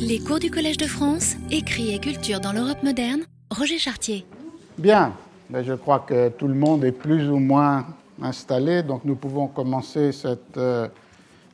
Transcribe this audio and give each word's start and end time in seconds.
Les 0.00 0.18
cours 0.18 0.38
du 0.38 0.50
Collège 0.50 0.76
de 0.76 0.86
France, 0.86 1.36
écrit 1.50 1.94
et 1.94 1.98
culture 1.98 2.40
dans 2.40 2.52
l'Europe 2.52 2.82
moderne, 2.82 3.22
Roger 3.50 3.78
Chartier. 3.78 4.24
Bien, 4.78 5.12
je 5.52 5.74
crois 5.74 6.00
que 6.00 6.28
tout 6.30 6.48
le 6.48 6.54
monde 6.54 6.84
est 6.84 6.92
plus 6.92 7.28
ou 7.28 7.38
moins 7.38 7.86
installé, 8.22 8.82
donc 8.82 9.04
nous 9.04 9.16
pouvons 9.16 9.46
commencer 9.46 10.12
cette 10.12 10.56
euh, 10.56 10.88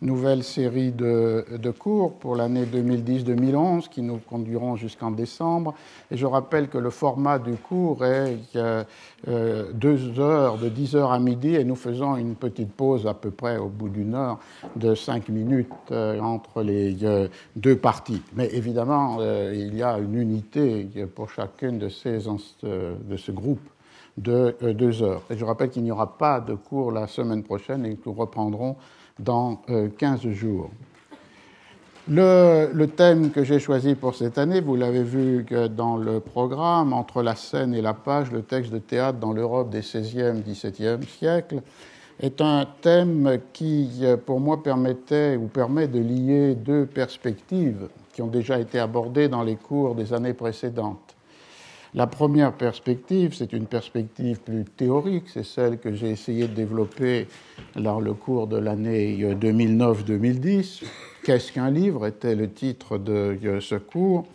nouvelle 0.03 0.43
série 0.43 0.93
de, 0.93 1.71
cours 1.79 2.15
pour 2.15 2.37
l'année 2.37 2.65
2010-2011 2.65 3.89
qui 3.89 4.03
nous 4.03 4.19
conduiront 4.19 4.77
jusqu'en 4.77 5.11
décembre. 5.11 5.75
Et 6.11 6.17
je 6.17 6.27
rappelle 6.27 6.69
que 6.69 6.79
le 6.79 6.91
format 6.91 7.39
du 7.39 7.55
cours 7.55 8.05
est 8.05 8.39
euh, 8.57 9.73
deux 9.73 10.21
heures, 10.21 10.59
de 10.59 10.69
10 10.69 10.97
heures 10.97 11.13
à 11.13 11.19
midi, 11.19 11.55
et 11.55 11.65
nous 11.65 11.77
faisons 11.77 12.17
une 12.17 12.35
petite 12.35 12.73
pause 12.73 13.07
à 13.07 13.15
peu 13.15 13.31
près 13.31 13.57
au 13.57 13.69
bout 13.69 13.89
d'une 13.89 14.15
heure 14.15 14.39
de 14.77 14.95
cinq 14.95 15.29
minutes 15.29 15.73
euh, 15.91 16.21
entre 16.21 16.63
les 16.63 17.05
euh, 17.05 17.29
deux 17.57 17.77
parties. 17.77 18.23
Mais 18.35 18.49
évidemment, 18.53 19.19
il 19.53 19.75
y 19.75 19.83
a 19.83 19.99
une 19.99 20.15
unité 20.15 20.89
pour 21.15 21.31
chacune 21.31 21.79
de, 21.79 21.89
ces, 21.89 22.19
de 22.63 23.17
ce 23.17 23.33
groupe 23.33 23.61
de 24.17 24.57
deux 24.73 25.03
heures. 25.03 25.23
Et 25.31 25.37
je 25.37 25.45
rappelle 25.45 25.71
qu'il 25.71 25.83
n'y 25.83 25.91
aura 25.91 26.17
pas 26.17 26.41
de 26.41 26.55
cours 26.55 26.91
la 26.91 27.07
semaine 27.07 27.43
prochaine 27.43 27.85
et 27.85 27.95
que 27.97 28.03
nous 28.07 28.15
reprendrons 28.15 28.77
dans 29.19 29.63
15 29.99 30.27
euh, 30.27 30.33
jours. 30.33 30.71
Le, 32.09 32.87
thème 32.87 33.31
que 33.31 33.43
j'ai 33.43 33.59
choisi 33.59 33.97
pour 33.97 34.15
cette 34.15 34.39
année, 34.39 34.61
vous 34.61 34.77
l'avez 34.77 35.03
vu 35.03 35.45
dans 35.75 35.97
le 35.97 36.21
programme, 36.21 36.93
entre 36.93 37.21
la 37.23 37.35
scène 37.35 37.75
et 37.75 37.83
la 37.83 37.95
page, 37.95 38.31
le 38.31 38.43
texte 38.43 38.73
de 38.73 38.79
théâtre 38.79 39.19
dans 39.19 39.33
l'Europe 39.33 39.71
des 39.71 39.81
16e, 39.81 40.43
17e 40.45 41.03
siècles, 41.03 41.63
est 42.21 42.41
un 42.41 42.65
thème 42.81 43.41
qui, 43.53 44.05
pour 44.25 44.39
moi, 44.39 44.63
permettait 44.63 45.37
ou 45.37 45.49
permet 45.49 45.89
de 45.89 45.99
lier 45.99 46.55
deux 46.55 46.87
perspectives 46.87 47.89
qui 48.13 48.23
ont 48.23 48.29
déjà 48.29 48.61
été 48.61 48.79
abordées 48.79 49.29
dans 49.29 49.43
les 49.43 49.57
cours 49.57 49.97
des 49.97 50.13
années 50.13 50.33
précédentes. 50.33 51.16
La 51.97 52.07
première 52.07 52.53
perspective, 52.53 53.33
c'est 53.33 53.55
une 53.55 53.65
perspective 53.65 54.39
plus 54.41 54.67
théorique, 54.67 55.31
c'est 55.33 55.47
celle 55.47 55.79
que 55.79 55.95
j'ai 55.95 56.11
essayé 56.11 56.47
de 56.47 56.53
développer 56.53 57.27
dans 57.75 58.01
le 58.01 58.13
cours 58.13 58.49
de 58.49 58.59
l'année 58.59 59.17
2009-2010. 59.17 60.83
Qu'est-ce 61.25 61.53
qu'un 61.53 61.71
livre 61.71 62.07
était 62.07 62.35
le 62.35 62.53
titre 62.53 62.99
de 62.99 63.39
ce 63.61 63.77
cours 63.77 64.27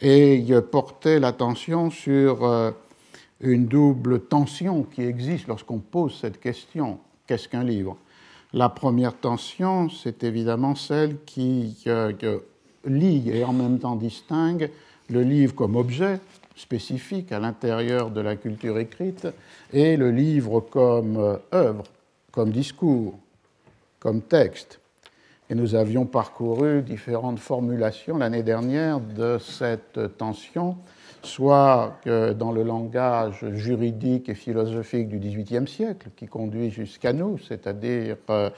et 0.00 0.42
portait 0.72 1.20
l'attention 1.20 1.90
sur 1.90 2.42
euh, 2.42 2.70
une 3.42 3.66
double 3.66 4.20
tension 4.20 4.82
qui 4.84 5.02
existe 5.02 5.46
lorsqu'on 5.46 5.80
pose 5.80 6.18
cette 6.18 6.40
question. 6.40 7.00
Qu'est-ce 7.26 7.50
qu'un 7.50 7.64
livre? 7.64 7.98
La 8.54 8.70
première 8.70 9.14
tension, 9.14 9.90
c'est 9.90 10.24
évidemment 10.24 10.74
celle 10.74 11.22
qui 11.26 11.76
euh, 11.86 12.12
lie 12.86 13.28
et 13.30 13.44
en 13.44 13.52
même 13.52 13.78
temps 13.78 13.96
distingue 13.96 14.70
le 15.10 15.22
livre 15.22 15.54
comme 15.54 15.76
objet, 15.76 16.18
spécifique 16.56 17.32
à 17.32 17.40
l'intérieur 17.40 18.10
de 18.10 18.20
la 18.20 18.36
culture 18.36 18.78
écrite, 18.78 19.26
et 19.72 19.96
le 19.96 20.10
livre 20.10 20.60
comme 20.60 21.16
euh, 21.16 21.36
œuvre, 21.52 21.84
comme 22.32 22.50
discours, 22.50 23.18
comme 23.98 24.22
texte. 24.22 24.80
Et 25.50 25.54
nous 25.54 25.74
avions 25.74 26.06
parcouru 26.06 26.82
différentes 26.82 27.38
formulations 27.38 28.16
l'année 28.16 28.42
dernière 28.42 28.98
de 29.00 29.38
cette 29.38 30.16
tension, 30.16 30.76
soit 31.22 31.98
dans 32.04 32.52
le 32.52 32.62
langage 32.62 33.44
juridique 33.52 34.28
et 34.28 34.34
philosophique 34.34 35.08
du 35.08 35.18
XVIIIe 35.18 35.66
siècle, 35.66 36.08
qui 36.16 36.26
conduit 36.26 36.70
jusqu'à 36.70 37.12
nous, 37.12 37.38
c'est-à-dire 37.38 38.16
euh, 38.30 38.50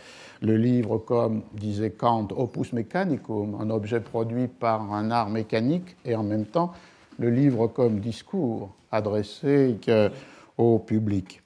le 0.43 0.57
livre 0.57 0.99
comme 0.99 1.43
disait 1.55 1.91
Kant, 1.91 2.29
opus 2.37 2.73
mechanicum, 2.73 3.57
un 3.61 3.71
objet 3.71 4.01
produit 4.01 4.49
par 4.49 4.93
un 4.93 5.11
art 5.11 5.29
mécanique, 5.29 5.97
et 6.05 6.15
en 6.15 6.25
même 6.25 6.47
temps 6.47 6.73
le 7.19 7.31
livre 7.31 7.67
comme 7.67 8.01
discours 8.01 8.75
adressé 8.91 9.77
au 10.57 10.79
public. 10.79 11.43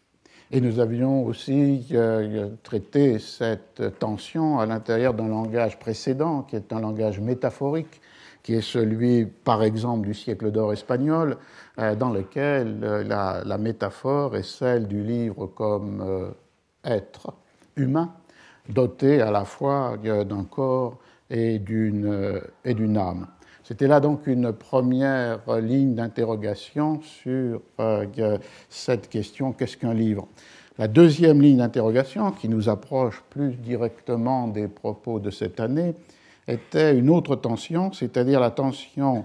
Et 0.52 0.60
nous 0.60 0.80
avions 0.80 1.24
aussi 1.26 1.86
euh, 1.92 2.48
traité 2.64 3.20
cette 3.20 3.98
tension 4.00 4.58
à 4.58 4.66
l'intérieur 4.66 5.14
d'un 5.14 5.28
langage 5.28 5.78
précédent, 5.78 6.42
qui 6.42 6.56
est 6.56 6.72
un 6.72 6.80
langage 6.80 7.20
métaphorique, 7.20 8.00
qui 8.42 8.54
est 8.54 8.60
celui, 8.60 9.26
par 9.26 9.62
exemple, 9.62 10.08
du 10.08 10.14
siècle 10.14 10.50
d'or 10.50 10.72
espagnol, 10.72 11.36
euh, 11.78 11.94
dans 11.94 12.10
lequel 12.10 12.80
euh, 12.82 13.04
la, 13.04 13.58
métaphore 13.58 14.34
est 14.34 14.42
celle 14.42 14.88
du 14.88 15.04
livre 15.04 15.46
comme 15.46 16.32
être 16.82 17.32
humain, 17.76 18.12
doté 18.68 19.20
à 19.20 19.30
la 19.30 19.44
fois 19.44 19.98
d'un 20.02 20.44
corps 20.44 20.98
et 21.28 21.60
d'une 21.60 22.96
âme. 22.96 23.28
C'était 23.70 23.86
là 23.86 24.00
donc 24.00 24.26
une 24.26 24.52
première 24.52 25.38
ligne 25.60 25.94
d'interrogation 25.94 27.00
sur 27.02 27.62
euh, 27.78 28.38
cette 28.68 29.08
question 29.08 29.52
qu'est-ce 29.52 29.76
qu'un 29.76 29.94
livre? 29.94 30.26
La 30.76 30.88
deuxième 30.88 31.40
ligne 31.40 31.58
d'interrogation, 31.58 32.32
qui 32.32 32.48
nous 32.48 32.68
approche 32.68 33.22
plus 33.30 33.50
directement 33.54 34.48
des 34.48 34.66
propos 34.66 35.20
de 35.20 35.30
cette 35.30 35.60
année, 35.60 35.94
était 36.48 36.98
une 36.98 37.08
autre 37.10 37.36
tension, 37.36 37.92
c'est-à-dire 37.92 38.40
la 38.40 38.50
tension 38.50 39.24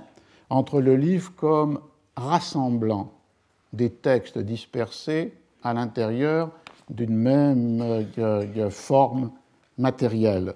entre 0.52 0.80
le 0.80 0.96
livre 0.96 1.32
comme 1.36 1.80
rassemblant 2.16 3.12
des 3.74 3.90
textes 3.90 4.38
dispersés 4.38 5.34
à 5.64 5.74
l'intérieur 5.74 6.52
d'une 6.92 7.16
même 7.16 8.06
euh, 8.20 8.70
forme 8.70 9.32
matérielle. 9.80 10.54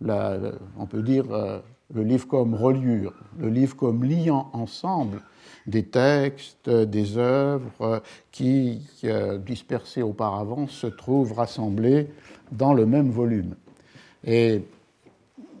on 0.00 0.86
peut 0.86 1.02
dire 1.02 1.24
euh, 1.32 1.58
le 1.92 2.02
livre 2.02 2.26
comme 2.26 2.54
reliure, 2.54 3.12
le 3.38 3.48
livre 3.48 3.76
comme 3.76 4.04
liant 4.04 4.48
ensemble 4.52 5.20
des 5.66 5.84
textes, 5.84 6.68
des 6.68 7.16
œuvres 7.16 8.02
qui, 8.30 8.82
euh, 9.04 9.38
dispersées 9.38 10.02
auparavant, 10.02 10.66
se 10.68 10.86
trouvent 10.86 11.32
rassemblés 11.32 12.08
dans 12.52 12.74
le 12.74 12.86
même 12.86 13.10
volume. 13.10 13.54
Et 14.24 14.62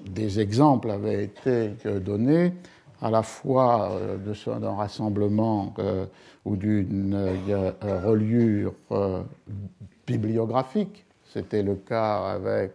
des 0.06 0.40
exemples 0.40 0.90
avaient 0.90 1.24
été 1.24 1.70
donnés 2.00 2.52
à 3.00 3.10
la 3.10 3.22
fois 3.22 3.92
euh, 3.92 4.60
d'un 4.60 4.74
rassemblement 4.74 5.74
euh, 5.78 6.06
ou 6.44 6.56
d'une 6.56 7.16
reliure 7.82 8.74
bibliographique. 10.06 11.04
C'était 11.32 11.62
le 11.62 11.74
cas 11.74 12.34
avec 12.34 12.72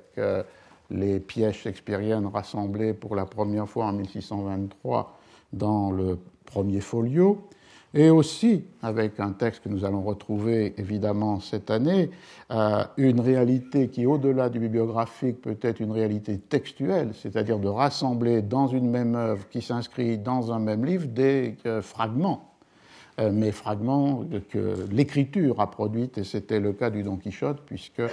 les 0.91 1.19
pièces 1.19 1.55
shakespeariennes 1.55 2.27
rassemblées 2.27 2.94
pour 2.94 3.16
la 3.16 3.25
première 3.25 3.67
fois 3.67 3.85
en 3.85 3.94
1623 3.94 5.17
dans 5.53 5.91
le 5.91 6.17
premier 6.45 6.81
folio, 6.81 7.50
et 7.94 8.09
aussi 8.09 8.63
avec 8.83 9.19
un 9.19 9.31
texte 9.31 9.63
que 9.63 9.69
nous 9.69 9.83
allons 9.83 10.03
retrouver 10.03 10.73
évidemment 10.77 11.39
cette 11.39 11.72
année, 11.72 12.11
euh, 12.51 12.83
une 12.97 13.19
réalité 13.19 13.88
qui, 13.88 14.05
au-delà 14.05 14.50
du 14.50 14.59
bibliographique, 14.59 15.41
peut 15.41 15.57
être 15.61 15.79
une 15.79 15.91
réalité 15.91 16.38
textuelle, 16.38 17.11
c'est-à-dire 17.13 17.57
de 17.57 17.67
rassembler 17.67 18.41
dans 18.41 18.67
une 18.67 18.89
même 18.89 19.16
œuvre 19.16 19.47
qui 19.50 19.61
s'inscrit 19.61 20.17
dans 20.17 20.51
un 20.51 20.59
même 20.59 20.85
livre 20.85 21.07
des 21.07 21.56
euh, 21.66 21.81
fragments, 21.81 22.53
euh, 23.19 23.31
mais 23.33 23.51
fragments 23.51 24.23
que 24.50 24.85
l'écriture 24.91 25.59
a 25.59 25.71
produits, 25.71 26.11
et 26.16 26.23
c'était 26.23 26.59
le 26.59 26.73
cas 26.73 26.91
du 26.91 27.01
Don 27.01 27.17
Quichotte, 27.17 27.61
puisque 27.66 28.03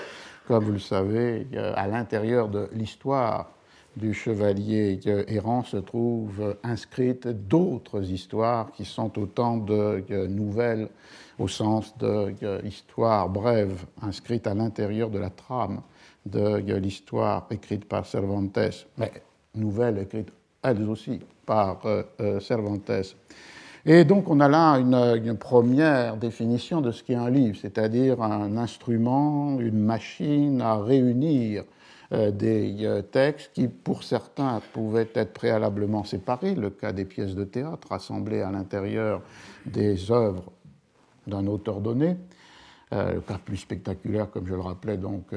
comme 0.46 0.64
vous 0.64 0.72
le 0.72 0.78
savez, 0.78 1.46
à 1.74 1.86
l'intérieur 1.86 2.48
de 2.48 2.68
l'histoire 2.72 3.50
du 3.96 4.12
chevalier 4.12 5.00
errant 5.28 5.64
se 5.64 5.78
trouvent 5.78 6.56
inscrites 6.62 7.26
d'autres 7.26 8.10
histoires 8.10 8.70
qui 8.72 8.84
sont 8.84 9.18
autant 9.18 9.56
de 9.56 10.26
nouvelles 10.28 10.88
au 11.38 11.48
sens 11.48 11.96
de 11.98 12.34
l'histoire 12.62 13.28
brève 13.28 13.86
inscrite 14.02 14.46
à 14.46 14.54
l'intérieur 14.54 15.10
de 15.10 15.18
la 15.18 15.30
trame 15.30 15.80
de 16.26 16.74
l'histoire 16.74 17.46
écrite 17.50 17.86
par 17.86 18.04
Cervantes, 18.04 18.58
mais 18.98 19.12
nouvelles 19.54 19.98
écrites 19.98 20.32
elles 20.62 20.82
aussi 20.88 21.20
par 21.44 21.84
euh, 21.86 22.02
euh, 22.20 22.40
Cervantes. 22.40 22.90
Et 23.88 24.04
donc 24.04 24.28
on 24.28 24.40
a 24.40 24.48
là 24.48 24.80
une, 24.80 25.38
première 25.38 26.16
définition 26.16 26.80
de 26.80 26.90
ce 26.90 27.04
qu'est 27.04 27.14
un 27.14 27.30
livre, 27.30 27.56
c'est-à-dire 27.56 28.20
un 28.20 28.56
instrument, 28.56 29.60
une 29.60 29.78
machine 29.78 30.60
à 30.60 30.76
réunir 30.76 31.62
euh, 32.12 32.32
des 32.32 32.78
euh, 32.84 33.00
textes 33.00 33.52
qui, 33.54 33.68
pour 33.68 34.02
certains, 34.02 34.60
pouvaient 34.72 35.08
être 35.14 35.32
préalablement 35.32 36.02
séparés, 36.02 36.56
le 36.56 36.70
cas 36.70 36.92
des 36.92 37.04
pièces 37.04 37.36
de 37.36 37.44
théâtre 37.44 37.86
rassemblées 37.90 38.42
à 38.42 38.50
l'intérieur 38.50 39.22
des 39.66 40.10
œuvres 40.10 40.50
d'un 41.28 41.46
auteur 41.46 41.80
donné, 41.80 42.16
euh, 42.92 43.14
le 43.14 43.20
cas 43.20 43.38
plus 43.38 43.56
spectaculaire, 43.56 44.28
comme 44.32 44.48
je 44.48 44.54
le 44.54 44.62
rappelais, 44.62 44.96
donc 44.96 45.32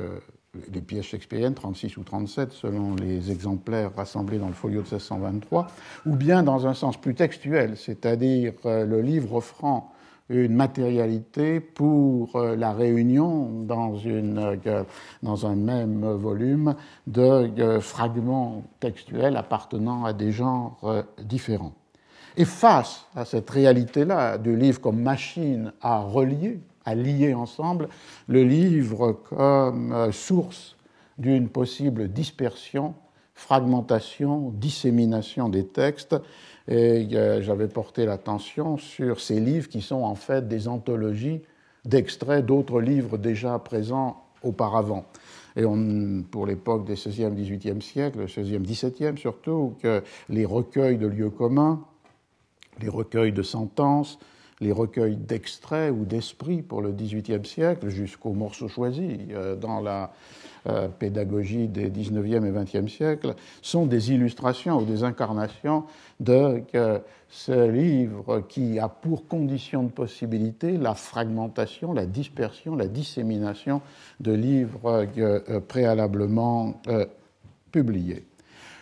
des 0.69 0.81
pièces 0.81 1.05
shakespeariennes, 1.05 1.53
36 1.53 1.97
ou 1.97 2.03
37 2.03 2.51
selon 2.51 2.95
les 2.95 3.31
exemplaires 3.31 3.91
rassemblés 3.95 4.39
dans 4.39 4.47
le 4.47 4.53
folio 4.53 4.81
de 4.81 4.87
1623, 4.87 5.67
ou 6.05 6.15
bien 6.15 6.43
dans 6.43 6.65
un 6.67 6.73
sens 6.73 6.97
plus 6.97 7.13
textuel, 7.13 7.77
c'est-à-dire 7.77 8.53
euh, 8.65 8.85
le 8.85 9.01
livre 9.01 9.35
offrant 9.35 9.91
une 10.29 10.55
matérialité 10.55 11.59
pour 11.59 12.35
euh, 12.35 12.55
la 12.55 12.71
réunion 12.71 13.63
dans, 13.63 13.95
une, 13.97 14.37
euh, 14.65 14.83
dans 15.23 15.45
un 15.45 15.55
même 15.55 16.05
volume 16.13 16.75
de 17.07 17.79
fragments 17.79 18.63
textuels 18.79 19.37
appartenant 19.37 20.05
à 20.05 20.13
des 20.13 20.31
genres 20.31 21.03
différents. 21.23 21.73
Et 22.37 22.45
face 22.45 23.05
à 23.15 23.25
cette 23.25 23.49
réalité-là 23.49 24.37
du 24.37 24.55
livre 24.55 24.79
comme 24.79 25.01
machine 25.01 25.73
à 25.81 25.99
relier, 25.99 26.59
à 26.89 26.95
lier 26.95 27.33
ensemble, 27.35 27.87
le 28.27 28.43
livre 28.43 29.13
comme 29.29 30.11
source 30.11 30.75
d'une 31.19 31.49
possible 31.49 32.07
dispersion, 32.07 32.95
fragmentation, 33.35 34.51
dissémination 34.55 35.49
des 35.49 35.67
textes, 35.67 36.15
et 36.67 37.07
j'avais 37.41 37.67
porté 37.67 38.05
l'attention 38.05 38.77
sur 38.77 39.19
ces 39.19 39.39
livres 39.39 39.69
qui 39.69 39.81
sont 39.81 40.03
en 40.03 40.15
fait 40.15 40.47
des 40.47 40.67
anthologies 40.67 41.41
d'extraits 41.85 42.45
d'autres 42.45 42.81
livres 42.81 43.17
déjà 43.17 43.57
présents 43.59 44.23
auparavant. 44.43 45.05
Et 45.55 45.63
pour 46.31 46.45
l'époque 46.45 46.85
des 46.85 46.95
16e, 46.95 47.33
18e 47.35 47.81
siècles, 47.81 48.25
16e, 48.25 48.65
17e 48.65 49.17
surtout, 49.17 49.75
que 49.81 50.03
les 50.29 50.45
recueils 50.45 50.97
de 50.97 51.07
lieux 51.07 51.29
communs, 51.29 51.83
les 52.81 52.89
recueils 52.89 53.33
de 53.33 53.43
sentences, 53.43 54.19
les 54.61 54.71
recueils 54.71 55.15
d'extraits 55.15 55.91
ou 55.91 56.05
d'esprits 56.05 56.61
pour 56.61 56.81
le 56.81 56.91
XVIIIe 56.91 57.45
siècle, 57.45 57.89
jusqu'aux 57.89 58.33
morceaux 58.33 58.67
choisis 58.67 59.17
euh, 59.31 59.55
dans 59.55 59.79
la 59.79 60.11
euh, 60.67 60.89
pédagogie 60.89 61.67
des 61.67 61.89
19e 61.89 62.45
et 62.45 62.51
20e 62.51 62.89
siècles, 62.89 63.35
sont 63.61 63.85
des 63.85 64.11
illustrations 64.11 64.79
ou 64.79 64.85
des 64.85 65.03
incarnations 65.03 65.85
de 66.19 66.61
ce 67.29 67.69
livre 67.69 68.41
qui 68.49 68.77
a 68.79 68.89
pour 68.89 69.27
condition 69.27 69.83
de 69.83 69.91
possibilité 69.91 70.77
la 70.77 70.95
fragmentation, 70.95 71.93
la 71.93 72.05
dispersion, 72.05 72.75
la 72.75 72.87
dissémination 72.87 73.81
de 74.19 74.33
livres 74.33 75.07
euh, 75.17 75.59
préalablement 75.61 76.81
publiés. 77.71 78.25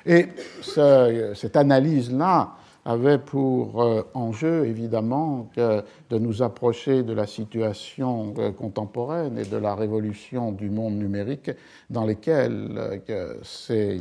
Et 0.08 0.28
cette 0.64 1.58
analyse-là, 1.58 2.57
avait 2.88 3.18
pour 3.18 3.84
euh, 3.84 4.02
enjeu, 4.14 4.66
évidemment, 4.66 5.50
de 5.58 6.18
nous 6.18 6.42
approcher 6.42 7.04
de 7.04 7.12
la 7.12 7.28
situation 7.28 8.34
euh, 8.38 8.52
contemporaine 8.54 9.38
et 9.38 9.44
de 9.44 9.58
la 9.58 9.76
révolution 9.76 10.54
du 10.54 10.70
monde 10.70 10.96
numérique 10.96 11.52
dans 11.90 12.06
lesquelles 12.06 13.02
euh, 13.10 13.34
ces 13.44 14.00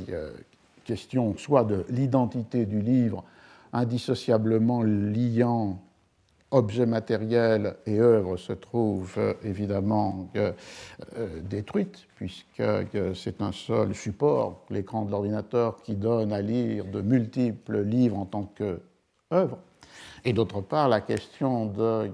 questions, 0.84 1.36
soit 1.36 1.64
de 1.64 1.84
l'identité 1.88 2.64
du 2.64 2.80
livre, 2.80 3.24
indissociablement 3.72 4.84
liant 4.84 5.80
objets 6.50 6.86
matériels 6.86 7.76
et 7.86 7.98
œuvres 7.98 8.36
se 8.36 8.52
trouvent 8.52 9.36
évidemment 9.42 10.30
détruites, 11.42 12.06
puisque 12.14 12.62
c'est 13.14 13.42
un 13.42 13.52
seul 13.52 13.94
support, 13.94 14.64
l'écran 14.70 15.04
de 15.04 15.10
l'ordinateur, 15.10 15.82
qui 15.82 15.96
donne 15.96 16.32
à 16.32 16.40
lire 16.40 16.84
de 16.84 17.00
multiples 17.00 17.82
livres 17.82 18.18
en 18.18 18.26
tant 18.26 18.44
qu'œuvres. 18.44 19.58
Et 20.26 20.32
d'autre 20.32 20.60
part, 20.60 20.88
la 20.88 21.00
question 21.00 21.66
de 21.66 22.10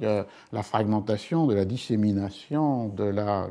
la 0.53 0.63
fragmentation, 0.63 1.47
de 1.47 1.55
la 1.55 1.65
dissémination, 1.65 2.89
de 2.89 3.05
la, 3.05 3.49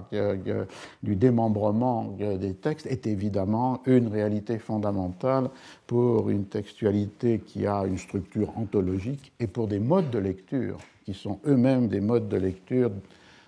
du 1.02 1.16
démembrement 1.16 2.16
des 2.20 2.54
textes 2.54 2.86
est 2.86 3.08
évidemment 3.08 3.82
une 3.88 4.08
réalité 4.08 4.60
fondamentale 4.60 5.50
pour 5.88 6.30
une 6.30 6.46
textualité 6.46 7.40
qui 7.40 7.66
a 7.66 7.86
une 7.88 7.98
structure 7.98 8.56
ontologique 8.56 9.34
et 9.40 9.48
pour 9.48 9.68
des 9.68 9.80
modes 9.80 10.12
de 10.12 10.20
lecture 10.20 10.78
qui 11.06 11.16
sont 11.16 11.40
eux-mêmes 11.48 11.88
des 11.88 12.00
modes 12.00 12.30
de 12.30 12.38
lecture 12.38 12.92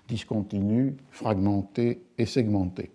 discontinus, 0.08 0.94
fragmentés 1.12 2.02
et 2.18 2.26
segmentés. 2.26 2.90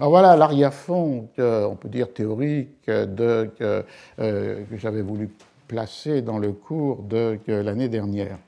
Alors 0.00 0.10
voilà 0.10 0.36
l'arrière-fond, 0.36 1.28
on 1.36 1.76
peut 1.76 1.88
dire 1.90 2.14
théorique, 2.14 2.80
que, 2.86 3.52
euh, 3.60 4.64
que 4.64 4.76
j'avais 4.78 5.02
voulu 5.02 5.28
placer 5.68 6.22
dans 6.22 6.38
le 6.38 6.50
cours 6.52 7.04
de 7.04 7.38
l'année 7.46 7.88
dernière. 7.88 8.38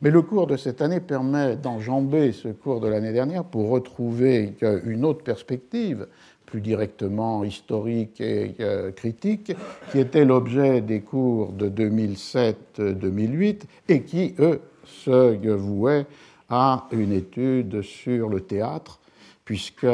Mais 0.00 0.10
le 0.10 0.22
cours 0.22 0.46
de 0.46 0.56
cette 0.56 0.80
année 0.80 1.00
permet 1.00 1.56
d'enjamber 1.56 2.32
ce 2.32 2.48
cours 2.48 2.80
de 2.80 2.88
l'année 2.88 3.12
dernière 3.12 3.44
pour 3.44 3.68
retrouver 3.68 4.54
une 4.84 5.04
autre 5.04 5.24
perspective, 5.24 6.06
plus 6.46 6.60
directement 6.60 7.42
historique 7.44 8.20
et 8.20 8.54
critique, 8.94 9.52
qui 9.90 9.98
était 9.98 10.24
l'objet 10.24 10.80
des 10.80 11.00
cours 11.00 11.52
de 11.52 11.68
2007-2008 11.68 13.62
et 13.88 14.02
qui, 14.02 14.34
eux, 14.38 14.60
se 14.84 15.36
vouaient 15.50 16.06
à 16.48 16.86
une 16.92 17.12
étude 17.12 17.82
sur 17.82 18.28
le 18.28 18.40
théâtre, 18.40 19.00
puisque 19.44 19.86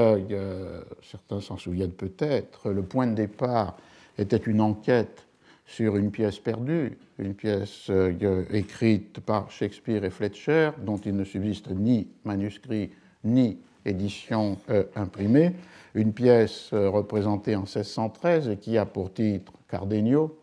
certains 1.02 1.40
s'en 1.40 1.56
souviennent 1.56 1.90
peut-être, 1.90 2.70
le 2.70 2.82
point 2.82 3.06
de 3.06 3.14
départ 3.14 3.76
était 4.19 4.37
une 4.37 4.60
enquête 4.60 5.24
sur 5.66 5.96
une 5.96 6.11
pièce 6.11 6.38
perdue, 6.38 6.99
une 7.19 7.34
pièce 7.34 7.87
euh, 7.90 8.44
écrite 8.52 9.20
par 9.20 9.50
Shakespeare 9.50 10.05
et 10.05 10.11
Fletcher, 10.11 10.70
dont 10.78 10.99
il 10.99 11.16
ne 11.16 11.25
subsiste 11.25 11.70
ni 11.70 12.08
manuscrit 12.25 12.90
ni 13.25 13.58
édition 13.84 14.58
euh, 14.70 14.84
imprimée, 14.94 15.52
une 15.94 16.12
pièce 16.12 16.70
euh, 16.72 16.90
représentée 16.90 17.56
en 17.56 17.62
1613 17.62 18.49
et 18.49 18.56
qui 18.56 18.76
a 18.76 18.84
pour 18.84 19.12
titre 19.12 19.52
Cardenio. 19.69 20.38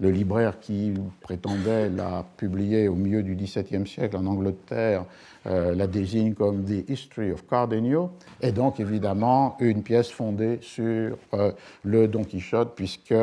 Le 0.00 0.10
libraire 0.10 0.58
qui 0.60 0.94
prétendait 1.20 1.90
la 1.90 2.24
publier 2.38 2.88
au 2.88 2.94
milieu 2.94 3.22
du 3.22 3.34
XVIIe 3.34 3.86
siècle 3.86 4.16
en 4.16 4.24
Angleterre 4.24 5.04
la 5.44 5.86
désigne 5.86 6.32
comme 6.32 6.64
The 6.64 6.88
History 6.88 7.32
of 7.32 7.46
Cardenio, 7.46 8.10
et 8.40 8.52
donc 8.52 8.80
évidemment 8.80 9.58
une 9.60 9.82
pièce 9.82 10.10
fondée 10.10 10.58
sur 10.62 11.18
le 11.84 12.08
Don 12.08 12.24
Quichotte, 12.24 12.72
puisque 12.74 13.14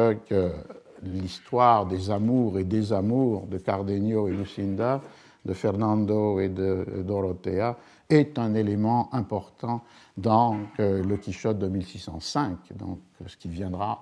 l'histoire 1.03 1.85
des 1.85 2.09
amours 2.09 2.59
et 2.59 2.63
des 2.63 2.93
amours 2.93 3.47
de 3.47 3.57
Cardenio 3.57 4.27
et 4.27 4.31
Lucinda, 4.31 5.01
de 5.45 5.53
Fernando 5.53 6.39
et 6.39 6.49
de 6.49 6.85
Dorothea, 7.05 7.77
est 8.09 8.39
un 8.39 8.53
élément 8.55 9.09
important 9.13 9.83
dans 10.17 10.57
euh, 10.79 11.03
le 11.03 11.17
Quichotte 11.17 11.59
de 11.59 11.67
1605, 11.67 12.57
donc 12.75 12.99
ce 13.25 13.35
qui 13.37 13.49
viendra 13.49 14.01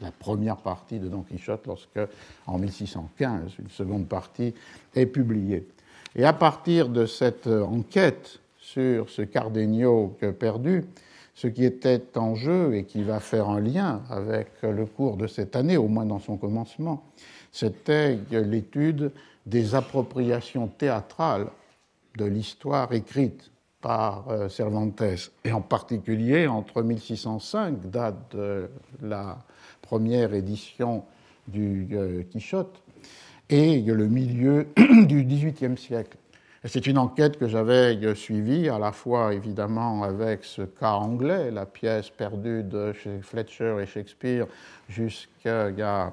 la 0.00 0.10
première 0.12 0.58
partie 0.58 0.98
de 0.98 1.08
Don 1.08 1.22
Quichotte 1.22 1.66
lorsque, 1.66 2.00
en 2.46 2.58
1615, 2.58 3.52
une 3.58 3.70
seconde 3.70 4.06
partie 4.06 4.54
est 4.94 5.06
publiée. 5.06 5.66
Et 6.14 6.24
à 6.24 6.32
partir 6.32 6.88
de 6.88 7.06
cette 7.06 7.46
enquête 7.46 8.40
sur 8.58 9.08
ce 9.08 9.22
Cardenio 9.22 10.16
perdu, 10.38 10.84
ce 11.36 11.46
qui 11.46 11.64
était 11.64 12.16
en 12.16 12.34
jeu 12.34 12.74
et 12.74 12.84
qui 12.84 13.02
va 13.02 13.20
faire 13.20 13.48
un 13.50 13.60
lien 13.60 14.02
avec 14.10 14.48
le 14.62 14.86
cours 14.86 15.18
de 15.18 15.26
cette 15.26 15.54
année, 15.54 15.76
au 15.76 15.86
moins 15.86 16.06
dans 16.06 16.18
son 16.18 16.38
commencement, 16.38 17.04
c'était 17.52 18.18
l'étude 18.30 19.12
des 19.44 19.74
appropriations 19.74 20.66
théâtrales 20.66 21.48
de 22.16 22.24
l'histoire 22.24 22.92
écrite 22.94 23.50
par 23.82 24.28
euh, 24.30 24.48
Cervantes, 24.48 25.02
et 25.44 25.52
en 25.52 25.60
particulier 25.60 26.46
entre 26.46 26.82
1605, 26.82 27.90
date 27.90 28.34
de 28.34 28.70
la 29.02 29.38
première 29.82 30.32
édition 30.32 31.04
du 31.46 31.86
euh, 31.92 32.22
Quichotte, 32.22 32.82
et 33.50 33.82
le 33.82 34.08
milieu 34.08 34.68
du 35.06 35.22
XVIIIe 35.22 35.76
siècle. 35.76 36.16
C'est 36.68 36.88
une 36.88 36.98
enquête 36.98 37.38
que 37.38 37.46
j'avais 37.46 38.14
suivie, 38.16 38.68
à 38.68 38.78
la 38.78 38.90
fois 38.90 39.34
évidemment 39.34 40.02
avec 40.02 40.42
ce 40.42 40.62
cas 40.62 40.94
anglais, 40.94 41.50
la 41.52 41.64
pièce 41.64 42.10
perdue 42.10 42.64
de 42.64 42.92
Fletcher 43.22 43.76
et 43.80 43.86
Shakespeare, 43.86 44.46
jusqu'à 44.88 46.12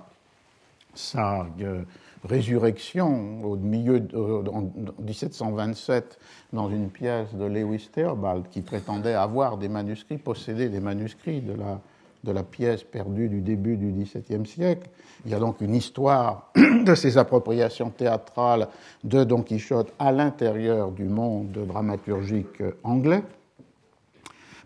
sa 0.93 1.47
euh, 1.59 1.81
résurrection 2.23 3.43
au 3.43 3.55
milieu 3.55 3.99
de, 3.99 4.15
en 4.15 4.71
1727 4.99 6.19
dans 6.51 6.69
une 6.69 6.89
pièce 6.89 7.33
de 7.33 7.45
Lewis 7.45 7.89
Theobald 7.91 8.45
qui 8.51 8.61
prétendait 8.61 9.15
avoir 9.15 9.57
des 9.57 9.69
manuscrits, 9.69 10.19
posséder 10.19 10.69
des 10.69 10.79
manuscrits 10.79 11.41
de 11.41 11.53
la 11.53 11.81
de 12.23 12.31
la 12.31 12.43
pièce 12.43 12.83
perdue 12.83 13.29
du 13.29 13.41
début 13.41 13.77
du 13.77 13.91
XVIIe 13.91 14.45
siècle. 14.45 14.89
Il 15.25 15.31
y 15.31 15.35
a 15.35 15.39
donc 15.39 15.61
une 15.61 15.75
histoire 15.75 16.51
de 16.85 16.95
ces 16.95 17.17
appropriations 17.17 17.89
théâtrales 17.89 18.67
de 19.03 19.23
Don 19.23 19.41
Quichotte 19.41 19.93
à 19.99 20.11
l'intérieur 20.11 20.91
du 20.91 21.05
monde 21.05 21.51
dramaturgique 21.51 22.63
anglais, 22.83 23.23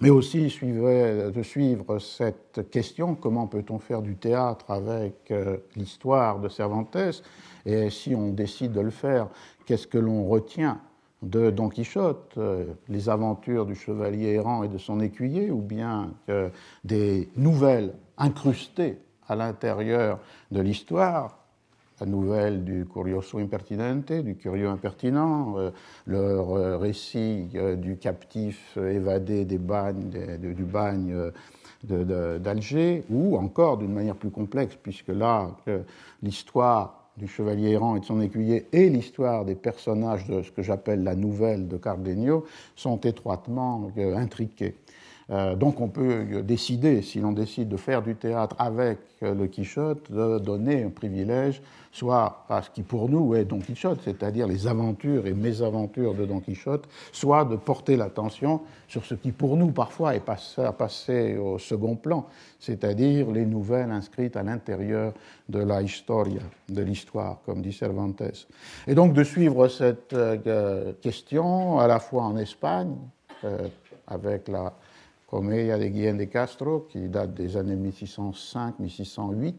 mais 0.02 0.10
aussi 0.10 0.44
de 0.44 1.44
suivre 1.44 2.00
cette 2.00 2.70
question 2.70 3.16
comment 3.16 3.48
peut-on 3.48 3.80
faire 3.80 4.02
du 4.02 4.16
théâtre 4.16 4.70
avec 4.70 5.32
euh, 5.32 5.58
l'histoire 5.76 6.40
de 6.40 6.50
Cervantes? 6.50 7.24
Et 7.66 7.90
si 7.90 8.14
on 8.14 8.30
décide 8.30 8.74
de 8.74 8.82
le 8.82 8.92
faire, 8.92 9.28
qu'est-ce 9.66 9.88
que 9.88 9.98
l'on 9.98 10.28
retient 10.28 10.80
de 11.24 11.50
Don 11.50 11.70
Quichotte, 11.70 12.36
euh, 12.38 12.66
les 12.90 13.10
aventures 13.10 13.66
du 13.66 13.76
chevalier 13.76 14.34
errant 14.34 14.64
et 14.64 14.68
de 14.68 14.78
son 14.78 15.00
écuyer, 15.00 15.52
ou 15.52 15.62
bien 15.62 16.12
des 16.84 17.30
nouvelles 17.36 17.94
incrustées 18.18 19.00
à 19.28 19.36
l'intérieur 19.36 20.20
de 20.52 20.62
l'histoire, 20.62 21.38
la 22.00 22.06
nouvelle 22.06 22.64
du 22.64 22.86
Curioso 22.86 23.40
Impertinente, 23.40 24.12
du 24.12 24.36
curieux 24.36 24.68
impertinent, 24.68 25.56
euh, 25.58 25.72
leur 26.06 26.52
euh, 26.52 26.78
récit 26.78 27.50
du 27.78 27.98
captif 27.98 28.78
évadé 28.78 29.46
des 29.46 29.58
bagnes, 29.58 30.10
du 30.38 30.64
bagne 30.64 31.32
d'Alger, 31.84 33.04
ou 33.10 33.38
encore 33.38 33.78
d'une 33.78 33.94
manière 33.94 34.16
plus 34.16 34.30
complexe, 34.30 34.76
puisque 34.82 35.10
là, 35.10 35.50
l'histoire 36.22 37.07
du 37.18 37.28
chevalier 37.28 37.72
errant 37.72 37.96
et 37.96 38.00
de 38.00 38.06
son 38.06 38.22
écuyer 38.22 38.68
et 38.72 38.90
l'histoire 38.90 39.44
des 39.46 39.56
personnages 39.56 40.28
de 40.28 40.44
ce 40.44 40.52
que 40.52 40.62
j'appelle 40.62 41.04
la 41.04 41.16
nouvelle 41.16 41.68
de 41.68 41.78
Cardenio 41.78 42.46
sont 42.76 42.98
étroitement 43.02 43.92
intriqués. 43.98 44.76
Euh, 45.30 45.56
donc 45.56 45.82
on 45.82 45.90
peut 45.90 46.42
décider, 46.42 47.02
si 47.02 47.20
l'on 47.20 47.34
décide 47.34 47.68
de 47.68 47.78
faire 47.78 48.02
du 48.02 48.16
théâtre 48.16 48.56
avec 48.60 49.00
euh, 49.24 49.36
le 49.36 49.48
Quichotte, 49.48 50.10
de 50.10 50.40
donner 50.40 50.84
un 50.84 50.90
privilège 50.90 51.62
soit 51.92 52.46
à 52.48 52.62
ce 52.62 52.70
qui 52.70 52.84
pour 52.84 53.10
nous 53.10 53.34
est 53.34 53.44
Don 53.44 53.60
Quichotte, 53.60 54.02
c'est-à-dire 54.04 54.48
les 54.48 54.68
aventures 54.68 55.26
et 55.26 55.34
mésaventures 55.34 56.14
de 56.14 56.26
Don 56.26 56.40
Quichotte, 56.42 56.88
soit 57.12 57.44
de 57.44 57.56
porter 57.56 57.98
l'attention 57.98 58.62
sur 58.88 59.04
ce 59.04 59.16
qui 59.16 59.32
pour 59.32 59.58
nous 59.58 59.72
parfois 59.72 60.16
est 60.16 60.24
passé, 60.24 61.38
au 61.38 61.58
second 61.58 61.96
plan, 61.96 62.28
c'est-à-dire 62.60 63.32
les 63.32 63.46
nouvelles 63.46 63.90
inscrites 63.90 64.36
à 64.36 64.44
l'intérieur 64.44 65.14
de 65.50 65.60
la 65.60 65.82
historia, 65.82 66.42
de 66.70 66.84
l'histoire, 66.84 67.40
comme 67.46 67.64
dit 67.64 67.74
Cervantes. 67.74 68.22
Et 68.86 68.94
donc 68.94 69.14
de 69.14 69.24
suivre 69.24 69.68
cette 69.68 70.14
euh, 70.14 70.94
question 71.02 71.80
à 71.80 71.88
la 71.88 72.00
fois 72.00 72.24
en 72.24 72.38
Espagne, 72.38 72.96
avec 74.08 74.48
la 74.48 74.74
Comedia 75.28 75.78
de 75.78 75.88
Guillén 75.88 76.18
de 76.18 76.24
Castro, 76.24 76.88
qui 76.90 77.10
date 77.10 77.34
des 77.34 77.58
années 77.58 77.76
1605-1608, 77.76 79.54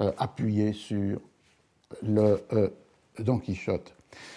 euh, 0.00 0.10
appuyée 0.18 0.72
sur 0.72 1.20
le 2.02 2.42
euh, 2.52 2.68
Don 3.18 3.38
Quichotte. 3.38 3.94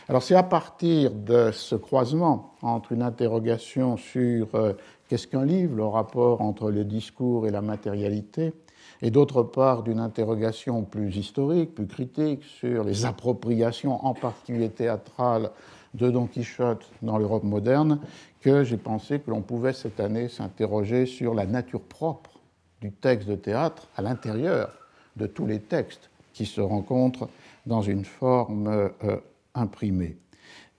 Alors 0.07 0.23
c'est 0.23 0.35
à 0.35 0.43
partir 0.43 1.11
de 1.11 1.51
ce 1.51 1.75
croisement 1.75 2.53
entre 2.61 2.93
une 2.93 3.01
interrogation 3.01 3.97
sur 3.97 4.47
euh, 4.55 4.73
qu'est-ce 5.09 5.27
qu'un 5.27 5.45
livre, 5.45 5.75
le 5.75 5.85
rapport 5.85 6.41
entre 6.41 6.71
le 6.71 6.85
discours 6.85 7.47
et 7.47 7.51
la 7.51 7.61
matérialité, 7.61 8.53
et 9.01 9.11
d'autre 9.11 9.43
part 9.43 9.83
d'une 9.83 9.99
interrogation 9.99 10.83
plus 10.83 11.17
historique, 11.17 11.75
plus 11.75 11.87
critique 11.87 12.43
sur 12.43 12.83
les 12.83 13.05
appropriations, 13.05 14.05
en 14.05 14.13
particulier 14.13 14.69
théâtrales, 14.69 15.51
de 15.95 16.11
Don 16.11 16.27
Quichotte 16.27 16.89
dans 17.01 17.17
l'Europe 17.17 17.43
moderne 17.43 17.99
que 18.41 18.63
j'ai 18.63 18.77
pensé 18.77 19.19
que 19.19 19.31
l'on 19.31 19.41
pouvait 19.41 19.73
cette 19.73 19.99
année 19.99 20.27
s'interroger 20.29 21.05
sur 21.05 21.33
la 21.33 21.45
nature 21.45 21.81
propre 21.81 22.39
du 22.81 22.91
texte 22.91 23.27
de 23.27 23.35
théâtre 23.35 23.87
à 23.95 24.01
l'intérieur 24.01 24.77
de 25.15 25.25
tous 25.25 25.47
les 25.47 25.59
textes 25.59 26.09
qui 26.33 26.45
se 26.45 26.61
rencontrent 26.61 27.29
dans 27.65 27.81
une 27.81 28.05
forme 28.05 28.67
euh, 28.67 29.17
imprimée. 29.53 30.17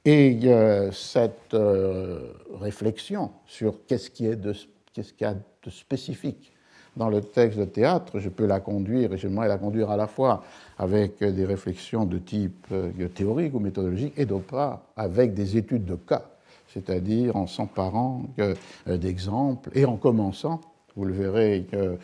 Et 0.04 0.38
euh, 0.44 0.92
cette 0.92 1.54
euh, 1.54 2.32
réflexion 2.60 3.32
sur 3.46 3.86
qu'est-ce 3.86 4.10
qui 4.10 4.26
est 4.26 4.36
de, 4.36 4.54
qu'est-ce 4.92 5.12
qu'il 5.12 5.26
y 5.26 5.30
a 5.30 5.34
de 5.34 5.70
spécifique 5.70 6.52
dans 6.96 7.08
le 7.08 7.20
texte 7.20 7.58
de 7.58 7.64
théâtre, 7.64 8.18
je 8.18 8.28
peux 8.28 8.46
la 8.46 8.60
conduire 8.60 9.12
et 9.12 9.18
j'aimerais 9.18 9.48
la 9.48 9.58
conduire 9.58 9.90
à 9.90 9.96
la 9.96 10.06
fois 10.06 10.42
avec 10.78 11.22
des 11.22 11.44
réflexions 11.44 12.04
de 12.04 12.18
type 12.18 12.66
euh, 12.72 13.08
théorique 13.14 13.54
ou 13.54 13.60
méthodologique 13.60 14.14
et 14.16 14.24
d'autre 14.24 14.46
part 14.46 14.80
avec 14.96 15.34
des 15.34 15.56
études 15.56 15.84
de 15.84 15.94
cas, 15.94 16.24
c'est-à-dire 16.68 17.36
en 17.36 17.46
s'emparant 17.46 18.22
euh, 18.38 18.54
d'exemples 18.86 19.70
et 19.74 19.84
en 19.84 19.96
commençant, 19.96 20.60
vous 20.96 21.04
le 21.04 21.12
verrez 21.12 21.66
euh, 21.74 21.96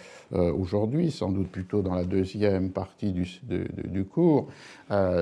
aujourd'hui, 0.52 1.10
sans 1.10 1.30
doute 1.30 1.48
plutôt 1.48 1.80
dans 1.80 1.94
la 1.94 2.04
deuxième 2.04 2.70
partie 2.70 3.12
du, 3.12 4.04
cours, 4.04 4.48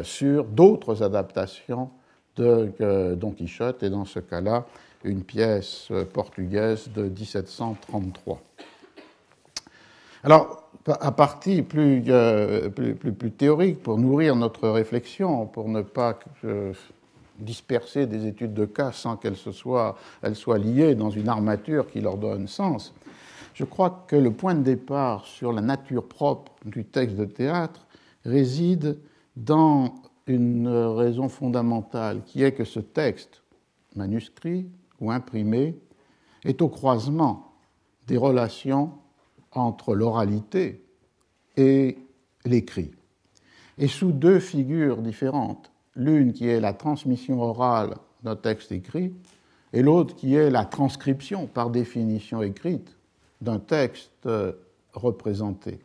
sur 0.03 0.45
d'autres 0.45 1.05
adaptations 1.05 1.91
de 2.35 2.73
Don 3.15 3.31
Quichotte 3.31 3.85
et 3.85 3.91
dans 3.91 4.05
ce 4.05 4.19
cas-là, 4.19 4.67
une 5.05 5.23
pièce 5.23 5.89
portugaise 6.13 6.91
de 6.93 7.05
1733. 7.05 8.43
Alors, 10.23 10.69
à 10.87 11.13
partie 11.13 11.65
euh, 11.77 12.69
plus, 12.69 12.95
plus, 12.95 13.13
plus, 13.13 13.31
théorique, 13.31 13.83
pour 13.83 13.97
nourrir 13.97 14.37
notre 14.37 14.69
réflexion, 14.69 15.47
pour 15.47 15.69
ne 15.69 15.81
pas 15.81 16.19
disperser 17.39 18.07
des 18.07 18.27
études 18.27 18.53
de 18.53 18.67
cas 18.67 18.93
sans 18.93 19.17
qu'elles 19.17 19.37
soient, 19.37 19.97
soient 20.35 20.59
liées 20.59 20.95
dans 20.95 21.11
une 21.11 21.29
armature 21.29 21.91
qui 21.91 22.01
leur 22.01 22.19
donne 22.19 22.49
sens, 22.49 22.95
je 23.55 23.65
crois 23.65 24.05
que 24.09 24.17
le 24.17 24.31
point 24.31 24.55
de 24.55 24.63
départ 24.63 25.25
sur 25.25 25.53
la 25.53 25.63
nature 25.63 26.07
propre 26.07 26.53
du 26.65 26.85
texte 26.85 27.17
de 27.17 27.25
théâtre 27.25 27.87
réside 28.25 28.99
dans 29.37 29.95
une 30.27 30.69
raison 30.69 31.29
fondamentale, 31.29 32.23
qui 32.27 32.43
est 32.43 32.53
que 32.53 32.65
ce 32.65 32.81
texte, 32.81 33.43
manuscrit 33.97 34.67
ou 35.01 35.11
imprimé, 35.11 35.79
est 36.45 36.63
au 36.63 36.69
croisement 36.69 37.53
des 38.07 38.17
relations 38.17 38.93
entre 39.53 39.95
l'oralité 39.95 40.85
et 41.57 41.99
l'écrit, 42.45 42.91
et 43.79 43.89
sous 43.89 44.13
deux 44.13 44.39
figures 44.39 44.99
différentes, 45.03 45.71
l'une 45.97 46.33
qui 46.33 46.49
est 46.49 46.61
la 46.61 46.73
transmission 46.73 47.41
orale 47.41 47.97
d'un 48.23 48.37
texte 48.37 48.73
écrit, 48.73 49.13
et 49.73 49.83
l'autre 49.83 50.15
qui 50.17 50.35
est 50.35 50.51
la 50.51 50.65
transcription 50.65 51.47
par 51.47 51.71
définition 51.71 52.43
écrite 52.43 52.97
d'un 53.41 53.59
texte 53.59 54.27
euh, 54.27 54.53
représenté. 54.93 55.81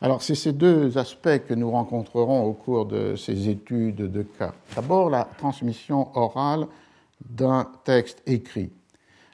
Alors 0.00 0.22
c'est 0.22 0.34
ces 0.34 0.52
deux 0.52 0.98
aspects 0.98 1.38
que 1.46 1.54
nous 1.54 1.70
rencontrerons 1.70 2.44
au 2.44 2.52
cours 2.52 2.86
de 2.86 3.16
ces 3.16 3.48
études 3.48 4.10
de 4.10 4.22
cas. 4.22 4.52
D'abord 4.74 5.08
la 5.08 5.24
transmission 5.38 6.14
orale 6.16 6.66
d'un 7.24 7.66
texte 7.84 8.22
écrit. 8.26 8.70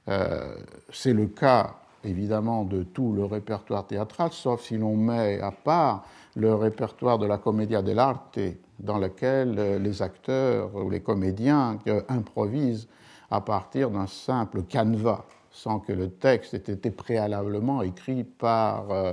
Euh, 0.08 0.54
c'est 0.92 1.12
le 1.12 1.26
cas 1.26 1.79
évidemment 2.04 2.64
de 2.64 2.82
tout 2.82 3.12
le 3.12 3.24
répertoire 3.24 3.86
théâtral, 3.86 4.30
sauf 4.32 4.62
si 4.62 4.76
l'on 4.76 4.96
met 4.96 5.40
à 5.40 5.52
part 5.52 6.04
le 6.36 6.54
répertoire 6.54 7.18
de 7.18 7.26
la 7.26 7.38
commedia 7.38 7.82
dell'arte, 7.82 8.38
dans 8.78 8.98
lequel 8.98 9.58
euh, 9.58 9.78
les 9.78 10.02
acteurs 10.02 10.74
ou 10.74 10.90
les 10.90 11.00
comédiens 11.00 11.78
euh, 11.86 12.02
improvisent 12.08 12.88
à 13.30 13.40
partir 13.40 13.90
d'un 13.90 14.06
simple 14.06 14.62
canevas, 14.62 15.24
sans 15.50 15.80
que 15.80 15.92
le 15.92 16.10
texte 16.10 16.54
ait 16.54 16.72
été 16.72 16.90
préalablement 16.90 17.82
écrit 17.82 18.24
par, 18.24 18.90
euh, 18.90 19.12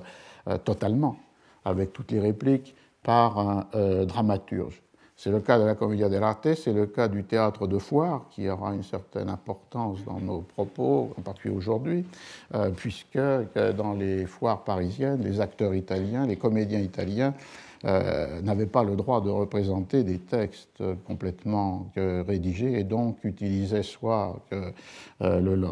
totalement, 0.63 1.17
avec 1.65 1.93
toutes 1.93 2.11
les 2.11 2.19
répliques, 2.19 2.75
par 3.03 3.39
un 3.39 3.67
dramaturge. 4.05 4.81
C'est 5.19 5.31
le 5.31 5.39
cas 5.39 5.57
de 5.57 5.63
la 5.63 5.73
Commedia 5.73 6.09
dell'arte, 6.09 6.53
c'est 6.53 6.71
le 6.71 6.85
cas 6.85 7.07
du 7.07 7.23
théâtre 7.23 7.65
de 7.65 7.79
foire, 7.79 8.25
qui 8.29 8.47
aura 8.47 8.75
une 8.75 8.83
certaine 8.83 9.29
importance 9.29 10.05
dans 10.05 10.19
nos 10.19 10.41
propos, 10.41 11.11
en 11.17 11.21
particulier 11.23 11.55
aujourd'hui, 11.55 12.05
euh, 12.53 12.69
puisque 12.69 13.17
dans 13.17 13.93
les 13.93 14.27
foires 14.27 14.63
parisiennes, 14.63 15.23
les 15.23 15.41
acteurs 15.41 15.73
italiens, 15.73 16.27
les 16.27 16.35
comédiens 16.35 16.79
italiens 16.79 17.33
euh, 17.85 18.41
n'avaient 18.41 18.67
pas 18.67 18.83
le 18.83 18.95
droit 18.95 19.19
de 19.19 19.31
représenter 19.31 20.03
des 20.03 20.19
textes 20.19 20.83
complètement 21.07 21.91
rédigés 21.95 22.79
et 22.79 22.83
donc 22.83 23.17
utilisaient 23.23 23.81
soit 23.81 24.39
euh, 24.53 24.71
le, 25.19 25.65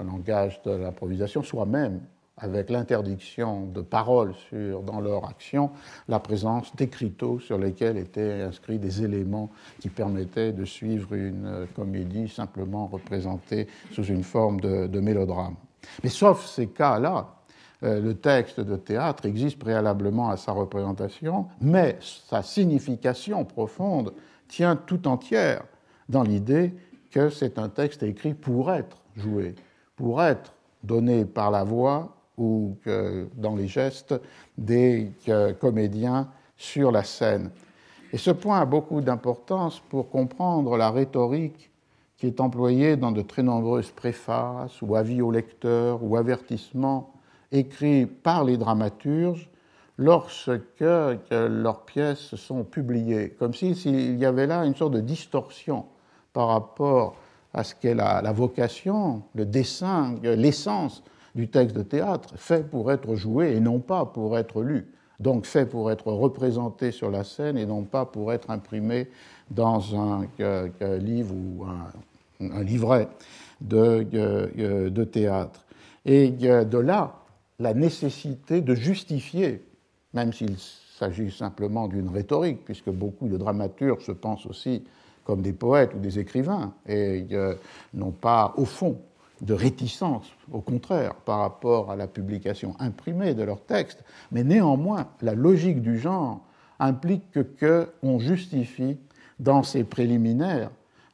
un 0.00 0.04
langage 0.04 0.60
de 0.64 0.72
l'improvisation, 0.72 1.44
soit 1.44 1.66
même 1.66 2.00
avec 2.40 2.70
l'interdiction 2.70 3.66
de 3.66 3.80
parole 3.80 4.34
dans 4.52 5.00
leur 5.00 5.28
action, 5.28 5.70
la 6.08 6.18
présence 6.20 6.74
d'écriteaux 6.76 7.40
sur 7.40 7.58
lesquels 7.58 7.96
étaient 7.96 8.42
inscrits 8.42 8.78
des 8.78 9.02
éléments 9.02 9.50
qui 9.80 9.88
permettaient 9.88 10.52
de 10.52 10.64
suivre 10.64 11.14
une 11.14 11.66
comédie 11.74 12.28
simplement 12.28 12.86
représentée 12.86 13.66
sous 13.92 14.04
une 14.04 14.22
forme 14.22 14.60
de, 14.60 15.00
mélodrame. 15.00 15.54
Mais 16.02 16.10
sauf 16.10 16.46
ces 16.46 16.68
cas-là, 16.68 17.28
euh, 17.84 18.00
le 18.00 18.14
texte 18.14 18.60
de 18.60 18.76
théâtre 18.76 19.26
existe 19.26 19.58
préalablement 19.58 20.30
à 20.30 20.36
sa 20.36 20.52
représentation, 20.52 21.46
mais 21.60 21.96
sa 22.00 22.42
signification 22.42 23.44
profonde 23.44 24.12
tient 24.48 24.74
tout 24.74 25.06
entière 25.06 25.62
dans 26.08 26.24
l'idée 26.24 26.74
que 27.10 27.30
c'est 27.30 27.58
un 27.58 27.68
texte 27.68 28.02
écrit 28.02 28.34
pour 28.34 28.72
être 28.72 28.96
joué, 29.16 29.54
pour 29.94 30.22
être 30.22 30.52
donné 30.82 31.24
par 31.24 31.50
la 31.50 31.64
voix 31.64 32.17
ou 32.38 32.76
dans 33.34 33.56
les 33.56 33.68
gestes 33.68 34.14
des 34.56 35.12
comédiens 35.60 36.28
sur 36.56 36.90
la 36.90 37.04
scène. 37.04 37.50
Et 38.12 38.18
ce 38.18 38.30
point 38.30 38.60
a 38.60 38.64
beaucoup 38.64 39.00
d'importance 39.00 39.80
pour 39.80 40.08
comprendre 40.08 40.76
la 40.76 40.90
rhétorique 40.90 41.70
qui 42.16 42.26
est 42.26 42.40
employée 42.40 42.96
dans 42.96 43.12
de 43.12 43.22
très 43.22 43.42
nombreuses 43.42 43.90
préfaces 43.90 44.82
ou 44.82 44.96
avis 44.96 45.22
au 45.22 45.30
lecteur 45.30 46.02
ou 46.02 46.16
avertissements 46.16 47.12
écrits 47.52 48.06
par 48.06 48.44
les 48.44 48.56
dramaturges 48.56 49.48
lorsque 49.98 50.80
leurs 50.80 51.84
pièces 51.84 52.34
sont 52.36 52.64
publiées, 52.64 53.30
comme 53.38 53.54
s'il 53.54 54.16
y 54.16 54.24
avait 54.24 54.46
là 54.46 54.64
une 54.64 54.74
sorte 54.74 54.94
de 54.94 55.00
distorsion 55.00 55.86
par 56.32 56.48
rapport 56.48 57.16
à 57.52 57.64
ce 57.64 57.74
qu'est 57.74 57.94
la, 57.94 58.22
la, 58.22 58.32
vocation, 58.32 59.22
le 59.34 59.44
dessin, 59.44 60.14
l'essence 60.22 61.02
du 61.38 61.48
texte 61.48 61.74
de 61.74 61.82
théâtre, 61.82 62.34
fait 62.36 62.68
pour 62.68 62.92
être 62.92 63.14
joué 63.14 63.52
et 63.52 63.60
non 63.60 63.78
pas 63.78 64.04
pour 64.04 64.36
être 64.36 64.62
lu. 64.62 64.86
Donc 65.20 65.46
fait 65.46 65.66
pour 65.66 65.90
être 65.90 66.12
représenté 66.12 66.90
sur 66.90 67.10
la 67.10 67.24
scène 67.24 67.56
et 67.56 67.64
non 67.64 67.84
pas 67.84 68.04
pour 68.04 68.32
être 68.32 68.50
imprimé 68.50 69.08
dans 69.50 69.96
un, 69.96 70.26
livre 70.98 71.34
ou 71.34 71.64
un, 71.64 72.62
livret 72.62 73.08
de, 73.60 74.02
de, 74.88 75.04
théâtre. 75.04 75.64
Et 76.04 76.28
de 76.30 76.78
là, 76.78 77.14
la 77.58 77.72
nécessité 77.72 78.60
de 78.60 78.74
justifier 78.74 79.62
même 80.14 80.32
s'il 80.32 80.56
s'agit 80.98 81.30
simplement 81.30 81.88
d'une 81.88 82.08
rhétorique, 82.08 82.64
puisque 82.64 82.90
beaucoup 82.90 83.28
de 83.28 83.36
dramaturges 83.36 84.04
se 84.04 84.12
pensent 84.12 84.46
aussi 84.46 84.84
comme 85.24 85.42
des 85.42 85.52
poètes 85.52 85.92
ou 85.94 85.98
des 85.98 86.18
écrivains, 86.18 86.72
et 86.86 87.26
euh, 87.32 87.54
n'ont 87.92 88.12
pas, 88.12 88.54
au 88.56 88.64
fond, 88.64 88.98
de 89.40 89.54
réticence, 89.54 90.26
au 90.52 90.60
contraire, 90.60 91.14
par 91.14 91.40
rapport 91.40 91.90
à 91.90 91.96
la 91.96 92.06
publication 92.06 92.74
imprimée 92.78 93.34
de 93.34 93.42
leurs 93.42 93.64
textes, 93.64 94.04
mais 94.32 94.44
néanmoins, 94.44 95.08
la 95.22 95.34
logique 95.34 95.80
du 95.80 95.98
genre 95.98 96.40
implique 96.78 97.38
qu'on 97.58 98.18
justifie 98.18 98.98
dans 99.38 99.62
ces 99.62 99.84
préliminaires 99.84 100.70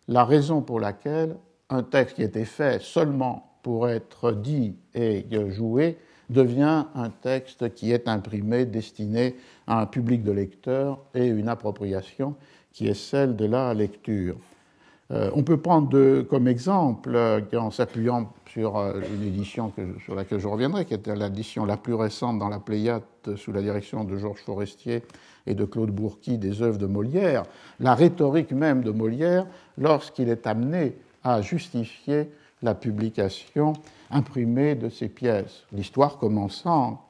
la 0.08 0.24
raison 0.24 0.62
pour 0.62 0.80
laquelle 0.80 1.36
un 1.70 1.82
texte 1.82 2.16
qui 2.16 2.22
était 2.22 2.44
fait 2.44 2.80
seulement 2.80 3.58
pour 3.62 3.88
être 3.88 4.32
dit 4.32 4.76
et 4.94 5.26
joué 5.50 5.98
devient 6.30 6.84
un 6.94 7.10
texte 7.10 7.74
qui 7.74 7.92
est 7.92 8.08
imprimé, 8.08 8.64
destiné 8.64 9.36
à 9.66 9.80
un 9.80 9.86
public 9.86 10.22
de 10.22 10.32
lecteurs 10.32 10.98
et 11.14 11.26
une 11.26 11.48
appropriation 11.48 12.34
qui 12.72 12.88
est 12.88 12.94
celle 12.94 13.36
de 13.36 13.46
la 13.46 13.72
lecture. 13.72 14.36
Euh, 15.10 15.30
on 15.34 15.42
peut 15.42 15.58
prendre 15.58 16.22
comme 16.22 16.48
exemple, 16.48 17.14
euh, 17.14 17.40
en 17.54 17.70
s'appuyant 17.70 18.32
sur 18.46 18.78
euh, 18.78 19.00
une 19.14 19.26
édition 19.26 19.70
sur 20.02 20.14
laquelle 20.14 20.40
je 20.40 20.48
reviendrai, 20.48 20.86
qui 20.86 20.94
était 20.94 21.14
l'édition 21.14 21.66
la 21.66 21.76
plus 21.76 21.94
récente 21.94 22.38
dans 22.38 22.48
la 22.48 22.58
Pléiade 22.58 23.02
sous 23.36 23.52
la 23.52 23.60
direction 23.60 24.04
de 24.04 24.16
Georges 24.16 24.40
Forestier 24.40 25.02
et 25.46 25.54
de 25.54 25.64
Claude 25.66 25.90
Bourqui 25.90 26.38
des 26.38 26.62
œuvres 26.62 26.78
de 26.78 26.86
Molière, 26.86 27.42
la 27.80 27.94
rhétorique 27.94 28.52
même 28.52 28.82
de 28.82 28.90
Molière 28.90 29.46
lorsqu'il 29.76 30.30
est 30.30 30.46
amené 30.46 30.96
à 31.22 31.42
justifier 31.42 32.30
la 32.62 32.74
publication 32.74 33.74
imprimée 34.14 34.76
de 34.76 34.88
ces 34.88 35.08
pièces. 35.08 35.64
L'histoire 35.72 36.18
commençant 36.18 37.06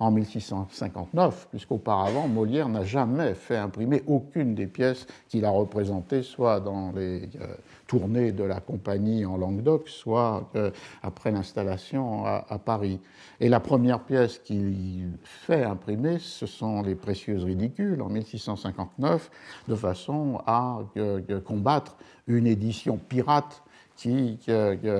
en 0.00 0.10
1659, 0.10 1.48
puisqu'auparavant 1.50 2.26
Molière 2.26 2.68
n'a 2.70 2.84
jamais 2.84 3.34
fait 3.34 3.58
imprimer 3.58 4.02
aucune 4.06 4.54
des 4.54 4.66
pièces 4.66 5.06
qu'il 5.28 5.44
a 5.44 5.50
représentées, 5.50 6.22
soit 6.22 6.60
dans 6.60 6.90
les 6.92 7.28
euh, 7.40 7.54
tournées 7.86 8.32
de 8.32 8.44
la 8.44 8.60
compagnie 8.60 9.26
en 9.26 9.36
Languedoc, 9.36 9.88
soit 9.90 10.48
euh, 10.56 10.70
après 11.02 11.30
l'installation 11.30 12.24
à, 12.24 12.58
Paris. 12.64 12.98
Et 13.40 13.50
la 13.50 13.60
première 13.60 14.00
pièce 14.00 14.38
qu'il 14.38 15.12
fait 15.22 15.64
imprimer, 15.64 16.18
ce 16.18 16.46
sont 16.46 16.82
les 16.82 16.94
Précieuses 16.94 17.44
Ridicules 17.44 18.00
en 18.00 18.08
1659, 18.08 19.30
de 19.68 19.74
façon 19.74 20.40
à 20.46 20.78
combattre 21.44 21.96
une 22.26 22.46
édition 22.46 22.96
pirate 22.96 23.62
qui 23.98 24.38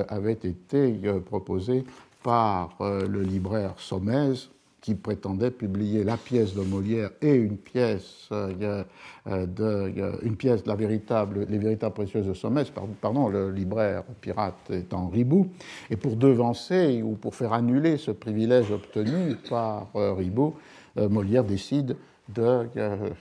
avait 0.09 0.33
été 0.33 1.01
euh, 1.05 1.21
proposé 1.21 1.85
par 2.23 2.77
euh, 2.81 3.07
le 3.07 3.23
libraire 3.23 3.75
Sommez, 3.79 4.33
qui 4.81 4.95
prétendait 4.95 5.53
publier 5.53 6.03
la 6.03 6.17
pièce 6.17 6.55
de 6.55 6.63
Molière 6.63 7.11
et 7.23 7.35
une 7.35 7.57
pièce 7.57 8.29
euh, 8.33 8.85
de, 9.27 10.25
une 10.25 10.37
pièce 10.37 10.65
de 10.65 10.69
la 10.69 10.75
véritable, 10.75 11.47
les 11.49 11.59
véritables 11.59 11.95
précieuses 11.95 12.27
de 12.27 12.35
Sommez, 12.35 12.65
pardon, 13.01 13.29
le 13.29 13.53
libraire 13.53 14.03
pirate 14.21 14.71
étant 14.71 15.09
Ribou, 15.09 15.49
et 15.91 15.97
pour 15.97 16.17
devancer 16.17 17.03
ou 17.03 17.15
pour 17.15 17.35
faire 17.35 17.53
annuler 17.53 17.99
ce 17.99 18.11
privilège 18.11 18.71
obtenu 18.73 19.37
par 19.49 19.89
Ribou, 19.95 20.55
Molière 20.97 21.45
décide 21.45 21.97
de 22.29 22.69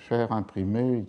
faire 0.07 0.31
imprimer 0.31 1.05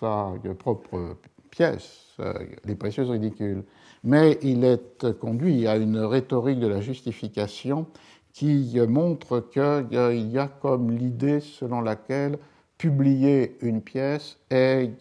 sa 0.00 0.32
propre 0.58 1.16
pièce, 1.50 2.16
Les 2.64 2.74
Précieuses 2.74 3.10
Ridicules 3.10 3.64
mais 4.04 4.38
il 4.42 4.64
est 4.64 5.18
conduit 5.18 5.66
à 5.66 5.76
une 5.76 5.98
rhétorique 5.98 6.60
de 6.60 6.66
la 6.66 6.80
justification 6.80 7.86
qui 8.32 8.78
montre 8.88 9.40
qu'il 9.50 10.30
y 10.30 10.38
a 10.38 10.48
comme 10.48 10.90
l'idée 10.90 11.40
selon 11.40 11.80
laquelle 11.80 12.38
publier 12.76 13.56
une 13.60 13.82
pièce 13.82 14.38
est 14.50 14.92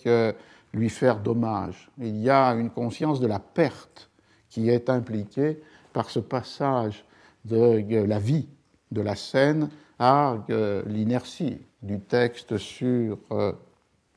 lui 0.73 0.89
faire 0.89 1.19
dommage. 1.19 1.89
Il 1.97 2.17
y 2.17 2.29
a 2.29 2.51
une 2.51 2.69
conscience 2.69 3.19
de 3.19 3.27
la 3.27 3.39
perte 3.39 4.09
qui 4.49 4.69
est 4.69 4.89
impliquée 4.89 5.61
par 5.93 6.09
ce 6.09 6.19
passage 6.19 7.05
de 7.45 7.83
la 8.05 8.19
vie 8.19 8.47
de 8.91 9.01
la 9.01 9.15
scène 9.15 9.69
à 9.99 10.37
l'inertie 10.85 11.59
du 11.81 11.99
texte 11.99 12.57
sur 12.57 13.17
euh, 13.31 13.51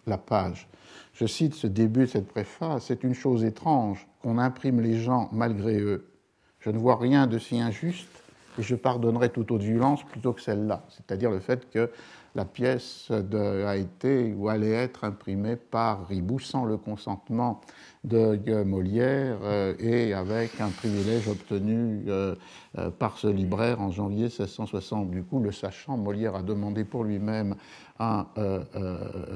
la 0.06 0.18
page. 0.18 0.68
Je 1.20 1.26
cite 1.26 1.54
ce 1.54 1.66
début 1.66 2.00
de 2.00 2.06
cette 2.06 2.28
préface, 2.28 2.86
c'est 2.86 3.04
une 3.04 3.12
chose 3.12 3.44
étrange 3.44 4.08
qu'on 4.22 4.38
imprime 4.38 4.80
les 4.80 4.98
gens 4.98 5.28
malgré 5.32 5.78
eux. 5.78 6.06
Je 6.60 6.70
ne 6.70 6.78
vois 6.78 6.96
rien 6.96 7.26
de 7.26 7.38
si 7.38 7.60
injuste 7.60 8.08
et 8.58 8.62
je 8.62 8.74
pardonnerai 8.74 9.28
toute 9.28 9.50
autre 9.50 9.62
violence 9.62 10.02
plutôt 10.02 10.32
que 10.32 10.40
celle-là, 10.40 10.82
c'est-à-dire 10.88 11.30
le 11.30 11.40
fait 11.40 11.68
que 11.68 11.90
la 12.34 12.44
pièce 12.44 13.10
a 13.10 13.76
été 13.76 14.32
ou 14.34 14.48
allait 14.48 14.72
être 14.72 15.04
imprimée 15.04 15.56
par 15.56 16.06
Ribou 16.06 16.38
sans 16.38 16.64
le 16.64 16.76
consentement 16.76 17.60
de 18.04 18.62
Molière 18.62 19.38
euh, 19.42 19.74
et 19.78 20.14
avec 20.14 20.60
un 20.60 20.68
privilège 20.68 21.28
obtenu 21.28 22.04
euh, 22.08 22.34
euh, 22.78 22.90
par 22.90 23.18
ce 23.18 23.26
libraire 23.26 23.80
en 23.80 23.90
janvier 23.90 24.24
1660. 24.24 25.10
Du 25.10 25.22
coup, 25.22 25.40
le 25.40 25.52
sachant, 25.52 25.96
Molière 25.96 26.34
a 26.34 26.42
demandé 26.42 26.84
pour 26.84 27.04
lui-même 27.04 27.56
un 27.98 28.26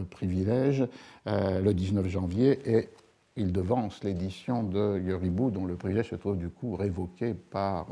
privilège 0.08 0.86
le 1.26 1.72
19 1.72 2.08
janvier 2.08 2.58
et 2.64 2.88
il 3.36 3.52
devance 3.52 4.02
l'édition 4.02 4.62
de 4.62 4.98
Yoribou, 5.00 5.50
dont 5.50 5.66
le 5.66 5.74
privilège 5.74 6.08
se 6.08 6.14
trouve 6.14 6.38
du 6.38 6.48
coup 6.48 6.74
révoqué 6.74 7.34
par 7.34 7.88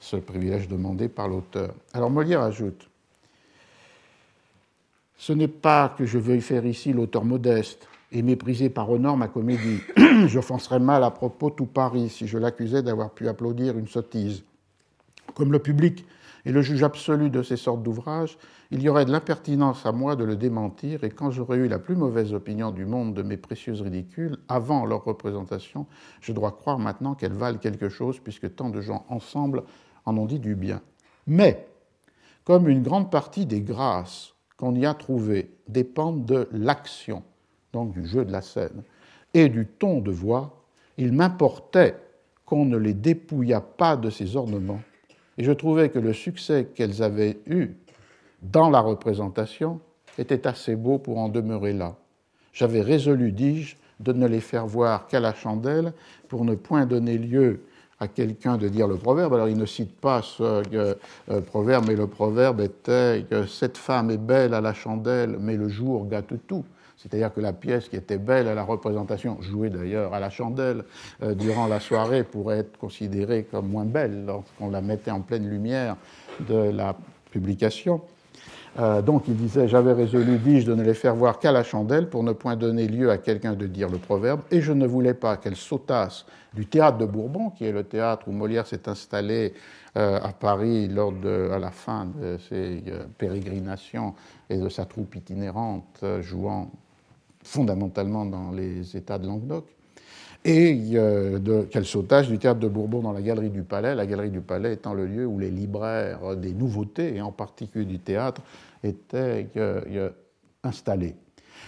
ce 0.00 0.16
privilège 0.16 0.66
demandé 0.66 1.08
par 1.08 1.28
l'auteur. 1.28 1.72
Alors 1.92 2.10
Molière 2.10 2.40
ajoute 2.40 2.87
Ce 5.18 5.32
n'est 5.32 5.48
pas 5.48 5.94
que 5.98 6.06
je 6.06 6.18
veuille 6.18 6.40
faire 6.40 6.64
ici 6.64 6.92
l'auteur 6.92 7.24
modeste, 7.24 7.88
et 8.12 8.22
méprisé 8.22 8.70
par 8.70 8.90
honneur 8.90 9.16
ma 9.16 9.28
comédie. 9.28 9.80
J'offenserais 10.26 10.80
mal 10.80 11.04
à 11.04 11.10
propos 11.10 11.50
tout 11.50 11.66
Paris 11.66 12.08
si 12.08 12.26
je 12.26 12.38
l'accusais 12.38 12.82
d'avoir 12.82 13.10
pu 13.10 13.28
applaudir 13.28 13.76
une 13.78 13.88
sottise. 13.88 14.44
Comme 15.34 15.52
le 15.52 15.58
public 15.58 16.06
est 16.46 16.52
le 16.52 16.62
juge 16.62 16.82
absolu 16.82 17.30
de 17.30 17.42
ces 17.42 17.56
sortes 17.56 17.82
d'ouvrages, 17.82 18.38
il 18.70 18.82
y 18.82 18.88
aurait 18.88 19.04
de 19.04 19.12
l'impertinence 19.12 19.84
à 19.84 19.92
moi 19.92 20.16
de 20.16 20.24
le 20.24 20.36
démentir, 20.36 21.04
et 21.04 21.10
quand 21.10 21.30
j'aurais 21.30 21.58
eu 21.58 21.68
la 21.68 21.78
plus 21.78 21.96
mauvaise 21.96 22.32
opinion 22.32 22.70
du 22.70 22.86
monde 22.86 23.14
de 23.14 23.22
mes 23.22 23.36
précieuses 23.36 23.82
ridicules, 23.82 24.38
avant 24.48 24.86
leur 24.86 25.04
représentation, 25.04 25.86
je 26.20 26.32
dois 26.32 26.52
croire 26.52 26.78
maintenant 26.78 27.14
qu'elles 27.14 27.32
valent 27.32 27.58
quelque 27.58 27.88
chose, 27.88 28.20
puisque 28.20 28.54
tant 28.54 28.70
de 28.70 28.80
gens 28.80 29.04
ensemble 29.08 29.64
en 30.06 30.16
ont 30.16 30.26
dit 30.26 30.38
du 30.38 30.54
bien. 30.54 30.80
Mais, 31.26 31.66
comme 32.44 32.68
une 32.68 32.82
grande 32.82 33.10
partie 33.10 33.44
des 33.44 33.60
grâces 33.60 34.34
qu'on 34.58 34.74
y 34.74 34.84
a 34.84 34.92
trouvées 34.92 35.50
dépendent 35.68 36.26
de 36.26 36.48
l'action, 36.52 37.22
donc 37.72 37.92
du 37.92 38.06
jeu 38.06 38.26
de 38.26 38.32
la 38.32 38.42
scène, 38.42 38.82
et 39.32 39.48
du 39.48 39.66
ton 39.66 40.00
de 40.00 40.10
voix, 40.10 40.64
il 40.98 41.12
m'importait 41.12 41.96
qu'on 42.44 42.64
ne 42.64 42.76
les 42.76 42.94
dépouillât 42.94 43.60
pas 43.60 43.96
de 43.96 44.10
ces 44.10 44.36
ornements, 44.36 44.80
et 45.38 45.44
je 45.44 45.52
trouvais 45.52 45.88
que 45.88 45.98
le 45.98 46.12
succès 46.12 46.68
qu'elles 46.74 47.02
avaient 47.02 47.38
eu 47.46 47.76
dans 48.42 48.68
la 48.68 48.80
représentation 48.80 49.80
était 50.18 50.46
assez 50.46 50.74
beau 50.74 50.98
pour 50.98 51.18
en 51.18 51.28
demeurer 51.28 51.72
là. 51.72 51.96
J'avais 52.52 52.80
résolu, 52.80 53.30
dis-je, 53.30 53.76
de 54.00 54.12
ne 54.12 54.26
les 54.26 54.40
faire 54.40 54.66
voir 54.66 55.06
qu'à 55.06 55.20
la 55.20 55.34
chandelle 55.34 55.92
pour 56.28 56.44
ne 56.44 56.54
point 56.54 56.86
donner 56.86 57.18
lieu 57.18 57.62
à 58.00 58.08
quelqu'un 58.08 58.56
de 58.56 58.68
dire 58.68 58.86
le 58.86 58.96
proverbe. 58.96 59.34
Alors 59.34 59.48
il 59.48 59.56
ne 59.56 59.66
cite 59.66 59.94
pas 60.00 60.22
ce 60.22 60.62
euh, 60.72 61.40
proverbe, 61.46 61.86
mais 61.88 61.96
le 61.96 62.06
proverbe 62.06 62.60
était 62.60 63.24
Cette 63.48 63.76
femme 63.76 64.10
est 64.10 64.18
belle 64.18 64.54
à 64.54 64.60
la 64.60 64.74
chandelle, 64.74 65.36
mais 65.40 65.56
le 65.56 65.68
jour 65.68 66.06
gâte 66.06 66.32
tout. 66.46 66.64
C'est-à-dire 66.98 67.32
que 67.32 67.40
la 67.40 67.52
pièce 67.52 67.88
qui 67.88 67.96
était 67.96 68.18
belle 68.18 68.48
à 68.48 68.54
la 68.54 68.64
représentation, 68.64 69.40
jouée 69.40 69.70
d'ailleurs 69.70 70.12
à 70.14 70.20
la 70.20 70.30
chandelle 70.30 70.84
euh, 71.22 71.34
durant 71.34 71.68
la 71.68 71.78
soirée, 71.78 72.24
pourrait 72.24 72.58
être 72.58 72.76
considérée 72.76 73.44
comme 73.44 73.68
moins 73.68 73.84
belle 73.84 74.26
lorsqu'on 74.26 74.70
la 74.70 74.80
mettait 74.80 75.12
en 75.12 75.20
pleine 75.20 75.48
lumière 75.48 75.96
de 76.40 76.70
la 76.70 76.96
publication. 77.30 78.00
Euh, 78.78 79.02
donc 79.02 79.24
il 79.26 79.36
disait 79.36 79.66
J'avais 79.66 79.92
résolu, 79.92 80.38
dis-je, 80.38 80.66
de 80.66 80.74
ne 80.74 80.82
les 80.82 80.94
faire 80.94 81.14
voir 81.14 81.38
qu'à 81.38 81.50
la 81.50 81.64
chandelle 81.64 82.08
pour 82.08 82.22
ne 82.22 82.32
point 82.32 82.56
donner 82.56 82.86
lieu 82.86 83.10
à 83.10 83.18
quelqu'un 83.18 83.54
de 83.54 83.66
dire 83.66 83.88
le 83.88 83.98
proverbe, 83.98 84.40
et 84.50 84.60
je 84.60 84.72
ne 84.72 84.86
voulais 84.86 85.14
pas 85.14 85.36
qu'elles 85.36 85.56
sautassent 85.56 86.26
du 86.54 86.66
théâtre 86.66 86.98
de 86.98 87.06
Bourbon, 87.06 87.50
qui 87.50 87.64
est 87.64 87.72
le 87.72 87.82
théâtre 87.82 88.28
où 88.28 88.32
Molière 88.32 88.66
s'est 88.66 88.88
installé 88.88 89.54
euh, 89.96 90.20
à 90.22 90.32
Paris 90.32 90.88
lors 90.88 91.12
de, 91.12 91.50
à 91.52 91.58
la 91.58 91.70
fin 91.70 92.06
de 92.06 92.38
ses 92.48 92.84
euh, 92.88 93.04
pérégrinations 93.18 94.14
et 94.48 94.58
de 94.58 94.68
sa 94.68 94.84
troupe 94.84 95.14
itinérante, 95.16 96.04
jouant 96.20 96.70
fondamentalement 97.42 98.24
dans 98.24 98.52
les 98.52 98.96
États 98.96 99.18
de 99.18 99.26
Languedoc. 99.26 99.64
Et 100.44 100.72
de, 100.74 101.66
quel 101.68 101.84
sautage 101.84 102.28
du 102.28 102.38
théâtre 102.38 102.60
de 102.60 102.68
Bourbon 102.68 103.00
dans 103.00 103.12
la 103.12 103.20
galerie 103.20 103.50
du 103.50 103.62
Palais, 103.62 103.94
la 103.94 104.06
galerie 104.06 104.30
du 104.30 104.40
Palais 104.40 104.72
étant 104.72 104.94
le 104.94 105.04
lieu 105.04 105.26
où 105.26 105.38
les 105.38 105.50
libraires 105.50 106.36
des 106.36 106.52
nouveautés, 106.52 107.16
et 107.16 107.20
en 107.20 107.32
particulier 107.32 107.84
du 107.84 107.98
théâtre, 107.98 108.40
étaient 108.82 109.48
installés. 110.62 111.16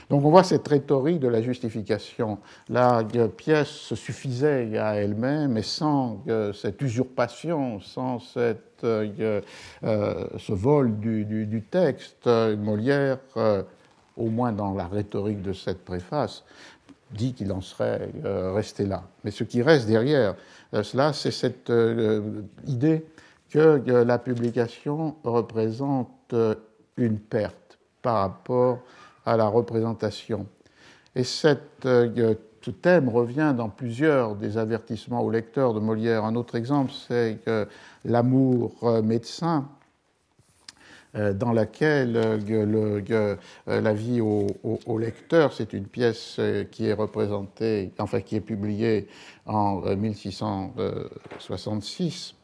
Donc 0.09 0.25
on 0.25 0.31
voit 0.31 0.45
cette 0.45 0.67
rhétorique 0.67 1.21
de 1.21 1.29
la 1.29 1.43
justification. 1.43 2.39
La 2.69 3.05
pièce 3.37 3.69
se 3.69 3.95
suffisait 3.95 4.79
à 4.79 4.95
elle-même 4.95 5.57
et 5.57 5.63
sans 5.63 6.25
cette 6.55 6.81
usurpation, 6.83 7.81
sans 7.81 8.19
cette, 8.21 8.85
euh, 8.85 9.41
ce 9.83 10.53
vol 10.53 10.99
du, 10.99 11.65
texte, 11.71 12.27
Molière, 12.27 13.19
euh, 13.37 13.63
au 14.17 14.29
moins 14.29 14.53
dans 14.53 14.75
la 14.75 14.87
rhétorique 14.87 15.43
de 15.43 15.53
cette 15.53 15.85
préface, 15.85 16.45
dit 17.13 17.33
qu'il 17.35 17.53
en 17.53 17.61
serait 17.61 18.11
euh, 18.25 18.53
resté 18.53 18.87
là. 18.87 19.03
Mais 19.25 19.31
ce 19.31 19.45
qui 19.45 19.63
reste 19.63 19.87
derrière 19.87 20.35
euh, 20.75 20.83
cela, 20.83 21.13
c'est 21.13 21.31
cette 21.31 21.71
euh, 21.71 22.43
idée 22.67 23.05
que 23.51 23.83
la 24.05 24.19
publication 24.19 25.17
représente 25.25 26.35
une 27.01 27.19
perte 27.19 27.79
par 28.03 28.21
rapport 28.21 28.81
à 29.27 29.37
la 29.37 29.47
représentation. 29.47 30.47
Et 31.15 31.25
cette, 31.25 31.83
ce 31.83 32.71
thème 32.71 33.09
revient 33.09 33.53
dans 33.57 33.69
plusieurs 33.69 34.37
des 34.37 34.59
avertissements 34.59 35.23
au 35.23 35.31
lecteur 35.31 35.75
de 35.75 35.81
Molière. 35.81 36.25
Un 36.25 36.37
autre 36.37 36.55
exemple, 36.55 36.93
c'est 37.09 37.39
que 37.45 37.67
l'amour 38.05 39.03
médecin 39.03 39.69
euh, 41.17 41.33
dans 41.33 41.53
laquelle 41.53 42.17
euh, 42.17 42.39
le, 42.39 43.03
euh, 43.11 43.37
la 43.67 43.93
vie 43.93 44.21
au, 44.21 44.47
lecteur, 44.99 45.53
c'est 45.53 45.73
une 45.73 45.87
pièce 45.87 46.41
qui 46.71 46.87
est 46.87 46.93
représentée, 46.93 47.91
enfin 47.99 48.21
qui 48.21 48.37
est 48.37 48.41
publiée 48.41 49.09
en 49.45 49.81
1666. 49.97 52.37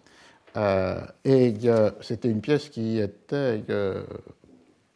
et 1.25 1.55
c'était 2.01 2.29
une 2.29 2.41
pièce 2.41 2.69
qui 2.69 2.99
était 2.99 3.63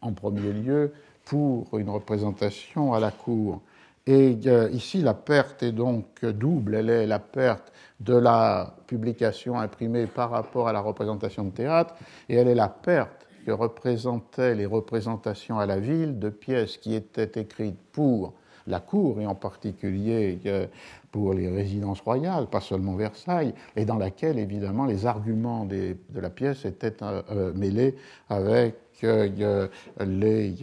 en 0.01 0.13
premier 0.13 0.53
lieu 0.53 0.93
pour 1.25 1.79
une 1.79 1.91
représentation 1.91 2.93
à 2.95 3.01
la 3.01 3.11
cour. 3.11 3.61
Et 4.07 4.31
ici, 4.73 5.03
la 5.03 5.15
perte 5.15 5.63
est 5.63 5.73
donc 5.73 6.25
double. 6.25 6.75
Elle 6.75 6.91
est 6.91 7.07
la 7.07 7.19
perte 7.19 7.71
de 8.01 8.15
la 8.15 8.75
publication 8.87 9.59
imprimée 9.61 10.07
par 10.07 10.31
rapport 10.31 10.69
à 10.69 10.73
la 10.73 10.81
représentation 10.81 11.45
de 11.45 11.51
théâtre, 11.51 11.95
et 12.29 12.37
elle 12.37 12.49
est 12.49 12.55
la 12.55 12.69
perte 12.69 13.27
que 13.47 13.53
représentaient 13.53 14.55
les 14.55 14.67
représentations 14.67 15.59
à 15.59 15.67
la 15.67 15.79
ville 15.79 16.19
de 16.19 16.31
pièces 16.31 16.77
qui 16.77 16.95
étaient 16.95 17.41
écrites 17.41 17.79
pour 17.93 18.35
la 18.67 18.81
cour 18.81 19.21
et 19.21 19.27
en 19.27 19.35
particulier 19.35 20.39
euh, 20.47 20.67
pour 21.11 21.35
les 21.35 21.49
résidences 21.49 22.01
royales, 22.01 22.47
pas 22.47 22.61
seulement 22.61 22.95
Versailles, 22.95 23.55
et 23.77 23.85
dans 23.85 23.99
laquelle 23.99 24.39
évidemment 24.39 24.87
les 24.87 25.07
arguments 25.07 25.65
de 25.65 25.97
la 26.15 26.31
pièce 26.31 26.65
étaient 26.65 27.03
euh, 27.03 27.23
euh, 27.31 27.53
mêlés 27.55 27.97
avec 28.29 28.77
les 29.03 30.55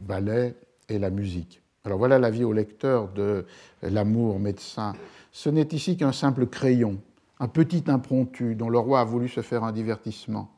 ballets 0.00 0.54
et 0.88 0.98
la 0.98 1.10
musique. 1.10 1.62
Alors 1.84 1.98
voilà 1.98 2.18
l'avis 2.18 2.44
au 2.44 2.52
lecteur 2.52 3.08
de 3.08 3.44
L'amour 3.82 4.38
médecin. 4.38 4.92
Ce 5.32 5.48
n'est 5.48 5.68
ici 5.72 5.96
qu'un 5.96 6.12
simple 6.12 6.46
crayon, 6.46 6.98
un 7.40 7.48
petit 7.48 7.84
impromptu 7.88 8.54
dont 8.54 8.70
le 8.70 8.78
roi 8.78 9.00
a 9.00 9.04
voulu 9.04 9.28
se 9.28 9.40
faire 9.40 9.64
un 9.64 9.72
divertissement. 9.72 10.50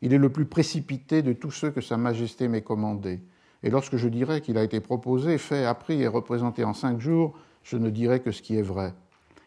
Il 0.00 0.12
est 0.12 0.18
le 0.18 0.30
plus 0.30 0.46
précipité 0.46 1.22
de 1.22 1.32
tous 1.32 1.52
ceux 1.52 1.70
que 1.70 1.80
Sa 1.80 1.96
Majesté 1.96 2.48
m'ait 2.48 2.62
commandé. 2.62 3.20
Et 3.62 3.70
lorsque 3.70 3.96
je 3.96 4.08
dirais 4.08 4.40
qu'il 4.40 4.58
a 4.58 4.64
été 4.64 4.80
proposé, 4.80 5.38
fait, 5.38 5.64
appris 5.64 6.02
et 6.02 6.08
représenté 6.08 6.64
en 6.64 6.74
cinq 6.74 7.00
jours, 7.00 7.34
je 7.62 7.76
ne 7.76 7.90
dirai 7.90 8.20
que 8.20 8.32
ce 8.32 8.42
qui 8.42 8.56
est 8.56 8.62
vrai. 8.62 8.92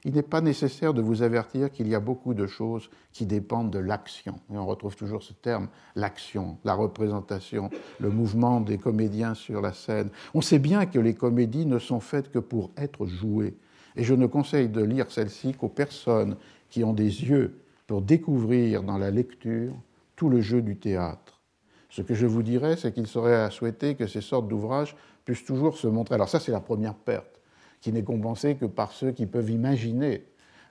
Il 0.06 0.14
n'est 0.14 0.22
pas 0.22 0.40
nécessaire 0.40 0.94
de 0.94 1.02
vous 1.02 1.24
avertir 1.24 1.72
qu'il 1.72 1.88
y 1.88 1.96
a 1.96 2.00
beaucoup 2.00 2.36
de 2.36 2.46
choses 2.46 2.90
qui 3.12 3.26
dépendent 3.26 3.72
de 3.72 3.80
l'action. 3.80 4.36
Et 4.54 4.58
on 4.58 4.66
retrouve 4.68 4.96
toujours 4.96 5.24
ce 5.24 5.34
terme, 5.34 5.68
l'action, 5.96 6.60
la 6.64 6.76
représentation, 6.76 7.72
le 8.00 8.10
mouvement 8.10 8.62
des 8.62 8.78
comédiens 8.78 9.34
sur 9.34 9.62
la 9.62 9.74
scène. 9.74 10.10
On 10.36 10.42
sait 10.42 10.60
bien 10.60 10.86
que 10.86 11.00
les 11.00 11.16
comédies 11.16 11.66
ne 11.66 11.80
sont 11.80 12.00
faites 12.00 12.32
que 12.32 12.38
pour 12.38 12.70
être 12.78 13.08
jouées. 13.08 13.58
Et 13.96 14.04
je 14.04 14.14
ne 14.14 14.28
conseille 14.28 14.70
de 14.70 14.84
lire 14.84 15.10
celles-ci 15.10 15.54
qu'aux 15.54 15.70
personnes 15.70 16.38
qui 16.70 16.84
ont 16.84 16.94
des 16.94 17.24
yeux 17.24 17.60
pour 17.88 18.04
découvrir 18.04 18.84
dans 18.84 19.00
la 19.00 19.10
lecture 19.10 19.74
tout 20.16 20.30
le 20.30 20.40
jeu 20.40 20.62
du 20.62 20.78
théâtre. 20.78 21.42
Ce 21.90 22.04
que 22.04 22.14
je 22.14 22.28
vous 22.28 22.44
dirais, 22.44 22.76
c'est 22.78 22.94
qu'il 22.94 23.08
serait 23.08 23.36
à 23.36 23.50
souhaiter 23.50 23.96
que 23.96 24.06
ces 24.06 24.22
sortes 24.22 24.48
d'ouvrages 24.48 24.96
puissent 25.24 25.46
toujours 25.46 25.78
se 25.78 25.88
montrer. 25.88 26.16
Alors 26.16 26.30
ça, 26.30 26.40
c'est 26.40 26.52
la 26.52 26.60
première 26.60 26.94
perte, 26.94 27.35
qui 27.86 27.94
n'est 27.94 28.02
compensée 28.02 28.56
que 28.56 28.66
par 28.66 28.92
ceux 28.94 29.12
qui 29.12 29.28
peuvent 29.28 29.52
imaginer 29.52 30.24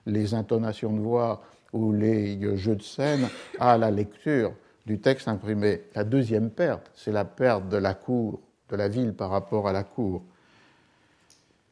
les 0.05 0.33
intonations 0.33 0.91
de 0.91 0.99
voix 0.99 1.43
ou 1.71 1.93
les 1.93 2.57
jeux 2.57 2.75
de 2.75 2.81
scène 2.81 3.29
à 3.57 3.77
la 3.77 3.89
lecture 3.89 4.51
du 4.85 4.99
texte 4.99 5.29
imprimé. 5.29 5.83
La 5.95 6.03
deuxième 6.03 6.49
perte, 6.49 6.91
c'est 6.93 7.13
la 7.13 7.23
perte 7.23 7.69
de 7.69 7.77
la 7.77 7.93
cour, 7.93 8.41
de 8.67 8.75
la 8.75 8.89
ville 8.89 9.13
par 9.13 9.29
rapport 9.29 9.69
à 9.69 9.71
la 9.71 9.85
cour. 9.85 10.23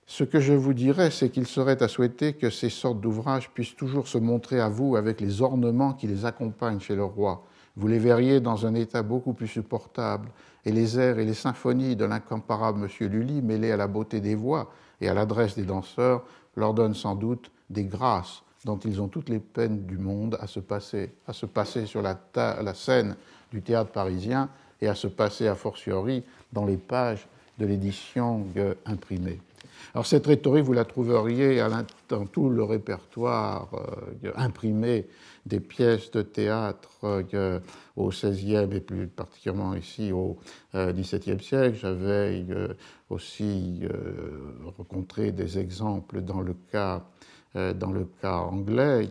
Ce 0.05 0.23
que 0.23 0.39
je 0.39 0.53
vous 0.53 0.73
dirais, 0.73 1.11
c'est 1.11 1.27
qu'il 1.27 1.45
serait 1.45 1.83
à 1.83 1.89
souhaiter 1.89 2.31
que 2.31 2.49
ces 2.49 2.69
sortes 2.69 3.01
d'ouvrages 3.01 3.49
puissent 3.49 3.75
toujours 3.75 4.07
se 4.07 4.17
montrer 4.17 4.61
à 4.61 4.69
vous 4.69 4.95
avec 4.95 5.19
les 5.19 5.41
ornements 5.41 5.91
qui 5.91 6.07
les 6.07 6.23
accompagnent 6.23 6.79
chez 6.79 6.95
le 6.95 7.03
roi, 7.03 7.43
vous 7.75 7.87
les 7.87 7.99
verriez 7.99 8.39
dans 8.39 8.65
un 8.65 8.75
état 8.75 9.03
beaucoup 9.03 9.33
plus 9.33 9.47
supportable, 9.47 10.29
et 10.63 10.71
les 10.71 10.97
airs 10.97 11.19
et 11.19 11.25
les 11.25 11.33
symphonies 11.33 11.97
de 11.97 12.05
l'incomparable 12.05 12.87
M. 12.87 13.09
Lully, 13.09 13.41
mêlés 13.41 13.71
à 13.71 13.77
la 13.77 13.87
beauté 13.87 14.21
des 14.21 14.35
voix 14.35 14.71
et 15.03 15.09
à 15.09 15.13
l'adresse 15.13 15.55
des 15.55 15.63
danseurs, 15.63 16.23
leur 16.55 16.73
donnent 16.73 16.95
sans 16.95 17.15
doute 17.15 17.51
des 17.69 17.83
grâces 17.83 18.41
dont 18.65 18.77
ils 18.77 19.01
ont 19.01 19.07
toutes 19.07 19.29
les 19.29 19.39
peines 19.39 19.85
du 19.85 19.97
monde 19.97 20.37
à 20.39 20.47
se 20.47 20.61
passer, 20.61 21.11
à 21.27 21.33
se 21.33 21.45
passer 21.45 21.85
sur 21.85 22.01
la, 22.01 22.17
la 22.35 22.73
scène 22.73 23.15
du 23.51 23.61
théâtre 23.61 23.91
parisien 23.91 24.49
et 24.81 24.87
à 24.87 24.95
se 24.95 25.07
passer 25.07 25.47
a 25.47 25.55
fortiori 25.55 26.23
dans 26.53 26.65
les 26.65 26.77
pages 26.77 27.27
de 27.59 27.65
l'édition 27.65 28.45
euh, 28.57 28.73
imprimée. 28.85 29.39
Alors 29.95 30.07
cette 30.07 30.25
rhétorique, 30.25 30.63
vous 30.63 30.73
la 30.73 30.85
trouveriez 30.85 31.63
dans 32.09 32.25
tout 32.25 32.49
le 32.49 32.63
répertoire 32.63 33.69
euh, 34.23 34.31
imprimé 34.35 35.05
des 35.45 35.59
pièces 35.59 36.09
de 36.09 36.23
théâtre 36.23 37.23
euh, 37.35 37.59
au 37.95 38.09
XVIe 38.09 38.67
et 38.71 38.79
plus 38.79 39.07
particulièrement 39.07 39.75
ici 39.75 40.11
au 40.11 40.37
XVIIe 40.73 41.39
siècle. 41.39 41.77
J'avais 41.79 42.43
aussi 43.11 43.83
rencontré 44.77 45.31
des 45.31 45.59
exemples 45.59 46.21
dans 46.21 46.41
le 46.41 46.55
cas, 46.71 47.05
dans 47.53 47.91
le 47.91 48.05
cas 48.19 48.37
anglais. 48.37 49.09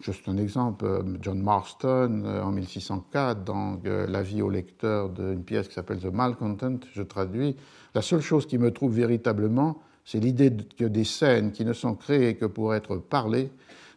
Juste 0.00 0.28
un 0.28 0.36
exemple, 0.36 0.86
John 1.20 1.42
Marston, 1.42 2.24
en 2.24 2.52
1604, 2.52 3.42
dans 3.42 3.80
La 3.84 4.22
vie 4.22 4.42
au 4.42 4.50
lecteur 4.50 5.08
d'une 5.08 5.42
pièce 5.42 5.66
qui 5.66 5.74
s'appelle 5.74 5.98
The 5.98 6.12
Malcontent, 6.12 6.78
je 6.92 7.02
traduis, 7.02 7.56
la 7.96 8.02
seule 8.02 8.20
chose 8.20 8.46
qui 8.46 8.58
me 8.58 8.70
trouve 8.70 8.94
véritablement, 8.94 9.82
c'est 10.10 10.20
l'idée 10.20 10.50
que 10.78 10.86
des 10.86 11.04
scènes 11.04 11.52
qui 11.52 11.66
ne 11.66 11.74
sont 11.74 11.94
créées 11.94 12.34
que 12.34 12.46
pour 12.46 12.74
être 12.74 12.96
parlées 12.96 13.50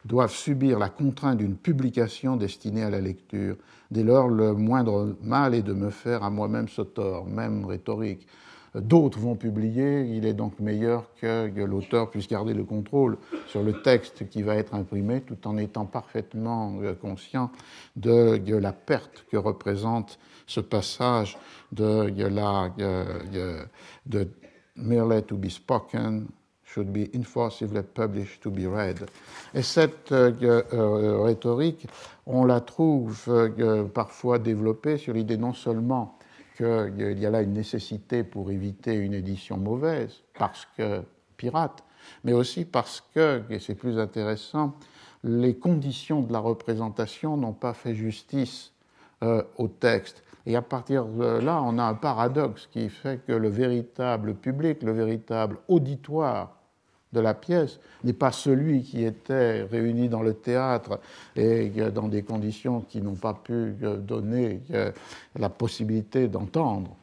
doivent 0.03 0.33
subir 0.33 0.77
la 0.77 0.89
contrainte 0.89 1.37
d'une 1.37 1.55
publication 1.55 2.35
destinée 2.35 2.83
à 2.83 2.89
la 2.89 2.99
lecture. 2.99 3.55
Dès 3.91 4.03
lors, 4.03 4.27
le 4.27 4.51
moindre 4.51 5.15
mal 5.23 5.55
est 5.55 5.61
de 5.61 5.71
me 5.71 5.89
faire 5.89 6.23
à 6.23 6.29
moi-même 6.29 6.67
ce 6.67 6.81
tort, 6.81 7.25
même 7.25 7.63
rhétorique. 7.65 8.27
D'autres 8.75 9.19
vont 9.19 9.35
publier, 9.35 10.01
il 10.01 10.25
est 10.25 10.33
donc 10.33 10.59
meilleur 10.59 11.05
que, 11.21 11.49
l'auteur 11.63 12.09
puisse 12.09 12.27
garder 12.27 12.53
le 12.53 12.65
contrôle 12.65 13.17
sur 13.47 13.63
le 13.63 13.81
texte 13.81 14.27
qui 14.27 14.41
va 14.41 14.55
être 14.55 14.75
imprimé 14.75 15.21
tout 15.21 15.47
en 15.47 15.57
étant 15.57 15.85
parfaitement 15.85 16.77
euh, 16.81 16.93
conscient 16.93 17.51
de, 17.95 18.53
la 18.53 18.73
perte 18.73 19.25
que 19.31 19.37
représente 19.37 20.19
ce 20.45 20.59
passage 20.59 21.37
de, 21.71 22.11
la, 22.27 22.69
de 24.05 24.27
merely 24.81 25.23
to 25.23 25.35
be 25.35 25.49
spoken 25.49 26.27
should 26.63 26.91
be 26.93 27.09
enforcively 27.13 27.81
published 27.83 28.41
to 28.41 28.49
be 28.49 28.65
read. 28.65 29.05
Et 29.53 29.61
cette 29.61 30.11
euh, 30.11 31.21
rhétorique, 31.23 31.87
on 32.25 32.45
la 32.45 32.61
trouve 32.61 33.49
parfois 33.93 34.39
développée 34.39 34.97
sur 34.97 35.13
l'idée 35.13 35.37
non 35.37 35.53
seulement 35.53 36.17
qu'il 36.55 37.19
y 37.19 37.25
a 37.25 37.29
là 37.29 37.41
une 37.41 37.53
nécessité 37.53 38.23
pour 38.23 38.51
éviter 38.51 38.93
une 38.93 39.13
édition 39.13 39.57
mauvaise, 39.57 40.21
parce 40.37 40.67
que 40.77 41.01
pirate, 41.37 41.83
mais 42.23 42.33
aussi 42.33 42.65
parce 42.65 43.03
que, 43.13 43.41
et 43.49 43.59
c'est 43.59 43.75
plus 43.75 43.99
intéressant, 43.99 44.75
les 45.23 45.55
conditions 45.55 46.21
de 46.21 46.33
la 46.33 46.39
représentation 46.39 47.37
n'ont 47.37 47.53
pas 47.53 47.73
fait 47.73 47.95
justice 47.95 48.71
euh, 49.23 49.43
au 49.57 49.67
texte. 49.67 50.23
Et 50.45 50.55
à 50.55 50.61
partir 50.61 51.05
de 51.05 51.39
là, 51.39 51.61
on 51.63 51.77
a 51.77 51.83
un 51.83 51.93
paradoxe 51.93 52.67
qui 52.71 52.89
fait 52.89 53.21
que 53.25 53.33
le 53.33 53.49
véritable 53.49 54.33
public, 54.35 54.81
le 54.83 54.91
véritable 54.91 55.57
auditoire 55.67 56.55
de 57.13 57.19
la 57.19 57.33
pièce 57.33 57.79
n'est 58.03 58.13
pas 58.13 58.31
celui 58.31 58.83
qui 58.83 59.03
était 59.03 59.63
réuni 59.63 60.09
dans 60.09 60.21
le 60.21 60.33
théâtre 60.33 60.99
et 61.35 61.69
dans 61.93 62.07
des 62.07 62.23
conditions 62.23 62.81
qui 62.81 63.01
n'ont 63.01 63.15
pas 63.15 63.33
pu 63.33 63.75
euh, 63.83 63.97
donner 63.97 64.61
euh, 64.71 64.91
la 65.37 65.49
possibilité 65.49 66.27
d'entendre 66.27 66.95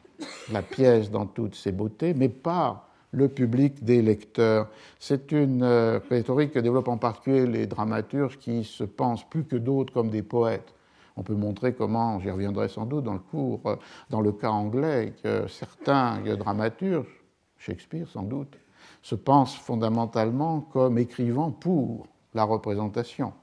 la 0.51 0.61
pièce 0.61 1.11
dans 1.11 1.25
toutes 1.25 1.55
ses 1.55 1.71
beautés, 1.71 2.13
mais 2.13 2.29
pas 2.29 2.89
le 3.11 3.27
public 3.27 3.83
des 3.83 4.01
lecteurs. 4.01 4.67
C'est 4.99 5.31
une 5.31 5.63
euh, 5.63 5.99
rhétorique 6.09 6.51
que 6.51 6.59
développent 6.59 6.89
en 6.89 6.97
particulier 6.97 7.45
les 7.45 7.67
dramaturges 7.67 8.37
qui 8.37 8.63
se 8.63 8.83
pensent 8.83 9.27
plus 9.29 9.45
que 9.45 9.55
d'autres 9.55 9.93
comme 9.93 10.09
des 10.09 10.23
poètes. 10.23 10.73
On 11.19 11.21
peut 11.21 11.35
montrer 11.35 11.73
comment, 11.73 12.17
j'y 12.21 12.31
reviendrai 12.31 12.69
sans 12.69 12.85
doute 12.85 13.03
dans 13.03 13.13
le 13.13 13.19
cours, 13.19 13.59
euh, 13.65 13.75
dans 14.09 14.21
le 14.21 14.31
cas 14.31 14.51
anglais, 14.51 15.13
que 15.21 15.47
certains 15.49 16.21
dramaturges, 16.37 17.23
Shakespeare 17.57 18.07
sans 18.07 18.23
doute, 18.23 18.57
se 19.01 19.15
pensent 19.15 19.55
fondamentalement 19.55 20.61
comme 20.61 20.97
écrivant 20.97 21.51
pour 21.51 22.07
la 22.33 22.45
représentation. 22.45 23.33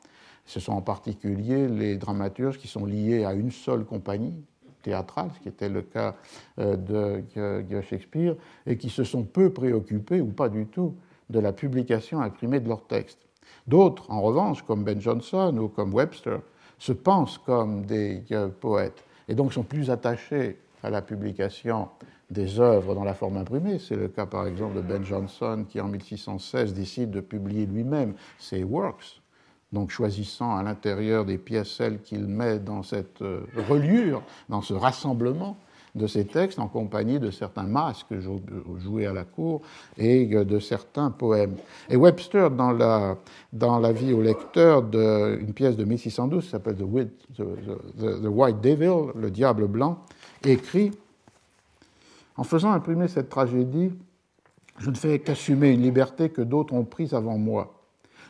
Ce 0.47 0.59
sont 0.59 0.73
en 0.73 0.81
particulier 0.81 1.69
les 1.69 1.99
dramaturges 1.99 2.57
qui 2.57 2.67
sont 2.67 2.87
liés 2.87 3.27
à 3.27 3.35
une 3.35 3.51
seule 3.51 3.85
compagnie, 3.85 4.43
théâtrale, 4.83 5.29
ce 5.35 5.41
qui 5.41 5.49
était 5.49 5.69
le 5.69 5.83
cas 5.83 6.15
euh, 6.59 6.77
de 6.77 7.81
Shakespeare, 7.83 8.37
et 8.65 8.79
qui 8.79 8.89
se 8.89 9.05
sont 9.05 9.25
peu 9.25 9.53
préoccupés, 9.53 10.23
ou 10.23 10.29
pas 10.29 10.49
du 10.49 10.65
tout, 10.65 10.95
de 11.29 11.41
la 11.41 11.53
publication 11.53 12.23
imprimée 12.23 12.61
de 12.61 12.69
leurs 12.71 12.87
textes. 12.87 13.19
D'autres, 13.67 14.11
en 14.11 14.23
revanche, 14.23 14.63
comme 14.63 14.83
Ben 14.83 14.99
Jonson 14.99 15.55
ou 15.59 15.69
comme 15.69 15.93
Webster, 15.93 16.41
se 16.79 16.93
pensent 16.93 17.39
comme 17.39 17.85
des 17.87 18.23
euh, 18.33 18.49
poètes, 18.49 19.05
et 19.29 19.35
donc 19.35 19.53
sont 19.53 19.63
plus 19.63 19.91
attachés 19.91 20.59
à 20.83 20.91
la 20.91 21.03
publication 21.03 21.89
des 22.31 22.61
œuvres 22.61 22.95
dans 22.95 23.05
la 23.05 23.15
forme 23.15 23.37
imprimée. 23.37 23.79
C'est 23.79 23.97
le 23.97 24.09
cas 24.09 24.27
par 24.27 24.47
exemple 24.47 24.77
de 24.77 24.81
Ben 24.81 25.05
Jonson 25.05 25.65
qui 25.69 25.81
en 25.81 25.89
1616 25.89 26.75
décide 26.75 27.11
de 27.11 27.21
publier 27.21 27.67
lui-même 27.67 28.15
ses 28.39 28.65
works 28.65 29.21
donc 29.73 29.91
choisissant 29.91 30.57
à 30.57 30.63
l'intérieur 30.63 31.25
des 31.25 31.39
pièces 31.39 31.71
celles 31.71 32.01
qu'il 32.01 32.27
met 32.27 32.59
dans 32.59 32.83
cette 32.83 33.23
euh, 33.23 33.41
reliure, 33.69 34.23
dans 34.49 34.63
ce 34.63 34.75
rassemblement 34.75 35.57
de 35.97 36.07
ces 36.07 36.27
textes 36.27 36.59
en 36.59 36.69
compagnie 36.69 37.19
de 37.19 37.31
certains 37.31 37.65
masques 37.65 38.15
joués 38.79 39.07
à 39.07 39.13
la 39.13 39.25
cour 39.25 39.63
et 39.97 40.27
de 40.27 40.59
certains 40.59 41.11
poèmes. 41.11 41.57
Et 41.89 41.97
Webster, 41.97 42.51
dans 42.51 42.73
la, 42.73 43.17
dans 43.53 43.81
vie 43.93 44.13
au 44.13 44.21
lecteur 44.21 44.83
d'une 44.83 45.53
pièce 45.55 45.77
de 45.77 45.85
1612 45.85 46.45
qui 46.45 46.51
s'appelle 46.51 46.77
the, 46.77 47.43
the, 47.99 48.27
White 48.27 48.61
Devil, 48.61 49.13
le 49.17 49.31
diable 49.31 49.67
blanc, 49.67 50.05
écrit 50.45 50.93
En 52.37 52.45
faisant 52.45 52.73
imprimer 52.73 53.09
cette 53.09 53.31
tragédie, 53.31 53.93
je 54.79 54.91
ne 54.91 54.97
fais 54.97 55.19
qu'assumer 55.21 55.71
une 55.71 55.83
liberté 55.83 56.29
que 56.29 56.43
d'autres 56.43 56.75
ont 56.75 56.85
prise 56.85 57.15
avant 57.15 57.39
moi. 57.39 57.73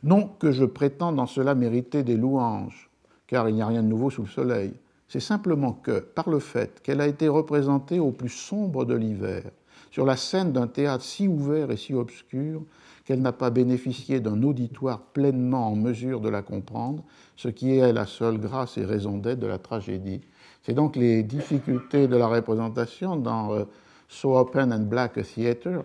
Non 0.05 0.31
que 0.39 0.53
je 0.53 0.65
prétende 0.65 1.19
en 1.19 1.27
cela 1.27 1.57
mériter 1.57 2.05
des 2.05 2.17
louanges, 2.17 2.89
car 3.27 3.49
il 3.49 3.57
n'y 3.57 3.63
a 3.63 3.67
rien 3.67 3.83
de 3.83 3.89
nouveau 3.89 4.11
sous 4.11 4.23
le 4.23 4.29
soleil. 4.29 4.73
C'est 5.09 5.21
simplement 5.21 5.73
que, 5.73 6.01
par 6.01 6.29
le 6.29 6.41
fait 6.41 6.81
qu'elle 6.83 7.01
a 7.01 7.07
été 7.07 7.29
représentée 7.29 8.01
au 8.01 8.11
plus 8.11 8.29
sombre 8.29 8.85
de 8.85 8.95
l'hiver, 8.95 9.45
sur 9.91 10.05
la 10.05 10.17
scène 10.17 10.53
d'un 10.53 10.67
théâtre 10.67 11.05
si 11.05 11.29
ouvert 11.29 11.71
et 11.71 11.77
si 11.77 11.95
obscur, 11.95 12.63
qu'elle 13.05 13.23
n'a 13.23 13.33
pas 13.33 13.51
bénéficié 13.51 14.19
d'un 14.19 14.43
auditoire 14.43 15.01
pleinement 15.01 15.69
en 15.69 15.77
mesure 15.77 16.21
de 16.21 16.29
la 16.29 16.43
comprendre, 16.43 17.05
ce 17.37 17.49
qui 17.49 17.77
est 17.77 17.93
la 17.93 18.05
seule 18.05 18.39
grâce 18.39 18.79
et 18.79 18.85
raison 18.85 19.17
d'être 19.17 19.39
de 19.39 19.47
la 19.47 19.59
tragédie. 19.59 20.23
C'est 20.63 20.75
donc 20.75 20.97
les 20.97 21.23
difficultés 21.23 22.09
de 22.09 22.17
la 22.17 22.27
représentation 22.27 23.15
dans 23.15 23.55
euh, 23.55 23.65
So 24.09 24.37
Open 24.37 24.73
and 24.73 24.87
Black 24.87 25.15
Theatre 25.23 25.85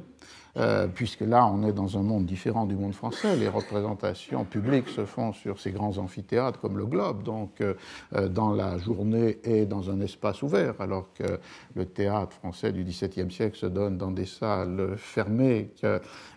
euh, 0.57 0.87
puisque 0.87 1.21
là, 1.21 1.45
on 1.45 1.63
est 1.63 1.71
dans 1.71 1.97
un 1.97 2.01
monde 2.01 2.25
différent 2.25 2.65
du 2.65 2.75
monde 2.75 2.93
français. 2.93 3.35
Les 3.35 3.47
représentations 3.47 4.43
publiques 4.43 4.89
se 4.89 5.05
font 5.05 5.31
sur 5.31 5.59
ces 5.59 5.71
grands 5.71 5.97
amphithéâtres 5.97 6.59
comme 6.59 6.77
le 6.77 6.85
Globe, 6.85 7.23
donc 7.23 7.61
euh, 7.61 7.73
euh, 8.15 8.27
dans 8.27 8.53
la 8.53 8.77
journée 8.77 9.39
et 9.43 9.65
dans 9.65 9.89
un 9.89 10.01
espace 10.01 10.41
ouvert, 10.43 10.75
alors 10.79 11.07
que 11.13 11.39
le 11.75 11.85
théâtre 11.85 12.33
français 12.33 12.71
du 12.71 12.83
XVIIe 12.83 13.31
siècle 13.31 13.57
se 13.57 13.65
donne 13.65 13.97
dans 13.97 14.11
des 14.11 14.25
salles 14.25 14.95
fermées 14.97 15.71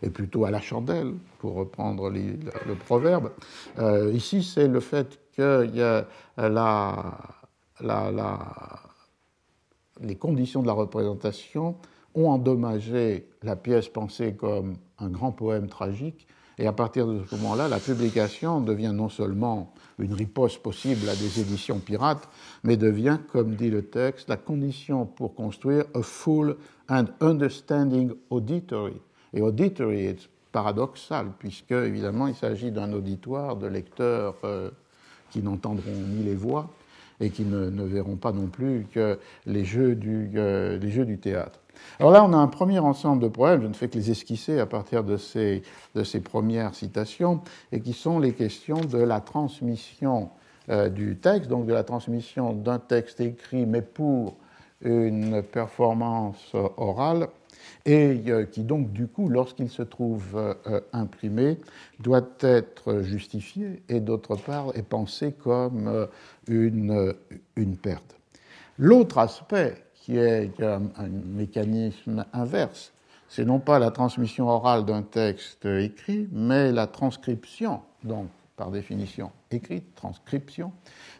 et 0.02 0.10
plutôt 0.10 0.44
à 0.44 0.50
la 0.50 0.60
chandelle, 0.60 1.14
pour 1.38 1.54
reprendre 1.54 2.10
le 2.10 2.74
proverbe. 2.74 3.30
ici, 4.12 4.42
c'est 4.42 4.68
le 4.68 4.80
fait 4.80 5.18
qu'il 5.34 5.72
y 5.74 5.82
a 5.82 6.06
les 10.00 10.16
conditions 10.16 10.62
de 10.62 10.66
la 10.66 10.72
représentation 10.72 11.76
ont 12.14 12.28
endommagé 12.28 13.26
la 13.42 13.56
pièce 13.56 13.88
pensée 13.88 14.34
comme 14.34 14.76
un 14.98 15.08
grand 15.08 15.32
poème 15.32 15.68
tragique, 15.68 16.26
et 16.58 16.66
à 16.66 16.72
partir 16.72 17.06
de 17.06 17.24
ce 17.24 17.34
moment-là, 17.36 17.68
la 17.68 17.80
publication 17.80 18.60
devient 18.60 18.92
non 18.94 19.08
seulement 19.08 19.72
une 19.98 20.14
riposte 20.14 20.62
possible 20.62 21.08
à 21.08 21.16
des 21.16 21.40
éditions 21.40 21.80
pirates, 21.80 22.28
mais 22.62 22.76
devient, 22.76 23.18
comme 23.32 23.56
dit 23.56 23.70
le 23.70 23.82
texte, 23.82 24.28
la 24.28 24.36
condition 24.36 25.04
pour 25.04 25.34
construire 25.34 25.84
a 25.94 26.02
full 26.02 26.56
and 26.88 27.06
understanding 27.20 28.12
auditory. 28.30 29.00
Et 29.32 29.40
auditory 29.40 30.06
est 30.06 30.28
paradoxal, 30.52 31.32
puisque 31.38 31.72
évidemment 31.72 32.28
il 32.28 32.36
s'agit 32.36 32.70
d'un 32.70 32.92
auditoire 32.92 33.56
de 33.56 33.66
lecteurs 33.66 34.36
euh, 34.44 34.70
qui 35.30 35.42
n'entendront 35.42 35.90
ni 35.90 36.22
les 36.22 36.36
voix 36.36 36.70
et 37.18 37.30
qui 37.30 37.44
ne, 37.44 37.82
verront 37.82 38.16
pas 38.16 38.30
non 38.30 38.46
plus 38.46 38.86
que 38.92 39.18
les 39.46 39.64
jeux 39.64 39.96
du, 39.96 40.30
euh, 40.36 40.78
les 40.78 40.90
jeux 40.90 41.04
du 41.04 41.18
théâtre. 41.18 41.63
Alors 41.98 42.12
là, 42.12 42.24
on 42.24 42.32
a 42.32 42.36
un 42.36 42.48
premier 42.48 42.78
ensemble 42.78 43.22
de 43.22 43.28
problèmes, 43.28 43.62
je 43.62 43.66
ne 43.66 43.72
fais 43.74 43.88
que 43.88 43.96
les 43.96 44.10
esquisser 44.10 44.58
à 44.58 44.66
partir 44.66 45.04
de 45.04 45.16
ces, 45.16 45.62
de 45.94 46.04
ces 46.04 46.20
premières 46.20 46.74
citations, 46.74 47.40
et 47.72 47.80
qui 47.80 47.92
sont 47.92 48.18
les 48.18 48.32
questions 48.32 48.80
de 48.80 48.98
la 48.98 49.20
transmission 49.20 50.30
euh, 50.70 50.88
du 50.88 51.16
texte, 51.16 51.50
donc 51.50 51.66
de 51.66 51.72
la 51.72 51.84
transmission 51.84 52.52
d'un 52.52 52.78
texte 52.78 53.20
écrit, 53.20 53.66
mais 53.66 53.82
pour 53.82 54.36
une 54.82 55.42
performance 55.42 56.52
orale, 56.76 57.28
et 57.86 58.22
euh, 58.28 58.44
qui 58.44 58.62
donc, 58.62 58.92
du 58.92 59.06
coup, 59.06 59.28
lorsqu'il 59.28 59.70
se 59.70 59.82
trouve 59.82 60.36
euh, 60.36 60.80
imprimé, 60.92 61.58
doit 62.00 62.28
être 62.40 63.02
justifié 63.02 63.82
et 63.88 64.00
d'autre 64.00 64.36
part 64.36 64.66
est 64.74 64.82
pensé 64.82 65.32
comme 65.32 66.08
une, 66.48 67.14
une 67.56 67.76
perte. 67.76 68.16
L'autre 68.78 69.18
aspect 69.18 69.84
qui 70.04 70.18
est 70.18 70.62
un, 70.62 70.82
mécanisme 71.08 72.26
inverse. 72.34 72.92
C'est 73.26 73.46
non 73.46 73.58
pas 73.58 73.78
la 73.78 73.90
transmission 73.90 74.48
orale 74.48 74.84
d'un 74.84 75.00
texte 75.00 75.64
écrit, 75.64 76.28
mais 76.30 76.72
la 76.72 76.86
transcription, 76.86 77.80
donc 78.02 78.26
par 78.54 78.70
définition 78.70 79.30
écrite, 79.50 79.94
transcription, 79.94 80.72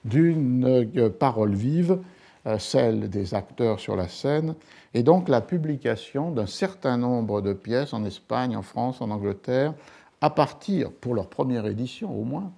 d'une 0.05 0.67
euh, 0.67 1.09
parole 1.09 1.55
vive, 1.55 1.99
euh, 2.47 2.59
celle 2.59 3.09
des 3.09 3.33
acteurs 3.33 3.81
sur 3.81 3.97
la 3.97 4.07
scène, 4.07 4.55
et 4.93 5.03
donc 5.03 5.31
la 5.31 5.41
publication 5.41 6.31
d'un 6.31 6.47
certain 6.47 6.99
nombre 6.99 7.41
de 7.41 7.55
pièces 7.55 7.95
en 7.95 8.05
Espagne, 8.05 8.55
en 8.55 8.63
France, 8.63 9.01
en 9.01 9.11
Angleterre, 9.11 9.73
à 10.21 10.29
partir, 10.29 10.93
pour 10.93 11.15
leur 11.15 11.29
première 11.29 11.65
édition 11.65 12.15
au 12.15 12.25
moins, 12.25 12.53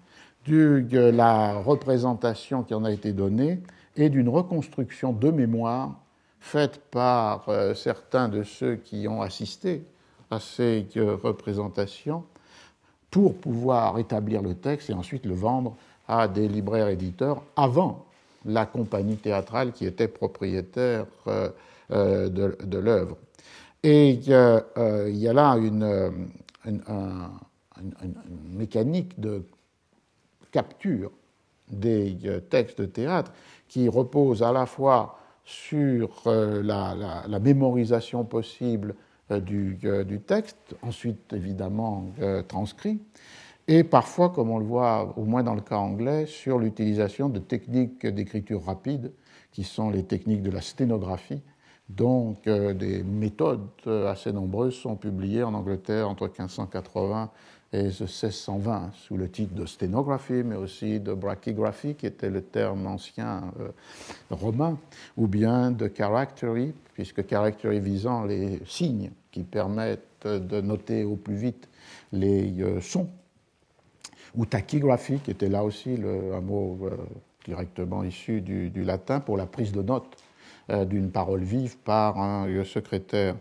de 0.49 1.11
la 1.11 1.55
représentation 1.61 2.65
qui 2.65 2.75
en 2.75 2.85
a 2.85 2.91
été 2.91 3.12
donnée 3.12 3.61
et 3.97 4.09
d'une 4.09 4.29
reconstruction 4.29 5.12
de 5.12 5.31
mémoire 5.31 6.01
faite 6.47 6.81
par 6.93 7.49
euh, 7.49 7.75
certains 7.75 8.29
de 8.29 8.45
ceux 8.45 8.77
qui 8.77 9.09
ont 9.09 9.21
assisté 9.21 9.83
à 10.31 10.39
ces 10.39 10.87
euh, 10.97 11.17
représentations 11.21 12.25
pour 13.11 13.35
pouvoir 13.35 13.99
établir 13.99 14.43
le 14.43 14.55
texte 14.55 14.91
et 14.91 14.93
ensuite 14.93 15.27
le 15.27 15.35
vendre 15.35 15.77
à 16.07 16.29
des 16.29 16.47
libraires 16.49 16.89
éditeurs 16.89 17.43
avant 17.57 18.07
la 18.45 18.65
compagnie 18.65 19.17
théâtrale 19.17 19.73
qui 19.73 19.87
était 19.87 20.07
propriétaire 20.07 21.07
euh, 21.27 22.29
de, 22.29 22.79
l'œuvre. 22.79 23.17
Et 23.83 24.11
il 24.11 24.29
y 24.29 25.29
a 25.29 25.33
là 25.33 25.57
une, 25.57 26.29
mécanique 28.51 29.19
de 29.21 29.43
capture 30.53 31.11
des 31.69 32.17
textes 32.51 32.81
de 32.81 32.87
théâtre 32.87 33.33
qui 33.69 33.89
repose 33.89 34.43
à 34.43 34.53
la 34.53 34.67
fois 34.67 35.19
sur 35.47 36.11
euh, 36.27 36.63
la, 36.63 37.39
mémorisation 37.39 38.25
possible 38.25 38.95
du, 39.31 39.79
du, 40.07 40.21
texte, 40.21 40.77
ensuite 40.83 41.33
évidemment 41.33 42.07
transcrit, 42.47 43.01
et 43.69 43.83
parfois, 43.83 44.31
comme 44.31 44.51
on 44.51 44.59
le 44.59 44.65
voit 44.65 45.15
au 45.17 45.25
moins 45.25 45.43
dans 45.43 45.55
le 45.55 45.61
cas 45.61 45.79
anglais, 45.79 46.27
sur 46.27 46.59
l'utilisation 46.59 47.29
de 47.29 47.41
techniques 47.41 48.07
d'écriture 48.07 48.65
rapide, 48.65 49.13
qui 49.51 49.65
sont 49.65 49.91
les 49.91 50.05
techniques 50.05 50.43
de 50.43 50.53
la 50.53 50.61
sténographie, 50.61 51.43
donc 51.89 52.45
des 52.45 53.03
méthodes 53.03 53.67
assez 54.07 54.33
nombreuses 54.33 54.75
sont 54.75 54.97
publiées 54.97 55.43
en 55.43 55.55
Angleterre 55.55 56.09
entre 56.09 56.27
1580 56.27 57.31
et 57.77 57.91
1620 57.91 58.91
sous 58.95 59.17
le 59.17 59.29
titre 59.29 59.55
de 59.55 59.67
sténographie, 59.67 60.43
mais 60.45 60.57
aussi 60.57 60.99
de 60.99 61.12
brachygraphie, 61.12 61.95
qui 61.95 62.07
était 62.07 62.31
le 62.31 62.41
terme 62.41 62.87
ancien 62.87 63.53
euh, 63.61 63.69
romain, 64.31 64.79
ou 65.17 65.27
bien 65.27 65.71
de 65.71 65.91
charactery, 65.95 66.73
puisque 66.95 67.29
charactery 67.29 67.81
visant 67.81 68.25
les 68.25 68.61
signes 68.67 69.11
qui 69.31 69.43
permettent 69.43 70.27
de 70.27 70.61
noter 70.61 71.05
au 71.05 71.17
plus 71.17 71.37
vite 71.37 71.69
les 72.12 72.55
euh, 72.61 72.81
sons, 72.81 73.11
ou 74.35 74.47
tachygraphie, 74.47 75.19
qui 75.19 75.31
était 75.31 75.51
là 75.51 75.62
aussi 75.62 75.97
le, 75.99 76.35
un 76.35 76.41
mot 76.41 76.79
euh, 76.85 76.97
directement 77.45 78.05
issu 78.05 78.41
du, 78.41 78.71
du, 78.71 78.85
latin 78.85 79.21
pour 79.21 79.37
la 79.37 79.47
prise 79.47 79.73
de 79.73 79.83
note 79.83 80.17
d'une 80.69 81.12
parole 81.12 81.45
vive 81.45 81.77
par 81.77 82.19
un 82.19 82.65
secrétaire. 82.65 83.37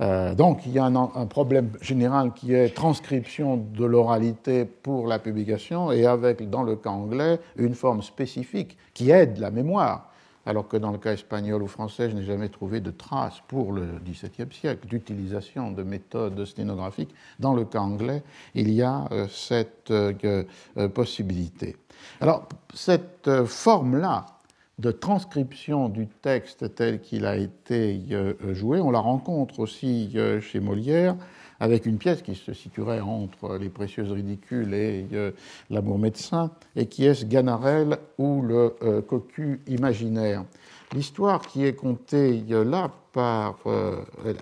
Euh, 0.00 0.34
donc 0.34 0.66
il 0.66 0.72
y 0.72 0.78
a 0.78 0.84
un, 0.84 1.26
problème 1.26 1.70
général 1.80 2.32
qui 2.32 2.54
est 2.54 2.74
transcription 2.74 3.56
de 3.56 3.84
l'oralité 3.84 4.64
pour 4.64 5.06
la 5.06 5.18
publication 5.18 5.92
et 5.92 6.06
avec, 6.06 6.48
dans 6.50 6.62
le 6.62 6.76
cas 6.76 6.90
anglais, 6.90 7.40
une 7.56 7.74
forme 7.74 8.02
spécifique 8.02 8.76
qui 8.92 9.10
aide 9.10 9.38
la 9.38 9.50
mémoire. 9.50 10.10
Alors 10.46 10.68
que 10.68 10.76
dans 10.76 10.90
le 10.90 10.98
cas 10.98 11.14
espagnol 11.14 11.62
ou 11.62 11.66
français, 11.66 12.10
je 12.10 12.16
n'ai 12.16 12.24
jamais 12.24 12.50
trouvé 12.50 12.80
de 12.80 12.90
traces 12.90 13.40
pour 13.48 13.72
le 13.72 13.86
XVIIe 14.04 14.52
siècle 14.52 14.86
d'utilisation 14.86 15.70
de 15.70 15.82
méthodes 15.82 16.44
sténographiques. 16.44 17.14
Dans 17.38 17.54
le 17.54 17.64
cas 17.64 17.80
anglais, 17.80 18.22
il 18.54 18.70
y 18.70 18.82
a 18.82 19.08
euh, 19.10 19.26
cette 19.28 19.90
euh, 19.90 20.44
possibilité. 20.92 21.76
Alors, 22.20 22.46
cette 22.74 23.30
forme-là 23.46 24.33
de 24.78 24.90
transcription 24.90 25.88
du 25.88 26.08
texte 26.08 26.74
tel 26.74 27.00
qu'il 27.00 27.26
a 27.26 27.36
été 27.36 28.00
euh, 28.10 28.34
joué. 28.54 28.80
On 28.80 28.90
la 28.90 28.98
rencontre 28.98 29.60
aussi 29.60 30.10
euh, 30.16 30.40
chez 30.40 30.60
Molière 30.60 31.16
avec 31.60 31.86
une 31.86 31.98
pièce 31.98 32.22
qui 32.22 32.34
se 32.34 32.52
situerait 32.52 33.00
entre 33.00 33.56
Les 33.56 33.68
Précieuses 33.68 34.10
Ridicules 34.10 34.74
et 34.74 35.06
euh, 35.12 35.30
L'Amour 35.70 35.98
médecin, 35.98 36.50
et 36.74 36.86
qui 36.86 37.06
est 37.06 37.26
Ganarelle 37.26 37.96
ou 38.18 38.42
le 38.42 39.00
cocu 39.02 39.60
imaginaire. 39.68 40.44
L'histoire 40.92 41.40
qui 41.40 41.64
est 41.64 41.74
contée 41.74 42.42
là 42.48 42.90
par, 43.12 43.58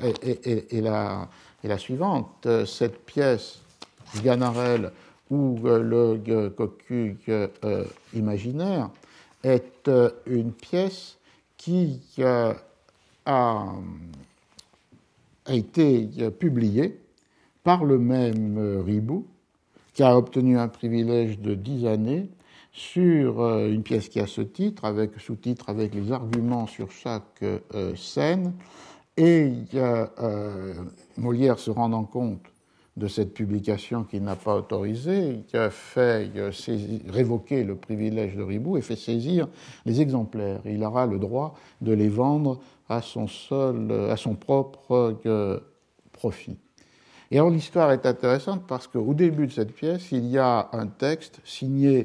est, 0.03 0.81
la, 0.81 1.29
la, 1.62 1.79
suivante. 1.79 2.49
Cette 2.64 3.05
pièce, 3.05 3.61
Ganarelle 4.25 4.90
ou 5.31 5.59
le 5.62 6.49
cocu 6.49 7.18
imaginaire, 8.14 8.90
est 9.42 9.88
euh, 9.88 10.11
une 10.26 10.52
pièce 10.52 11.18
qui 11.57 12.00
euh, 12.18 12.55
a, 13.26 13.72
été 15.48 16.09
euh, 16.18 16.31
publiée 16.31 17.00
par 17.64 17.85
le 17.85 17.98
même 17.98 18.83
Ribou, 18.85 19.26
qui 19.94 20.02
a 20.02 20.16
obtenu 20.16 20.59
un 20.59 20.68
privilège 20.68 21.38
de 21.38 21.55
dix 21.55 21.87
années 21.87 22.28
sur 22.72 23.46
une 23.66 23.83
pièce 23.83 24.09
qui 24.09 24.18
a 24.18 24.26
ce 24.26 24.40
titre, 24.40 24.87
avec 24.87 25.20
sous-titre, 25.20 25.68
avec 25.68 25.94
les 25.94 26.11
arguments 26.11 26.66
sur 26.66 26.90
chaque 26.90 27.44
scène, 27.94 28.55
et 29.18 29.52
Molière 31.18 31.59
se 31.59 31.70
rendant 31.70 32.05
compte 32.05 32.40
de 32.96 33.07
cette 33.07 33.33
publication 33.33 34.05
qu'il 34.05 34.22
n'a 34.22 34.37
pas 34.37 34.55
autorisée, 34.55 35.44
qui 35.48 35.57
a 35.57 35.70
fait 35.70 36.31
révoquer 37.09 37.64
le 37.64 37.74
privilège 37.74 38.37
de 38.37 38.42
Ribou 38.42 38.76
et 38.76 38.83
fait 38.83 38.96
saisir 38.96 39.48
les 39.87 40.00
exemplaires. 40.00 40.61
Il 40.66 40.85
aura 40.85 41.07
le 41.07 41.18
droit 41.18 41.55
de 41.81 41.92
les 41.92 42.09
vendre 42.09 42.61
à 42.88 43.00
son, 43.00 43.26
seul, 43.26 43.90
à 44.11 44.16
son 44.16 44.35
propre 44.35 45.16
euh, 45.24 45.59
profit. 46.12 46.59
Et 47.31 47.38
alors 47.38 47.48
l'histoire 47.48 47.92
est 47.92 48.05
intéressante 48.05 48.66
parce 48.66 48.87
qu'au 48.87 49.14
début 49.14 49.46
de 49.46 49.52
cette 49.52 49.72
pièce, 49.72 50.12
il 50.12 50.26
y 50.26 50.37
a 50.37 50.68
un 50.72 50.87
texte 50.87 51.40
signé 51.44 52.02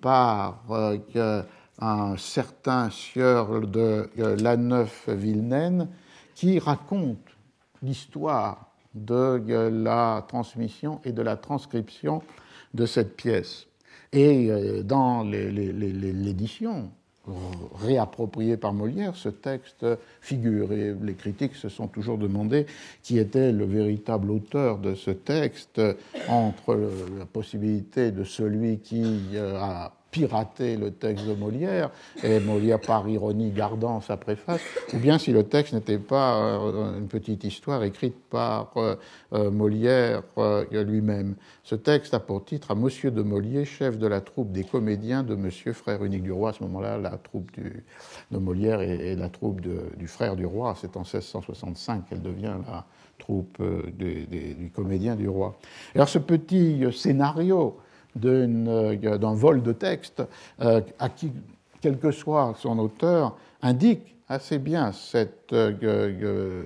par 0.00 0.62
euh, 0.70 1.42
un 1.80 2.16
certain 2.16 2.90
sieur 2.90 3.66
de 3.66 4.08
euh, 4.20 4.36
la 4.36 4.54
Villeneuve 5.08 5.88
qui 6.36 6.60
raconte 6.60 7.26
l'histoire 7.82 8.67
de 8.94 9.68
la 9.68 10.24
transmission 10.28 11.00
et 11.04 11.12
de 11.12 11.22
la 11.22 11.36
transcription 11.36 12.22
de 12.74 12.86
cette 12.86 13.16
pièce. 13.16 13.66
Et 14.12 14.50
euh, 14.50 14.82
dans 14.82 15.22
l'édition 15.22 16.90
réappropriée 17.74 18.56
par 18.56 18.72
Molière, 18.72 19.16
ce 19.16 19.28
texte 19.28 19.84
figure. 20.20 20.72
Et 20.72 20.94
les 21.00 21.14
critiques 21.14 21.54
se 21.54 21.68
sont 21.68 21.86
toujours 21.86 22.18
demandé 22.18 22.66
qui 23.02 23.18
était 23.18 23.52
le 23.52 23.64
véritable 23.64 24.30
auteur 24.30 24.78
de 24.78 24.94
ce 24.94 25.10
texte 25.10 25.80
entre 26.28 26.74
la 27.18 27.26
possibilité 27.26 28.10
de 28.10 28.24
celui 28.24 28.78
qui 28.78 29.20
euh, 29.34 29.58
a 29.58 29.92
pirater 30.10 30.76
le 30.76 30.90
texte 30.90 31.26
de 31.26 31.34
Molière, 31.34 31.90
et 32.22 32.40
Molière 32.40 32.80
par 32.80 33.08
ironie 33.08 33.50
gardant 33.50 34.00
sa 34.00 34.16
préface, 34.16 34.60
ou 34.94 34.98
bien 34.98 35.18
si 35.18 35.32
le 35.32 35.44
texte 35.44 35.74
n'était 35.74 35.98
pas 35.98 36.38
euh, 36.38 36.98
une 36.98 37.08
petite 37.08 37.44
histoire 37.44 37.84
écrite 37.84 38.16
par 38.30 38.72
euh, 38.76 38.96
euh, 39.34 39.50
Molière 39.50 40.22
lui-même. 40.70 41.34
Ce 41.62 41.74
texte 41.74 42.14
a 42.14 42.20
pour 42.20 42.44
titre 42.44 42.70
à 42.70 42.74
Monsieur 42.74 43.10
de 43.10 43.22
Molière, 43.22 43.66
chef 43.66 43.98
de 43.98 44.06
la 44.06 44.20
troupe 44.20 44.52
des 44.52 44.64
comédiens 44.64 45.22
de 45.22 45.34
Monsieur 45.34 45.72
Frère 45.72 46.02
Unique 46.04 46.22
du 46.22 46.32
Roi. 46.32 46.50
À 46.50 46.52
ce 46.54 46.62
moment-là, 46.64 46.96
la 46.98 47.10
troupe 47.10 47.50
de 47.56 48.38
Molière 48.38 48.80
est, 48.80 49.14
la 49.14 49.28
troupe 49.28 49.60
du 49.60 50.06
Frère 50.06 50.36
du 50.36 50.46
Roi. 50.46 50.74
C'est 50.80 50.96
en 50.96 51.00
1665 51.00 52.08
qu'elle 52.08 52.22
devient 52.22 52.54
la 52.66 52.86
troupe 53.18 53.60
du 53.98 54.70
comédien 54.74 55.16
du 55.16 55.28
roi. 55.28 55.58
Alors 55.94 56.08
ce 56.08 56.18
petit 56.18 56.84
scénario 56.92 57.78
d'un 58.20 59.34
vol 59.34 59.62
de 59.62 59.72
texte, 59.72 60.22
euh, 60.60 60.80
à 60.98 61.08
qui, 61.08 61.32
quel 61.80 61.98
que 61.98 62.10
soit 62.10 62.54
son 62.58 62.78
auteur, 62.78 63.36
indique 63.62 64.16
assez 64.28 64.58
bien 64.58 64.92
cet 64.92 65.52
euh, 65.52 66.64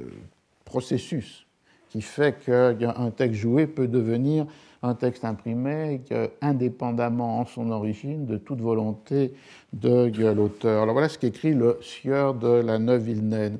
processus 0.64 1.46
qui 1.90 2.00
fait 2.00 2.42
qu'un 2.44 3.10
texte 3.10 3.40
joué 3.40 3.66
peut 3.66 3.86
devenir 3.86 4.46
un 4.82 4.94
texte 4.94 5.24
imprimé 5.24 6.00
indépendamment 6.40 7.40
en 7.40 7.44
son 7.44 7.70
origine 7.70 8.24
de 8.24 8.38
toute 8.38 8.60
volonté 8.60 9.34
de 9.74 10.10
l'auteur. 10.32 10.82
Alors 10.82 10.94
voilà 10.94 11.08
ce 11.08 11.18
qu'écrit 11.18 11.54
le 11.54 11.78
sieur 11.82 12.34
de 12.34 12.48
la 12.48 12.78
Neuve 12.78 13.02
Villeneuve. 13.02 13.58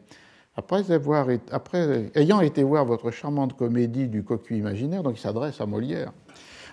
Après, 0.56 0.90
avoir, 0.90 1.28
après 1.50 2.10
ayant 2.14 2.40
été 2.40 2.62
voir 2.62 2.84
votre 2.84 3.10
charmante 3.10 3.56
comédie 3.56 4.08
du 4.08 4.22
cocu 4.22 4.56
imaginaire, 4.56 5.02
donc 5.02 5.16
il 5.16 5.20
s'adresse 5.20 5.60
à 5.60 5.66
Molière, 5.66 6.12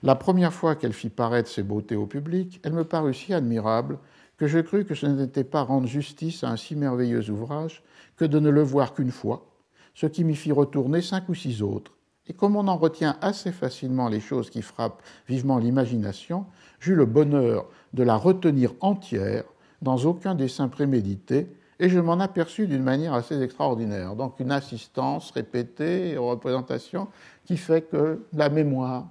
la 0.04 0.16
première 0.16 0.54
fois 0.54 0.76
qu'elle 0.76 0.94
fit 0.94 1.10
paraître 1.10 1.50
ses 1.50 1.64
beautés 1.64 1.96
au 1.96 2.06
public, 2.06 2.60
elle 2.64 2.74
me 2.74 2.84
parut 2.84 3.14
si 3.14 3.34
admirable 3.34 4.00
que 4.38 4.48
je 4.48 4.60
crus 4.60 4.86
que 4.86 4.96
ce 4.96 5.06
n'était 5.06 5.44
pas 5.44 5.64
rendre 5.64 5.88
justice 5.88 6.44
à 6.44 6.50
un 6.50 6.58
si 6.58 6.76
merveilleux 6.76 7.30
ouvrage 7.30 7.84
que 8.16 8.26
de 8.26 8.40
ne 8.40 8.50
le 8.50 8.62
voir 8.62 8.94
qu'une 8.94 9.12
fois, 9.12 9.46
ce 9.94 10.06
qui 10.06 10.24
m'y 10.24 10.36
fit 10.36 10.52
retourner 10.52 11.02
cinq 11.02 11.28
ou 11.28 11.36
six 11.36 11.62
autres. 11.62 11.92
Et 12.28 12.34
comme 12.34 12.56
on 12.56 12.68
en 12.68 12.78
retient 12.78 13.18
assez 13.22 13.52
facilement 13.52 14.08
les 14.08 14.20
choses 14.20 14.50
qui 14.50 14.62
frappent 14.62 15.02
vivement 15.28 15.58
l'imagination, 15.58 16.46
j'eus 16.80 16.96
le 16.96 17.06
bonheur 17.06 17.66
de 17.94 18.04
la 18.04 18.16
retenir 18.16 18.74
entière 18.82 19.44
dans 19.82 19.98
aucun 20.06 20.36
dessin 20.36 20.68
prémédité, 20.68 21.48
et 21.80 21.90
je 21.90 22.00
m'en 22.00 22.20
aperçus 22.20 22.68
d'une 22.68 22.84
manière 22.84 23.14
assez 23.14 23.42
extraordinaire. 23.42 24.16
Donc 24.16 24.40
une 24.40 24.52
assistance 24.52 25.32
répétée 25.32 26.18
aux 26.18 26.30
représentations 26.30 27.08
qui 27.46 27.58
fait 27.58 27.82
que 27.82 28.26
la 28.34 28.50
mémoire, 28.50 29.08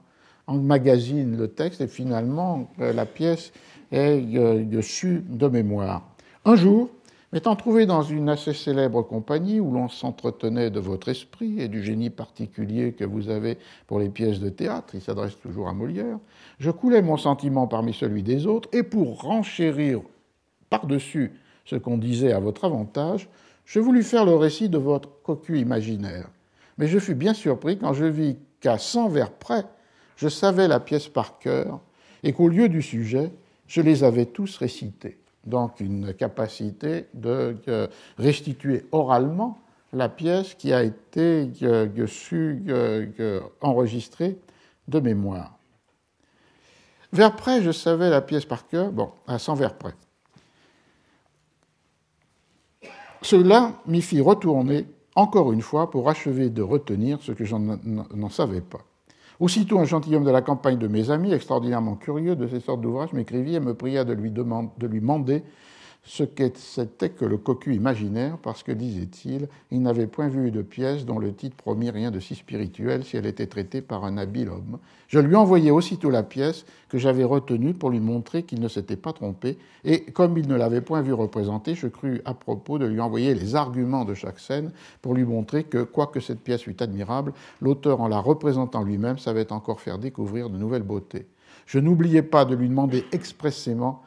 magazine 0.54 1.36
le 1.36 1.48
texte 1.48 1.80
et 1.80 1.88
finalement 1.88 2.70
euh, 2.80 2.92
la 2.92 3.06
pièce 3.06 3.52
est 3.92 4.20
dessus 4.66 5.24
de 5.28 5.48
mémoire. 5.48 6.02
Un 6.44 6.56
jour, 6.56 6.90
m'étant 7.32 7.56
trouvé 7.56 7.86
dans 7.86 8.02
une 8.02 8.28
assez 8.28 8.52
célèbre 8.52 9.02
compagnie 9.02 9.60
où 9.60 9.70
l'on 9.70 9.88
s'entretenait 9.88 10.70
de 10.70 10.80
votre 10.80 11.08
esprit 11.08 11.60
et 11.60 11.68
du 11.68 11.82
génie 11.82 12.10
particulier 12.10 12.92
que 12.92 13.04
vous 13.04 13.28
avez 13.28 13.58
pour 13.86 13.98
les 13.98 14.08
pièces 14.08 14.40
de 14.40 14.48
théâtre, 14.48 14.94
il 14.94 15.00
s'adresse 15.00 15.38
toujours 15.40 15.68
à 15.68 15.72
Molière, 15.72 16.18
je 16.58 16.70
coulais 16.70 17.02
mon 17.02 17.16
sentiment 17.16 17.66
parmi 17.66 17.92
celui 17.92 18.22
des 18.22 18.46
autres 18.46 18.68
et 18.72 18.82
pour 18.82 19.22
renchérir 19.22 20.00
par-dessus 20.70 21.32
ce 21.64 21.76
qu'on 21.76 21.98
disait 21.98 22.32
à 22.32 22.40
votre 22.40 22.64
avantage, 22.64 23.28
je 23.64 23.80
voulus 23.80 24.02
faire 24.02 24.24
le 24.24 24.34
récit 24.34 24.70
de 24.70 24.78
votre 24.78 25.10
cocu 25.22 25.58
imaginaire. 25.58 26.30
Mais 26.78 26.86
je 26.86 26.98
fus 26.98 27.14
bien 27.14 27.34
surpris 27.34 27.78
quand 27.78 27.92
je 27.92 28.06
vis 28.06 28.36
qu'à 28.60 28.78
cent 28.78 29.08
vers 29.08 29.32
près, 29.32 29.64
je 30.18 30.28
savais 30.28 30.68
la 30.68 30.80
pièce 30.80 31.08
par 31.08 31.38
cœur 31.38 31.80
et 32.24 32.32
qu'au 32.32 32.48
lieu 32.48 32.68
du 32.68 32.82
sujet, 32.82 33.30
je 33.68 33.80
les 33.80 34.02
avais 34.02 34.26
tous 34.26 34.56
récités. 34.56 35.18
Donc 35.46 35.78
une 35.80 36.12
capacité 36.12 37.06
de 37.14 37.56
restituer 38.18 38.84
oralement 38.90 39.58
la 39.92 40.08
pièce 40.08 40.54
qui 40.54 40.72
a 40.72 40.82
été 40.82 41.48
enregistrée 43.60 44.36
de 44.88 45.00
mémoire. 45.00 45.56
Vers 47.12 47.36
près, 47.36 47.62
je 47.62 47.70
savais 47.70 48.10
la 48.10 48.20
pièce 48.20 48.44
par 48.44 48.66
cœur, 48.66 48.90
bon, 48.90 49.12
à 49.26 49.38
100 49.38 49.54
vers 49.54 49.74
près. 49.74 49.94
Cela 53.22 53.72
m'y 53.86 54.02
fit 54.02 54.20
retourner 54.20 54.86
encore 55.14 55.52
une 55.52 55.62
fois 55.62 55.90
pour 55.90 56.08
achever 56.10 56.50
de 56.50 56.62
retenir 56.62 57.22
ce 57.22 57.32
que 57.32 57.44
je 57.44 57.54
n'en 57.54 58.30
savais 58.30 58.60
pas. 58.60 58.84
Aussitôt, 59.40 59.78
un 59.78 59.84
gentilhomme 59.84 60.24
de 60.24 60.30
la 60.30 60.42
campagne 60.42 60.78
de 60.78 60.88
mes 60.88 61.10
amis, 61.10 61.32
extraordinairement 61.32 61.94
curieux 61.94 62.34
de 62.34 62.48
ces 62.48 62.58
sortes 62.58 62.80
d'ouvrages, 62.80 63.12
m'écrivit 63.12 63.54
et 63.54 63.60
me 63.60 63.74
pria 63.74 64.04
de 64.04 64.12
lui, 64.12 64.32
demander 64.32 65.44
ce 66.08 66.22
qu'était 66.22 67.10
que 67.10 67.26
le 67.26 67.36
cocu 67.36 67.74
imaginaire, 67.74 68.38
parce 68.38 68.62
que, 68.62 68.72
disait-il, 68.72 69.46
il, 69.70 69.82
n'avait 69.82 70.06
point 70.06 70.28
vu 70.28 70.50
de 70.50 70.62
pièce 70.62 71.04
dont 71.04 71.18
le 71.18 71.34
titre 71.34 71.54
promit 71.54 71.90
rien 71.90 72.10
de 72.10 72.18
si 72.18 72.34
spirituel 72.34 73.04
si 73.04 73.18
elle 73.18 73.26
était 73.26 73.46
traitée 73.46 73.82
par 73.82 74.06
un 74.06 74.16
habile 74.16 74.48
homme. 74.48 74.78
Je 75.08 75.18
lui 75.18 75.36
envoyai 75.36 75.70
aussitôt 75.70 76.08
la 76.08 76.22
pièce 76.22 76.64
que 76.88 76.96
j'avais 76.96 77.24
retenue 77.24 77.74
pour 77.74 77.90
lui 77.90 78.00
montrer 78.00 78.44
qu'il 78.44 78.60
ne 78.60 78.68
s'était 78.68 78.96
pas 78.96 79.12
trompé, 79.12 79.58
et 79.84 80.06
comme 80.06 80.38
il 80.38 80.48
ne 80.48 80.56
l'avait 80.56 80.80
point 80.80 81.02
vu 81.02 81.12
représenter, 81.12 81.74
je 81.74 81.88
crus 81.88 82.22
à 82.24 82.32
propos 82.32 82.78
de 82.78 82.86
lui 82.86 83.00
envoyer 83.00 83.34
les 83.34 83.54
arguments 83.54 84.06
de 84.06 84.14
chaque 84.14 84.40
scène 84.40 84.72
pour 85.02 85.12
lui 85.12 85.26
montrer 85.26 85.64
que, 85.64 85.82
quoique 85.82 86.20
cette 86.20 86.40
pièce 86.40 86.62
fût 86.62 86.82
admirable, 86.82 87.34
l'auteur, 87.60 88.00
en 88.00 88.08
la 88.08 88.18
représentant 88.18 88.82
lui-même, 88.82 89.18
savait 89.18 89.52
encore 89.52 89.82
faire 89.82 89.98
découvrir 89.98 90.48
de 90.48 90.56
nouvelles 90.56 90.82
beautés. 90.84 91.26
Je 91.66 91.78
n'oubliais 91.78 92.22
pas 92.22 92.46
de 92.46 92.54
lui 92.54 92.70
demander 92.70 93.04
expressément 93.12 94.02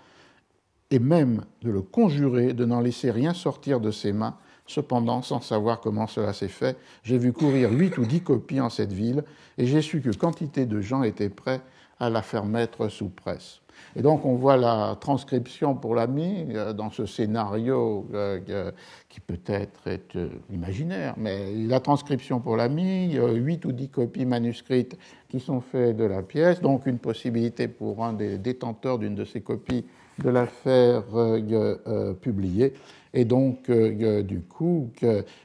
et 0.91 0.99
même 0.99 1.45
de 1.63 1.71
le 1.71 1.81
conjurer 1.81 2.53
de 2.53 2.65
n'en 2.65 2.81
laisser 2.81 3.09
rien 3.09 3.33
sortir 3.33 3.79
de 3.79 3.89
ses 3.89 4.11
mains. 4.11 4.35
Cependant, 4.67 5.21
sans 5.21 5.41
savoir 5.41 5.79
comment 5.79 6.07
cela 6.07 6.33
s'est 6.33 6.47
fait, 6.47 6.77
j'ai 7.03 7.17
vu 7.17 7.33
courir 7.33 7.71
huit 7.71 7.97
ou 7.97 8.05
dix 8.05 8.21
copies 8.21 8.61
en 8.61 8.69
cette 8.69 8.93
ville, 8.93 9.23
et 9.57 9.65
j'ai 9.65 9.81
su 9.81 10.01
que 10.01 10.15
quantité 10.15 10.65
de 10.65 10.79
gens 10.79 11.03
étaient 11.03 11.29
prêts 11.29 11.61
à 11.99 12.09
la 12.09 12.21
faire 12.21 12.45
mettre 12.45 12.87
sous 12.87 13.09
presse. 13.09 13.61
Et 13.95 14.01
donc 14.01 14.25
on 14.25 14.35
voit 14.35 14.57
la 14.57 14.97
transcription 14.99 15.75
pour 15.75 15.95
l'ami 15.95 16.45
euh, 16.49 16.73
dans 16.73 16.89
ce 16.89 17.05
scénario 17.05 18.07
euh, 18.13 18.39
euh, 18.49 18.71
qui 19.09 19.19
peut-être 19.19 19.87
est 19.87 20.17
imaginaire, 20.51 21.15
mais 21.17 21.53
la 21.53 21.79
transcription 21.79 22.39
pour 22.39 22.55
l'ami, 22.57 23.15
huit 23.15 23.65
ou 23.65 23.71
dix 23.71 23.89
copies 23.89 24.25
manuscrites 24.25 24.97
qui 25.29 25.39
sont 25.39 25.61
faites 25.61 25.97
de 25.97 26.05
la 26.05 26.21
pièce, 26.21 26.61
donc 26.61 26.85
une 26.85 26.99
possibilité 26.99 27.67
pour 27.67 28.03
un 28.05 28.13
des 28.13 28.37
détenteurs 28.37 28.99
d'une 28.99 29.15
de 29.15 29.25
ces 29.25 29.41
copies 29.41 29.85
de 30.19 30.29
la 30.29 30.45
faire 30.45 31.03
euh, 31.15 31.77
euh, 31.87 32.13
publier. 32.13 32.73
Et 33.13 33.25
donc, 33.25 33.69
euh, 33.69 34.23
du 34.23 34.41
coup, 34.41 34.91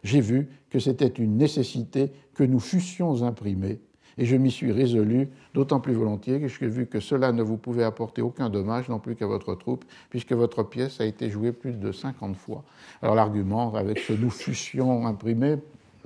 j'ai 0.04 0.20
vu 0.20 0.48
que 0.70 0.78
c'était 0.78 1.08
une 1.08 1.36
nécessité 1.36 2.12
que 2.34 2.44
nous 2.44 2.60
fussions 2.60 3.22
imprimés. 3.22 3.80
Et 4.18 4.24
je 4.24 4.36
m'y 4.36 4.50
suis 4.50 4.72
résolu, 4.72 5.28
d'autant 5.52 5.78
plus 5.78 5.92
volontiers 5.92 6.40
que 6.40 6.48
j'ai 6.48 6.68
vu 6.68 6.86
que 6.86 7.00
cela 7.00 7.32
ne 7.32 7.42
vous 7.42 7.58
pouvait 7.58 7.84
apporter 7.84 8.22
aucun 8.22 8.48
dommage 8.48 8.88
non 8.88 8.98
plus 8.98 9.14
qu'à 9.14 9.26
votre 9.26 9.54
troupe, 9.54 9.84
puisque 10.08 10.32
votre 10.32 10.62
pièce 10.62 11.00
a 11.00 11.04
été 11.04 11.28
jouée 11.28 11.52
plus 11.52 11.72
de 11.72 11.92
50 11.92 12.34
fois. 12.36 12.64
Alors 13.02 13.14
l'argument 13.14 13.74
avec 13.74 13.98
ce 13.98 14.14
nous 14.14 14.30
fussions 14.30 15.06
imprimés 15.06 15.56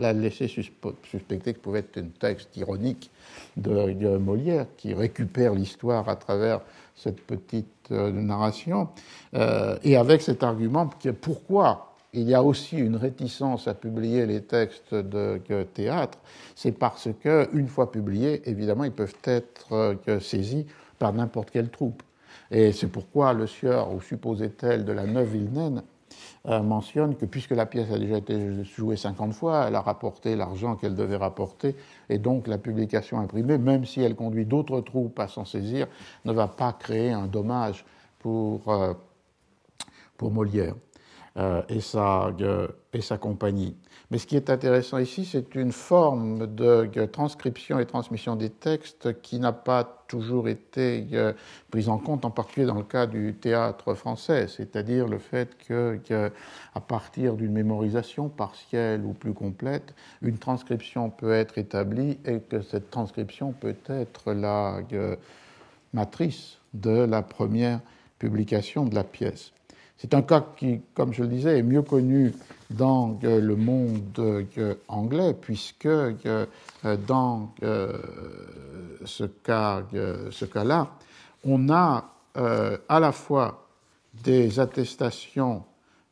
l'a 0.00 0.12
laissé 0.12 0.48
suspecter 0.48 1.52
que 1.52 1.58
pouvait 1.58 1.80
être 1.80 1.98
un 1.98 2.08
texte 2.18 2.56
ironique 2.56 3.10
de, 3.56 4.16
Molière 4.16 4.66
qui 4.76 4.94
récupère 4.94 5.54
l'histoire 5.54 6.08
à 6.08 6.16
travers 6.16 6.60
cette 7.02 7.20
petite 7.22 7.90
euh, 7.90 8.12
narration, 8.12 8.88
euh, 9.34 9.76
et 9.82 9.96
avec 9.96 10.22
cet 10.22 10.42
argument 10.42 10.88
qui 10.98 11.08
est 11.08 11.12
pourquoi 11.12 11.94
il 12.12 12.28
y 12.28 12.34
a 12.34 12.42
aussi 12.42 12.76
une 12.76 12.96
réticence 12.96 13.68
à 13.68 13.74
publier 13.74 14.26
les 14.26 14.42
textes 14.42 14.94
de 14.94 15.40
théâtre, 15.74 16.18
c'est 16.56 16.72
parce 16.72 17.08
que, 17.22 17.48
une 17.52 17.68
fois 17.68 17.92
publiés, 17.92 18.42
évidemment, 18.50 18.82
ils 18.82 18.92
peuvent 18.92 19.14
être 19.24 19.72
euh, 19.72 20.20
saisis 20.20 20.66
par 20.98 21.12
n'importe 21.12 21.50
quelle 21.50 21.70
troupe. 21.70 22.02
Et 22.50 22.72
c'est 22.72 22.88
pourquoi 22.88 23.32
le 23.32 23.46
sieur, 23.46 23.94
ou 23.94 24.00
supposait-elle, 24.00 24.84
de 24.84 24.92
la 24.92 25.06
Neuve 25.06 25.32
Villeneuve 25.32 25.82
euh, 26.46 26.62
mentionne 26.62 27.16
que 27.16 27.26
puisque 27.26 27.50
la 27.50 27.66
pièce 27.66 27.90
a 27.90 27.98
déjà 27.98 28.18
été 28.18 28.64
jouée 28.64 28.96
50 28.96 29.34
fois, 29.34 29.66
elle 29.68 29.74
a 29.74 29.80
rapporté 29.80 30.36
l'argent 30.36 30.76
qu'elle 30.76 30.94
devait 30.94 31.16
rapporter, 31.16 31.76
et 32.08 32.18
donc 32.18 32.46
la 32.46 32.58
publication 32.58 33.20
imprimée, 33.20 33.58
même 33.58 33.84
si 33.84 34.00
elle 34.00 34.16
conduit 34.16 34.46
d'autres 34.46 34.80
troupes 34.80 35.18
à 35.18 35.28
s'en 35.28 35.44
saisir, 35.44 35.86
ne 36.24 36.32
va 36.32 36.48
pas 36.48 36.72
créer 36.72 37.10
un 37.10 37.26
dommage 37.26 37.84
pour, 38.18 38.68
euh, 38.68 38.94
pour 40.16 40.30
Molière. 40.30 40.74
Euh, 41.36 41.62
et, 41.68 41.80
sa, 41.80 42.32
et 42.92 43.00
sa 43.00 43.16
compagnie. 43.16 43.76
Mais 44.10 44.18
ce 44.18 44.26
qui 44.26 44.34
est 44.34 44.50
intéressant 44.50 44.98
ici, 44.98 45.24
c'est 45.24 45.54
une 45.54 45.70
forme 45.70 46.52
de 46.52 47.06
transcription 47.06 47.78
et 47.78 47.86
transmission 47.86 48.34
des 48.34 48.50
textes 48.50 49.22
qui 49.22 49.38
n'a 49.38 49.52
pas 49.52 49.84
toujours 50.08 50.48
été 50.48 51.06
euh, 51.12 51.32
prise 51.70 51.88
en 51.88 51.98
compte, 51.98 52.24
en 52.24 52.32
particulier 52.32 52.66
dans 52.66 52.74
le 52.74 52.82
cas 52.82 53.06
du 53.06 53.34
théâtre 53.34 53.94
français, 53.94 54.48
c'est-à-dire 54.48 55.06
le 55.06 55.18
fait 55.18 55.56
que, 55.68 56.00
à 56.74 56.80
partir 56.80 57.34
d'une 57.34 57.52
mémorisation 57.52 58.28
partielle 58.28 59.04
ou 59.04 59.12
plus 59.12 59.32
complète, 59.32 59.94
une 60.22 60.38
transcription 60.38 61.10
peut 61.10 61.32
être 61.32 61.58
établie 61.58 62.18
et 62.24 62.40
que 62.40 62.60
cette 62.60 62.90
transcription 62.90 63.52
peut 63.52 63.76
être 63.88 64.32
la 64.32 64.80
euh, 64.92 65.14
matrice 65.92 66.58
de 66.74 67.04
la 67.04 67.22
première 67.22 67.78
publication 68.18 68.84
de 68.84 68.96
la 68.96 69.04
pièce. 69.04 69.52
C'est 70.00 70.14
un 70.14 70.22
cas 70.22 70.42
qui, 70.56 70.80
comme 70.94 71.12
je 71.12 71.22
le 71.22 71.28
disais, 71.28 71.58
est 71.58 71.62
mieux 71.62 71.82
connu 71.82 72.32
dans 72.70 73.18
euh, 73.22 73.38
le 73.38 73.54
monde 73.54 74.00
euh, 74.18 74.74
anglais, 74.88 75.34
puisque 75.38 75.84
euh, 75.84 76.46
dans 77.06 77.52
ce 79.04 79.24
cas-là, 80.46 80.88
on 81.44 81.68
a 81.68 82.14
à 82.34 83.00
la 83.00 83.12
fois 83.12 83.66
des 84.24 84.58
attestations 84.58 85.64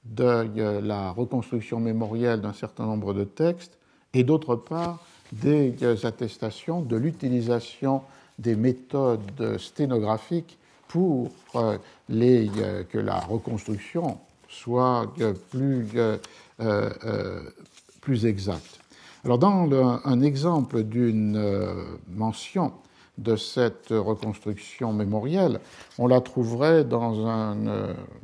de 0.04 0.80
la 0.80 1.10
reconstruction 1.12 1.80
mémorielle 1.80 2.42
d'un 2.42 2.52
certain 2.52 2.84
nombre 2.84 3.14
de 3.14 3.24
textes, 3.24 3.78
et 4.12 4.24
d'autre 4.24 4.56
part 4.56 4.98
des 5.32 5.74
attestations 6.04 6.82
de 6.82 6.96
l'utilisation 6.96 8.02
des 8.38 8.56
méthodes 8.56 9.56
sténographiques 9.58 10.57
pour 10.88 11.30
euh, 11.54 11.78
euh, 12.10 12.84
que 12.84 12.98
la 12.98 13.20
reconstruction 13.20 14.18
soit 14.48 15.12
euh, 15.20 15.34
plus, 15.50 15.86
plus 18.00 18.26
exacte. 18.26 18.80
Alors, 19.24 19.38
dans 19.38 19.68
un 20.04 20.22
exemple 20.22 20.82
d'une 20.82 21.38
mention 22.08 22.72
de 23.18 23.36
cette 23.36 23.88
reconstruction 23.90 24.92
mémorielle, 24.92 25.60
on 25.98 26.06
la 26.06 26.20
trouverait 26.20 26.84
dans 26.84 27.26
un 27.26 27.56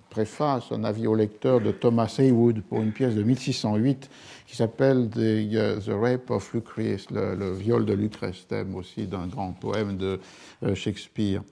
préface, 0.08 0.70
un 0.70 0.84
avis 0.84 1.06
au 1.06 1.14
lecteur 1.14 1.60
de 1.60 1.72
Thomas 1.72 2.14
Heywood 2.18 2.62
pour 2.62 2.80
une 2.80 2.92
pièce 2.92 3.14
de 3.14 3.22
1608 3.22 4.08
qui 4.46 4.56
s'appelle 4.56 5.08
The, 5.08 5.88
Rape 5.88 6.30
of 6.30 6.52
Lucrece, 6.52 7.10
le, 7.10 7.52
viol 7.52 7.84
de 7.84 7.94
Lucrèce, 7.94 8.46
thème 8.46 8.74
aussi 8.74 9.06
d'un 9.06 9.26
grand 9.26 9.52
poème 9.52 9.96
de 9.96 10.20
euh, 10.62 10.74
Shakespeare. 10.74 11.42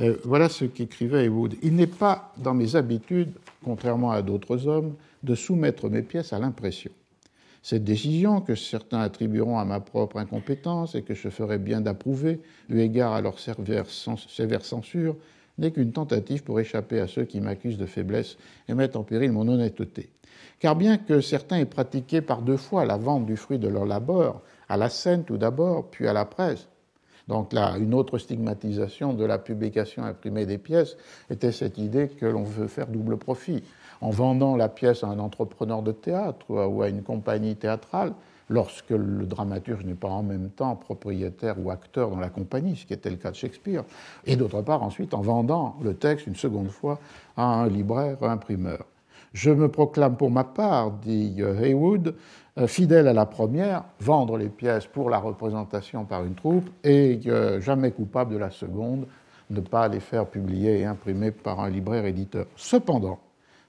Euh, 0.00 0.16
voilà 0.24 0.48
ce 0.48 0.64
qu'écrivait 0.64 1.24
Heywood. 1.24 1.54
Il 1.62 1.76
n'est 1.76 1.86
pas 1.86 2.32
dans 2.38 2.54
mes 2.54 2.76
habitudes, 2.76 3.32
contrairement 3.64 4.10
à 4.10 4.22
d'autres 4.22 4.66
hommes, 4.66 4.94
de 5.22 5.34
soumettre 5.34 5.88
mes 5.88 6.02
pièces 6.02 6.32
à 6.32 6.38
l'impression. 6.38 6.90
Cette 7.62 7.84
décision, 7.84 8.40
que 8.40 8.54
certains 8.54 9.00
attribueront 9.00 9.58
à 9.58 9.64
ma 9.66 9.80
propre 9.80 10.16
incompétence 10.16 10.94
et 10.94 11.02
que 11.02 11.14
je 11.14 11.28
ferais 11.28 11.58
bien 11.58 11.82
d'approuver, 11.82 12.40
eu 12.70 12.80
égard 12.80 13.12
à 13.12 13.20
leur 13.20 13.38
sévère 13.38 13.86
censure, 14.64 15.16
n'est 15.58 15.70
qu'une 15.70 15.92
tentative 15.92 16.42
pour 16.42 16.58
échapper 16.58 17.00
à 17.00 17.06
ceux 17.06 17.24
qui 17.24 17.40
m'accusent 17.40 17.76
de 17.76 17.86
faiblesse 17.86 18.38
et 18.68 18.74
mettent 18.74 18.96
en 18.96 19.02
péril 19.02 19.32
mon 19.32 19.46
honnêteté. 19.46 20.08
Car 20.60 20.76
bien 20.76 20.98
que 20.98 21.20
certains 21.20 21.56
aient 21.56 21.64
pratiqué 21.64 22.20
par 22.20 22.42
deux 22.42 22.56
fois 22.56 22.84
la 22.84 22.96
vente 22.96 23.26
du 23.26 23.36
fruit 23.36 23.58
de 23.58 23.68
leur 23.68 23.86
labeur, 23.86 24.42
à 24.68 24.76
la 24.76 24.88
scène 24.88 25.24
tout 25.24 25.38
d'abord, 25.38 25.86
puis 25.90 26.06
à 26.06 26.12
la 26.12 26.24
presse, 26.24 26.68
donc 27.28 27.52
là, 27.52 27.76
une 27.78 27.94
autre 27.94 28.18
stigmatisation 28.18 29.14
de 29.14 29.24
la 29.24 29.38
publication 29.38 30.02
imprimée 30.02 30.46
des 30.46 30.58
pièces 30.58 30.96
était 31.30 31.52
cette 31.52 31.78
idée 31.78 32.08
que 32.08 32.26
l'on 32.26 32.42
veut 32.42 32.66
faire 32.66 32.88
double 32.88 33.16
profit. 33.18 33.62
En 34.00 34.10
vendant 34.10 34.56
la 34.56 34.68
pièce 34.68 35.04
à 35.04 35.06
un 35.06 35.18
entrepreneur 35.20 35.82
de 35.82 35.92
théâtre 35.92 36.46
ou 36.50 36.82
à 36.82 36.88
une 36.88 37.02
compagnie 37.02 37.54
théâtrale, 37.54 38.14
lorsque 38.48 38.90
le 38.90 39.26
dramaturge 39.26 39.84
n'est 39.84 39.94
pas 39.94 40.08
en 40.08 40.24
même 40.24 40.50
temps 40.50 40.74
propriétaire 40.74 41.54
ou 41.62 41.70
acteur 41.70 42.10
dans 42.10 42.18
la 42.18 42.30
compagnie, 42.30 42.74
ce 42.76 42.84
qui 42.84 42.94
était 42.94 43.10
le 43.10 43.16
cas 43.16 43.30
de 43.30 43.36
Shakespeare, 43.36 43.84
et 44.26 44.34
d'autre 44.34 44.60
part 44.62 44.82
ensuite 44.82 45.14
en 45.14 45.20
vendant 45.20 45.76
le 45.82 45.94
texte 45.94 46.26
une 46.26 46.34
seconde 46.34 46.70
fois 46.70 46.98
à 47.36 47.44
un 47.44 47.68
libraire, 47.68 48.16
un 48.22 48.30
imprimeur. 48.30 48.84
Je 49.32 49.50
me 49.50 49.68
proclame 49.68 50.16
pour 50.16 50.30
ma 50.30 50.44
part, 50.44 50.90
dit 50.90 51.40
Haywood, 51.40 52.14
euh, 52.58 52.66
fidèle 52.66 53.06
à 53.06 53.12
la 53.12 53.26
première, 53.26 53.84
vendre 54.00 54.36
les 54.36 54.48
pièces 54.48 54.86
pour 54.86 55.08
la 55.08 55.18
représentation 55.18 56.04
par 56.04 56.24
une 56.24 56.34
troupe, 56.34 56.68
et 56.82 57.20
jamais 57.60 57.92
coupable 57.92 58.32
de 58.32 58.38
la 58.38 58.50
seconde, 58.50 59.06
ne 59.50 59.60
pas 59.60 59.88
les 59.88 60.00
faire 60.00 60.26
publier 60.26 60.80
et 60.80 60.84
imprimer 60.84 61.30
par 61.30 61.60
un 61.60 61.70
libraire 61.70 62.04
éditeur. 62.06 62.46
Cependant, 62.56 63.18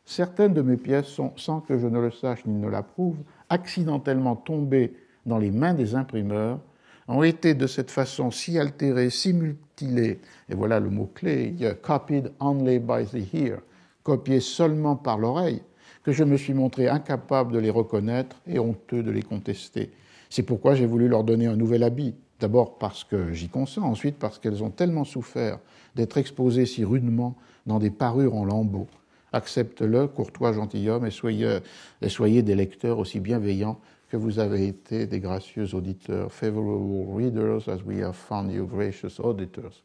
certaines 0.05 0.53
de 0.53 0.61
mes 0.61 0.77
pièces 0.77 1.07
sont, 1.07 1.31
sans 1.35 1.59
que 1.59 1.77
je 1.77 1.87
ne 1.87 1.99
le 1.99 2.11
sache 2.11 2.45
ni 2.45 2.59
ne 2.59 2.69
l'approuve, 2.69 3.17
accidentellement 3.49 4.35
tombés 4.35 4.93
dans 5.25 5.37
les 5.37 5.51
mains 5.51 5.73
des 5.73 5.95
imprimeurs, 5.95 6.59
ont 7.07 7.23
été 7.23 7.53
de 7.53 7.67
cette 7.67 7.91
façon 7.91 8.31
si 8.31 8.57
altérés, 8.57 9.09
si 9.09 9.33
mutilés, 9.33 10.19
et 10.49 10.55
voilà 10.55 10.79
le 10.79 10.89
mot-clé, 10.89 11.55
copied 11.81 12.23
only 12.39 12.79
by 12.79 13.05
the 13.05 13.33
ear, 13.33 13.59
copiés 14.03 14.39
seulement 14.39 14.95
par 14.95 15.17
l'oreille, 15.17 15.61
que 16.03 16.11
je 16.11 16.23
me 16.23 16.37
suis 16.37 16.53
montré 16.53 16.87
incapable 16.87 17.53
de 17.53 17.59
les 17.59 17.69
reconnaître 17.69 18.37
et 18.47 18.59
honteux 18.59 19.03
de 19.03 19.11
les 19.11 19.21
contester. 19.21 19.91
C'est 20.29 20.43
pourquoi 20.43 20.75
j'ai 20.75 20.85
voulu 20.85 21.07
leur 21.07 21.23
donner 21.23 21.47
un 21.47 21.55
nouvel 21.55 21.83
habit, 21.83 22.15
d'abord 22.39 22.77
parce 22.77 23.03
que 23.03 23.33
j'y 23.33 23.49
consens, 23.49 23.83
ensuite 23.83 24.17
parce 24.17 24.39
qu'elles 24.39 24.63
ont 24.63 24.69
tellement 24.69 25.03
souffert 25.03 25.59
d'être 25.95 26.17
exposées 26.17 26.65
si 26.65 26.83
rudement 26.83 27.35
dans 27.65 27.79
des 27.79 27.91
parures 27.91 28.35
en 28.35 28.45
lambeaux. 28.45 28.87
Accepte-le, 29.33 30.07
courtois 30.07 30.53
gentilhomme, 30.53 31.05
et 31.05 31.11
soyez, 31.11 31.59
et 32.01 32.09
soyez 32.09 32.41
des 32.41 32.55
lecteurs 32.55 32.99
aussi 32.99 33.19
bienveillants 33.19 33.79
que 34.09 34.17
vous 34.17 34.39
avez 34.39 34.67
été 34.67 35.07
des 35.07 35.21
gracieux 35.21 35.73
auditeurs, 35.73 36.33
favorable 36.33 37.15
readers 37.15 37.69
as 37.69 37.81
we 37.85 38.01
have 38.01 38.13
found 38.13 38.51
you 38.51 38.65
gracious 38.65 39.21
auditors. 39.23 39.83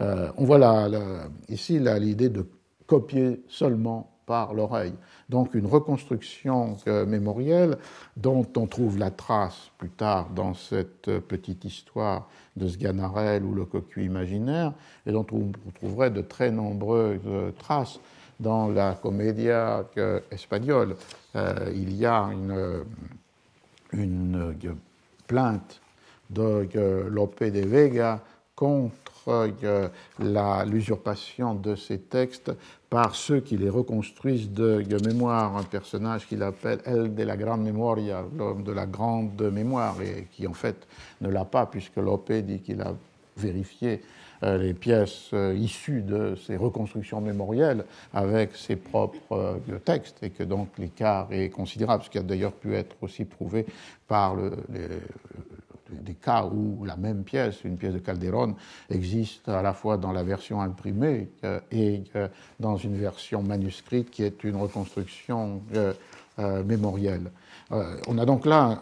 Euh, 0.00 0.30
on 0.36 0.44
voit 0.44 0.58
là, 0.58 1.28
ici 1.48 1.78
l'idée 1.78 2.28
de 2.28 2.46
copier 2.86 3.42
seulement 3.48 4.10
par 4.26 4.54
l'oreille. 4.54 4.94
Donc 5.28 5.54
une 5.54 5.66
reconstruction 5.66 6.76
euh, 6.86 7.04
mémorielle 7.04 7.76
dont 8.16 8.46
on 8.56 8.66
trouve 8.66 8.98
la 8.98 9.10
trace 9.10 9.70
plus 9.76 9.90
tard 9.90 10.30
dans 10.30 10.54
cette 10.54 11.18
petite 11.20 11.64
histoire 11.64 12.28
de 12.56 12.68
Sganarelle 12.68 13.44
ou 13.44 13.54
le 13.54 13.64
cocu 13.64 14.04
imaginaire, 14.04 14.72
et 15.06 15.12
dont 15.12 15.26
on 15.32 15.50
trouverait 15.74 16.10
de 16.10 16.22
très 16.22 16.50
nombreuses 16.50 17.52
traces 17.58 18.00
dans 18.40 18.68
la 18.68 18.94
comédia 18.94 19.84
euh, 19.98 20.20
espagnole. 20.30 20.96
il 21.34 21.94
y 21.94 22.06
a 22.06 22.30
une 22.32 22.84
une 23.98 24.54
euh, 24.64 24.74
plainte 25.26 25.80
de 26.30 26.68
euh, 26.76 27.08
Lope 27.08 27.42
de 27.42 27.60
Vega 27.60 28.20
contre 28.54 29.12
euh, 29.28 29.88
l'usurpation 30.66 31.54
de 31.54 31.74
ces 31.74 31.98
textes 31.98 32.52
par 32.90 33.14
ceux 33.14 33.40
qui 33.40 33.56
les 33.56 33.70
reconstruisent 33.70 34.50
de, 34.50 34.84
mémoire, 35.06 35.56
un 35.56 35.62
personnage 35.62 36.26
qu'il 36.26 36.42
appelle 36.42 36.80
El 36.84 37.14
de 37.14 37.22
la 37.22 37.36
Grande 37.36 37.62
Memoria, 37.62 38.24
l'homme 38.36 38.62
de 38.62 38.72
la 38.72 38.86
grande 38.86 39.40
mémoire, 39.50 39.96
et 40.02 40.28
qui 40.32 40.46
en 40.46 40.52
fait 40.52 40.76
ne 41.20 41.28
l'a 41.28 41.44
pas, 41.44 41.66
puisque 41.66 41.96
Lope 41.96 42.32
dit 42.32 42.60
qu'il 42.60 42.80
a 42.82 42.94
vérifié 43.36 44.02
euh, 44.42 44.58
les 44.58 44.74
pièces 44.74 45.30
euh, 45.32 45.54
issues 45.58 46.02
de 46.02 46.36
ces 46.46 46.56
reconstructions 46.56 47.20
mémorielles 47.20 47.84
avec 48.12 48.54
ses 48.54 48.76
propres 48.76 49.60
textes 49.84 50.22
et 50.22 50.30
que 50.30 50.44
donc 50.44 50.68
l'écart 50.78 51.28
est 51.32 51.48
considérable, 51.50 52.04
ce 52.04 52.10
qui 52.10 52.18
a 52.18 52.22
d'ailleurs 52.22 52.52
pu 52.52 52.74
être 52.74 52.94
aussi 53.00 53.24
prouvé 53.24 53.66
par 54.06 54.36
des 56.02 56.14
cas 56.14 56.44
où 56.44 56.84
la 56.84 56.96
même 56.96 57.24
pièce, 57.24 57.64
une 57.64 57.76
pièce 57.76 57.94
de 57.94 57.98
Calderon, 57.98 58.54
existe 58.90 59.48
à 59.48 59.62
la 59.62 59.72
fois 59.72 59.96
dans 59.96 60.12
la 60.12 60.22
version 60.22 60.60
imprimée 60.60 61.28
et 61.70 62.02
dans 62.60 62.76
une 62.76 62.96
version 62.96 63.42
manuscrite 63.42 64.10
qui 64.10 64.22
est 64.22 64.44
une 64.44 64.56
reconstruction 64.56 65.62
mémorielle. 66.38 67.30
Euh, 67.72 67.96
on 68.08 68.18
a 68.18 68.26
donc 68.26 68.44
là 68.44 68.80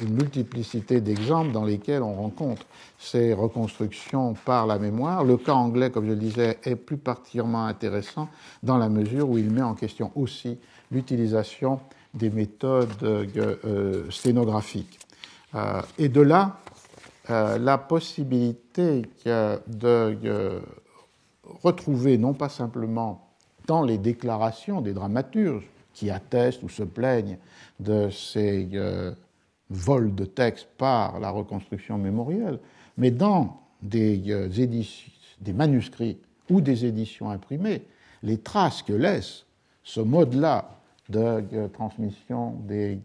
une 0.00 0.14
multiplicité 0.14 1.00
d'exemples 1.00 1.52
dans 1.52 1.64
lesquels 1.64 2.02
on 2.02 2.14
rencontre 2.14 2.64
ces 2.98 3.32
reconstructions 3.32 4.34
par 4.44 4.66
la 4.66 4.78
mémoire. 4.78 5.24
Le 5.24 5.36
cas 5.36 5.52
anglais, 5.52 5.90
comme 5.90 6.06
je 6.06 6.10
le 6.10 6.16
disais, 6.16 6.58
est 6.64 6.76
plus 6.76 6.96
particulièrement 6.96 7.66
intéressant 7.66 8.28
dans 8.62 8.78
la 8.78 8.88
mesure 8.88 9.28
où 9.28 9.38
il 9.38 9.50
met 9.50 9.62
en 9.62 9.74
question 9.74 10.12
aussi 10.14 10.58
l'utilisation 10.90 11.80
des 12.14 12.30
méthodes 12.30 12.90
euh, 13.02 14.04
sténographiques. 14.10 14.98
Euh, 15.54 15.82
et 15.98 16.08
de 16.08 16.20
là, 16.20 16.56
la 17.28 17.78
possibilité 17.78 19.02
de 19.24 20.60
retrouver 21.44 22.18
non 22.18 22.34
pas 22.34 22.48
simplement 22.48 23.28
dans 23.66 23.82
les 23.82 23.98
déclarations 23.98 24.80
des 24.80 24.92
dramaturges 24.92 25.68
qui 25.94 26.10
attestent 26.10 26.62
ou 26.62 26.68
se 26.68 26.82
plaignent 26.82 27.38
de 27.80 28.10
ces 28.10 28.68
euh, 28.74 29.12
vols 29.70 30.14
de 30.14 30.24
textes 30.24 30.68
par 30.78 31.20
la 31.20 31.30
reconstruction 31.30 31.98
mémorielle, 31.98 32.58
mais 32.96 33.10
dans 33.10 33.60
des, 33.82 34.22
euh, 34.30 34.48
manuscrits 35.54 36.18
ou 36.50 36.60
des 36.60 36.84
éditions 36.84 37.30
imprimées, 37.30 37.82
les 38.22 38.38
traces 38.38 38.82
que 38.82 38.92
laisse 38.92 39.44
ce 39.82 40.00
mode-là 40.00 40.70
de 41.08 41.18
euh, 41.52 41.68
transmission 41.68 42.52
des, 42.66 42.98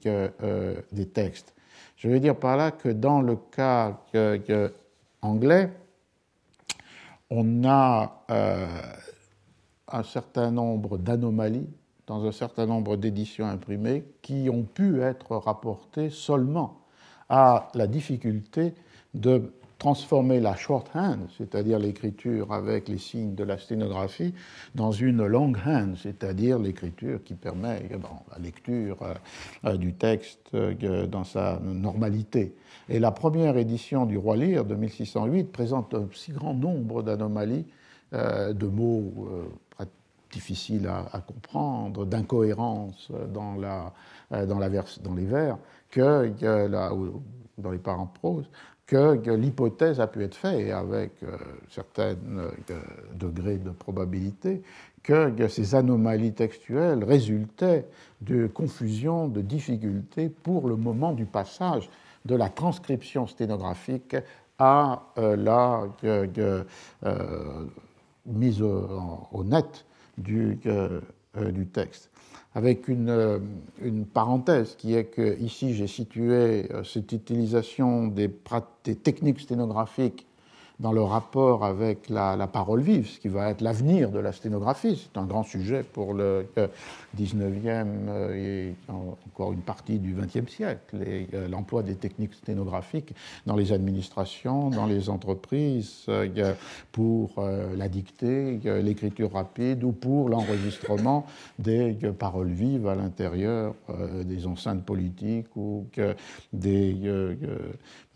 textes. 1.13 1.53
Je 1.97 2.07
veux 2.07 2.19
dire 2.19 2.35
par 2.35 2.57
là 2.57 2.71
que 2.71 2.89
dans 2.89 3.21
le 3.21 3.35
cas 3.35 3.99
anglais, 5.21 5.71
on 7.29 7.65
a 7.65 8.23
un 9.87 10.03
certain 10.03 10.51
nombre 10.51 10.97
d'anomalies 10.97 11.67
dans 12.05 12.25
un 12.25 12.31
certain 12.31 12.65
nombre 12.65 12.95
d'éditions 12.95 13.47
imprimées 13.47 14.05
qui 14.21 14.49
ont 14.49 14.63
pu 14.63 15.01
être 15.01 15.35
rapportées 15.35 16.09
seulement 16.09 16.81
à 17.29 17.67
la 17.73 17.87
difficulté 17.87 18.73
de 19.13 19.51
transformer 19.77 20.39
la 20.39 20.55
shorthand, 20.55 21.19
c'est-à-dire 21.37 21.77
l'écriture 21.77 22.51
avec 22.51 22.87
les 22.87 22.97
signes 22.97 23.35
de 23.35 23.43
la 23.43 23.57
sténographie, 23.57 24.33
dans 24.75 24.91
une 24.91 25.25
longhand, 25.25 25.93
c'est-à-dire 26.01 26.57
l'écriture 26.57 27.23
qui 27.23 27.35
permet 27.35 27.83
la 27.91 28.39
lecture 28.39 28.97
euh, 29.65 29.77
du 29.77 29.93
texte 29.93 30.49
euh, 30.55 31.05
dans 31.05 31.23
sa 31.23 31.59
normalité. 31.59 32.55
Et 32.89 32.99
la 32.99 33.11
première 33.11 33.57
édition 33.57 34.05
du 34.05 34.17
Roi 34.17 34.37
Lyre 34.37 34.65
de 34.65 34.75
1608 34.75 35.51
présente 35.51 35.93
un 35.93 36.07
si 36.13 36.31
grand 36.31 36.53
nombre 36.53 37.03
d'anomalies, 37.03 37.65
euh, 38.13 38.53
de 38.53 38.67
mots 38.67 39.29
difficile 40.29 40.87
à, 40.87 41.21
comprendre, 41.21 42.05
d'incohérence 42.05 43.09
dans, 43.33 43.55
la, 43.55 43.93
dans, 44.45 44.59
la 44.59 44.69
dans 44.69 45.15
les 45.15 45.25
vers, 45.25 45.57
que, 45.89 46.67
dans 47.57 47.71
les 47.71 47.77
parents 47.77 48.07
prose, 48.07 48.45
que, 48.87 49.29
l'hypothèse 49.31 49.99
a 49.99 50.07
pu 50.07 50.23
être 50.23 50.35
faite 50.35 50.71
avec 50.71 51.11
euh, 51.23 51.37
certains 51.69 52.15
euh, 52.37 52.49
degrés 53.13 53.57
de 53.57 53.69
probabilité 53.69 54.63
que, 55.03 55.47
ces 55.47 55.75
anomalies 55.75 56.33
textuelles 56.33 57.03
résultaient 57.03 57.85
de 58.21 58.47
confusion, 58.47 59.27
de 59.27 59.41
difficultés 59.41 60.29
pour 60.29 60.67
le 60.67 60.75
moment 60.75 61.11
du 61.13 61.25
passage 61.25 61.89
de 62.25 62.35
la 62.35 62.49
transcription 62.49 63.27
sténographique 63.27 64.15
à 64.59 65.03
la 65.15 65.83
mise 68.27 68.61
au 68.61 69.43
net 69.43 69.85
euh, 70.29 71.01
euh, 71.37 71.51
du 71.51 71.67
texte. 71.67 72.09
Avec 72.57 72.87
une, 72.87 73.09
euh, 73.09 73.37
une, 73.83 74.05
parenthèse 74.07 74.75
qui 74.75 74.95
est 74.95 75.05
que 75.05 75.39
ici 75.39 75.75
j'ai 75.75 75.85
situé 75.85 76.67
cette 76.83 77.11
utilisation 77.11 78.07
des, 78.07 78.31
des 78.83 78.95
techniques 78.95 79.39
sténographiques 79.39 80.26
dans 80.79 80.91
le 80.91 81.01
rapport 81.01 81.65
avec 81.65 82.09
la, 82.09 82.47
parole 82.47 82.81
vive, 82.81 83.07
ce 83.07 83.19
qui 83.19 83.29
va 83.29 83.49
être 83.49 83.61
l'avenir 83.61 84.11
de 84.11 84.19
la 84.19 84.31
sténographie. 84.31 85.01
C'est 85.11 85.19
un 85.19 85.25
grand 85.25 85.43
sujet 85.43 85.83
pour 85.83 86.13
le 86.13 86.45
19e 87.19 87.87
euh, 88.09 88.33
et 88.35 88.75
encore 89.25 89.53
une 89.53 89.61
partie 89.61 89.97
du 89.97 90.13
20e 90.13 90.47
siècle, 90.47 90.97
euh, 91.33 91.47
l'emploi 91.47 91.81
des 91.81 91.95
techniques 91.95 92.35
sténographiques 92.35 93.13
dans 93.47 93.55
les 93.55 93.73
administrations, 93.73 94.69
dans 94.69 94.85
les 94.85 95.09
entreprises, 95.09 96.05
euh, 96.09 96.53
pour 96.91 97.41
la 97.75 97.89
dictée, 97.89 98.59
l'écriture 98.81 99.33
rapide 99.33 99.83
ou 99.83 99.91
pour 99.91 100.29
l'enregistrement 100.29 101.25
des 101.59 101.97
paroles 102.17 102.49
vives 102.49 102.87
à 102.87 102.95
l'intérieur 102.95 103.75
des 104.25 104.47
enceintes 104.47 104.83
politiques 104.83 105.55
ou 105.55 105.85
des, 106.53 107.37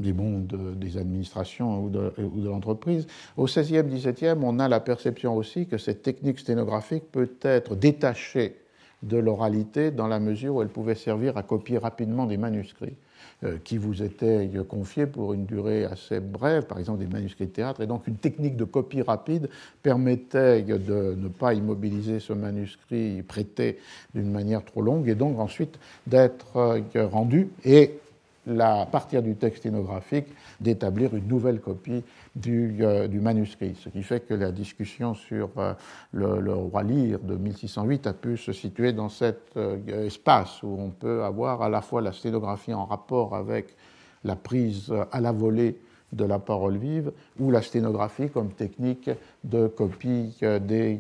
des 0.01 0.13
mondes 0.13 0.75
des 0.75 0.97
administrations 0.97 1.83
ou 1.83 1.89
de, 1.89 2.13
de 2.17 2.49
l'entreprise. 2.49 3.07
Au 3.37 3.45
XVIe, 3.45 3.83
XVIIe, 3.83 4.35
on 4.41 4.59
a 4.59 4.67
la 4.67 4.79
perception 4.79 5.35
aussi 5.35 5.67
que 5.67 5.77
cette 5.77 6.01
technique 6.01 6.39
sténographique 6.39 7.03
peut 7.11 7.31
être 7.41 7.75
détachée 7.75 8.55
de 9.03 9.17
l'oralité 9.17 9.91
dans 9.91 10.07
la 10.07 10.19
mesure 10.19 10.55
où 10.55 10.61
elle 10.61 10.69
pouvait 10.69 10.95
servir 10.95 11.37
à 11.37 11.43
copier 11.43 11.77
rapidement 11.77 12.25
des 12.25 12.37
manuscrits 12.37 12.95
euh, 13.43 13.57
qui 13.63 13.77
vous 13.77 14.03
étaient 14.03 14.49
confiés 14.69 15.07
pour 15.07 15.33
une 15.33 15.45
durée 15.45 15.85
assez 15.85 16.19
brève, 16.19 16.65
par 16.65 16.77
exemple 16.77 16.99
des 16.99 17.07
manuscrits 17.07 17.47
de 17.47 17.51
théâtre. 17.51 17.81
Et 17.81 17.87
donc 17.87 18.05
une 18.07 18.17
technique 18.17 18.55
de 18.55 18.63
copie 18.63 19.01
rapide 19.01 19.49
permettait 19.81 20.61
de 20.61 21.15
ne 21.17 21.27
pas 21.27 21.55
immobiliser 21.55 22.19
ce 22.19 22.33
manuscrit 22.33 23.23
prêté 23.23 23.79
d'une 24.13 24.31
manière 24.31 24.63
trop 24.63 24.81
longue 24.81 25.09
et 25.09 25.15
donc 25.15 25.39
ensuite 25.39 25.79
d'être 26.05 26.57
euh, 26.57 27.07
rendu. 27.07 27.49
Et 27.65 28.00
à 28.47 28.85
partir 28.85 29.21
du 29.21 29.35
texte 29.35 29.59
sténographique, 29.59 30.27
d'établir 30.59 31.15
une 31.15 31.27
nouvelle 31.27 31.59
copie 31.59 32.03
du, 32.35 32.77
euh, 32.81 33.07
manuscrit. 33.09 33.75
Ce 33.75 33.89
qui 33.89 34.03
fait 34.03 34.21
que 34.21 34.33
la 34.33 34.51
discussion 34.51 35.13
sur 35.13 35.49
euh, 35.57 35.73
le, 36.11 36.53
roi 36.53 36.83
Lyre 36.83 37.19
de 37.19 37.35
1608 37.35 38.07
a 38.07 38.13
pu 38.13 38.37
se 38.37 38.51
situer 38.51 38.93
dans 38.93 39.09
cet 39.09 39.51
euh, 39.57 40.05
espace 40.05 40.63
où 40.63 40.75
on 40.79 40.89
peut 40.89 41.23
avoir 41.23 41.61
à 41.61 41.69
la 41.69 41.81
fois 41.81 42.01
la 42.01 42.13
sténographie 42.13 42.73
en 42.73 42.85
rapport 42.85 43.35
avec 43.35 43.75
la 44.23 44.35
prise 44.35 44.93
à 45.11 45.19
la 45.19 45.31
volée 45.31 45.77
de 46.11 46.25
la 46.25 46.39
parole 46.39 46.77
vive 46.77 47.11
ou 47.39 47.51
la 47.51 47.61
sténographie 47.61 48.29
comme 48.29 48.51
technique 48.51 49.09
de 49.43 49.67
copie 49.67 50.35
des 50.61 50.99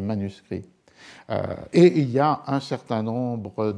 manuscrits. 0.00 0.64
et 1.72 1.86
il 1.86 2.10
y 2.10 2.18
a 2.18 2.42
un 2.46 2.60
certain 2.60 3.02
nombre 3.02 3.72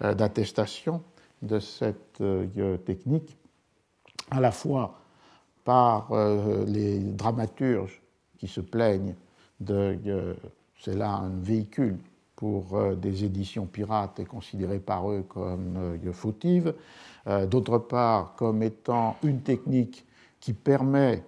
d'attestations 0.00 1.02
de 1.42 1.58
cette 1.58 2.20
euh, 2.20 2.76
technique, 2.78 3.36
à 4.30 4.40
la 4.40 4.50
fois 4.50 4.98
par 5.64 6.12
euh, 6.12 6.64
les 6.66 6.98
dramaturges 6.98 8.00
qui 8.38 8.48
se 8.48 8.60
plaignent 8.60 9.14
de 9.60 9.98
euh, 10.06 10.34
c'est 10.78 10.96
là 10.96 11.10
un 11.10 11.30
véhicule 11.40 11.98
pour 12.36 12.80
des 12.96 13.24
éditions 13.24 13.66
pirates 13.66 14.18
et 14.18 14.24
considéré 14.24 14.78
par 14.78 15.10
eux 15.10 15.22
comme 15.28 15.98
fautive, 16.14 16.72
d'autre 17.50 17.76
part 17.76 18.34
comme 18.34 18.62
étant 18.62 19.16
une 19.22 19.42
technique 19.42 20.06
qui 20.40 20.54
permet, 20.54 21.22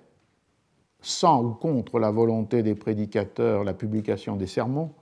sans 1.02 1.44
ou 1.44 1.50
contre 1.50 1.98
la 1.98 2.10
volonté 2.10 2.62
des 2.62 2.74
prédicateurs, 2.74 3.62
la 3.62 3.74
publication 3.74 4.36
des 4.36 4.46
sermons, 4.46 4.94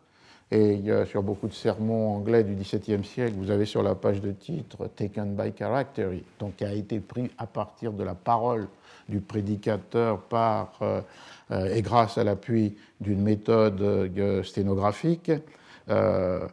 et 0.52 0.82
sur 1.06 1.22
beaucoup 1.22 1.46
de 1.46 1.52
sermons 1.52 2.16
anglais 2.16 2.42
du 2.42 2.54
XVIIe 2.54 3.04
siècle, 3.04 3.34
vous 3.36 3.50
avez 3.50 3.66
sur 3.66 3.82
la 3.82 3.94
page 3.94 4.20
de 4.20 4.32
titre 4.32 4.88
Taken 4.88 5.36
by 5.36 5.52
Character, 5.56 6.24
donc 6.40 6.56
qui 6.56 6.64
a 6.64 6.72
été 6.72 6.98
pris 6.98 7.30
à 7.38 7.46
partir 7.46 7.92
de 7.92 8.02
la 8.02 8.14
parole 8.14 8.66
du 9.10 9.20
prédicateur 9.20 10.20
par, 10.22 10.78
euh, 10.80 11.02
euh, 11.50 11.74
et 11.74 11.82
grâce 11.82 12.16
à 12.16 12.24
l'appui 12.24 12.76
d'une 13.00 13.20
méthode 13.20 13.82
euh, 13.82 14.42
sténographique, 14.42 15.32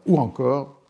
ou 0.08 0.18
encore 0.18 0.82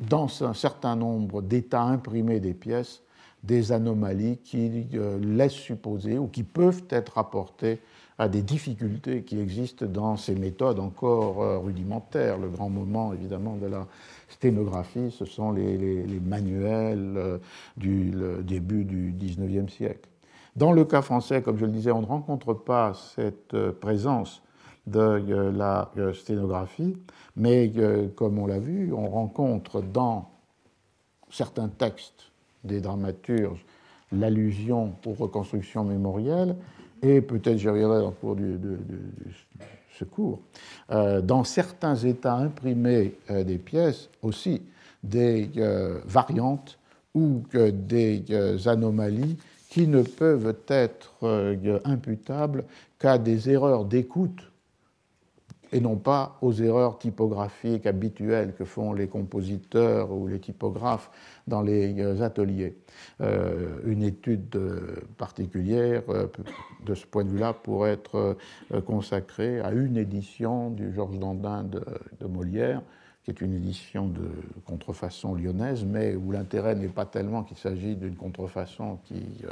dans 0.00 0.28
un 0.42 0.54
certain 0.54 0.96
nombre 0.96 1.40
d'états 1.40 1.82
imprimés 1.82 2.40
des 2.40 2.54
pièces, 2.54 3.00
des 3.44 3.70
anomalies 3.70 4.38
qui 4.38 4.88
laissent 5.22 5.52
supposer 5.52 6.18
ou 6.18 6.26
qui 6.26 6.42
peuvent 6.42 6.82
être 6.90 7.12
rapportées 7.12 7.78
à 8.20 8.28
des 8.28 8.42
difficultés 8.42 9.22
qui 9.22 9.40
existent 9.40 9.86
dans 9.86 10.18
ces 10.18 10.34
méthodes 10.34 10.78
encore 10.78 11.42
euh, 11.42 11.56
rudimentaires. 11.56 12.36
Le 12.36 12.50
grand 12.50 12.68
moment, 12.68 13.14
évidemment, 13.14 13.56
de 13.56 13.66
la 13.66 13.86
sténographie, 14.28 15.10
ce 15.10 15.24
sont 15.24 15.52
les, 15.52 16.20
manuels 16.22 17.14
euh, 17.16 17.38
du 17.78 18.12
début 18.42 18.84
du 18.84 19.14
XIXe 19.18 19.72
siècle. 19.72 20.06
Dans 20.54 20.72
le 20.72 20.84
cas 20.84 21.00
français, 21.00 21.40
comme 21.40 21.56
je 21.56 21.64
le 21.64 21.72
disais, 21.72 21.92
on 21.92 22.02
ne 22.02 22.06
rencontre 22.06 22.52
pas 22.52 22.92
cette 22.92 23.54
euh, 23.54 23.72
présence 23.72 24.42
de 24.86 25.50
la 25.56 25.90
sténographie, 26.14 26.96
mais 27.36 27.72
comme 28.16 28.38
on 28.38 28.46
l'a 28.46 28.58
vu, 28.58 28.92
on 28.92 29.08
rencontre 29.08 29.82
dans 29.82 30.30
certains 31.30 31.68
textes 31.68 32.32
des 32.64 32.80
dramaturges 32.80 33.64
l'allusion 34.10 34.94
aux 35.06 35.12
reconstructions 35.12 35.84
mémorielles, 35.84 36.56
et 37.02 37.20
peut-être 37.20 37.58
j'y 37.58 37.68
reviendrai 37.68 38.00
dans 38.00 38.08
le 38.08 38.14
cours 38.14 38.36
du, 38.36 38.58
secours, 39.98 40.40
euh, 40.90 41.20
dans 41.20 41.44
certains 41.44 41.96
états 41.96 42.34
imprimés 42.34 43.14
euh, 43.30 43.44
des 43.44 43.58
pièces 43.58 44.08
aussi 44.22 44.62
des 45.02 45.50
euh, 45.56 46.00
variantes 46.06 46.78
ou 47.14 47.42
des 47.52 48.22
anomalies 48.66 49.36
qui 49.68 49.88
ne 49.88 50.02
peuvent 50.02 50.54
être 50.68 51.12
imputables 51.84 52.64
qu'à 53.00 53.18
des 53.18 53.50
erreurs 53.50 53.84
d'écoute 53.84 54.49
et 55.72 55.80
non 55.80 55.96
pas 55.96 56.36
aux 56.42 56.52
erreurs 56.52 56.98
typographiques 56.98 57.86
habituelles 57.86 58.54
que 58.54 58.64
font 58.64 58.92
les 58.92 59.08
compositeurs 59.08 60.12
ou 60.12 60.26
les 60.26 60.40
typographes 60.40 61.10
dans 61.46 61.62
les 61.62 62.00
euh, 62.00 62.22
ateliers. 62.22 62.76
Euh, 63.20 63.78
une 63.84 64.02
étude 64.02 64.54
euh, 64.56 64.96
particulière 65.16 66.02
de 66.84 66.94
ce 66.94 67.06
point 67.06 67.24
de 67.24 67.30
vue-là 67.30 67.52
pourrait 67.52 67.92
être 67.92 68.36
consacrée 68.86 69.60
à 69.60 69.72
une 69.72 69.96
édition 69.96 70.70
du 70.70 70.92
Georges 70.92 71.18
Dandin 71.18 71.64
de, 71.64 72.26
Molière, 72.26 72.82
qui 73.24 73.30
est 73.30 73.40
une 73.40 73.54
édition 73.54 74.06
de 74.06 74.28
contrefaçon 74.64 75.34
lyonnaise, 75.34 75.84
mais 75.84 76.14
où 76.16 76.32
l'intérêt 76.32 76.74
n'est 76.74 76.88
pas 76.88 77.06
tellement 77.06 77.42
qu'il 77.42 77.56
s'agit 77.56 77.96
d'une 77.96 78.16
contrefaçon 78.16 78.98
qui 79.04 79.44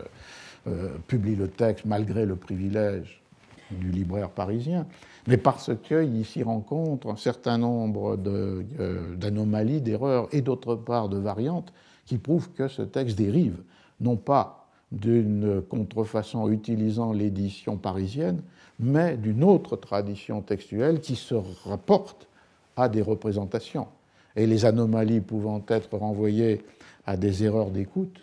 publie 1.07 1.37
le 1.37 1.49
texte 1.49 1.85
malgré 1.85 2.25
le 2.25 2.37
privilège 2.37 3.23
du 3.71 3.91
libraire 3.91 4.31
parisien, 4.31 4.87
mais 5.29 5.37
parce 5.37 5.71
qu'il 5.83 6.25
s'y 6.25 6.43
rencontre 6.43 7.09
un 7.09 7.17
certain 7.17 7.59
nombre 7.59 8.19
euh, 8.27 9.15
d'anomalies, 9.15 9.83
d'erreurs 9.83 10.27
et 10.33 10.41
d'autre 10.41 10.75
part 10.75 11.11
de 11.11 11.19
variantes 11.19 11.71
qui 12.07 12.17
prouvent 12.17 12.51
que 12.53 12.67
ce 12.67 12.81
texte 12.81 13.19
dérive, 13.19 13.59
non 14.01 14.17
pas 14.17 14.67
d'une 14.91 15.61
contrefaçon 15.61 16.49
utilisant 16.51 17.13
l'édition 17.13 17.77
parisienne, 17.77 18.41
mais 18.81 19.19
d'une 19.19 19.45
autre 19.45 19.77
tradition 19.77 20.41
textuelle 20.41 21.01
qui 21.01 21.15
se 21.15 21.35
rapporte 21.69 22.27
à 22.75 22.89
des 22.89 23.03
représentations. 23.03 23.89
Et 24.35 24.47
les 24.47 24.65
anomalies 24.65 25.21
pouvant 25.21 25.63
être 25.69 25.95
renvoyées 25.99 26.65
à 27.05 27.19
des 27.19 27.45
erreurs 27.45 27.71
d'écoute 27.71 28.19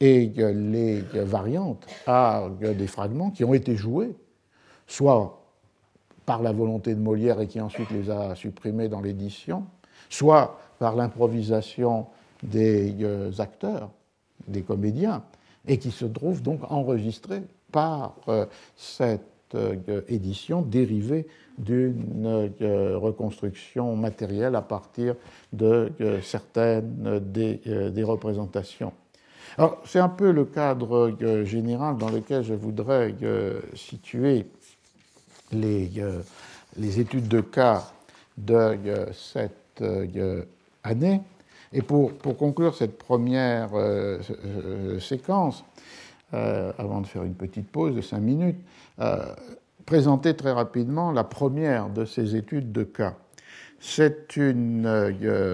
et 0.00 0.26
les 0.36 1.00
variantes 1.14 1.86
à 2.06 2.50
des 2.60 2.86
fragments 2.86 3.30
qui 3.30 3.42
ont 3.42 3.54
été 3.54 3.74
joués, 3.74 4.14
soit 4.86 5.41
par 6.26 6.42
la 6.42 6.52
volonté 6.52 6.94
de 6.94 7.00
Molière 7.00 7.40
et 7.40 7.46
qui 7.46 7.60
ensuite 7.60 7.90
les 7.90 8.10
a 8.10 8.34
supprimés 8.34 8.88
dans 8.88 9.00
l'édition, 9.00 9.64
soit 10.08 10.58
par 10.78 10.96
l'improvisation 10.96 12.06
des 12.42 12.94
euh, 13.02 13.30
acteurs, 13.38 13.90
des 14.48 14.62
comédiens, 14.62 15.22
et 15.66 15.78
qui 15.78 15.90
se 15.90 16.04
trouvent 16.04 16.42
donc 16.42 16.60
enregistrés 16.70 17.42
par 17.70 18.16
euh, 18.28 18.46
cette 18.76 19.22
euh, 19.54 20.02
édition 20.08 20.62
dérivée 20.62 21.26
d'une 21.58 22.50
reconstruction 22.96 23.94
matérielle 23.94 24.56
à 24.56 24.62
partir 24.62 25.14
de 25.52 25.92
certaines 26.22 27.20
des, 27.20 27.60
des 27.92 28.02
représentations. 28.02 28.94
Alors, 29.58 29.82
c'est 29.84 29.98
un 29.98 30.08
peu 30.08 30.32
le 30.32 30.46
cadre 30.46 31.14
général 31.44 31.98
dans 31.98 32.08
lequel 32.08 32.42
je 32.42 32.54
voudrais 32.54 33.14
situer 33.74 34.46
euh, 35.54 36.22
les, 36.78 37.00
études 37.00 37.28
de 37.28 37.40
cas 37.40 37.92
de 38.38 38.54
euh, 38.54 39.12
cette 39.12 39.82
euh, 39.82 40.42
année. 40.82 41.20
Et 41.72 41.82
pour, 41.82 42.12
conclure 42.36 42.74
cette 42.74 42.98
première 42.98 43.70
séquence, 45.00 45.64
avant 46.30 47.00
de 47.00 47.06
faire 47.06 47.22
une 47.22 47.34
petite 47.34 47.66
pause 47.66 47.96
de 47.96 48.02
cinq 48.02 48.18
minutes, 48.18 48.58
présenter 49.86 50.36
très 50.36 50.52
rapidement 50.52 51.12
la 51.12 51.24
première 51.24 51.88
de 51.88 52.04
ces 52.04 52.36
études 52.36 52.72
de 52.72 52.82
cas. 52.82 53.14
C'est 53.80 54.36
une 54.36 54.86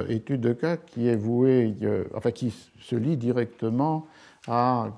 étude 0.08 0.40
de 0.40 0.52
cas 0.54 0.76
qui 0.76 1.06
est 1.06 1.14
vouée, 1.14 1.72
enfin 2.16 2.32
qui 2.32 2.52
se 2.80 2.96
lie 2.96 3.16
directement 3.16 4.08
à 4.48 4.88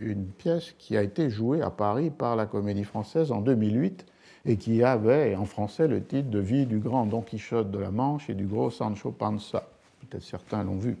une 0.00 0.24
pièce 0.24 0.74
qui 0.78 0.96
a 0.96 1.02
été 1.02 1.28
jouée 1.28 1.60
à 1.60 1.68
Paris 1.68 2.08
par 2.08 2.34
la 2.34 2.46
Comédie 2.46 2.84
Française 2.84 3.30
en 3.30 3.42
2008 3.42 4.06
et 4.46 4.56
qui 4.56 4.82
avait 4.82 5.34
en 5.34 5.44
français 5.44 5.88
le 5.88 6.02
titre 6.02 6.30
de 6.30 6.38
Vie 6.38 6.66
du 6.66 6.78
grand 6.78 7.04
Don 7.06 7.20
Quichotte 7.20 7.70
de 7.70 7.78
la 7.78 7.90
Manche 7.90 8.30
et 8.30 8.34
du 8.34 8.46
gros 8.46 8.70
Sancho 8.70 9.10
Panza. 9.10 9.68
Peut-être 10.00 10.22
certains 10.22 10.62
l'ont 10.62 10.78
vu. 10.78 10.96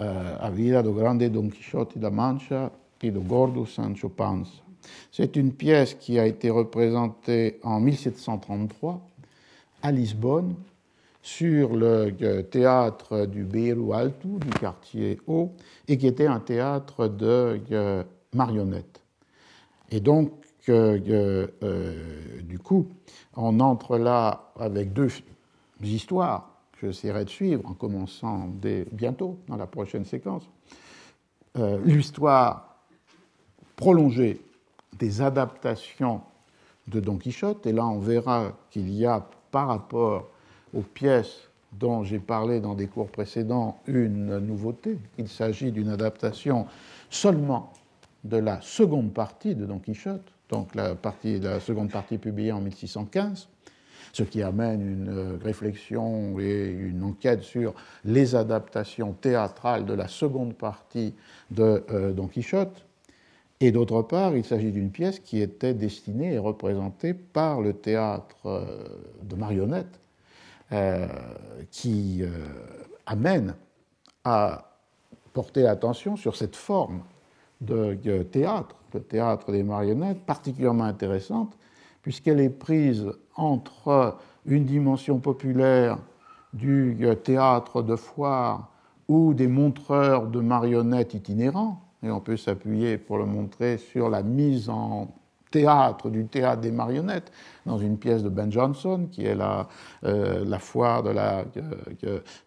Euh, 0.00 0.36
a 0.40 0.50
vida 0.50 0.82
do 0.82 0.92
grande 0.92 1.28
Don 1.30 1.48
Quixote 1.48 1.98
da 1.98 2.10
Mancha 2.10 2.70
et 3.02 3.10
do 3.10 3.20
gordo 3.20 3.64
Sancho 3.64 4.10
Panza. 4.10 4.62
C'est 5.10 5.36
une 5.36 5.52
pièce 5.52 5.94
qui 5.94 6.18
a 6.18 6.26
été 6.26 6.50
représentée 6.50 7.58
en 7.62 7.80
1733 7.80 9.00
à 9.82 9.90
Lisbonne 9.90 10.54
sur 11.22 11.74
le 11.74 12.14
euh, 12.22 12.42
théâtre 12.42 13.26
du 13.26 13.42
Beiro 13.42 13.94
Alto, 13.94 14.38
du 14.38 14.50
quartier 14.50 15.18
haut, 15.26 15.52
et 15.88 15.96
qui 15.98 16.06
était 16.06 16.26
un 16.26 16.40
théâtre 16.40 17.08
de 17.08 17.58
euh, 17.72 18.04
marionnettes. 18.32 19.02
Et 19.90 20.00
donc, 20.00 20.30
euh, 20.68 21.46
du 22.42 22.58
coup, 22.58 22.86
on 23.36 23.60
entre 23.60 23.98
là 23.98 24.52
avec 24.58 24.92
deux 24.92 25.10
histoires 25.82 26.50
que 26.72 26.88
j'essaierai 26.88 27.24
de 27.24 27.30
suivre 27.30 27.68
en 27.68 27.74
commençant 27.74 28.48
dès 28.60 28.86
bientôt 28.92 29.38
dans 29.48 29.56
la 29.56 29.66
prochaine 29.66 30.04
séquence. 30.04 30.48
Euh, 31.58 31.80
l'histoire 31.84 32.76
prolongée 33.76 34.40
des 34.98 35.22
adaptations 35.22 36.20
de 36.88 37.00
Don 37.00 37.16
Quichotte, 37.16 37.66
et 37.66 37.72
là 37.72 37.86
on 37.86 37.98
verra 37.98 38.52
qu'il 38.70 38.90
y 38.90 39.06
a 39.06 39.26
par 39.50 39.68
rapport 39.68 40.28
aux 40.74 40.82
pièces 40.82 41.48
dont 41.72 42.04
j'ai 42.04 42.18
parlé 42.18 42.60
dans 42.60 42.74
des 42.74 42.86
cours 42.86 43.08
précédents 43.08 43.78
une 43.86 44.38
nouveauté. 44.38 44.98
Il 45.18 45.28
s'agit 45.28 45.72
d'une 45.72 45.88
adaptation 45.88 46.66
seulement 47.10 47.72
de 48.24 48.36
la 48.36 48.60
seconde 48.60 49.12
partie 49.12 49.54
de 49.54 49.66
Don 49.66 49.78
Quichotte, 49.78 50.32
donc 50.48 50.74
la, 50.74 50.94
seconde 51.60 51.90
partie 51.90 52.18
publiée 52.18 52.52
en 52.52 52.60
1615, 52.60 53.48
ce 54.12 54.22
qui 54.22 54.42
amène 54.42 54.80
une 54.80 55.08
euh, 55.08 55.38
réflexion 55.42 56.38
et 56.38 56.68
une 56.68 57.02
enquête 57.02 57.42
sur 57.42 57.74
les 58.04 58.34
adaptations 58.34 59.12
théâtrales 59.12 59.84
de 59.84 59.92
la 59.92 60.08
seconde 60.08 60.54
partie 60.54 61.14
de 61.50 61.84
euh, 61.90 62.12
Don 62.12 62.28
Quichotte. 62.28 62.86
Et 63.58 63.72
d'autre 63.72 64.02
part, 64.02 64.36
il 64.36 64.44
s'agit 64.44 64.70
d'une 64.70 64.90
pièce 64.90 65.18
qui 65.18 65.40
était 65.40 65.74
destinée 65.74 66.34
et 66.34 66.38
représentée 66.38 67.14
par 67.14 67.60
le 67.60 67.72
théâtre 67.72 68.36
euh, 68.46 68.84
de 69.22 69.34
marionnettes, 69.34 70.00
qui 71.70 72.24
amène 73.06 73.54
à 74.24 74.76
porter 75.32 75.62
l'attention 75.62 76.16
sur 76.16 76.34
cette 76.34 76.56
forme 76.56 77.02
de 77.60 78.22
théâtre, 78.22 78.76
le 78.94 79.00
théâtre 79.00 79.52
des 79.52 79.62
marionnettes, 79.62 80.20
particulièrement 80.24 80.84
intéressante, 80.84 81.56
puisqu'elle 82.02 82.40
est 82.40 82.50
prise 82.50 83.06
entre 83.34 84.16
une 84.46 84.64
dimension 84.64 85.18
populaire 85.18 85.98
du 86.52 86.96
théâtre 87.24 87.82
de 87.82 87.96
foire 87.96 88.70
ou 89.08 89.34
des 89.34 89.48
montreurs 89.48 90.26
de 90.26 90.40
marionnettes 90.40 91.14
itinérants, 91.14 91.80
et 92.02 92.10
on 92.10 92.20
peut 92.20 92.36
s'appuyer 92.36 92.98
pour 92.98 93.18
le 93.18 93.26
montrer 93.26 93.78
sur 93.78 94.08
la 94.08 94.22
mise 94.22 94.68
en 94.68 95.08
théâtre 95.50 96.10
du 96.10 96.26
théâtre 96.26 96.60
des 96.60 96.70
marionnettes 96.70 97.32
dans 97.64 97.78
une 97.78 97.98
pièce 97.98 98.22
de 98.22 98.28
Ben 98.28 98.50
Jonson 98.50 99.08
qui 99.10 99.24
est 99.24 99.34
la, 99.34 99.68
euh, 100.04 100.58
foire 100.58 101.02
de 101.02 101.10
la 101.10 101.44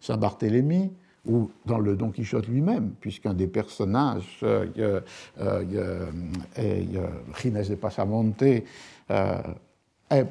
Saint-Barthélemy, 0.00 0.92
ou 1.26 1.50
dans 1.66 1.78
le 1.78 1.96
Don 1.96 2.10
Quichotte 2.10 2.48
lui-même, 2.48 2.92
puisqu'un 3.00 3.34
des 3.34 3.46
personnages, 3.46 4.40
euh, 4.42 4.66
euh, 4.78 6.10
euh, 6.58 7.08
Ginés 7.40 7.64
de 7.64 7.74
Pasamonte, 7.74 8.42
est 8.42 8.64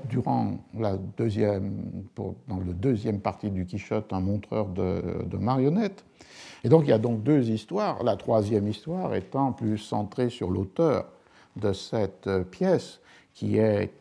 durant 0.09 0.57
la 0.77 0.97
deuxième, 1.17 2.03
dans 2.15 2.59
le 2.65 2.73
deuxième 2.73 3.19
partie 3.19 3.49
du 3.49 3.65
Quichotte, 3.65 4.11
un 4.11 4.19
montreur 4.19 4.67
de, 4.67 5.23
de, 5.25 5.37
marionnettes. 5.37 6.03
Et 6.63 6.69
donc 6.69 6.83
il 6.85 6.89
y 6.89 6.93
a 6.93 6.97
donc 6.97 7.23
deux 7.23 7.49
histoires, 7.49 8.03
la 8.03 8.17
troisième 8.17 8.67
histoire 8.67 9.15
étant 9.15 9.53
plus 9.53 9.77
centrée 9.77 10.29
sur 10.29 10.49
l'auteur 10.49 11.05
de 11.55 11.71
cette 11.71 12.29
pièce, 12.51 12.99
qui 13.33 13.57
est 13.57 13.93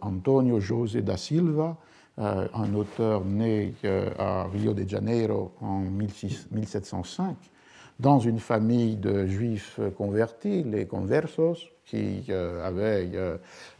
Antonio 0.00 0.58
José 0.58 1.02
da 1.02 1.16
Silva, 1.16 1.76
euh, 2.20 2.46
un 2.52 2.74
auteur 2.74 3.24
né 3.24 3.72
euh, 3.86 4.10
à 4.18 4.44
Rio 4.44 4.74
de 4.74 4.86
Janeiro 4.86 5.52
en 5.62 5.78
1705, 5.78 7.34
dans 7.98 8.18
une 8.18 8.38
famille 8.38 8.96
de 8.96 9.26
juifs 9.26 9.80
convertis, 9.96 10.62
les 10.64 10.84
conversos, 10.84 11.70
qui 11.86 12.24
euh, 12.28 12.66
avaient 12.66 13.08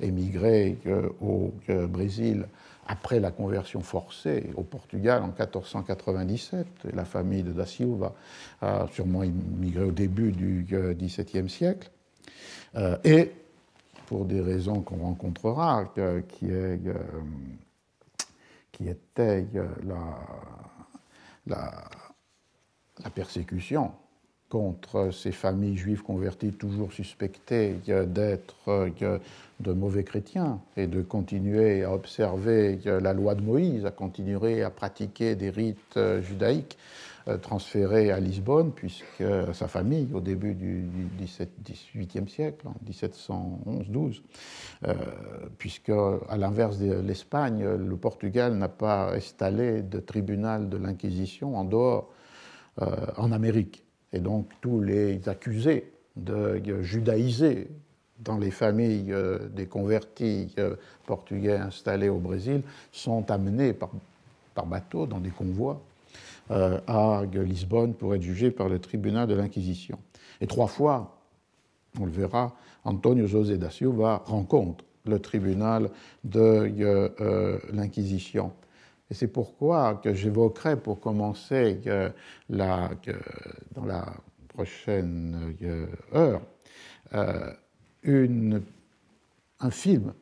émigré 0.01 0.78
au 1.20 1.53
Brésil 1.88 2.47
après 2.86 3.20
la 3.20 3.30
conversion 3.30 3.80
forcée 3.80 4.51
au 4.57 4.62
Portugal 4.62 5.22
en 5.22 5.26
1497. 5.26 6.66
La 6.95 7.05
famille 7.05 7.43
de 7.43 7.53
Da 7.53 7.66
Silva 7.66 8.14
a 8.62 8.86
sûrement 8.91 9.22
immigré 9.22 9.84
au 9.84 9.93
début 9.93 10.32
du 10.32 10.66
XVIIe 10.70 11.49
siècle. 11.49 11.91
et 13.05 13.32
pour 14.07 14.24
des 14.24 14.41
raisons 14.41 14.80
qu'on 14.80 14.97
rencontrera, 14.97 15.93
qui 16.26 16.47
est 16.47 16.80
qui 18.80 18.88
était 18.88 19.46
euh, 19.56 19.68
la, 19.82 20.18
la, 23.04 23.10
persécution 23.10 23.92
contre 24.51 25.11
ces 25.12 25.32
familles 25.32 25.76
juives 25.76 26.03
converties 26.03 26.53
toujours 26.53 26.92
suspectées 26.92 27.76
d'être 27.86 28.57
euh, 28.68 29.18
de 29.61 29.72
mauvais 29.72 30.05
chrétiens 30.05 30.61
et 30.76 30.86
de 30.86 31.03
continuer 31.03 31.84
à 31.84 31.92
observer 31.92 32.78
la 32.84 33.12
loi 33.12 33.34
de 33.34 33.42
Moïse, 33.42 33.86
à 33.86 33.90
continuer 33.90 34.62
à 34.62 34.70
pratiquer 34.70 35.36
des 35.36 35.51
rites 35.51 35.96
euh, 35.96 36.20
judaïques 36.22 36.78
euh, 37.28 37.36
transféré 37.36 38.11
à 38.11 38.18
Lisbonne, 38.18 38.72
puisque 38.72 39.22
sa 39.53 39.68
famille, 39.68 40.09
au 40.14 40.20
début 40.20 40.55
du 40.55 40.88
XVIIIe 41.18 42.28
siècle, 42.28 42.66
en 42.66 42.74
1711-12, 42.90 44.22
euh, 44.86 44.94
puisque, 45.59 45.90
à 45.90 46.36
l'inverse 46.38 46.78
de 46.78 46.94
l'Espagne, 47.01 47.62
le 47.64 47.96
Portugal 47.96 48.55
n'a 48.55 48.68
pas 48.68 49.14
installé 49.14 49.82
de 49.82 50.01
tribunal 50.01 50.70
de 50.70 50.78
l'Inquisition 50.78 51.57
en 51.57 51.64
dehors, 51.64 52.11
en 53.18 53.30
Amérique. 53.32 53.84
Et 54.12 54.20
donc, 54.20 54.48
tous 54.61 54.80
les 54.80 55.28
accusés 55.28 55.92
de 56.16 56.61
judaïser 56.82 57.68
dans 58.18 58.38
les 58.38 58.50
familles 58.50 59.14
des 59.54 59.66
convertis 59.66 60.54
portugais 61.06 61.56
installés 61.56 62.08
au 62.08 62.18
Brésil 62.18 62.62
sont 62.92 63.30
amenés 63.30 63.72
par, 63.72 63.90
bateau 64.66 65.06
dans 65.06 65.20
des 65.20 65.30
convois 65.30 65.80
euh, 66.50 66.80
à 66.86 67.22
Lisbonne 67.32 67.94
pour 67.94 68.14
être 68.14 68.22
jugé 68.22 68.50
par 68.50 68.68
le 68.68 68.78
tribunal 68.78 69.28
de 69.28 69.34
l'Inquisition. 69.34 69.98
Et 70.40 70.46
trois 70.46 70.66
fois, 70.66 71.16
on 72.00 72.06
le 72.06 72.11
verra, 72.11 72.56
Antonio 72.84 73.26
José 73.26 73.56
da 73.56 73.70
Silva 73.70 74.22
rencontre 74.26 74.84
le 75.06 75.18
tribunal 75.20 75.90
de 76.24 76.40
euh, 76.40 77.08
euh, 77.20 77.58
l'Inquisition. 77.72 78.52
Et 79.11 79.14
c'est 79.14 79.28
pourquoi 79.28 79.96
que 79.96 80.14
j'évoquerai 80.14 80.76
pour 80.76 81.00
commencer 81.00 81.80
dans 82.48 83.84
la 83.84 84.14
prochaine 84.48 85.54
heure 86.14 86.42
une, 88.02 88.62
un 89.58 89.70
film 89.70 90.12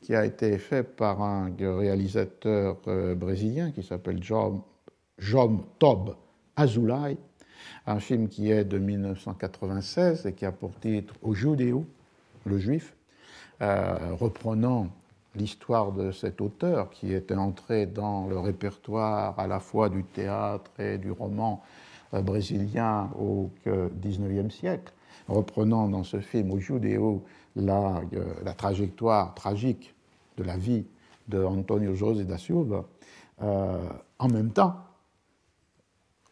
qui 0.00 0.14
a 0.14 0.24
été 0.24 0.58
fait 0.58 0.82
par 0.82 1.22
un 1.22 1.52
réalisateur 1.58 2.76
brésilien 3.16 3.72
qui 3.72 3.82
s'appelle 3.82 4.22
Jom 4.22 5.64
Tob 5.78 6.16
Azulay, 6.56 7.16
un 7.86 8.00
film 8.00 8.28
qui 8.28 8.50
est 8.50 8.64
de 8.64 8.78
1996 8.78 10.26
et 10.26 10.32
qui 10.32 10.44
a 10.44 10.52
pour 10.52 10.78
titre 10.78 11.14
Au 11.22 11.34
Judéo, 11.34 11.86
le 12.44 12.58
juif, 12.58 12.94
euh, 13.60 14.14
reprenant 14.14 14.88
l'histoire 15.38 15.92
de 15.92 16.10
cet 16.10 16.40
auteur 16.40 16.90
qui 16.90 17.12
était 17.12 17.34
entré 17.34 17.86
dans 17.86 18.26
le 18.26 18.38
répertoire 18.38 19.38
à 19.38 19.46
la 19.46 19.60
fois 19.60 19.88
du 19.88 20.04
théâtre 20.04 20.70
et 20.78 20.98
du 20.98 21.10
roman 21.10 21.62
euh, 22.14 22.20
brésilien 22.22 23.10
au 23.18 23.50
XIXe 23.66 24.54
siècle, 24.54 24.92
reprenant 25.28 25.88
dans 25.88 26.04
ce 26.04 26.20
film 26.20 26.50
Au 26.52 26.58
Judéo 26.58 27.24
la, 27.56 28.02
euh, 28.12 28.34
la 28.44 28.52
trajectoire 28.52 29.34
tragique 29.34 29.94
de 30.36 30.44
la 30.44 30.56
vie 30.56 30.86
de 31.28 31.42
Antonio 31.42 31.94
José 31.94 32.24
da 32.24 32.38
Silva, 32.38 32.84
en 33.40 34.28
même 34.28 34.50
temps 34.50 34.74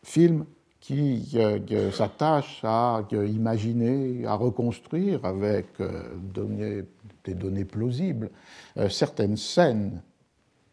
film 0.02 0.46
qui 0.86 1.32
euh, 1.34 1.90
s'attache 1.90 2.60
à 2.62 3.02
euh, 3.12 3.26
imaginer, 3.26 4.24
à 4.24 4.34
reconstruire 4.34 5.24
avec 5.24 5.66
euh, 5.80 6.84
des 7.24 7.34
données 7.34 7.64
plausibles 7.64 8.30
certaines 8.88 9.36
scènes 9.36 10.00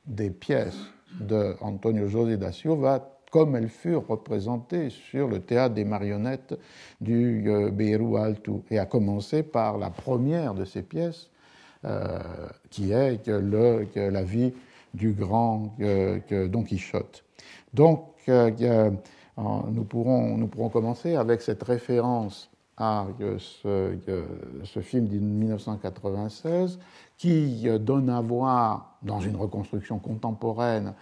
des 0.05 0.29
pièces 0.29 0.77
de 1.19 1.55
Antonio 1.61 2.07
José 2.07 2.37
da 2.37 2.51
Silva 2.51 3.09
comme 3.31 3.55
elles 3.55 3.69
furent 3.69 4.05
représentées 4.07 4.91
sur 4.91 5.27
le 5.27 5.39
théâtre 5.39 5.73
des 5.73 5.83
marionnettes 5.83 6.53
du 7.01 7.49
Beirut 7.71 8.17
Alto, 8.17 8.63
et 8.69 8.77
à 8.77 8.85
commencer 8.85 9.41
par 9.41 9.79
la 9.79 9.89
première 9.89 10.53
de 10.53 10.65
ces 10.65 10.83
pièces, 10.83 11.31
qui 12.69 12.91
est 12.91 13.27
la 13.27 14.23
vie 14.23 14.53
du 14.93 15.13
grand 15.13 15.75
Don 16.29 16.63
Quichotte. 16.63 17.23
Donc, 17.73 18.03
nous 19.37 19.83
pourrons, 19.83 20.37
nous 20.37 20.47
pourrons 20.47 20.69
commencer 20.69 21.15
avec 21.15 21.41
cette 21.41 21.63
référence 21.63 22.49
à 22.77 23.05
ce, 23.37 23.95
ce 24.63 24.79
film 24.79 25.07
de 25.07 25.17
1996 25.17 26.79
qui 27.17 27.67
donne 27.79 28.09
à 28.09 28.21
voir, 28.21 28.97
dans 29.03 29.19
une 29.19 29.35
reconstruction 29.35 29.99
contemporaine, 29.99 30.93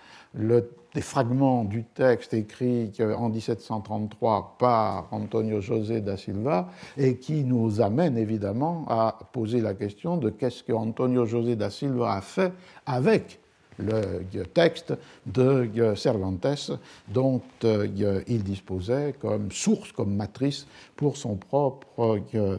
des 0.94 1.02
fragments 1.02 1.64
du 1.64 1.84
texte 1.84 2.34
écrit 2.34 2.92
en 3.00 3.30
1733 3.30 4.56
par 4.60 5.08
Antonio 5.12 5.62
José 5.62 6.02
da 6.02 6.18
Silva 6.18 6.68
et 6.98 7.18
qui 7.18 7.44
nous 7.44 7.80
amène 7.82 8.18
évidemment 8.18 8.86
à 8.90 9.18
poser 9.32 9.62
la 9.62 9.74
question 9.74 10.18
de 10.18 10.30
qu'est-ce 10.30 10.64
que 10.64 10.74
Antonio 10.74 11.26
José 11.26 11.56
da 11.56 11.70
Silva 11.70 12.14
a 12.14 12.22
fait 12.22 12.52
avec 12.86 13.40
le 13.80 14.44
texte 14.44 14.94
de 15.26 15.96
Cervantes 15.96 16.72
dont 17.08 17.42
euh, 17.64 18.22
il 18.28 18.44
disposait 18.44 19.16
comme 19.20 19.52
source, 19.52 19.92
comme 19.92 20.16
matrice 20.16 20.68
pour 20.96 21.18
son 21.18 21.36
propre 21.36 22.20
euh, 22.36 22.58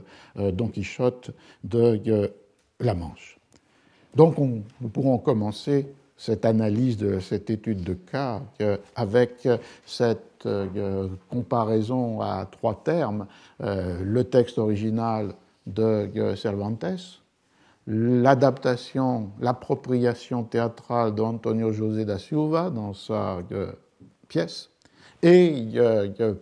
Don 0.53 0.69
Quichotte 0.69 1.31
de 1.65 2.33
la 2.81 2.95
Manche. 2.95 3.39
Donc 4.15 4.37
nous 4.39 4.89
pourrons 4.93 5.19
commencer 5.19 5.87
cette 6.17 6.45
analyse 6.45 6.97
de 6.97 7.19
cette 7.19 7.51
étude 7.51 7.83
de 7.83 7.95
cas 7.95 8.43
avec 8.95 9.49
cette 9.87 10.47
comparaison 11.31 12.21
à 12.21 12.47
trois 12.51 12.83
termes, 12.85 13.27
le 13.59 14.23
texte 14.23 14.59
original 14.59 15.35
de 15.67 16.35
Cervantes, 16.37 17.22
l'adaptation, 17.87 19.31
l'appropriation 19.41 20.45
théâtrale 20.45 21.15
d'Antonio 21.15 21.73
José 21.73 22.05
da 22.05 22.19
Silva 22.19 22.71
dans 22.71 22.95
sa 22.95 23.39
pièce, 24.29 24.71
et 25.23 25.67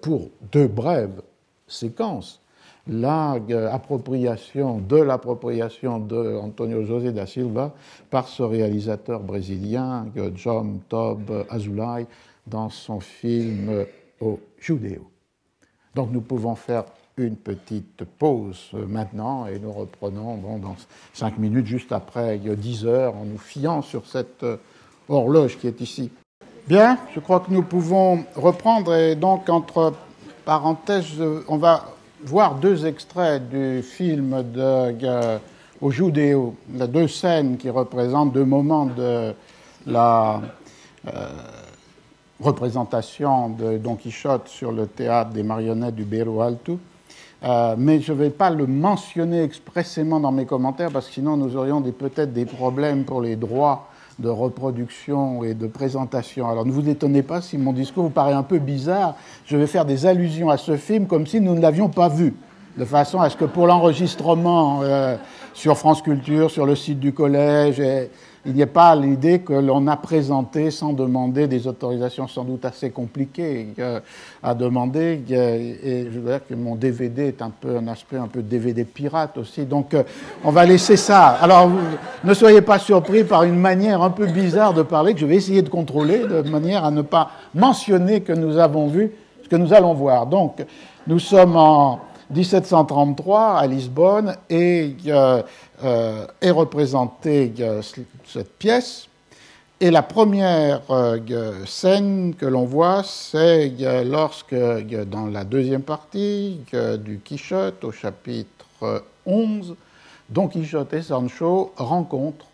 pour 0.03 0.31
deux 0.53 0.69
brèves 0.69 1.23
séquences, 1.67 2.41
l'appropriation 2.87 4.79
de 4.79 4.97
l'appropriation 4.97 5.99
de 5.99 6.37
Antonio 6.37 6.83
José 6.85 7.13
da 7.13 7.27
Silva 7.27 7.75
par 8.11 8.27
ce 8.27 8.43
réalisateur 8.43 9.21
brésilien, 9.21 10.07
John 10.35 10.81
Tob 10.89 11.47
Azulay, 11.49 12.07
dans 12.47 12.71
son 12.71 13.01
film 13.01 13.85
Au 14.21 14.41
Judéo. 14.59 15.11
Donc 15.95 16.11
nous 16.11 16.21
pouvons 16.23 16.55
faire 16.55 16.85
une 17.25 17.37
petite 17.37 18.05
pause 18.19 18.71
maintenant 18.73 19.47
et 19.47 19.59
nous 19.59 19.73
reprenons 19.73 20.37
dans 20.59 20.77
cinq 21.13 21.39
minutes, 21.39 21.67
juste 21.67 21.93
après 21.93 22.39
10 22.39 22.87
heures, 22.87 23.17
en 23.17 23.25
nous 23.25 23.39
fiant 23.39 23.83
sur 23.83 24.07
cette 24.07 24.45
horloge 25.09 25.59
qui 25.59 25.67
est 25.67 25.81
ici. 25.81 26.11
Bien, 26.69 26.99
je 27.15 27.21
crois 27.21 27.41
que 27.41 27.51
nous 27.51 27.63
pouvons 27.63 28.25
reprendre 28.37 28.95
et 28.95 29.17
donc 29.17 29.49
entre 29.49 29.95
parenthèses, 30.45 31.21
on 31.49 31.57
va 31.57 31.85
voir 32.25 32.57
deux 32.57 32.87
extraits 32.87 33.49
du 33.49 33.83
film 33.83 34.43
de 34.53 34.95
euh, 35.05 35.39
au 35.81 35.91
Judéo, 35.91 36.55
deux 36.69 37.09
scènes 37.09 37.57
qui 37.57 37.71
représentent 37.71 38.33
deux 38.33 38.45
moments 38.45 38.87
de 38.87 39.35
la 39.87 40.43
euh, 41.07 41.29
représentation 42.39 43.49
de 43.49 43.79
Don 43.79 43.97
Quichotte 43.97 44.49
sur 44.49 44.73
le 44.73 44.87
théâtre 44.87 45.31
des 45.31 45.43
marionnettes 45.43 45.95
du 45.95 46.05
Beiro 46.05 46.43
Alto. 46.43 46.79
Euh, 47.43 47.75
mais 47.79 48.01
je 48.01 48.13
ne 48.13 48.19
vais 48.19 48.31
pas 48.31 48.51
le 48.51 48.67
mentionner 48.67 49.43
expressément 49.43 50.21
dans 50.21 50.33
mes 50.33 50.45
commentaires 50.45 50.91
parce 50.91 51.07
que 51.07 51.15
sinon 51.15 51.37
nous 51.37 51.57
aurions 51.57 51.81
peut-être 51.81 52.33
des 52.33 52.45
problèmes 52.45 53.05
pour 53.05 53.23
les 53.23 53.37
droits 53.37 53.89
de 54.19 54.29
reproduction 54.29 55.43
et 55.43 55.55
de 55.55 55.67
présentation. 55.67 56.49
Alors 56.49 56.67
ne 56.67 56.73
vous 56.73 56.89
étonnez 56.89 57.23
pas 57.23 57.41
si 57.41 57.57
mon 57.57 57.73
discours 57.73 58.05
vous 58.05 58.11
paraît 58.11 58.35
un 58.35 58.43
peu 58.43 58.59
bizarre. 58.59 59.15
Je 59.47 59.57
vais 59.57 59.67
faire 59.67 59.87
des 59.87 60.05
allusions 60.05 60.51
à 60.51 60.59
ce 60.59 60.77
film 60.77 61.07
comme 61.07 61.27
si 61.27 61.41
nous 61.41 61.55
ne 61.55 61.63
l'avions 61.63 61.89
pas 61.89 62.09
vu, 62.09 62.35
de 62.77 62.85
façon 62.85 63.21
à 63.21 63.31
ce 63.31 63.37
que 63.39 63.47
pour 63.47 63.67
l'enregistrement 63.67 64.81
euh, 64.83 65.17
sur 65.55 65.79
France 65.79 66.03
Culture, 66.03 66.51
sur 66.51 66.67
le 66.67 66.77
site 66.77 67.01
du 67.01 67.15
collège, 67.15 67.81
il 68.47 68.55
n'y 68.55 68.63
a 68.63 68.67
pas 68.67 68.97
l'idée 68.97 69.41
que 69.41 69.53
l'on 69.53 69.87
a 69.87 69.97
présenté 69.97 70.71
sans 70.71 70.95
demander 70.95 71.47
des 71.47 71.67
autorisations 71.67 72.27
sans 72.27 72.45
doute 72.45 72.65
assez 72.65 72.91
compliquées 72.91 73.69
à 74.43 74.55
demander. 74.55 75.23
Et 75.29 76.09
je 76.11 76.19
veux 76.19 76.31
dire 76.31 76.41
que 76.49 76.55
mon 76.55 76.75
DVD 76.75 77.29
est 77.29 77.43
un 77.43 77.51
peu 77.51 77.77
un 77.77 77.87
aspect 77.89 78.17
un 78.17 78.29
peu 78.29 78.41
DVD 78.41 78.85
pirate 78.85 79.37
aussi. 79.37 79.65
Donc 79.67 79.93
euh, 79.93 80.05
on 80.43 80.51
va 80.51 80.65
laisser 80.65 80.97
ça. 80.97 81.29
Alors 81.41 81.71
ne 82.25 82.33
soyez 82.33 82.63
pas 82.63 82.79
surpris 82.79 83.25
par 83.25 83.45
une 83.45 83.59
manière 83.59 84.01
un 84.01 84.11
peu 84.11 84.27
bizarre 84.27 84.73
de 84.73 84.83
parler 84.83 85.13
que 85.13 85.21
je 85.21 85.27
vais 85.27 85.37
essayer 85.37 85.61
de 85.61 85.69
contrôler 85.69 86.21
de 86.21 86.49
manière 86.49 86.85
à 86.85 86.91
ne 86.91 87.03
pas 87.03 87.31
mentionner 87.55 88.23
que 88.23 88.33
nous 88.33 88.57
avons 88.57 88.87
vu 88.87 89.13
ce 89.45 89.49
que 89.51 89.57
nous 89.57 89.75
allons 89.75 89.93
voir. 89.93 90.27
Donc 90.27 90.65
nous 91.07 91.19
sommes 91.19 91.57
en 91.57 92.01
1733 92.31 93.59
à 93.59 93.67
Lisbonne 93.67 94.37
et 94.49 94.97
euh, 95.09 95.43
euh, 95.83 96.27
est 96.41 96.51
représentée 96.51 97.53
euh, 97.61 97.83
cette 98.27 98.59
pièce. 98.59 99.07
Et 99.83 99.91
la 99.91 100.03
première 100.03 100.83
scène 101.67 102.35
que 102.35 102.45
l'on 102.45 102.67
voit, 102.67 103.03
c'est 103.03 103.73
lorsque, 104.05 104.55
dans 104.55 105.25
la 105.25 105.43
deuxième 105.43 105.81
partie 105.81 106.61
du 106.99 107.19
Quichotte, 107.21 107.83
au 107.85 107.91
chapitre 107.91 108.67
11, 109.25 109.75
Don 110.29 110.49
Quichotte 110.49 110.93
et 110.93 111.01
Sancho 111.01 111.73
rencontrent 111.79 112.45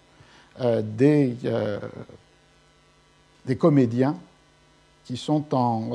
des, 0.60 1.34
des 3.44 3.56
comédiens 3.56 4.14
qui 5.04 5.16
sont 5.16 5.52
en, 5.52 5.90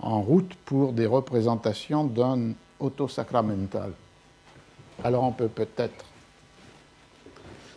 en 0.00 0.20
route 0.20 0.52
pour 0.66 0.92
des 0.92 1.06
représentations 1.06 2.04
d'un 2.04 2.52
auto-sacramental. 2.78 3.92
Alors 5.04 5.24
on 5.24 5.32
peut 5.32 5.48
peut-être. 5.48 6.04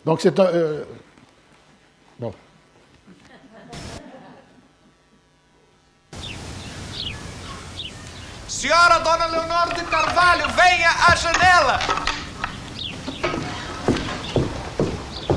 Donc 0.06 0.20
c'est 0.20 0.38
un. 0.38 0.44
Euh... 0.44 0.84
Bon. 2.16 2.32
Senhora 8.46 9.00
Dona 9.00 9.26
Leonor 9.26 9.74
de 9.74 9.80
Carvalho, 9.90 10.44
venha 10.50 10.90
à 11.08 11.16
janela! 11.16 11.80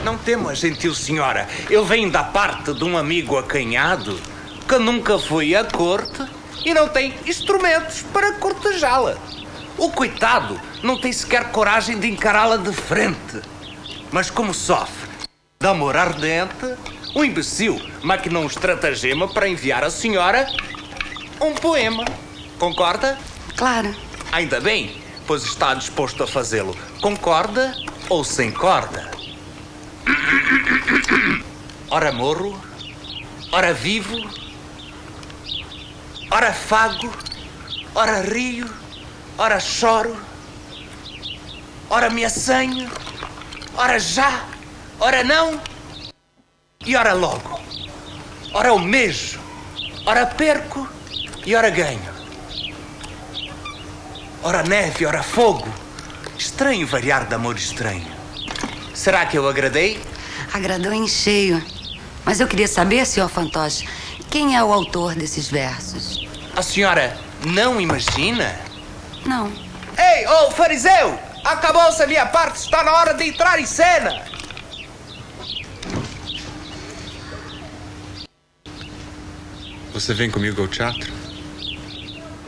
Não 0.04 0.20
temas, 0.20 0.60
gentil 0.60 0.94
senhora. 0.94 1.48
Eu 1.68 1.84
venho 1.84 2.12
da 2.12 2.24
parte 2.24 2.72
de 2.72 2.84
um 2.84 2.96
amigo 2.96 3.40
acanhado 3.40 4.22
que 4.68 4.78
nunca 4.78 5.18
foi 5.18 5.56
à 5.56 5.64
corte 5.64 6.24
e 6.64 6.76
não 6.76 6.88
tem 6.88 7.16
instrumentos 7.26 8.04
para 8.14 8.34
cortejá-la. 8.34 9.18
O 9.80 9.90
coitado 9.90 10.62
não 10.84 11.02
tem 11.02 11.12
sequer 11.12 11.52
coragem 11.52 12.00
de 12.00 12.08
encará-la 12.08 12.58
de 12.58 12.72
frente. 12.72 13.42
Mas 14.12 14.30
como 14.30 14.54
sofre 14.54 15.10
de 15.60 15.68
amor 15.68 15.96
ardente, 15.98 16.76
o 17.14 17.24
imbecil 17.24 17.82
maquinou 18.02 18.44
um 18.44 18.48
estratagema 18.48 19.28
para 19.28 19.48
enviar 19.48 19.84
à 19.84 19.90
senhora 19.90 20.48
um 21.42 21.54
poema. 21.54 22.06
Concorda? 22.58 23.18
Claro. 23.56 23.94
Ainda 24.32 24.60
bem, 24.60 25.02
pois 25.28 25.44
está 25.44 25.74
disposto 25.74 26.24
a 26.24 26.28
fazê-lo. 26.28 26.76
Concorda 27.02 27.76
ou 28.10 28.24
sem 28.24 28.52
corda? 28.52 29.12
Ora 31.90 32.12
morro, 32.12 32.60
ora 33.52 33.74
vivo, 33.74 34.18
ora 36.32 36.54
fago, 36.54 37.12
ora 37.96 38.22
rio 38.22 38.70
ora 39.40 39.58
choro, 39.58 40.18
ora 41.90 42.10
me 42.10 42.26
assanho, 42.26 42.92
ora 43.80 43.98
já, 43.98 44.44
ora 45.00 45.24
não 45.24 45.60
e 46.86 46.98
ora 46.98 47.14
logo. 47.14 47.62
Ora 48.54 48.70
almejo, 48.70 49.40
ora 50.06 50.26
perco 50.26 50.88
e 51.46 51.56
ora 51.56 51.70
ganho. 51.70 52.20
Ora 54.44 54.64
neve, 54.64 55.06
ora 55.06 55.24
fogo. 55.24 55.68
Estranho 56.38 56.86
variar 56.86 57.26
de 57.26 57.36
amor 57.36 57.56
estranho. 57.56 58.06
Será 58.94 59.26
que 59.26 59.38
eu 59.38 59.48
agradei? 59.48 60.04
Agradou 60.52 60.92
em 60.92 61.08
cheio. 61.08 61.64
Mas 62.26 62.42
eu 62.42 62.48
queria 62.48 62.68
saber, 62.68 63.06
senhor 63.06 63.30
Fantoche, 63.30 63.88
quem 64.30 64.58
é 64.58 64.64
o 64.64 64.74
autor 64.74 65.16
desses 65.16 65.48
versos? 65.48 66.28
A 66.54 66.62
senhora 66.62 67.18
não 67.46 67.80
imagina? 67.80 68.60
Não. 69.26 69.48
Ei, 69.98 70.28
ô 70.28 70.48
oh, 70.48 70.52
fariseu! 70.52 71.29
Acabou-se 71.44 72.02
a 72.04 72.08
minha 72.08 72.26
parte, 72.26 72.58
está 72.58 72.84
na 72.84 72.94
hora 72.94 73.14
de 73.14 73.28
entrar 73.28 73.60
em 73.60 73.66
cena! 73.66 74.24
Você 79.94 80.14
vem 80.14 80.30
comigo 80.30 80.62
ao 80.62 80.68
teatro? 80.68 81.12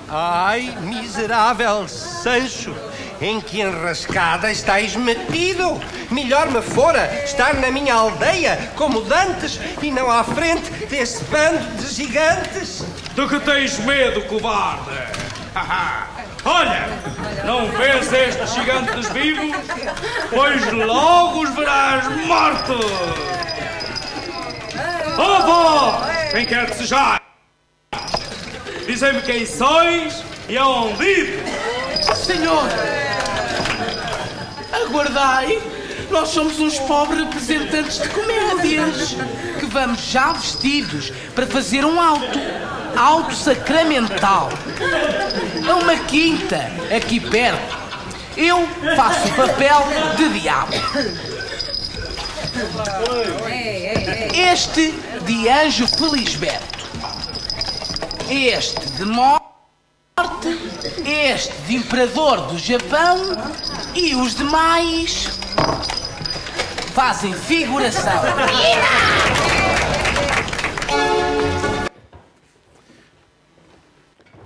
Ai, 0.07 0.75
miserável 0.81 1.87
Sancho! 1.87 2.75
Em 3.21 3.39
que 3.39 3.61
enrascada 3.61 4.51
estás 4.51 4.95
metido? 4.95 5.79
Melhor 6.09 6.49
me 6.49 6.61
fora 6.61 7.23
estar 7.23 7.53
na 7.53 7.69
minha 7.69 7.93
aldeia 7.93 8.71
como 8.75 9.01
dantes 9.01 9.59
e 9.81 9.91
não 9.91 10.09
à 10.09 10.23
frente 10.23 10.71
desse 10.87 11.23
bando 11.25 11.63
de 11.77 11.93
gigantes. 11.93 12.83
Do 13.15 13.29
que 13.29 13.39
tens 13.39 13.77
medo, 13.79 14.21
covarde? 14.23 14.89
Olha, 16.43 16.87
não 17.45 17.67
vês 17.71 18.11
estes 18.11 18.53
gigantes 18.53 19.09
vivos? 19.09 19.55
Pois 20.29 20.71
logo 20.71 21.43
os 21.43 21.49
verás 21.51 22.07
mortos! 22.25 22.85
Oh! 25.19 26.31
Quem 26.31 26.45
quer 26.45 26.69
que 26.69 26.77
seja? 26.77 27.21
Dizem-me 28.87 29.21
quem 29.21 29.45
sois 29.45 30.23
e 30.49 30.57
aonde 30.57 30.95
vives. 30.95 31.41
Senhor! 32.15 32.63
Aguardai! 34.73 35.61
Nós 36.09 36.29
somos 36.29 36.59
uns 36.59 36.79
pobres 36.79 37.19
representantes 37.19 38.01
de 38.01 38.09
comédias 38.09 39.15
que 39.59 39.65
vamos 39.67 40.01
já 40.01 40.33
vestidos 40.33 41.11
para 41.35 41.45
fazer 41.45 41.85
um 41.85 42.01
alto 42.01 42.39
alto 42.95 43.35
sacramental. 43.35 44.49
É 45.67 45.73
uma 45.73 45.95
quinta 45.95 46.57
aqui 46.95 47.19
perto. 47.19 47.77
Eu 48.37 48.67
faço 48.95 49.27
o 49.27 49.33
papel 49.33 49.83
de 50.17 50.39
diabo. 50.39 50.73
Este 54.33 54.91
de 55.25 55.49
Anjo 55.49 55.87
Felisberto. 55.87 56.87
Este 58.29 58.85
de 58.93 59.05
morte. 59.05 59.41
Este 61.05 61.53
de 61.67 61.75
Imperador 61.75 62.47
do 62.47 62.57
Japão. 62.57 63.17
E 63.93 64.15
os 64.15 64.35
demais. 64.35 65.29
fazem 66.93 67.33
figuração. 67.33 68.21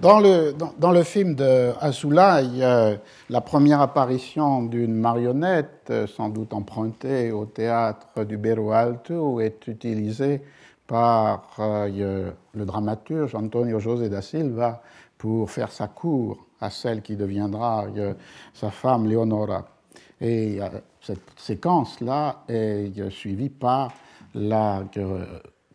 Dans 0.06 0.20
le, 0.20 0.54
le 0.94 1.04
film 1.04 1.34
de 1.34 1.72
Asula, 1.82 2.40
la 3.28 3.42
première 3.42 3.82
apparition 3.82 4.62
d'une 4.62 4.94
marionnette, 4.94 5.88
euh, 5.90 6.06
sans 6.06 6.30
doute 6.30 6.54
empruntée 6.54 7.32
au 7.32 7.48
théâtre 7.48 8.24
du 8.24 8.38
Bero 8.38 8.72
Alto, 8.72 9.40
est 9.40 9.66
utilisée 9.66 10.44
par 10.86 11.56
euh, 11.58 12.30
le 12.54 12.66
dramaturge 12.66 13.34
Antonio 13.34 13.80
José 13.80 14.08
da 14.08 14.22
Silva 14.22 14.84
pour 15.18 15.50
faire 15.50 15.72
sa 15.72 15.88
cour 15.88 16.38
à 16.62 16.70
celle 16.70 17.02
qui 17.02 17.16
deviendra 17.16 17.88
euh, 17.98 18.14
sa 18.54 18.70
femme 18.70 19.10
Leonora. 19.10 19.66
Et 20.22 20.60
cette 21.02 21.32
séquence-là 21.36 22.44
est 22.48 23.10
suivie 23.10 23.50
par 23.50 23.92
euh, 24.36 25.26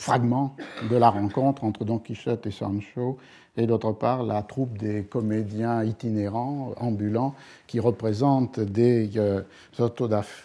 fragment 0.01 0.57
de 0.89 0.97
la 0.97 1.11
rencontre 1.11 1.63
entre 1.65 1.85
Don 1.85 1.99
Quichotte 1.99 2.47
et 2.47 2.51
Sancho, 2.51 3.19
et 3.57 3.67
d'autre 3.67 3.93
part 3.93 4.23
la 4.23 4.43
troupe 4.43 4.79
des 4.79 5.05
comédiens 5.05 5.85
itinérants, 5.85 6.73
ambulants, 6.77 7.35
qui 7.67 7.81
représentent 7.81 8.61
des, 8.61 9.11
euh, 9.17 9.43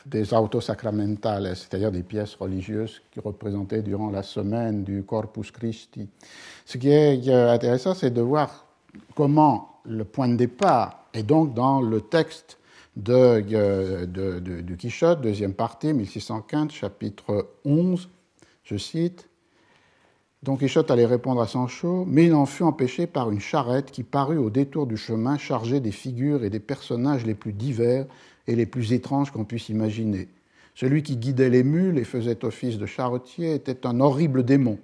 des 0.06 0.34
autos 0.34 0.62
sacramentales, 0.62 1.56
c'est-à-dire 1.56 1.92
des 1.92 2.04
pièces 2.04 2.36
religieuses 2.36 3.02
qui 3.12 3.20
représentaient 3.20 3.82
durant 3.82 4.10
la 4.10 4.24
semaine 4.24 4.84
du 4.84 5.04
Corpus 5.04 5.52
Christi. 5.52 6.08
Ce 6.66 6.78
qui 6.78 6.90
est 6.90 7.28
euh, 7.28 7.52
intéressant, 7.52 7.94
c'est 7.94 8.12
de 8.12 8.22
voir 8.22 8.66
comment 9.16 9.80
le 9.86 10.04
point 10.04 10.28
de 10.28 10.36
départ 10.36 11.06
est 11.14 11.24
donc 11.24 11.54
dans 11.54 11.82
le 11.82 12.02
texte 12.02 12.58
de, 12.96 13.42
de, 13.42 14.40
de 14.40 14.76
Quichotte, 14.76 15.22
deuxième 15.22 15.54
partie, 15.54 15.94
1615, 15.94 16.72
chapitre 16.72 17.50
11, 17.66 18.10
je 18.64 18.78
cite. 18.78 19.28
Don 20.46 20.58
Quichotte 20.58 20.92
allait 20.92 21.08
répondre 21.08 21.42
à 21.42 21.48
Sancho, 21.48 22.06
mais 22.08 22.26
il 22.26 22.36
en 22.36 22.46
fut 22.46 22.62
empêché 22.62 23.08
par 23.08 23.32
une 23.32 23.40
charrette 23.40 23.90
qui 23.90 24.04
parut 24.04 24.38
au 24.38 24.52
détour 24.52 24.86
du 24.86 24.96
chemin 24.96 25.40
chargée 25.40 25.80
des 25.80 25.92
figures 25.92 26.44
et 26.44 26.52
des 26.52 26.60
personnages 26.60 27.26
les 27.26 27.34
plus 27.34 27.52
divers 27.52 28.06
et 28.46 28.56
les 28.56 28.68
plus 28.68 28.94
étranges 28.94 29.32
qu'on 29.32 29.44
puisse 29.44 29.70
imaginer. 29.70 30.28
Celui 30.76 31.02
qui 31.02 31.18
guidait 31.18 31.50
les 31.50 31.64
mules 31.64 31.98
et 31.98 32.04
faisait 32.04 32.46
office 32.46 32.78
de 32.78 32.86
charretier 32.86 33.56
était 33.56 33.88
un 33.88 34.00
horrible 34.00 34.44
démon. 34.46 34.78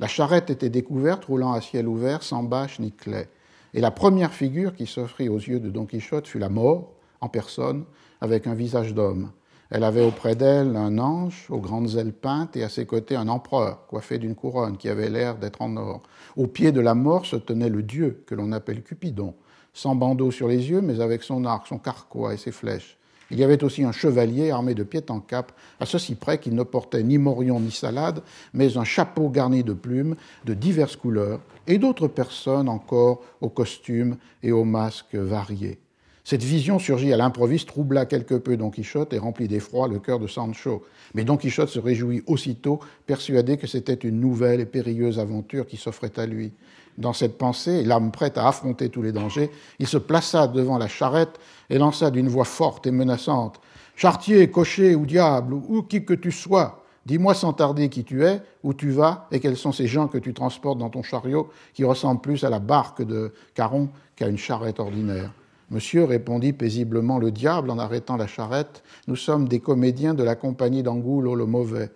La 0.00 0.08
charrette 0.08 0.50
était 0.50 0.68
découverte, 0.68 1.26
roulant 1.26 1.52
à 1.52 1.60
ciel 1.60 1.86
ouvert, 1.86 2.24
sans 2.24 2.42
bâche 2.42 2.80
ni 2.80 2.90
clé. 2.90 3.28
Et 3.72 3.80
la 3.80 3.92
première 3.92 4.34
figure 4.34 4.74
qui 4.74 4.86
s'offrit 4.86 5.28
aux 5.28 5.38
yeux 5.38 5.60
de 5.60 5.70
Don 5.70 5.86
Quichotte 5.86 6.26
fut 6.26 6.40
la 6.40 6.48
mort, 6.48 6.90
en 7.20 7.28
personne, 7.28 7.84
avec 8.20 8.48
un 8.48 8.54
visage 8.54 8.94
d'homme. 8.94 9.30
Elle 9.74 9.82
avait 9.82 10.04
auprès 10.04 10.36
d'elle 10.36 10.76
un 10.76 10.98
ange 10.98 11.46
aux 11.50 11.58
grandes 11.58 11.96
ailes 11.96 12.12
peintes 12.12 12.56
et 12.56 12.62
à 12.62 12.68
ses 12.68 12.86
côtés 12.86 13.16
un 13.16 13.26
empereur 13.26 13.88
coiffé 13.88 14.18
d'une 14.18 14.36
couronne 14.36 14.76
qui 14.76 14.88
avait 14.88 15.10
l'air 15.10 15.36
d'être 15.36 15.62
en 15.62 15.76
or. 15.76 16.00
Au 16.36 16.46
pied 16.46 16.70
de 16.70 16.80
la 16.80 16.94
mort 16.94 17.26
se 17.26 17.34
tenait 17.34 17.68
le 17.68 17.82
dieu 17.82 18.22
que 18.24 18.36
l'on 18.36 18.52
appelle 18.52 18.84
Cupidon, 18.84 19.34
sans 19.72 19.96
bandeau 19.96 20.30
sur 20.30 20.46
les 20.46 20.70
yeux, 20.70 20.80
mais 20.80 21.00
avec 21.00 21.24
son 21.24 21.44
arc, 21.44 21.66
son 21.66 21.78
carquois 21.78 22.34
et 22.34 22.36
ses 22.36 22.52
flèches. 22.52 22.98
Il 23.32 23.40
y 23.40 23.42
avait 23.42 23.64
aussi 23.64 23.82
un 23.82 23.90
chevalier 23.90 24.52
armé 24.52 24.74
de 24.76 24.84
pied 24.84 25.02
en 25.08 25.18
cap, 25.18 25.50
à 25.80 25.86
ceci 25.86 26.14
près 26.14 26.38
qu'il 26.38 26.54
ne 26.54 26.62
portait 26.62 27.02
ni 27.02 27.18
morion 27.18 27.58
ni 27.58 27.72
salade, 27.72 28.22
mais 28.52 28.76
un 28.76 28.84
chapeau 28.84 29.28
garni 29.28 29.64
de 29.64 29.72
plumes 29.72 30.14
de 30.44 30.54
diverses 30.54 30.94
couleurs, 30.94 31.40
et 31.66 31.78
d'autres 31.78 32.06
personnes 32.06 32.68
encore 32.68 33.22
aux 33.40 33.48
costumes 33.48 34.18
et 34.44 34.52
aux 34.52 34.64
masques 34.64 35.16
variés. 35.16 35.80
Cette 36.26 36.42
vision 36.42 36.78
surgit 36.78 37.12
à 37.12 37.18
l'improviste, 37.18 37.68
troubla 37.68 38.06
quelque 38.06 38.34
peu 38.34 38.56
Don 38.56 38.70
Quichotte 38.70 39.12
et 39.12 39.18
remplit 39.18 39.46
d'effroi 39.46 39.88
le 39.88 39.98
cœur 39.98 40.18
de 40.18 40.26
Sancho. 40.26 40.82
Mais 41.12 41.22
Don 41.22 41.36
Quichotte 41.36 41.68
se 41.68 41.78
réjouit 41.78 42.22
aussitôt, 42.26 42.80
persuadé 43.06 43.58
que 43.58 43.66
c'était 43.66 43.92
une 43.92 44.20
nouvelle 44.20 44.60
et 44.60 44.64
périlleuse 44.66 45.18
aventure 45.18 45.66
qui 45.66 45.76
s'offrait 45.76 46.18
à 46.18 46.24
lui. 46.24 46.54
Dans 46.96 47.12
cette 47.12 47.36
pensée, 47.36 47.82
l'âme 47.82 48.10
prête 48.10 48.38
à 48.38 48.48
affronter 48.48 48.88
tous 48.88 49.02
les 49.02 49.12
dangers, 49.12 49.50
il 49.78 49.86
se 49.86 49.98
plaça 49.98 50.46
devant 50.46 50.78
la 50.78 50.88
charrette 50.88 51.38
et 51.68 51.76
lança 51.76 52.10
d'une 52.10 52.28
voix 52.28 52.44
forte 52.44 52.86
et 52.86 52.90
menaçante 52.90 53.60
Chartier, 53.96 54.50
cocher 54.50 54.96
ou 54.96 55.06
diable, 55.06 55.54
ou 55.54 55.82
qui 55.82 56.04
que 56.04 56.14
tu 56.14 56.32
sois, 56.32 56.82
dis-moi 57.06 57.34
sans 57.34 57.52
tarder 57.52 57.88
qui 57.88 58.02
tu 58.02 58.24
es, 58.24 58.40
où 58.64 58.74
tu 58.74 58.90
vas 58.90 59.28
et 59.30 59.38
quels 59.38 59.56
sont 59.56 59.72
ces 59.72 59.86
gens 59.86 60.08
que 60.08 60.18
tu 60.18 60.34
transportes 60.34 60.78
dans 60.78 60.90
ton 60.90 61.02
chariot 61.02 61.50
qui 61.74 61.84
ressemblent 61.84 62.20
plus 62.20 62.44
à 62.44 62.50
la 62.50 62.58
barque 62.58 63.02
de 63.02 63.32
Caron 63.54 63.90
qu'à 64.16 64.26
une 64.26 64.38
charrette 64.38 64.80
ordinaire. 64.80 65.30
Monsieur, 65.74 66.04
répondit 66.04 66.52
paisiblement 66.52 67.18
le 67.18 67.32
diable 67.32 67.68
en 67.68 67.80
arrêtant 67.80 68.16
la 68.16 68.28
charrette, 68.28 68.84
nous 69.08 69.16
sommes 69.16 69.48
des 69.48 69.58
comédiens 69.58 70.14
de 70.14 70.22
la 70.22 70.36
compagnie 70.36 70.84
d'Angulo 70.84 71.34
le 71.34 71.46
Mauvais. 71.46 71.90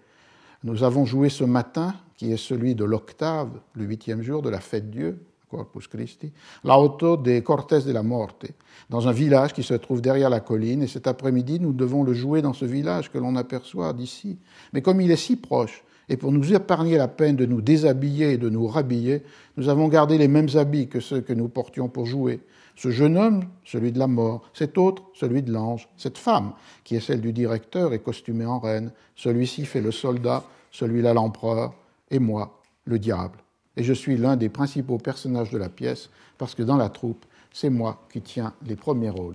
Nous 0.65 0.83
avons 0.83 1.05
joué 1.05 1.29
ce 1.29 1.45
matin, 1.45 1.95
qui 2.17 2.33
est 2.33 2.37
celui 2.37 2.75
de 2.75 2.85
l'octave, 2.85 3.51
le 3.75 3.85
huitième 3.85 4.21
jour 4.21 4.43
de 4.43 4.51
la 4.51 4.59
fête 4.59 4.91
Dieu, 4.91 5.25
Corpus 5.49 5.87
Christi, 5.87 6.33
l'auto 6.65 7.17
des 7.17 7.41
Cortés 7.45 7.83
de 7.83 7.93
la 7.93 8.03
Morte, 8.03 8.47
dans 8.91 9.07
un 9.07 9.13
village 9.13 9.53
qui 9.53 9.63
se 9.63 9.75
trouve 9.75 10.01
derrière 10.01 10.29
la 10.29 10.41
colline, 10.41 10.83
et 10.83 10.89
cet 10.89 11.07
après-midi, 11.07 11.61
nous 11.61 11.73
devons 11.73 12.03
le 12.03 12.15
jouer 12.15 12.43
dans 12.43 12.55
ce 12.55 12.65
village 12.65 13.13
que 13.13 13.19
l'on 13.19 13.37
aperçoit 13.37 13.93
d'ici. 13.93 14.39
Mais 14.73 14.83
comme 14.83 15.01
il 15.01 15.13
est 15.13 15.17
si 15.17 15.37
proche, 15.37 15.85
et 16.09 16.17
pour 16.17 16.33
nous 16.33 16.53
épargner 16.53 16.97
la 16.97 17.07
peine 17.07 17.37
de 17.37 17.47
nous 17.47 17.61
déshabiller 17.61 18.33
et 18.33 18.39
de 18.39 18.49
nous 18.49 18.67
rhabiller, 18.67 19.23
nous 19.57 19.69
avons 19.69 19.87
gardé 19.87 20.19
les 20.19 20.27
mêmes 20.27 20.49
habits 20.57 20.89
que 20.89 20.99
ceux 20.99 21.21
que 21.21 21.33
nous 21.33 21.49
portions 21.49 21.89
pour 21.89 22.07
jouer. 22.07 22.41
Ce 22.79 22.93
jeune 22.93 23.19
homme, 23.19 23.43
celui 23.65 23.91
de 23.91 23.99
la 23.99 24.07
mort, 24.07 24.43
cet 24.55 24.79
autre, 24.79 25.03
celui 25.13 25.43
de 25.43 25.53
l'ange, 25.53 25.89
cette 25.97 26.17
femme, 26.17 26.53
qui 26.85 26.95
est 26.95 27.01
celle 27.01 27.21
du 27.21 27.33
directeur, 27.33 27.93
est 27.93 27.99
costumée 27.99 28.47
en 28.47 28.61
reine, 28.61 28.93
celui-ci 29.17 29.65
fait 29.65 29.81
le 29.81 29.91
soldat, 29.91 30.45
celui-là 30.71 31.13
l'empereur, 31.13 31.75
et 32.13 32.21
moi, 32.21 32.61
le 32.85 33.01
diable. 33.01 33.39
Et 33.77 33.83
je 33.83 33.93
suis 33.93 34.17
l'un 34.17 34.37
des 34.37 34.49
principaux 34.49 34.99
personnages 34.99 35.51
de 35.51 35.59
la 35.59 35.69
pièce, 35.69 36.09
parce 36.39 36.55
que 36.55 36.63
dans 36.63 36.77
la 36.77 36.89
troupe, 36.89 37.27
c'est 37.53 37.69
moi 37.69 38.01
qui 38.13 38.21
tiens 38.21 38.55
les 38.65 38.77
premiers 38.77 39.11
rôles. 39.11 39.35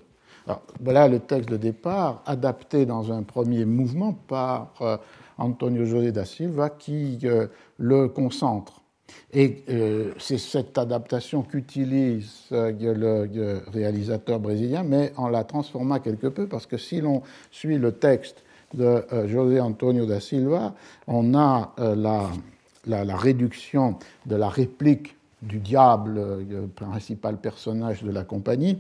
Voilà 0.80 1.10
le 1.10 1.20
texte 1.20 1.50
de 1.50 1.58
départ, 1.58 2.24
adapté 2.26 2.86
dans 2.86 3.12
un 3.12 3.24
premier 3.24 3.66
mouvement 3.66 4.14
par 4.14 4.72
euh, 4.80 4.96
Antonio 5.38 5.84
José 5.84 6.14
da 6.14 6.24
Silva, 6.24 6.70
qui 6.70 7.20
euh, 7.26 7.48
le 7.78 8.08
concentre 8.08 8.83
et 9.32 9.64
euh, 9.70 10.12
c'est 10.20 10.38
cette 10.38 10.78
adaptation 10.78 11.42
qu'utilise 11.42 12.46
euh, 12.52 12.72
le 13.28 13.62
réalisateur 13.72 14.40
brésilien, 14.40 14.84
mais 14.84 15.12
en 15.18 15.28
la 15.28 15.44
transformant 15.44 16.00
quelque 16.00 16.28
peu, 16.28 16.48
parce 16.48 16.66
que 16.66 16.78
si 16.78 17.02
l'on 17.02 17.24
suit 17.52 17.78
le 17.78 17.94
texte 17.94 18.44
de 18.74 19.06
euh, 19.12 19.28
José 19.28 19.60
Antonio 19.60 20.06
da 20.06 20.20
Silva, 20.20 20.74
on 21.08 21.34
a 21.36 21.74
euh, 21.80 21.96
la, 21.96 23.04
la, 23.04 23.16
réduction 23.16 23.98
de 24.26 24.36
la 24.36 24.50
réplique 24.50 25.16
du 25.42 25.60
diable, 25.60 26.16
le 26.50 26.68
principal 26.68 27.38
personnage 27.38 28.04
de 28.04 28.12
la 28.12 28.24
compagnie, 28.24 28.80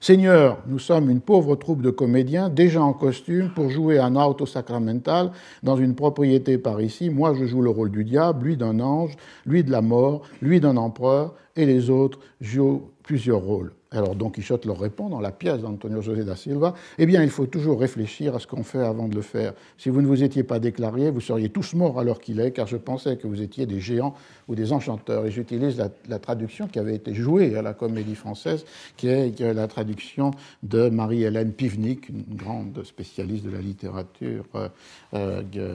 Seigneur, 0.00 0.58
nous 0.66 0.78
sommes 0.78 1.10
une 1.10 1.20
pauvre 1.20 1.56
troupe 1.56 1.82
de 1.82 1.90
comédiens 1.90 2.48
déjà 2.48 2.82
en 2.82 2.92
costume 2.92 3.50
pour 3.54 3.70
jouer 3.70 3.98
un 3.98 4.16
auto 4.16 4.46
sacramental 4.46 5.32
dans 5.62 5.76
une 5.76 5.94
propriété 5.94 6.58
par 6.58 6.80
ici. 6.80 7.10
Moi, 7.10 7.34
je 7.34 7.46
joue 7.46 7.62
le 7.62 7.70
rôle 7.70 7.90
du 7.90 8.04
diable, 8.04 8.46
lui 8.46 8.56
d'un 8.56 8.80
ange, 8.80 9.16
lui 9.46 9.64
de 9.64 9.70
la 9.70 9.82
mort, 9.82 10.22
lui 10.40 10.60
d'un 10.60 10.76
empereur, 10.76 11.34
et 11.56 11.66
les 11.66 11.90
autres 11.90 12.18
jouent 12.40 12.90
plusieurs 13.02 13.40
rôles. 13.40 13.72
Alors 13.92 14.14
Don 14.14 14.30
Quichotte 14.30 14.66
leur 14.66 14.78
répond 14.78 15.08
dans 15.08 15.20
la 15.20 15.32
pièce 15.32 15.58
d'Antonio 15.62 16.00
José 16.00 16.22
da 16.22 16.36
Silva, 16.36 16.74
eh 16.98 17.06
bien 17.06 17.24
il 17.24 17.30
faut 17.30 17.46
toujours 17.46 17.80
réfléchir 17.80 18.36
à 18.36 18.38
ce 18.38 18.46
qu'on 18.46 18.62
fait 18.62 18.84
avant 18.84 19.08
de 19.08 19.16
le 19.16 19.22
faire. 19.22 19.52
Si 19.78 19.88
vous 19.88 20.00
ne 20.00 20.06
vous 20.06 20.22
étiez 20.22 20.44
pas 20.44 20.60
déclaré, 20.60 21.10
vous 21.10 21.20
seriez 21.20 21.48
tous 21.48 21.74
morts 21.74 21.98
à 21.98 22.04
l'heure 22.04 22.20
qu'il 22.20 22.38
est, 22.38 22.52
car 22.52 22.68
je 22.68 22.76
pensais 22.76 23.16
que 23.16 23.26
vous 23.26 23.42
étiez 23.42 23.66
des 23.66 23.80
géants 23.80 24.14
ou 24.46 24.54
des 24.54 24.72
enchanteurs. 24.72 25.26
Et 25.26 25.32
j'utilise 25.32 25.82
la, 26.08 26.18
traduction 26.20 26.68
qui 26.68 26.78
avait 26.78 26.94
été 26.94 27.14
jouée 27.14 27.56
à 27.56 27.62
la 27.62 27.74
Comédie 27.74 28.14
Française, 28.14 28.64
qui 28.96 29.08
est 29.08 29.40
la 29.40 29.66
traduction 29.66 30.30
de 30.62 30.88
Marie-Hélène 30.88 31.52
Pivnik, 31.52 32.08
une 32.10 32.24
grande 32.36 32.84
spécialiste 32.84 33.44
de 33.44 33.50
la 33.50 33.60
littérature 33.60 34.44
euh, 34.54 34.68
euh, 35.14 35.74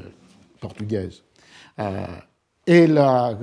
portugaise. 0.62 1.22
Euh, 1.80 2.06
et 2.68 2.88
là, 2.88 3.38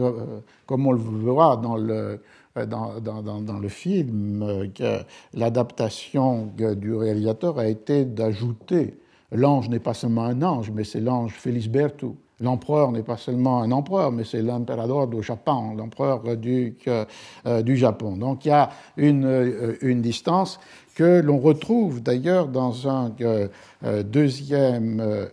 comme 0.66 0.86
on 0.86 0.92
le 0.92 1.00
verra 1.24 1.56
dans 1.56 1.76
le 1.76 2.20
dans, 2.54 3.00
dans, 3.00 3.58
le 3.58 3.68
film 3.68 4.42
euh, 4.42 5.02
l'adaptation 5.34 6.50
du 6.56 6.94
réalisateur 6.94 7.58
a 7.58 7.66
été 7.66 8.04
d'ajouter 8.04 8.94
l'ange 9.32 9.68
n'est 9.68 9.80
pas 9.80 9.94
seulement 9.94 10.24
un 10.24 10.42
ange, 10.42 10.70
mais 10.70 10.84
c'est 10.84 11.00
l'ange 11.00 11.32
Felisberto. 11.32 12.16
L'empereur 12.40 12.90
n'est 12.90 13.02
pas 13.02 13.16
seulement 13.16 13.62
un 13.62 13.70
empereur, 13.70 14.10
mais 14.10 14.24
c'est 14.24 14.42
l'emperador 14.42 15.06
du 15.06 15.22
Japon, 15.22 15.74
l'empereur 15.76 16.36
du, 16.36 16.76
euh, 16.88 17.62
du 17.62 17.76
Japon. 17.76 18.16
Donc 18.16 18.44
il 18.44 18.48
y 18.48 18.52
a 18.52 18.70
une, 18.96 19.24
euh, 19.24 19.76
une 19.80 20.02
distance 20.02 20.58
que 20.94 21.20
l'on 21.20 21.38
retrouve 21.38 22.02
d'ailleurs 22.02 22.48
dans 22.48 22.88
un 22.88 23.12
euh, 23.20 23.48
deuxième 24.02 25.28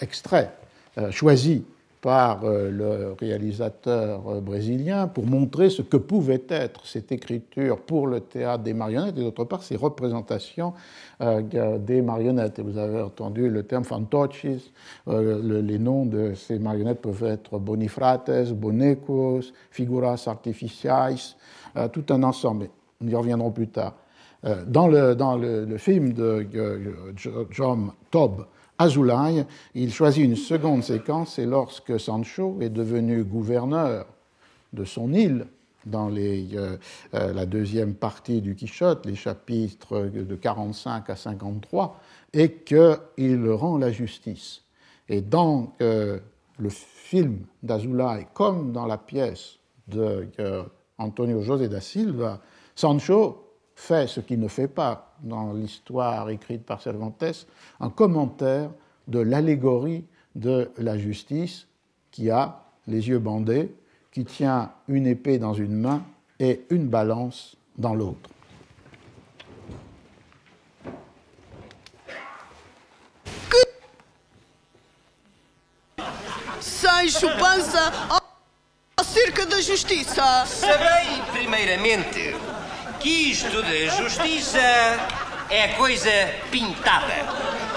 extrait 0.00 0.50
choisi 1.10 1.64
par 2.02 2.42
euh, 2.42 2.68
le 2.68 3.14
réalisateur 3.18 4.28
euh, 4.28 4.40
brésilien 4.40 5.06
pour 5.06 5.24
montrer 5.24 5.70
ce 5.70 5.82
que 5.82 5.96
pouvait 5.96 6.42
être 6.48 6.84
cette 6.84 7.12
écriture 7.12 7.78
pour 7.78 8.08
le 8.08 8.20
théâtre 8.20 8.64
des 8.64 8.74
marionnettes 8.74 9.16
et 9.16 9.22
d'autre 9.22 9.44
part 9.44 9.62
ces 9.62 9.76
représentations 9.76 10.74
euh, 11.20 11.78
des 11.78 12.02
marionnettes. 12.02 12.58
Et 12.58 12.62
vous 12.62 12.76
avez 12.76 13.00
entendu 13.00 13.48
le 13.48 13.62
terme 13.62 13.84
fantoches, 13.84 14.46
les 15.06 15.78
noms 15.78 16.04
de 16.04 16.34
ces 16.34 16.58
marionnettes 16.58 17.00
peuvent 17.00 17.22
être 17.22 17.60
bonifrates, 17.60 18.52
bonecos, 18.52 19.52
figuras 19.70 20.24
artificiais, 20.26 21.14
tout 21.92 22.04
un 22.10 22.22
ensemble. 22.24 22.68
Nous 23.00 23.12
y 23.12 23.14
reviendrons 23.14 23.52
plus 23.52 23.68
tard. 23.68 23.94
Dans 24.66 24.88
le, 24.88 25.14
dans 25.14 25.36
le, 25.36 25.64
le 25.64 25.78
film 25.78 26.12
de 26.12 26.44
John 27.50 27.92
Tobb, 28.10 28.44
Azulay, 28.78 29.46
il 29.74 29.92
choisit 29.92 30.24
une 30.24 30.36
seconde 30.36 30.82
séquence, 30.82 31.34
c'est 31.34 31.46
lorsque 31.46 32.00
Sancho 32.00 32.58
est 32.60 32.70
devenu 32.70 33.22
gouverneur 33.24 34.06
de 34.72 34.84
son 34.84 35.12
île 35.12 35.46
dans 35.86 36.10
euh, 36.10 36.76
euh, 37.14 37.32
la 37.32 37.46
deuxième 37.46 37.94
partie 37.94 38.40
du 38.40 38.54
Quichotte, 38.54 39.06
les 39.06 39.14
chapitres 39.14 40.00
de 40.06 40.34
45 40.34 41.10
à 41.10 41.16
53, 41.16 42.00
et 42.32 42.52
qu'il 42.52 43.50
rend 43.50 43.78
la 43.78 43.90
justice. 43.90 44.62
Et 45.08 45.20
dans 45.20 45.72
euh, 45.80 46.18
le 46.58 46.68
film 46.70 47.40
d'Azulay, 47.62 48.26
comme 48.34 48.72
dans 48.72 48.86
la 48.86 48.98
pièce 48.98 49.58
de 49.88 50.28
Antonio 50.98 51.42
José 51.42 51.68
da 51.68 51.80
Silva, 51.80 52.40
Sancho 52.74 53.44
fait 53.74 54.06
ce 54.06 54.20
qu'il 54.20 54.38
ne 54.38 54.48
fait 54.48 54.68
pas 54.68 55.11
dans 55.22 55.52
l'histoire 55.52 56.28
écrite 56.30 56.64
par 56.64 56.82
Cervantes, 56.82 57.46
un 57.80 57.90
commentaire 57.90 58.70
de 59.08 59.20
l'allégorie 59.20 60.04
de 60.34 60.70
la 60.78 60.98
justice 60.98 61.66
qui 62.10 62.30
a 62.30 62.62
les 62.86 63.08
yeux 63.08 63.18
bandés, 63.18 63.74
qui 64.10 64.24
tient 64.24 64.72
une 64.88 65.06
épée 65.06 65.38
dans 65.38 65.54
une 65.54 65.74
main 65.74 66.02
et 66.38 66.62
une 66.70 66.88
balance 66.88 67.56
dans 67.78 67.94
l'autre. 67.94 68.30
Sancho 76.60 77.28
Panza 77.38 77.92
acerca 78.96 79.44
da 79.46 79.60
justiça. 79.60 80.44
Sabei, 80.46 81.22
primeiramente, 81.32 82.34
que 83.02 83.32
isto 83.32 83.60
da 83.62 83.96
justiça 83.96 84.60
é 85.50 85.68
coisa 85.76 86.10
pintada. 86.52 87.26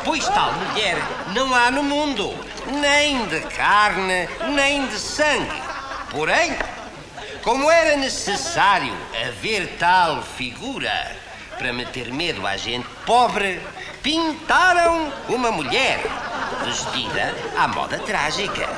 Pois 0.04 0.24
tal 0.30 0.54
mulher 0.54 0.98
não 1.34 1.54
há 1.54 1.72
no 1.72 1.82
mundo, 1.82 2.34
nem 2.68 3.26
de 3.26 3.40
carne, 3.42 4.30
nem 4.54 4.86
de 4.86 5.00
sangue. 5.00 5.62
Porém, 6.12 6.56
como 7.44 7.72
era 7.72 7.98
necessário 7.98 8.94
haver 9.28 9.78
tal 9.80 10.22
figura 10.22 11.16
para 11.58 11.74
meter 11.74 12.14
medo 12.14 12.46
à 12.46 12.56
gente 12.56 12.88
pobre, 13.04 13.60
pintaram 14.04 15.12
uma 15.28 15.52
mulher 15.52 16.02
vestida 16.64 17.34
à 17.58 17.68
moda 17.68 17.98
trágica. 17.98 18.70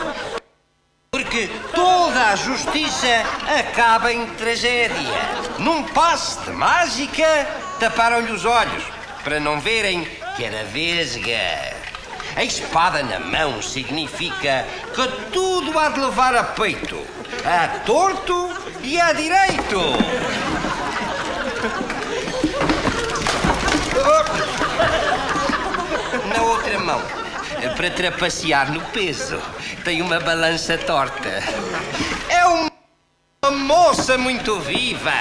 Porque 1.17 1.49
toda 1.73 2.27
a 2.27 2.35
justiça 2.35 3.07
acaba 3.59 4.13
em 4.13 4.27
tragédia. 4.35 5.19
Num 5.57 5.81
passe 5.81 6.39
de 6.41 6.51
mágica, 6.51 7.25
taparam-lhe 7.79 8.31
os 8.31 8.45
olhos 8.45 8.83
para 9.23 9.39
não 9.39 9.59
verem 9.59 10.07
que 10.35 10.43
era 10.43 10.63
vesga. 10.65 11.75
A 12.35 12.43
espada 12.43 13.01
na 13.01 13.19
mão 13.19 13.63
significa 13.63 14.67
que 14.93 15.07
tudo 15.31 15.79
há 15.79 15.89
de 15.89 16.01
levar 16.01 16.35
a 16.35 16.43
peito, 16.43 17.03
a 17.43 17.79
torto 17.79 18.55
e 18.83 19.01
a 19.01 19.11
direito. 19.11 19.81
Na 26.35 26.43
outra 26.43 26.77
mão, 26.77 27.01
para 27.75 27.89
trapacear 27.89 28.71
no 28.71 28.81
peso, 28.81 29.41
tem 29.83 30.01
uma 30.01 30.19
balança 30.19 30.77
torta. 30.77 31.43
É 32.29 32.45
uma 32.45 33.51
moça 33.51 34.17
muito 34.17 34.59
viva, 34.59 35.11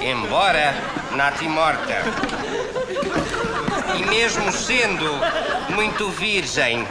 embora 0.00 0.74
nata 1.12 1.44
e 1.44 1.48
morta. 1.48 2.02
E 3.96 4.04
mesmo 4.06 4.50
sendo 4.52 5.10
muito 5.70 6.08
virgem, 6.10 6.86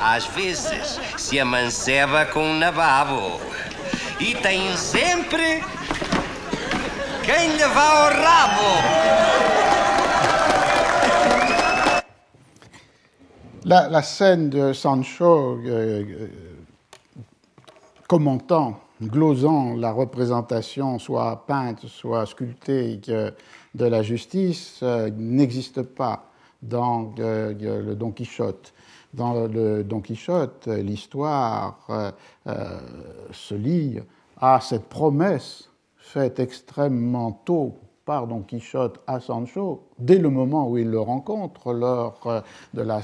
às 0.00 0.24
vezes 0.26 0.98
se 1.16 1.38
amanceba 1.38 2.26
com 2.26 2.42
um 2.42 2.58
nababo. 2.58 3.40
E 4.18 4.34
tem 4.34 4.76
sempre 4.76 5.64
quem 7.22 7.56
lhe 7.56 7.66
vá 7.66 7.82
ao 7.82 8.12
rabo. 8.12 9.89
La, 13.66 14.00
scène 14.00 14.48
de 14.48 14.72
Sancho 14.72 15.58
euh, 15.66 16.02
euh, 16.02 16.28
commentant, 18.08 18.80
glosant 19.02 19.76
la 19.76 19.92
représentation, 19.92 20.98
soit 20.98 21.44
peinte, 21.46 21.86
soit 21.86 22.24
sculptée, 22.24 22.98
de 23.74 23.84
la 23.84 24.02
justice 24.02 24.80
euh, 24.82 25.10
n'existe 25.14 25.82
pas 25.82 26.30
dans 26.62 27.12
le 27.18 27.94
Don 27.94 28.12
Quichotte. 28.12 28.72
Dans 29.12 29.46
le 29.46 29.84
Don 29.84 30.00
Quichotte, 30.00 30.66
l'histoire 30.66 32.14
se 33.32 33.54
lie 33.54 33.98
à 34.38 34.60
cette 34.60 34.84
promesse 34.84 35.68
faite 35.98 36.38
extrêmement 36.38 37.32
tôt 37.44 37.78
par 38.04 38.26
Don 38.26 38.42
Quichotte 38.42 39.00
à 39.06 39.20
Sancho, 39.20 39.84
dès 39.98 40.18
le 40.18 40.30
moment 40.30 40.68
où 40.68 40.78
il 40.78 40.88
le 40.88 41.00
rencontre, 41.00 41.72
lors 41.72 42.42
de 42.74 42.82
la 42.82 43.00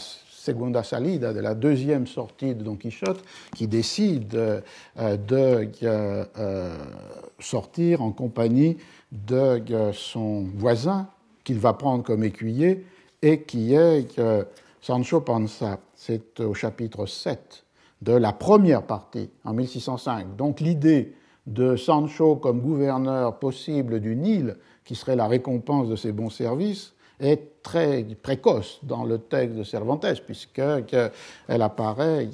segunda 0.47 0.85
salida, 0.85 1.33
de 1.33 1.41
la 1.41 1.57
deuxième 1.57 2.07
sortie 2.07 2.55
de 2.55 2.63
Don 2.63 2.77
Quichotte, 2.77 3.21
qui 3.53 3.67
décide 3.67 4.63
de 4.97 5.69
sortir 7.41 8.01
en 8.01 8.13
compagnie 8.13 8.77
de 9.11 9.91
son 9.93 10.45
voisin 10.55 11.09
qu'il 11.43 11.59
va 11.59 11.73
prendre 11.73 12.05
comme 12.05 12.23
écuyer 12.23 12.87
et 13.23 13.43
qui 13.43 13.75
est 13.75 14.21
Sancho 14.81 15.21
Panza. 15.21 15.81
C'est 15.97 16.39
au 16.39 16.55
chapitre 16.55 17.07
7 17.07 17.65
de 18.03 18.13
la 18.13 18.33
première 18.33 18.85
partie 18.85 19.31
en 19.45 19.53
1605. 19.53 20.37
Donc 20.37 20.61
l'idée 20.61 21.15
de 21.49 21.75
Sancho 21.75 22.37
comme 22.37 22.61
gouverneur 22.61 23.41
possible 23.41 23.99
du 23.99 24.15
Nil, 24.15 24.57
qui 24.85 24.95
serait 24.95 25.17
la 25.17 25.27
récompense 25.27 25.89
de 25.89 25.97
ses 25.97 26.13
bons 26.13 26.31
services, 26.31 26.93
est 27.19 27.63
très 27.63 28.05
précoce 28.23 28.79
dans 28.83 29.05
le 29.05 29.19
texte 29.19 29.57
de 29.57 29.65
Cervantes, 29.65 30.07
puisqu'elle 30.25 31.11
apparaît 31.49 32.29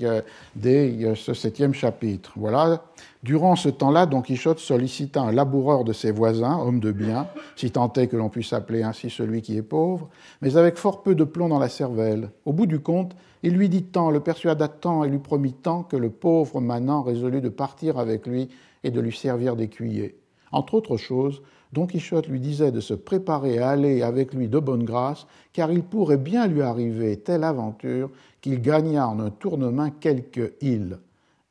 dès 0.56 1.14
ce 1.14 1.34
septième 1.34 1.72
chapitre. 1.72 2.32
Voilà. 2.36 2.82
Durant 3.22 3.54
ce 3.54 3.68
temps-là, 3.68 4.06
Don 4.06 4.20
Quichotte 4.20 4.58
sollicita 4.58 5.22
un 5.22 5.32
laboureur 5.32 5.84
de 5.84 5.92
ses 5.92 6.10
voisins, 6.10 6.58
homme 6.58 6.80
de 6.80 6.90
bien, 6.90 7.28
si 7.56 7.70
tant 7.70 7.92
est 7.92 8.08
que 8.08 8.16
l'on 8.16 8.28
puisse 8.28 8.52
appeler 8.52 8.82
ainsi 8.82 9.08
celui 9.08 9.40
qui 9.42 9.56
est 9.56 9.62
pauvre, 9.62 10.08
mais 10.40 10.56
avec 10.56 10.76
fort 10.76 11.02
peu 11.02 11.14
de 11.14 11.24
plomb 11.24 11.48
dans 11.48 11.60
la 11.60 11.68
cervelle. 11.68 12.30
Au 12.44 12.52
bout 12.52 12.66
du 12.66 12.80
compte, 12.80 13.14
il 13.44 13.54
lui 13.54 13.68
dit 13.68 13.84
tant, 13.84 14.10
le 14.10 14.20
persuada 14.20 14.68
tant 14.68 15.04
et 15.04 15.08
lui 15.08 15.18
promit 15.18 15.52
tant 15.52 15.84
que 15.84 15.96
le 15.96 16.10
pauvre 16.10 16.60
manant 16.60 17.02
résolut 17.02 17.40
de 17.40 17.48
partir 17.48 17.98
avec 17.98 18.26
lui 18.26 18.48
et 18.84 18.90
de 18.90 19.00
lui 19.00 19.16
servir 19.16 19.54
d'écuyer. 19.56 20.18
Entre 20.50 20.74
autres 20.74 20.96
choses, 20.96 21.42
Don 21.72 21.86
Quichotte 21.86 22.28
lui 22.28 22.40
disait 22.40 22.70
de 22.70 22.80
se 22.80 22.94
préparer 22.94 23.58
à 23.58 23.70
aller 23.70 24.02
avec 24.02 24.34
lui 24.34 24.48
de 24.48 24.58
bonne 24.58 24.84
grâce, 24.84 25.26
car 25.52 25.72
il 25.72 25.82
pourrait 25.82 26.18
bien 26.18 26.46
lui 26.46 26.60
arriver 26.60 27.18
telle 27.18 27.44
aventure 27.44 28.10
qu'il 28.40 28.60
gagnât 28.60 29.08
en 29.08 29.20
un 29.20 29.30
tournement 29.30 29.90
quelque 29.90 30.54
île, 30.60 30.98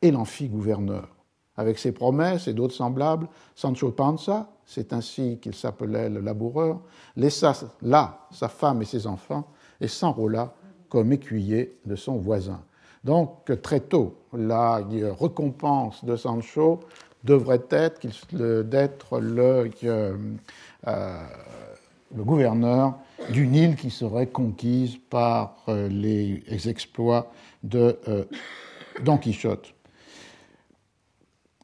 et 0.02 0.12
l'en 0.12 0.26
fit 0.26 0.48
gouverneur. 0.48 1.10
Avec 1.58 1.80
ses 1.80 1.92
promesses 1.92 2.48
et 2.48 2.54
d'autres 2.54 2.74
semblables, 2.74 3.28
Sancho 3.56 3.92
Panza, 3.92 4.50
c'est 4.66 4.94
ainsi 4.94 5.40
qu'il 5.42 5.54
s'appelait 5.54 6.10
le 6.10 6.22
laboureur, 6.22 6.80
laissa 7.16 7.54
là 7.82 8.28
sa 8.32 8.48
femme 8.48 8.82
et 8.82 8.86
ses 8.86 9.06
enfants 9.06 9.48
et 9.80 9.88
s'enrôla 9.88 10.54
comme 10.88 11.12
écuyer 11.12 11.80
de 11.86 11.96
son 11.96 12.18
voisin. 12.18 12.62
Donc 13.04 13.52
très 13.62 13.80
tôt, 13.80 14.16
la 14.34 14.82
récompense 15.20 16.06
de 16.06 16.16
Sancho 16.16 16.80
devrait 17.24 17.62
être 17.70 18.08
d'être 18.64 19.20
le, 19.20 19.70
euh, 19.84 20.18
euh, 20.88 21.18
le, 22.16 22.24
gouverneur 22.24 22.96
d'une 23.30 23.56
île 23.56 23.76
qui 23.76 23.90
serait 23.90 24.28
conquise 24.28 24.98
par 25.10 25.58
euh, 25.68 25.88
les 25.88 26.70
exploits 26.70 27.32
de 27.64 28.00
Don 29.04 29.18
Quichotte. 29.18 29.74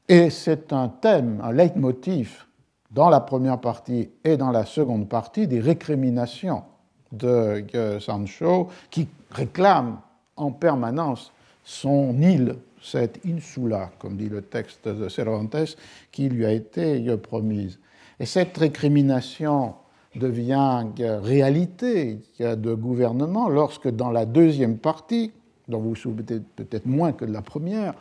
Et 0.08 0.30
c'est 0.30 0.72
un 0.72 0.88
thème, 0.88 1.42
un 1.44 1.52
leitmotiv 1.52 2.46
dans 2.92 3.10
la 3.10 3.20
première 3.20 3.60
partie 3.60 4.10
et 4.24 4.38
dans 4.38 4.52
la 4.52 4.66
seconde 4.66 5.10
partie 5.10 5.48
des 5.48 5.60
récriminations 5.60 6.64
de 7.12 7.66
Sancho 8.00 8.70
qui 8.90 9.08
réclament 9.32 10.00
en 10.36 10.52
permanence 10.52 11.34
son 11.64 12.22
île, 12.22 12.56
cette 12.82 13.20
insula, 13.26 13.92
comme 14.00 14.18
dit 14.18 14.30
le 14.30 14.42
texte 14.42 14.88
de 14.88 15.10
Cervantes, 15.10 15.78
qui 16.12 16.30
lui 16.30 16.46
a 16.46 16.52
été 16.52 17.16
promise. 17.18 17.80
Et 18.20 18.26
cette 18.26 18.58
récrimination 18.58 19.76
devient 20.16 20.86
réalité 21.00 22.20
de 22.40 22.74
gouvernement 22.74 23.50
lorsque 23.50 23.90
dans 23.90 24.12
la 24.12 24.26
deuxième 24.26 24.78
partie, 24.78 25.32
dont 25.68 25.80
vous 25.80 25.90
vous 25.90 25.96
souvenez 25.96 26.42
peut-être 26.56 26.86
moins 26.86 27.12
que 27.12 27.26
de 27.26 27.34
la 27.34 27.42
première, 27.42 27.94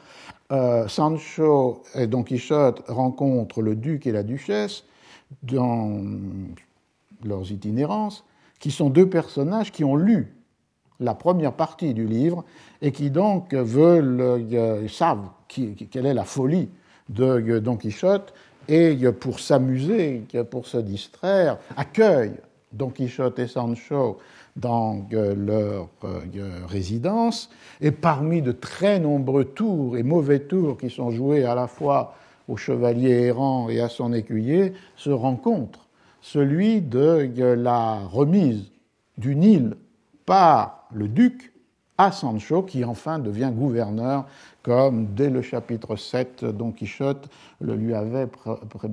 euh, 0.53 0.87
Sancho 0.89 1.83
et 1.95 2.07
Don 2.07 2.23
Quichotte 2.23 2.83
rencontrent 2.89 3.63
le 3.63 3.75
duc 3.75 4.07
et 4.07 4.13
la 4.13 4.23
duchesse 4.23 4.85
dans 5.43 6.03
leurs 7.25 7.51
itinérances, 7.51 8.25
qui 8.61 8.71
sont 8.71 8.89
deux 8.89 9.09
personnages 9.09 9.73
qui 9.73 9.85
ont 9.85 9.97
lu 9.97 10.36
la 11.01 11.15
première 11.15 11.53
partie 11.53 11.95
du 11.95 12.07
livre 12.07 12.45
et 12.83 12.93
qui 12.93 13.11
donc 13.11 13.55
veulent, 13.55 14.21
euh, 14.21 14.89
savent 14.89 15.29
quelle 15.49 16.07
est 16.07 16.15
la 16.15 16.25
folie 16.25 16.69
de 17.09 17.59
Don 17.59 17.77
Quichotte 17.77 18.35
et 18.69 18.97
pour 19.13 19.39
s'amuser, 19.39 20.25
pour 20.51 20.67
se 20.67 20.79
distraire, 20.79 21.59
accueillent 21.77 22.41
Don 22.73 22.91
Quichotte 22.91 23.39
et 23.39 23.47
Sancho 23.47 24.19
dans 24.57 25.07
euh, 25.13 25.35
leur 25.35 25.89
euh, 26.05 26.67
résidence, 26.67 27.51
et 27.81 27.91
parmi 27.91 28.43
de 28.43 28.53
très 28.53 28.99
nombreux 28.99 29.45
tours 29.45 29.97
et 29.97 30.03
mauvais 30.03 30.41
tours 30.41 30.79
qui 30.79 30.91
sont 30.91 31.11
joués 31.11 31.45
à 31.45 31.55
la 31.55 31.67
fois 31.67 32.15
au 32.49 32.57
chevalier 32.57 33.11
errant 33.11 33.69
et 33.69 33.81
à 33.81 33.89
son 33.89 34.13
écuyer, 34.13 34.73
se 34.97 35.11
rencontre 35.11 35.87
celui 36.23 36.81
de 36.81 37.31
la 37.55 37.99
remise 38.11 38.65
d'une 39.19 39.43
île 39.43 39.77
par 40.25 40.76
le 40.93 41.09
duc 41.09 41.53
à 41.99 42.13
Sancho, 42.13 42.63
qui 42.63 42.85
enfin 42.85 43.19
devient 43.19 43.51
gouverneur, 43.55 44.27
comme 44.63 45.15
dès 45.15 45.31
le 45.31 45.43
chapitre 45.43 45.97
7, 45.97 46.45
Don 46.45 46.73
Quichotte 46.73 47.29
le 47.61 47.75
lui 47.75 47.95
avait 47.95 48.29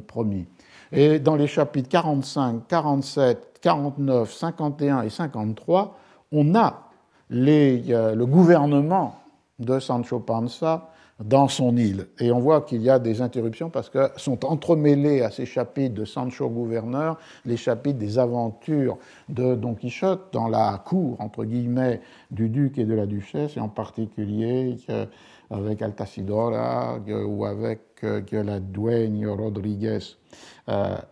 promis. 0.08 0.46
Et 0.92 1.20
dans 1.20 1.36
les 1.36 1.48
chapitres 1.48 1.90
45, 1.90 2.68
47, 2.68 3.60
49, 3.62 4.32
51 4.32 5.02
et 5.02 5.10
53, 5.10 5.98
on 6.32 6.56
a 6.56 6.90
les, 7.30 7.86
euh, 7.90 8.16
le 8.16 8.26
gouvernement 8.26 9.16
de 9.60 9.80
Sancho 9.80 10.20
Panza 10.20 10.93
dans 11.20 11.48
son 11.48 11.78
île. 11.78 12.08
Et 12.20 12.32
on 12.32 12.40
voit 12.40 12.62
qu'il 12.62 12.82
y 12.82 12.90
a 12.90 13.00
des 13.00 13.22
interruptions 13.22 13.70
parce 13.70 13.90
que 13.90 14.10
sont 14.18 14.46
entremêlés 14.46 15.22
à 15.22 15.30
ces 15.30 15.46
chapitres 15.46 15.94
de 15.94 16.06
Sancho 16.06 16.50
gouverneur 16.50 17.18
les 17.46 17.58
chapitres 17.58 18.00
des 18.00 18.18
aventures 18.18 18.98
de 19.30 19.56
Don 19.56 19.76
Quichotte 19.76 20.34
dans 20.34 20.48
la 20.48 20.82
cour, 20.84 21.20
entre 21.20 21.46
guillemets, 21.46 22.02
du 22.32 22.50
duc 22.50 22.78
et 22.78 22.86
de 22.86 22.94
la 22.94 23.06
duchesse, 23.06 23.58
et 23.58 23.60
en 23.60 23.70
particulier 23.70 24.78
euh, 24.90 25.06
avec 25.50 25.82
Altacidora 25.82 27.00
euh, 27.08 27.24
ou 27.24 27.46
avec 27.46 27.82
euh, 28.04 28.22
la 28.32 28.60
duegne 28.60 29.28
Rodriguez. 29.28 30.00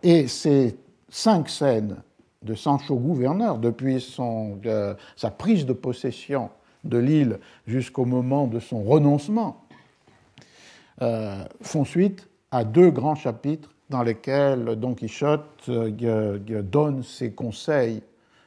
Et 0.02 0.26
ces 0.28 0.76
cinq 1.08 1.48
scènes 1.48 1.96
de 2.42 2.54
Sancho 2.54 2.96
gouverneur, 2.96 3.58
depuis 3.58 4.00
son, 4.00 4.58
sa 5.14 5.30
prise 5.30 5.64
de 5.64 5.72
possession 5.72 6.50
de 6.84 6.98
l'île 6.98 7.38
jusqu'au 7.66 8.04
moment 8.04 8.46
de 8.46 8.58
son 8.58 8.82
renoncement 8.82 9.61
euh, 11.00 11.44
font 11.62 11.84
suite 11.84 12.28
à 12.50 12.64
deux 12.64 12.90
grands 12.90 13.14
chapitres 13.14 13.70
dans 13.88 14.02
lesquels 14.02 14.76
Don 14.76 14.94
Quichotte 14.94 15.68
euh, 15.68 16.38
donne 16.38 17.02
ses 17.02 17.32
conseils 17.32 18.02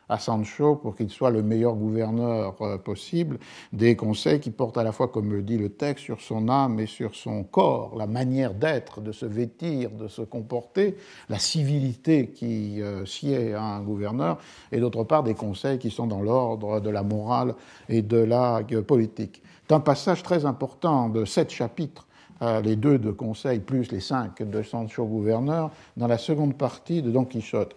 à 0.07 0.19
Sancho 0.19 0.75
pour 0.75 0.95
qu'il 0.95 1.09
soit 1.09 1.31
le 1.31 1.41
meilleur 1.41 1.73
gouverneur 1.73 2.55
euh, 2.61 2.77
possible, 2.77 3.39
des 3.73 3.95
conseils 3.95 4.39
qui 4.39 4.51
portent 4.51 4.77
à 4.77 4.83
la 4.83 4.91
fois, 4.91 5.07
comme 5.07 5.31
le 5.31 5.41
dit 5.41 5.57
le 5.57 5.69
texte, 5.69 6.03
sur 6.03 6.21
son 6.21 6.47
âme 6.47 6.79
et 6.79 6.85
sur 6.85 7.15
son 7.15 7.43
corps, 7.43 7.95
la 7.97 8.05
manière 8.05 8.53
d'être, 8.53 9.01
de 9.01 9.11
se 9.11 9.25
vêtir, 9.25 9.89
de 9.89 10.07
se 10.07 10.21
comporter, 10.21 10.95
la 11.29 11.39
civilité 11.39 12.27
qui 12.27 12.81
sied 13.07 13.53
à 13.53 13.63
un 13.63 13.81
gouverneur, 13.81 14.37
et 14.71 14.79
d'autre 14.79 15.03
part 15.03 15.23
des 15.23 15.33
conseils 15.33 15.79
qui 15.79 15.89
sont 15.89 16.05
dans 16.05 16.21
l'ordre 16.21 16.79
de 16.79 16.89
la 16.91 17.01
morale 17.01 17.55
et 17.89 18.03
de 18.03 18.17
la 18.17 18.61
politique. 18.85 19.41
C'est 19.67 19.73
un 19.73 19.79
passage 19.79 20.21
très 20.21 20.45
important 20.45 21.09
de 21.09 21.25
sept 21.25 21.49
chapitres 21.49 22.04
les 22.41 22.75
deux 22.75 22.97
de 22.97 23.11
Conseil 23.11 23.59
plus 23.59 23.91
les 23.91 23.99
cinq 23.99 24.43
de 24.43 24.61
Sancho 24.61 25.05
Gouverneur 25.05 25.71
dans 25.95 26.07
la 26.07 26.17
seconde 26.17 26.57
partie 26.57 27.01
de 27.01 27.11
Don 27.11 27.25
Quichotte, 27.25 27.75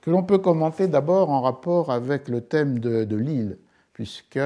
que 0.00 0.10
l'on 0.10 0.22
peut 0.22 0.38
commenter 0.38 0.88
d'abord 0.88 1.30
en 1.30 1.40
rapport 1.40 1.92
avec 1.92 2.28
le 2.28 2.40
thème 2.40 2.78
de, 2.80 3.16
l'île, 3.16 3.58
puisque, 3.92 4.40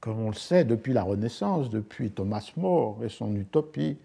comme 0.00 0.20
on 0.20 0.28
le 0.28 0.34
sait, 0.34 0.64
depuis 0.64 0.92
la 0.92 1.02
Renaissance, 1.02 1.70
depuis 1.70 2.10
Thomas 2.10 2.52
More 2.56 3.02
et 3.02 3.08
son 3.08 3.34
utopie, 3.34 3.96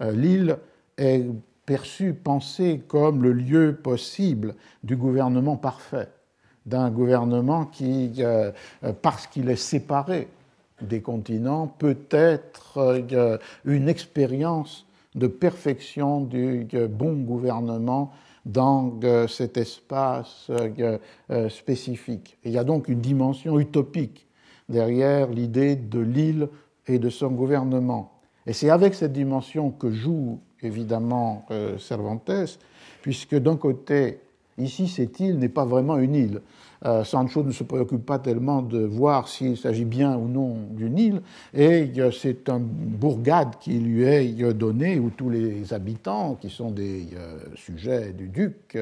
euh, 0.00 0.12
l'île 0.12 0.56
est 0.96 1.26
perçue, 1.66 2.14
pensée 2.14 2.82
comme 2.88 3.22
le 3.22 3.32
lieu 3.32 3.76
possible 3.76 4.54
du 4.82 4.96
gouvernement 4.96 5.56
parfait, 5.56 6.08
d'un 6.66 6.90
gouvernement 6.90 7.66
qui, 7.66 8.14
euh, 8.20 8.52
parce 9.02 9.26
qu'il 9.26 9.48
est 9.50 9.56
séparé 9.56 10.28
des 10.82 11.00
continents 11.00 11.66
peut 11.66 11.98
être 12.10 12.78
euh, 12.78 13.38
une 13.64 13.88
expérience 13.88 14.86
de 15.14 15.26
perfection 15.26 16.20
du 16.20 16.66
euh, 16.74 16.88
bon 16.88 17.14
gouvernement 17.14 18.12
dans 18.46 18.98
euh, 19.04 19.28
cet 19.28 19.56
espace 19.56 20.50
spécifique. 21.48 22.38
il 22.44 22.52
y 22.52 22.58
a 22.58 22.64
donc 22.64 22.88
une 22.88 23.00
dimension 23.00 23.60
utopique 23.60 24.26
derrière 24.68 25.28
l'idée 25.28 25.76
de 25.76 26.00
l'île 26.00 26.48
et 26.86 26.98
de 26.98 27.10
son 27.10 27.28
gouvernement. 27.28 28.12
Et 28.46 28.52
c'est 28.52 28.70
avec 28.70 28.94
cette 28.94 29.12
dimension 29.12 29.70
que 29.70 29.90
joue 29.90 30.38
évidemment 30.62 31.46
Cervantes, 31.78 32.58
puisque 33.02 33.34
d'un 33.34 33.56
côté, 33.56 34.20
ici, 34.58 34.88
cette 34.88 35.20
île 35.20 35.38
n'est 35.38 35.48
pas 35.48 35.64
vraiment 35.64 35.98
une 35.98 36.14
île. 36.14 36.40
Euh, 36.86 37.04
Sancho 37.04 37.42
ne 37.42 37.52
se 37.52 37.62
préoccupe 37.62 38.06
pas 38.06 38.18
tellement 38.18 38.62
de 38.62 38.78
voir 38.78 39.28
s'il 39.28 39.56
s'agit 39.56 39.84
bien 39.84 40.16
ou 40.16 40.28
non 40.28 40.56
d'une 40.70 40.98
île, 40.98 41.22
et 41.52 41.92
c'est 42.12 42.48
un 42.48 42.58
bourgade 42.58 43.56
qui 43.60 43.78
lui 43.78 44.04
est 44.04 44.42
euh, 44.42 44.52
donné 44.54 44.98
où 44.98 45.10
tous 45.10 45.28
les 45.28 45.74
habitants, 45.74 46.36
qui 46.40 46.48
sont 46.48 46.70
des 46.70 47.08
euh, 47.16 47.38
sujets 47.54 48.12
du 48.12 48.28
duc, 48.28 48.78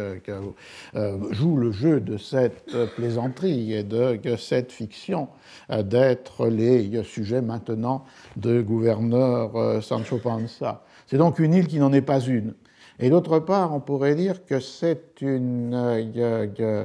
jouent 1.31 1.57
le 1.57 1.73
jeu 1.73 2.01
de 2.01 2.17
cette 2.17 2.71
plaisanterie 2.97 3.73
et 3.73 3.83
de 3.83 4.19
cette 4.37 4.73
fiction 4.73 5.29
d'être 5.71 6.47
les 6.47 7.03
sujets 7.05 7.41
maintenant 7.41 8.05
de 8.37 8.61
gouverneur 8.61 9.83
Sancho 9.83 10.19
Panza. 10.19 10.85
C'est 11.07 11.19
donc 11.19 11.39
une 11.39 11.55
île 11.55 11.67
qui 11.67 11.79
n'en 11.79 11.93
est 11.93 12.03
pas 12.03 12.21
une. 12.21 12.55
Et 13.01 13.11
d'autre 13.11 13.39
part, 13.39 13.75
on 13.75 13.81
pourrait 13.81 14.17
dire 14.17 14.45
que 14.45 14.59
c'est 14.59 15.21
une, 15.21 15.73
euh, 15.75 16.85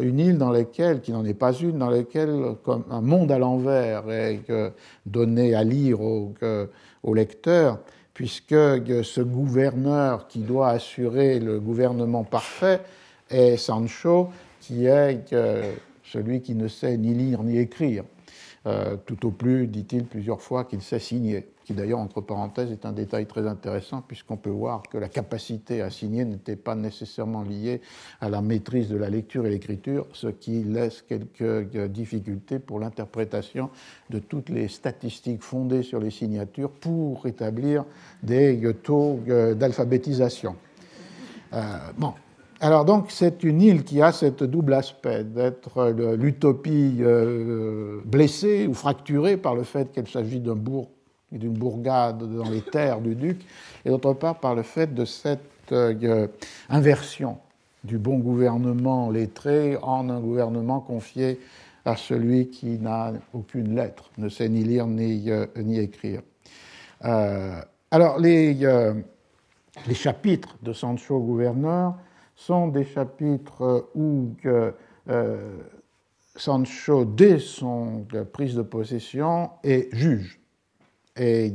une 0.00 0.18
île 0.18 0.38
dans 0.38 0.50
laquelle, 0.50 1.00
qui 1.00 1.12
n'en 1.12 1.24
est 1.24 1.34
pas 1.34 1.52
une, 1.52 1.78
dans 1.78 1.88
laquelle 1.88 2.56
comme 2.62 2.84
un 2.90 3.00
monde 3.00 3.32
à 3.32 3.38
l'envers 3.38 4.10
est 4.10 4.42
donné 5.06 5.54
à 5.54 5.64
lire 5.64 6.00
au, 6.02 6.34
au 7.02 7.14
lecteur, 7.14 7.78
puisque 8.12 8.50
ce 8.50 9.20
gouverneur 9.22 10.28
qui 10.28 10.40
doit 10.40 10.68
assurer 10.68 11.40
le 11.40 11.58
gouvernement 11.58 12.24
parfait 12.24 12.80
est 13.30 13.56
Sancho, 13.56 14.28
qui 14.60 14.84
est 14.84 15.34
celui 16.04 16.42
qui 16.42 16.54
ne 16.54 16.68
sait 16.68 16.98
ni 16.98 17.14
lire 17.14 17.42
ni 17.42 17.58
écrire. 17.58 18.04
Euh, 18.66 18.96
tout 19.06 19.26
au 19.26 19.30
plus, 19.32 19.66
dit-il 19.66 20.04
plusieurs 20.04 20.40
fois, 20.40 20.64
qu'il 20.64 20.82
sait 20.82 21.00
signer, 21.00 21.48
qui 21.64 21.74
d'ailleurs, 21.74 21.98
entre 21.98 22.20
parenthèses, 22.20 22.70
est 22.70 22.86
un 22.86 22.92
détail 22.92 23.26
très 23.26 23.46
intéressant, 23.46 24.02
puisqu'on 24.06 24.36
peut 24.36 24.50
voir 24.50 24.82
que 24.90 24.98
la 24.98 25.08
capacité 25.08 25.82
à 25.82 25.90
signer 25.90 26.24
n'était 26.24 26.56
pas 26.56 26.74
nécessairement 26.74 27.42
liée 27.42 27.80
à 28.20 28.28
la 28.28 28.40
maîtrise 28.40 28.88
de 28.88 28.96
la 28.96 29.10
lecture 29.10 29.46
et 29.46 29.50
l'écriture, 29.50 30.06
ce 30.12 30.28
qui 30.28 30.62
laisse 30.64 31.02
quelques 31.02 31.42
euh, 31.42 31.88
difficultés 31.88 32.58
pour 32.58 32.78
l'interprétation 32.78 33.70
de 34.10 34.18
toutes 34.18 34.48
les 34.48 34.68
statistiques 34.68 35.42
fondées 35.42 35.82
sur 35.82 36.00
les 36.00 36.10
signatures 36.10 36.70
pour 36.70 37.26
établir 37.26 37.84
des 38.22 38.64
euh, 38.64 38.72
taux 38.72 39.20
d'alphabétisation. 39.56 40.56
bon, 41.98 42.14
alors 42.62 42.84
donc 42.84 43.06
c'est 43.10 43.42
une 43.42 43.60
île 43.60 43.82
qui 43.82 44.00
a 44.00 44.12
ce 44.12 44.26
double 44.26 44.74
aspect 44.74 45.24
d'être 45.24 45.90
l'utopie 46.16 46.98
euh, 47.00 48.00
blessée 48.04 48.68
ou 48.68 48.74
fracturée 48.74 49.36
par 49.36 49.56
le 49.56 49.64
fait 49.64 49.90
qu'il 49.90 50.06
s'agit 50.06 50.38
d'un 50.38 50.54
bourg, 50.54 50.88
d'une 51.38 51.52
bourgade 51.52 52.18
dans 52.18 52.48
les 52.48 52.60
terres 52.60 53.00
du 53.00 53.14
duc, 53.14 53.44
et 53.84 53.90
d'autre 53.90 54.12
part 54.14 54.40
par 54.40 54.54
le 54.54 54.62
fait 54.62 54.94
de 54.94 55.04
cette 55.04 55.40
euh, 55.72 56.26
inversion 56.68 57.38
du 57.84 57.98
bon 57.98 58.18
gouvernement 58.18 59.10
lettré 59.10 59.76
en 59.82 60.08
un 60.08 60.20
gouvernement 60.20 60.80
confié 60.80 61.40
à 61.84 61.96
celui 61.96 62.48
qui 62.48 62.78
n'a 62.78 63.12
aucune 63.32 63.74
lettre, 63.74 64.10
ne 64.18 64.28
sait 64.28 64.48
ni 64.48 64.62
lire 64.62 64.86
ni, 64.86 65.30
euh, 65.30 65.46
ni 65.56 65.78
écrire. 65.78 66.22
alors 67.00 68.20
les, 68.20 68.54
les 69.86 69.94
chapitres 69.94 70.56
de 70.62 70.72
Sancho 70.72 71.18
gouverneur 71.18 71.94
sont 72.36 72.68
des 72.68 72.84
chapitres 72.84 73.88
où 73.94 74.30
euh, 75.08 75.58
Sancho, 76.36 77.04
dès 77.04 77.38
son 77.38 78.06
prise 78.32 78.54
de 78.54 78.62
possession, 78.62 79.50
est 79.62 79.94
juge. 79.94 80.40
Et 81.16 81.52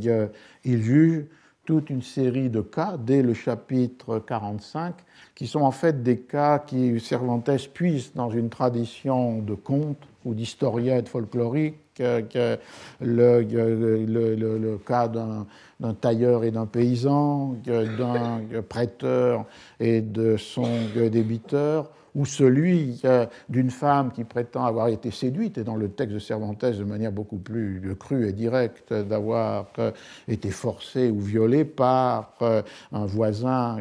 il 0.63 0.81
juge 0.81 1.25
toute 1.67 1.89
une 1.89 2.01
série 2.01 2.49
de 2.49 2.61
cas 2.61 2.95
dès 2.97 3.21
le 3.21 3.33
chapitre 3.33 4.19
45, 4.19 4.95
qui 5.35 5.47
sont 5.47 5.59
en 5.59 5.71
fait 5.71 6.01
des 6.01 6.19
cas 6.19 6.59
qui 6.59 6.97
Cervantes 7.01 7.51
puise 7.73 8.13
dans 8.15 8.29
une 8.29 8.49
tradition 8.49 9.39
de 9.39 9.53
contes 9.53 10.07
ou 10.23 10.33
d'historiette 10.33 11.09
folklorique, 11.09 11.75
le, 11.99 13.41
le, 13.41 14.77
cas 14.77 15.09
d'un 15.09 15.93
tailleur 15.95 16.45
et 16.45 16.51
d'un 16.51 16.65
paysan, 16.65 17.55
d'un 17.65 18.41
prêteur 18.69 19.45
et 19.79 20.01
de 20.01 20.37
son 20.37 20.69
débiteur, 20.95 21.91
ou 22.17 22.25
celui 22.25 22.99
d'une 23.47 23.69
femme 23.69 24.11
qui 24.11 24.23
prétend 24.23 24.65
avoir 24.65 24.87
été 24.87 25.11
séduite, 25.11 25.59
et 25.59 25.63
dans 25.63 25.75
le 25.75 25.87
texte 25.89 26.15
de 26.15 26.19
Cervantes 26.19 26.65
de 26.65 26.83
manière 26.83 27.11
beaucoup 27.11 27.37
plus 27.37 27.95
crue 27.99 28.27
et 28.27 28.33
directe, 28.33 28.91
d'avoir 28.91 29.67
euh, 29.77 29.91
été 30.27 30.49
forcée 30.49 31.11
ou 31.11 31.19
violée 31.19 31.63
par 31.63 32.33
euh, 32.41 32.63
un 32.91 33.05
voisin 33.05 33.77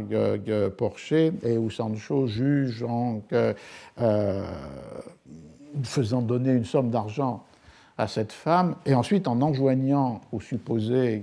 porché, 0.76 1.32
et 1.42 1.56
où 1.56 1.70
Sancho 1.70 2.26
juge 2.26 2.82
en 2.82 3.22
euh, 3.32 3.54
faisant 5.82 6.20
donner 6.20 6.52
une 6.52 6.64
somme 6.64 6.90
d'argent 6.90 7.42
à 7.96 8.06
cette 8.06 8.32
femme, 8.32 8.76
et 8.84 8.94
ensuite 8.94 9.26
en 9.28 9.40
enjoignant 9.40 10.20
au 10.30 10.40
supposé 10.40 11.22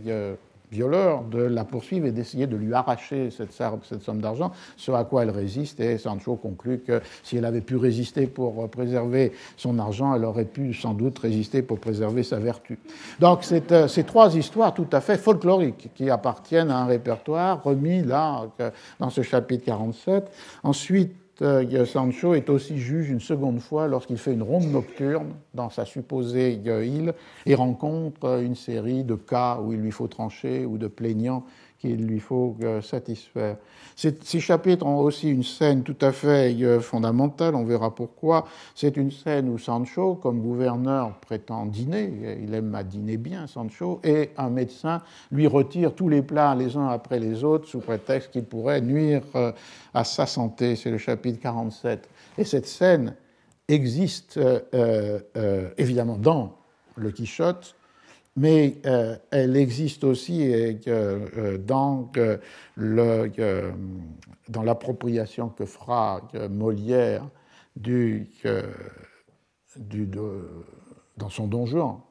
violeur 0.74 1.24
de 1.24 1.42
la 1.42 1.64
poursuivre 1.64 2.08
et 2.08 2.12
d'essayer 2.12 2.48
de 2.48 2.56
lui 2.56 2.74
arracher 2.74 3.30
cette, 3.30 3.52
somme 3.54 4.20
d'argent, 4.20 4.52
ce 4.76 4.92
à 4.92 5.04
quoi 5.04 5.24
elle 5.24 5.30
résiste. 5.30 5.80
Et 5.80 5.98
Sancho 5.98 6.36
conclut 6.36 6.80
que 6.80 7.02
si 7.24 7.38
elle 7.38 7.46
avait 7.46 7.62
pu 7.62 7.78
résister 7.78 8.28
pour 8.28 8.70
préserver 8.70 9.32
son 9.56 9.80
argent, 9.80 10.16
elle 10.16 10.26
aurait 10.26 10.46
pu 10.46 10.74
sans 10.74 10.94
doute 10.94 11.20
résister 11.20 11.62
pour 11.62 11.80
préserver 11.80 12.24
sa 12.24 12.40
vertu. 12.40 12.80
Donc 13.20 13.40
euh, 13.72 13.88
ces 13.88 14.04
trois 14.04 14.36
histoires 14.36 14.74
tout 14.74 14.88
à 14.92 15.00
fait 15.00 15.18
folkloriques 15.18 15.90
qui 15.94 16.10
appartiennent 16.10 16.72
à 16.72 16.80
un 16.80 16.86
répertoire 16.86 17.64
remis 17.64 18.02
là 18.02 18.48
dans 19.00 19.10
ce 19.10 19.22
chapitre 19.22 19.66
47. 19.66 20.30
Ensuite, 20.64 21.16
Sancho 21.86 22.34
est 22.36 22.50
aussi 22.50 22.78
juge 22.78 23.10
une 23.10 23.20
seconde 23.20 23.60
fois 23.60 23.88
lorsqu'il 23.88 24.18
fait 24.18 24.34
une 24.34 24.44
ronde 24.44 24.72
nocturne 24.72 25.34
dans 25.54 25.70
sa 25.70 25.86
supposée 25.86 26.54
île 26.54 27.14
et 27.46 27.56
rencontre 27.56 28.42
une 28.42 28.56
série 28.56 29.04
de 29.04 29.16
cas 29.16 29.60
où 29.62 29.74
il 29.74 29.80
lui 29.80 29.92
faut 29.92 30.08
trancher 30.08 30.66
ou 30.66 30.78
de 30.78 30.88
plaignants 30.88 31.44
qu'il 31.84 32.08
lui 32.08 32.22
faut 32.22 32.56
euh, 32.64 32.82
satisfaire. 32.82 33.58
Ces, 33.98 34.40
chapitres 34.40 34.86
ont 34.86 35.00
aussi 35.00 35.30
une 35.30 35.44
scène 35.44 35.84
tout 35.84 35.98
à 36.00 36.14
fait 36.14 36.56
euh, 36.64 36.80
fondamentale, 36.80 37.56
on 37.56 37.66
verra 37.66 37.94
pourquoi. 37.94 38.48
C'est 38.74 38.96
une 38.96 39.12
scène 39.12 39.50
où 39.50 39.58
Sancho, 39.58 40.16
comme 40.16 40.40
gouverneur, 40.40 41.18
prétend 41.20 41.66
dîner, 41.66 42.40
il 42.42 42.54
aime 42.54 42.74
à 42.74 42.84
dîner 42.84 43.18
bien, 43.18 43.48
Sancho, 43.48 44.00
et 44.06 44.30
un 44.38 44.50
médecin 44.50 45.02
lui 45.30 45.46
retire 45.46 45.94
tous 45.94 46.08
les 46.08 46.22
plats 46.22 46.56
les 46.56 46.78
uns 46.78 46.88
après 46.88 47.20
les 47.20 47.44
autres 47.44 47.68
sous 47.68 47.82
prétexte 47.82 48.32
qu'il 48.32 48.46
pourrait 48.46 48.80
nuire 48.80 49.22
euh, 49.36 49.52
à 49.94 50.06
sa 50.06 50.26
santé. 50.26 50.78
C'est 50.78 50.90
le 50.90 50.98
chapitre 50.98 51.42
47. 51.42 52.08
Et 52.38 52.46
cette 52.46 52.66
scène 52.66 53.16
existe 53.68 54.40
évidemment 55.78 56.18
dans 56.18 56.58
le 56.96 57.12
Quichotte, 57.12 57.76
mais 58.36 58.78
euh, 58.86 59.16
elle 59.32 59.56
existe 59.56 60.04
aussi 60.04 60.52
euh, 60.52 60.78
euh, 60.88 61.58
dans, 61.58 62.10
l'appropriation 64.64 65.50
que 65.50 65.66
fera 65.66 66.22
Molière 66.50 67.30
du, 67.76 68.30
dans 71.18 71.30
son 71.30 71.48
donjon 71.48 72.02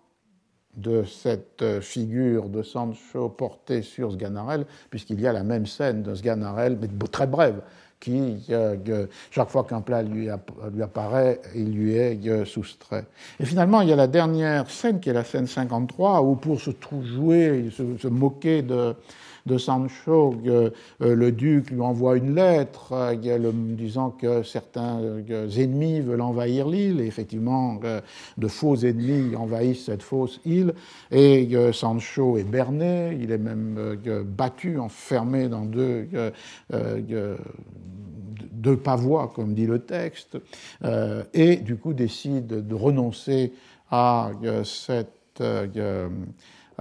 de 0.77 1.03
cette 1.05 1.81
figure 1.81 2.49
de 2.49 2.63
Sancho 2.63 3.29
portée 3.29 3.83
sur 3.83 4.13
Sganarelle, 4.13 4.65
puisqu'il 4.89 5.21
y 5.21 5.27
a 5.27 5.33
la 5.33 5.43
même 5.43 5.67
scène 5.67 6.03
de 6.03 6.15
Sganarelle, 6.15 6.79
mais 6.81 6.89
très 7.09 7.27
brève, 7.27 7.63
qui, 8.03 8.45
chaque 9.31 9.49
fois 9.49 9.63
qu'un 9.63 9.81
plat 9.81 10.03
lui, 10.03 10.29
apparaît, 10.29 11.41
il 11.55 11.73
lui 11.73 11.95
est 11.95 12.19
euh, 12.27 12.45
soustrait. 12.45 13.05
Et 13.39 13.45
finalement, 13.45 13.81
il 13.81 13.91
y 13.91 13.93
a 13.93 13.97
la 13.97 14.09
dernière 14.09 14.69
scène, 14.69 14.99
qui 14.99 15.09
est 15.09 15.13
la 15.13 15.23
scène 15.23 15.47
53, 15.47 16.21
où 16.21 16.35
pour 16.35 16.61
se 16.61 16.71
jouer, 17.05 17.71
se 17.71 18.09
moquer 18.09 18.63
de, 18.63 18.97
de 19.47 19.59
Sancho, 19.59 20.37
euh, 20.47 20.71
le 21.01 21.33
duc 21.33 21.71
lui 21.71 21.81
envoie 21.81 22.17
une 22.17 22.35
lettre 22.35 22.93
euh, 22.93 23.53
disant 23.53 24.11
que 24.11 24.43
certains 24.43 25.01
euh, 25.01 25.51
ennemis 25.51 26.01
veulent 26.01 26.21
envahir 26.21 26.69
l'île, 26.69 27.01
et 27.01 27.07
effectivement, 27.07 27.81
de 28.39 28.49
faux 28.49 28.77
ennemis 28.77 29.35
envahissent 29.35 29.87
cette 29.87 30.03
fausse 30.03 30.41
île, 30.45 30.75
et 31.11 31.49
Sancho 31.73 32.39
est 32.39 32.45
berné, 32.45 33.19
il 33.21 33.33
est 33.33 33.39
même 33.39 33.97
battu, 34.25 34.79
enfermé 34.79 35.49
dans 35.49 35.65
deux 35.65 36.07
pavois, 38.77 39.33
comme 39.35 39.55
dit 39.55 39.67
le 39.67 39.81
texte, 39.81 40.39
et 41.35 41.57
du 41.57 41.77
coup 41.77 41.93
décide 41.93 42.67
de 42.67 42.75
renoncer 42.75 43.53
à 43.91 44.31
cette 44.65 45.43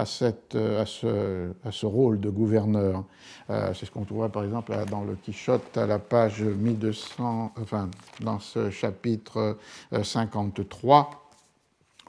à, 0.01 0.05
cette, 0.05 0.55
à, 0.55 0.85
ce, 0.85 1.85
rôle 1.85 2.19
de 2.19 2.29
gouverneur. 2.29 3.03
Euh, 3.49 3.71
c'est 3.75 3.85
ce 3.85 3.91
qu'on 3.91 4.03
trouve 4.03 4.27
par 4.29 4.43
exemple 4.43 4.73
dans 4.89 5.03
le 5.03 5.15
Quichotte 5.15 5.77
à 5.77 5.85
la 5.85 5.99
page 5.99 6.41
1200, 6.41 7.53
enfin 7.61 7.89
dans 8.19 8.39
ce 8.39 8.71
chapitre 8.71 9.57
53, 10.01 11.09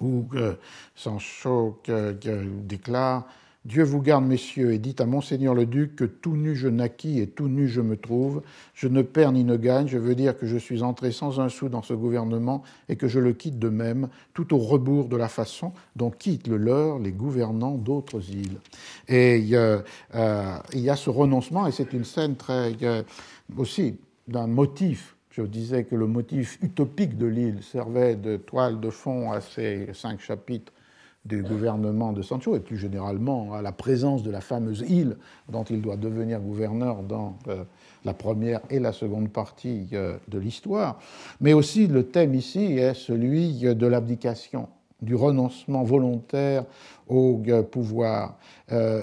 euh, 0.01 0.05
où 0.05 0.27
euh, 0.35 0.55
Sancho 0.97 1.83
déclare 1.87 3.25
Dieu 3.65 3.85
vous 3.85 4.03
garde, 4.03 4.25
messieurs, 4.25 4.73
et 4.73 4.79
dites 4.79 5.01
à 5.01 5.07
Monseigneur 5.07 5.55
le 5.55 5.67
Duc 5.67 5.95
que 5.95 6.05
tout 6.05 6.37
nu 6.37 6.57
je 6.57 6.67
naquis 6.67 7.21
et 7.21 7.29
tout 7.29 7.47
nu 7.47 7.69
je 7.69 7.81
me 7.81 7.97
trouve. 7.97 8.43
Je 8.75 8.89
ne 8.89 9.03
perds 9.03 9.31
ni 9.31 9.45
ne 9.45 9.57
gagne. 9.57 9.87
Je 9.87 9.99
veux 9.99 10.17
dire 10.17 10.37
que 10.37 10.47
je 10.47 10.57
suis 10.57 10.83
entré 10.83 11.13
sans 11.13 11.39
un 11.39 11.49
sou 11.49 11.69
dans 11.69 11.83
ce 11.83 11.95
gouvernement 11.95 12.65
et 12.89 12.97
que 12.97 13.07
je 13.07 13.21
le 13.21 13.33
quitte 13.33 13.61
de 13.61 13.69
même, 13.69 14.09
tout 14.35 14.53
au 14.53 14.59
rebours 14.59 15.09
de 15.09 15.17
la 15.17 15.29
façon 15.29 15.73
dont 15.95 16.11
quittent 16.11 16.49
le 16.49 16.57
leur 16.57 16.99
les 16.99 17.13
gouvernants 17.13 17.77
d'autres 17.77 18.31
îles. 18.31 18.59
Et 19.07 19.51
euh, 19.53 19.81
il 20.73 20.81
y 20.81 20.91
a 20.91 20.97
ce 20.97 21.11
renoncement, 21.11 21.69
et 21.69 21.73
c'est 21.73 21.93
une 21.93 22.05
scène 22.05 22.35
très 22.35 22.73
euh, 22.83 23.03
aussi 23.57 23.97
d'un 24.27 24.49
motif 24.49 25.15
je 25.33 25.41
disais 25.41 25.85
que 25.85 25.95
le 25.95 26.07
motif 26.07 26.59
utopique 26.61 27.17
de 27.17 27.25
l'île 27.25 27.63
servait 27.63 28.17
de 28.17 28.37
toile 28.37 28.81
de 28.81 28.91
fond 28.91 29.33
à 29.33 29.41
ces 29.41 29.89
cinq 29.95 30.21
chapitres 30.21 30.73
du 31.25 31.43
gouvernement 31.43 32.13
de 32.13 32.21
Sancho 32.21 32.57
et 32.57 32.61
plus 32.61 32.77
généralement 32.77 33.55
à 33.55 33.63
la 33.63 33.71
présence 33.71 34.25
de 34.25 34.31
la 34.31 34.41
fameuse 34.41 34.85
île 34.89 35.17
dont 35.49 35.63
il 35.63 35.81
doit 35.81 35.97
devenir 35.97 36.41
gouverneur 36.41 37.03
dans 37.03 37.37
euh, 37.47 37.63
la 38.05 38.13
première 38.13 38.61
et 38.71 38.81
la 38.81 38.93
seconde 38.93 39.31
partie 39.31 39.87
euh, 39.93 40.17
de 40.27 40.39
l'histoire. 40.39 40.99
Mais 41.41 41.53
aussi 41.53 41.87
le 41.87 42.07
thème 42.07 42.35
ici 42.35 42.77
est 42.77 42.95
celui 42.95 43.61
de 43.61 43.87
l'abdication, 43.87 44.69
du 45.01 45.15
renoncement 45.15 45.85
volontaire 45.85 46.65
au 47.09 47.41
euh, 47.49 47.63
pouvoir 47.63 48.39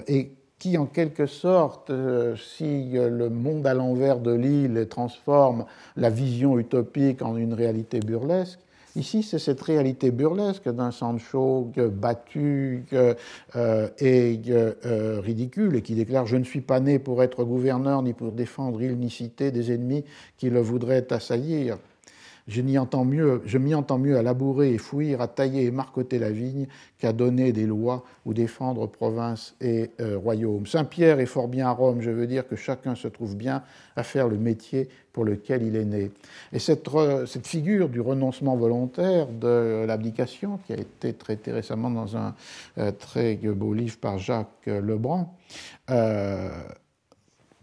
et 0.06 0.32
qui 0.58 0.76
en 0.76 0.84
quelque 0.84 1.24
sorte, 1.24 1.90
si 2.36 2.90
le 2.92 3.30
monde 3.30 3.66
à 3.66 3.72
l'envers 3.72 4.18
de 4.18 4.32
l'île 4.32 4.88
transforme 4.90 5.64
la 5.96 6.10
vision 6.10 6.58
utopique 6.58 7.22
en 7.22 7.36
une 7.36 7.54
réalité 7.54 8.00
burlesque, 8.00 8.60
Ici, 8.96 9.22
c'est 9.22 9.38
cette 9.38 9.60
réalité 9.60 10.10
burlesque 10.10 10.68
d'un 10.68 10.90
Sancho 10.90 11.70
battu 11.76 12.84
euh, 12.92 13.14
et 13.98 14.40
euh, 14.48 15.20
ridicule 15.20 15.76
et 15.76 15.82
qui 15.82 15.94
déclare 15.94 16.26
Je 16.26 16.36
ne 16.36 16.44
suis 16.44 16.60
pas 16.60 16.80
né 16.80 16.98
pour 16.98 17.22
être 17.22 17.44
gouverneur 17.44 18.02
ni 18.02 18.14
pour 18.14 18.32
défendre 18.32 18.82
il 18.82 18.98
ni 18.98 19.10
cité 19.10 19.52
des 19.52 19.72
ennemis 19.72 20.04
qui 20.38 20.50
le 20.50 20.60
voudraient 20.60 21.12
assaillir. 21.12 21.78
Je 22.48 22.62
m'y 22.62 22.78
entends 22.78 23.04
mieux, 23.04 24.16
à 24.16 24.22
labourer 24.22 24.74
et 24.74 24.78
fouir, 24.78 25.20
à 25.20 25.28
tailler 25.28 25.64
et 25.64 25.70
marcoter 25.70 26.18
la 26.18 26.30
vigne 26.30 26.66
qu'à 26.98 27.12
donner 27.12 27.52
des 27.52 27.66
lois 27.66 28.04
ou 28.24 28.34
défendre 28.34 28.86
province 28.86 29.54
et 29.60 29.90
euh, 30.00 30.18
royaume. 30.18 30.66
Saint-Pierre 30.66 31.20
est 31.20 31.26
fort 31.26 31.48
bien 31.48 31.68
à 31.68 31.72
Rome, 31.72 32.00
je 32.00 32.10
veux 32.10 32.26
dire 32.26 32.46
que 32.46 32.56
chacun 32.56 32.94
se 32.94 33.08
trouve 33.08 33.36
bien 33.36 33.62
à 33.96 34.02
faire 34.02 34.28
le 34.28 34.38
métier 34.38 34.88
pour 35.12 35.24
lequel 35.24 35.62
il 35.62 35.76
est 35.76 35.84
né. 35.84 36.10
Et 36.52 36.58
cette, 36.58 36.88
cette 37.26 37.46
figure 37.46 37.88
du 37.88 38.00
renoncement 38.00 38.56
volontaire, 38.56 39.26
de 39.26 39.84
l'abdication, 39.86 40.58
qui 40.66 40.72
a 40.72 40.76
été 40.76 41.12
traitée 41.12 41.52
récemment 41.52 41.90
dans 41.90 42.16
un 42.16 42.34
euh, 42.78 42.92
très 42.92 43.36
beau 43.36 43.74
livre 43.74 43.98
par 43.98 44.18
Jacques 44.18 44.66
Lebrun, 44.66 45.28
euh, 45.90 46.50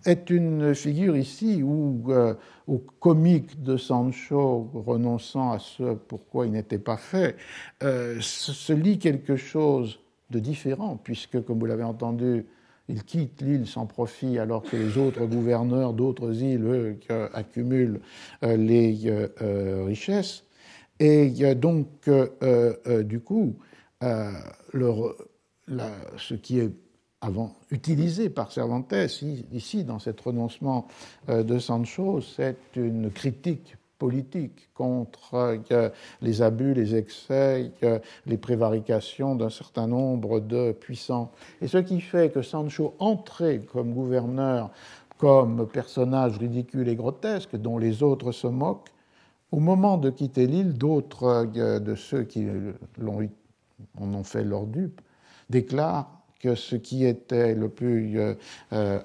est 0.08 0.30
une 0.30 0.74
figure 0.74 1.18
ici 1.18 1.62
où, 1.62 2.02
euh, 2.10 2.34
au 2.66 2.78
comique 2.78 3.62
de 3.62 3.76
Sancho 3.76 4.70
renonçant 4.74 5.52
à 5.52 5.60
ce 5.60 5.96
pourquoi 5.96 6.46
il 6.46 6.54
n'était 6.54 6.80
pas 6.80 6.98
fait, 6.98 7.36
euh, 7.84 8.18
se 8.22 8.74
lit 8.74 9.00
quelque 9.00 9.36
chose 9.36 10.00
de 10.30 10.40
différent, 10.40 10.98
puisque, 11.02 11.44
comme 11.44 11.60
vous 11.60 11.66
l'avez 11.66 11.84
entendu, 11.84 12.46
il 12.88 13.04
quitte 13.04 13.42
l'île 13.42 13.68
sans 13.68 13.86
profit 13.86 14.40
alors 14.40 14.64
que 14.64 14.78
les 14.78 14.98
autres 14.98 15.26
gouverneurs 15.26 15.94
d'autres 15.94 16.42
îles, 16.42 16.64
eux, 16.64 17.00
accumulent 17.34 18.00
euh, 18.44 18.56
les 18.56 19.12
richesses. 19.86 20.46
Et 21.00 21.54
donc, 21.54 22.10
du 23.04 23.20
coup, 23.20 23.56
ce 26.18 26.34
qui 26.34 26.60
est 26.60 26.72
avant 27.22 27.56
utilisé 27.72 28.30
par 28.30 28.52
Cervantes 28.52 28.94
ici 29.52 29.84
dans 29.84 30.00
cet 30.00 30.22
renoncement 30.22 30.88
de 31.28 31.60
Sancho, 31.60 32.22
c'est 32.22 32.58
une 32.76 33.10
critique 33.12 33.76
politique 33.98 34.70
contre 34.76 35.58
les 36.22 36.42
abus, 36.44 36.76
les 36.76 36.96
excès, 36.96 37.72
les 38.28 38.38
prévarications 38.38 39.36
d'un 39.36 39.50
certain 39.50 39.88
nombre 39.88 40.40
de 40.40 40.72
puissants. 40.72 41.32
Et 41.62 41.68
ce 41.68 41.80
qui 41.80 42.02
fait 42.02 42.32
que 42.32 42.44
Sancho 42.44 42.94
entrait 43.00 43.62
comme 43.62 43.94
gouverneur, 43.94 44.70
comme 45.18 45.68
personnage 45.68 46.38
ridicule 46.38 46.88
et 46.90 46.96
grotesque 46.96 47.56
dont 47.56 47.80
les 47.80 48.04
autres 48.04 48.32
se 48.32 48.46
moquent, 48.46 48.92
au 49.52 49.60
moment 49.60 49.98
de 49.98 50.12
quitter 50.12 50.46
l'île, 50.46 50.78
d'autres 50.78 51.46
de 51.46 51.96
ceux 51.96 52.24
qui 52.24 52.46
l'ont, 53.00 53.28
en 54.00 54.14
ont 54.14 54.24
fait 54.24 54.44
leur 54.44 54.68
dupe 54.68 55.02
déclarent 55.50 56.17
que 56.40 56.56
ce 56.56 56.76
qui 56.76 57.06
était 57.06 57.56
le 57.56 57.70
plus 57.70 58.20
euh, 58.20 58.34
euh, 58.74 59.00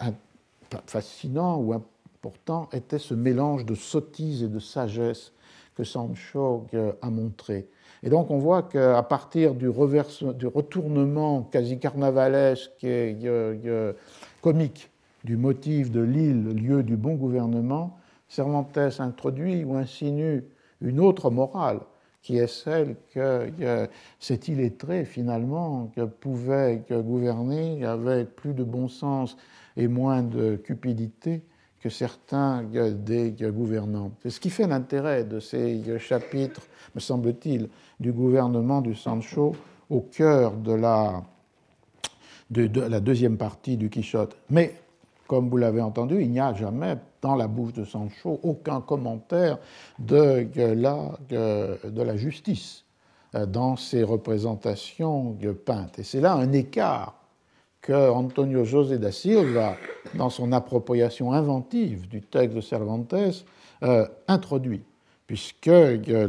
fascinant 0.87 1.61
ou 1.61 1.75
Pourtant, 2.21 2.69
était 2.73 3.01
ce 3.01 3.15
mélange 3.15 3.65
de 3.65 3.75
sottise 3.75 4.45
et 4.45 4.49
de 4.49 4.61
sagesse 4.61 5.33
que 5.75 5.83
Sancho 5.83 6.69
a 7.03 7.11
montré. 7.11 7.67
Et 8.05 8.11
donc 8.11 8.31
on 8.31 8.39
voit 8.39 8.63
qu'à 8.63 9.03
partir 9.03 9.55
du, 9.55 9.69
du, 9.69 10.47
retournement 10.47 11.43
quasi 11.43 11.81
carnavalesque 11.81 12.85
et 12.85 13.17
comique 14.41 14.89
du 15.25 15.37
motif 15.37 15.91
de 15.91 16.01
l'île, 16.01 16.51
lieu 16.51 16.85
du 16.85 16.97
bon 16.97 17.15
gouvernement, 17.15 17.99
Cervantes 18.29 18.79
introduit 18.99 19.63
ou 19.63 19.75
insinue 19.75 20.45
une 20.81 21.01
autre 21.01 21.29
morale, 21.31 21.81
qui 22.23 22.39
est 22.39 22.47
celle 22.47 22.97
que 23.13 23.51
cet 24.21 24.49
illettré, 24.49 25.05
finalement, 25.05 25.91
que 25.95 26.03
pouvait 26.03 26.83
gouverner 26.91 27.85
avec 27.85 28.37
plus 28.37 28.55
de 28.55 28.63
bon 28.63 28.89
sens 28.89 29.37
et 29.77 29.89
moins 29.89 30.23
de 30.23 30.57
cupidité 30.57 31.43
que 31.81 31.89
certains 31.89 32.63
des 32.63 33.35
gouvernants. 33.41 34.13
C'est 34.23 34.31
ce 34.31 34.39
qui 34.39 34.51
fait 34.51 34.69
l'intérêt 34.69 35.25
de 35.25 35.41
ces 35.41 35.83
chapitres, 35.99 36.63
me 36.95 37.01
semble-t-il, 37.01 37.69
du 37.99 38.13
gouvernement 38.13 38.81
du 38.81 38.95
Sancho 38.95 39.57
au 39.91 40.01
cœur 40.01 40.53
de 40.53 40.75
la, 40.75 41.25
de, 42.51 42.81
la 42.81 43.01
deuxième 43.01 43.37
partie 43.37 43.77
du 43.77 43.91
Quichotte. 43.91 44.37
Mais, 44.49 44.77
comme 45.27 45.49
vous 45.49 45.57
l'avez 45.57 45.81
entendu, 45.81 46.23
il 46.23 46.31
n'y 46.31 46.41
a 46.41 46.55
jamais 46.55 46.97
dans 47.23 47.37
la 47.37 47.47
bouche 47.47 47.73
de 47.73 47.85
Sancho 47.85 48.41
aucun 48.43 48.81
commentaire 48.81 49.59
de 49.99 50.47
la, 50.75 52.17
justice 52.17 52.85
euh, 53.35 53.47
dans 53.47 53.77
ses 53.77 54.03
représentations 54.03 55.39
peintes. 55.65 56.01
Et 56.01 56.03
c'est 56.03 56.21
là 56.21 56.35
un 56.35 56.53
écart 56.53 57.15
que 57.81 58.11
Antonio 58.11 58.65
José 58.65 58.99
da 58.99 59.11
Silva, 59.11 59.77
dans 60.15 60.31
son 60.31 60.53
appropriation 60.53 61.33
inventive 61.33 62.09
du 62.09 62.21
texte 62.21 62.57
de 62.57 62.61
Cervantes, 62.61 63.15
euh, 63.83 64.07
introduit, 64.29 64.83
puisque 65.27 65.69
euh, 65.69 66.29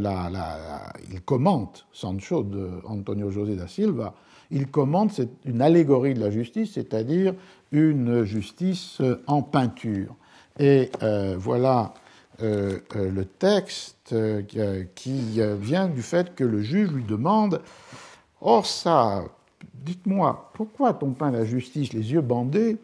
commente 1.26 1.86
Sancho 1.92 2.44
de 2.44 2.70
Antonio 2.86 3.30
José 3.30 3.56
da 3.56 3.68
Silva, 3.68 4.14
il 4.50 4.68
commente 4.68 5.20
une 5.46 5.62
allégorie 5.62 6.14
de 6.14 6.20
la 6.20 6.30
justice, 6.30 6.74
c'est-à-dire 6.74 7.34
une 7.72 8.24
justice 8.24 9.02
en 9.26 9.42
peinture. 9.42 10.16
Et 10.60 10.92
euh, 11.02 11.36
voilà 11.38 11.94
le 12.40 13.24
texte 13.24 14.14
qui 14.96 15.42
vient 15.60 15.88
du 15.88 16.02
fait 16.02 16.36
que 16.36 16.44
le 16.44 16.62
juge 16.62 16.92
lui 16.92 17.04
demande 17.04 17.62
Or, 18.42 18.66
ça, 18.66 19.24
Dites-moi, 19.74 20.50
pourquoi 20.54 20.90
a-t-on 20.90 21.12
peint 21.12 21.32
la 21.32 21.44
justice 21.44 21.92
les 21.92 22.14
yeux 22.14 22.22
bandés, 22.22 22.78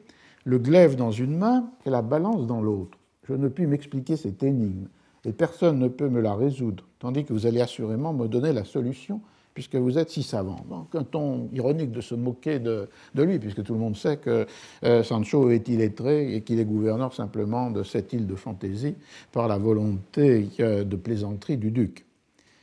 le 0.43 0.57
glaive 0.57 0.95
dans 0.95 1.11
une 1.11 1.37
main 1.37 1.69
et 1.85 1.89
la 1.89 2.01
balance 2.01 2.45
dans 2.45 2.61
l'autre? 2.61 2.97
Je 3.23 3.33
ne 3.33 3.47
puis 3.47 3.67
m'expliquer 3.67 4.17
cette 4.17 4.43
énigme, 4.43 4.87
et 5.23 5.31
personne 5.31 5.79
ne 5.79 5.87
peut 5.87 6.09
me 6.09 6.19
la 6.19 6.35
résoudre, 6.35 6.83
tandis 6.99 7.23
que 7.23 7.31
vous 7.31 7.45
allez 7.45 7.61
assurément 7.61 8.13
me 8.13 8.27
donner 8.27 8.51
la 8.51 8.65
solution, 8.65 9.21
puisque 9.59 9.75
vous 9.75 9.97
êtes 9.97 10.09
si 10.09 10.23
savant. 10.23 10.65
Donc, 10.69 10.95
un 10.95 11.03
ton 11.03 11.49
ironique 11.51 11.91
de 11.91 11.99
se 11.99 12.15
moquer 12.15 12.59
de, 12.59 12.87
lui, 13.13 13.39
puisque 13.39 13.61
tout 13.61 13.73
le 13.73 13.79
monde 13.79 13.97
sait 13.97 14.15
que 14.15 14.47
euh, 14.85 15.03
Sancho 15.03 15.49
est 15.49 15.67
illettré 15.67 16.33
et 16.33 16.43
qu'il 16.43 16.61
est 16.61 16.65
gouverneur 16.65 17.13
simplement 17.13 17.69
de 17.69 17.83
cette 17.83 18.13
île 18.13 18.25
de 18.25 18.35
fantaisie 18.35 18.95
par 19.33 19.49
la 19.49 19.57
volonté 19.57 20.47
euh, 20.61 20.85
de 20.85 20.95
plaisanterie 20.95 21.57
du 21.57 21.71
duc. 21.71 22.05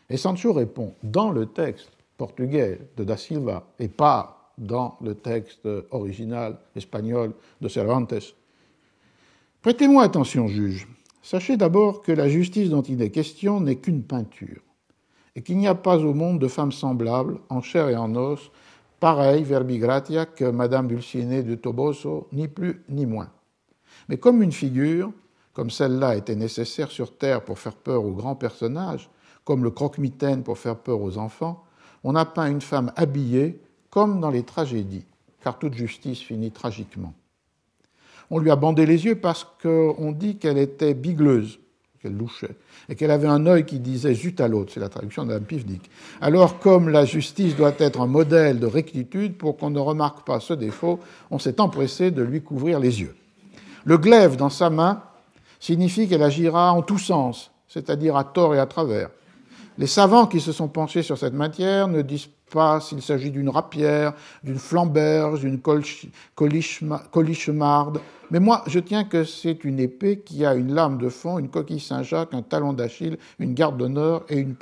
Et 0.08 0.16
Sancho 0.16 0.54
répond, 0.54 0.94
dans 1.02 1.32
le 1.32 1.44
texte, 1.44 1.90
portugais 2.16 2.80
de 2.96 3.04
Da 3.04 3.18
Silva 3.18 3.66
et 3.78 3.88
pas 3.88 4.54
dans 4.56 4.96
le 5.02 5.14
texte 5.16 5.68
original 5.90 6.56
espagnol 6.74 7.34
de 7.60 7.68
Cervantes. 7.68 8.34
Prêtez-moi 9.60 10.02
attention, 10.02 10.48
juge. 10.48 10.88
Sachez 11.22 11.58
d'abord 11.58 12.00
que 12.00 12.12
la 12.12 12.30
justice 12.30 12.70
dont 12.70 12.80
il 12.80 13.02
est 13.02 13.10
question 13.10 13.60
n'est 13.60 13.76
qu'une 13.76 14.02
peinture, 14.02 14.62
et 15.36 15.42
qu'il 15.42 15.58
n'y 15.58 15.68
a 15.68 15.74
pas 15.74 15.98
au 15.98 16.14
monde 16.14 16.40
de 16.40 16.48
femmes 16.48 16.72
semblables, 16.72 17.38
en 17.50 17.60
chair 17.60 17.90
et 17.90 17.96
en 17.96 18.16
os, 18.16 18.50
pareilles, 18.98 19.44
verbigratia, 19.44 20.24
que 20.24 20.46
Madame 20.46 20.88
Dulcinée 20.88 21.42
de 21.42 21.54
Toboso, 21.54 22.26
ni 22.32 22.48
plus 22.48 22.82
ni 22.88 23.04
moins. 23.04 23.30
Mais 24.08 24.16
comme 24.16 24.42
une 24.42 24.50
figure, 24.50 25.12
comme 25.52 25.70
celle-là 25.70 26.16
était 26.16 26.34
nécessaire 26.34 26.90
sur 26.90 27.16
Terre 27.16 27.44
pour 27.44 27.58
faire 27.58 27.76
peur 27.76 28.02
aux 28.02 28.12
grands 28.12 28.34
personnages, 28.34 29.10
comme 29.44 29.62
le 29.62 29.70
croque-mitaine 29.70 30.42
pour 30.42 30.58
faire 30.58 30.76
peur 30.76 31.02
aux 31.02 31.18
enfants, 31.18 31.62
on 32.02 32.14
a 32.14 32.24
peint 32.24 32.50
une 32.50 32.62
femme 32.62 32.92
habillée 32.96 33.60
comme 33.90 34.20
dans 34.20 34.30
les 34.30 34.42
tragédies, 34.42 35.04
car 35.42 35.58
toute 35.58 35.74
justice 35.74 36.20
finit 36.20 36.50
tragiquement. 36.50 37.12
On 38.30 38.38
lui 38.38 38.50
a 38.50 38.56
bandé 38.56 38.86
les 38.86 39.04
yeux 39.04 39.20
parce 39.20 39.46
qu'on 39.62 40.12
dit 40.12 40.38
qu'elle 40.38 40.58
était 40.58 40.94
bigleuse, 40.94 41.60
louchait, 42.12 42.56
et 42.88 42.94
qu'elle 42.94 43.10
avait 43.10 43.28
un 43.28 43.46
œil 43.46 43.64
qui 43.64 43.78
disait 43.78 44.14
zut 44.14 44.40
à 44.40 44.48
l'autre, 44.48 44.72
c'est 44.72 44.80
la 44.80 44.88
traduction 44.88 45.24
de 45.24 45.28
Mme. 45.28 45.46
Alors, 46.20 46.58
comme 46.58 46.88
la 46.88 47.04
justice 47.04 47.56
doit 47.56 47.74
être 47.78 48.00
un 48.00 48.06
modèle 48.06 48.60
de 48.60 48.66
rectitude 48.66 49.36
pour 49.36 49.56
qu'on 49.56 49.70
ne 49.70 49.78
remarque 49.78 50.26
pas 50.26 50.40
ce 50.40 50.52
défaut, 50.52 51.00
on 51.30 51.38
s'est 51.38 51.60
empressé 51.60 52.10
de 52.10 52.22
lui 52.22 52.42
couvrir 52.42 52.80
les 52.80 53.00
yeux. 53.00 53.14
Le 53.84 53.98
glaive 53.98 54.36
dans 54.36 54.50
sa 54.50 54.70
main 54.70 55.02
signifie 55.60 56.08
qu'elle 56.08 56.22
agira 56.22 56.72
en 56.72 56.82
tous 56.82 56.98
sens, 56.98 57.50
c'est-à-dire 57.68 58.16
à 58.16 58.24
tort 58.24 58.54
et 58.54 58.58
à 58.58 58.66
travers. 58.66 59.10
Les 59.78 59.86
savants 59.86 60.26
qui 60.26 60.40
se 60.40 60.52
sont 60.52 60.68
penchés 60.68 61.02
sur 61.02 61.18
cette 61.18 61.34
matière 61.34 61.88
ne 61.88 62.02
disent 62.02 62.28
pas 62.50 62.80
s'il 62.80 63.02
s'agit 63.02 63.30
d'une 63.30 63.48
rapière, 63.48 64.14
d'une 64.44 64.58
flamberge, 64.58 65.40
d'une 65.40 65.60
colichemarde, 67.10 68.00
mais 68.30 68.40
moi 68.40 68.62
je 68.66 68.78
tiens 68.78 69.04
que 69.04 69.24
c'est 69.24 69.64
une 69.64 69.80
épée 69.80 70.20
qui 70.20 70.44
a 70.44 70.54
une 70.54 70.74
lame 70.74 70.98
de 70.98 71.08
fond, 71.08 71.38
une 71.38 71.48
coquille 71.48 71.80
Saint-Jacques, 71.80 72.34
un 72.34 72.42
talon 72.42 72.72
d'Achille, 72.72 73.18
une 73.38 73.54
garde 73.54 73.76
d'honneur 73.78 74.24
et 74.28 74.44
un 74.44 74.52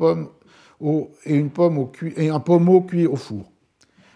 pommeau 2.40 2.81
cuit 2.81 3.06
au 3.06 3.16
four. 3.16 3.51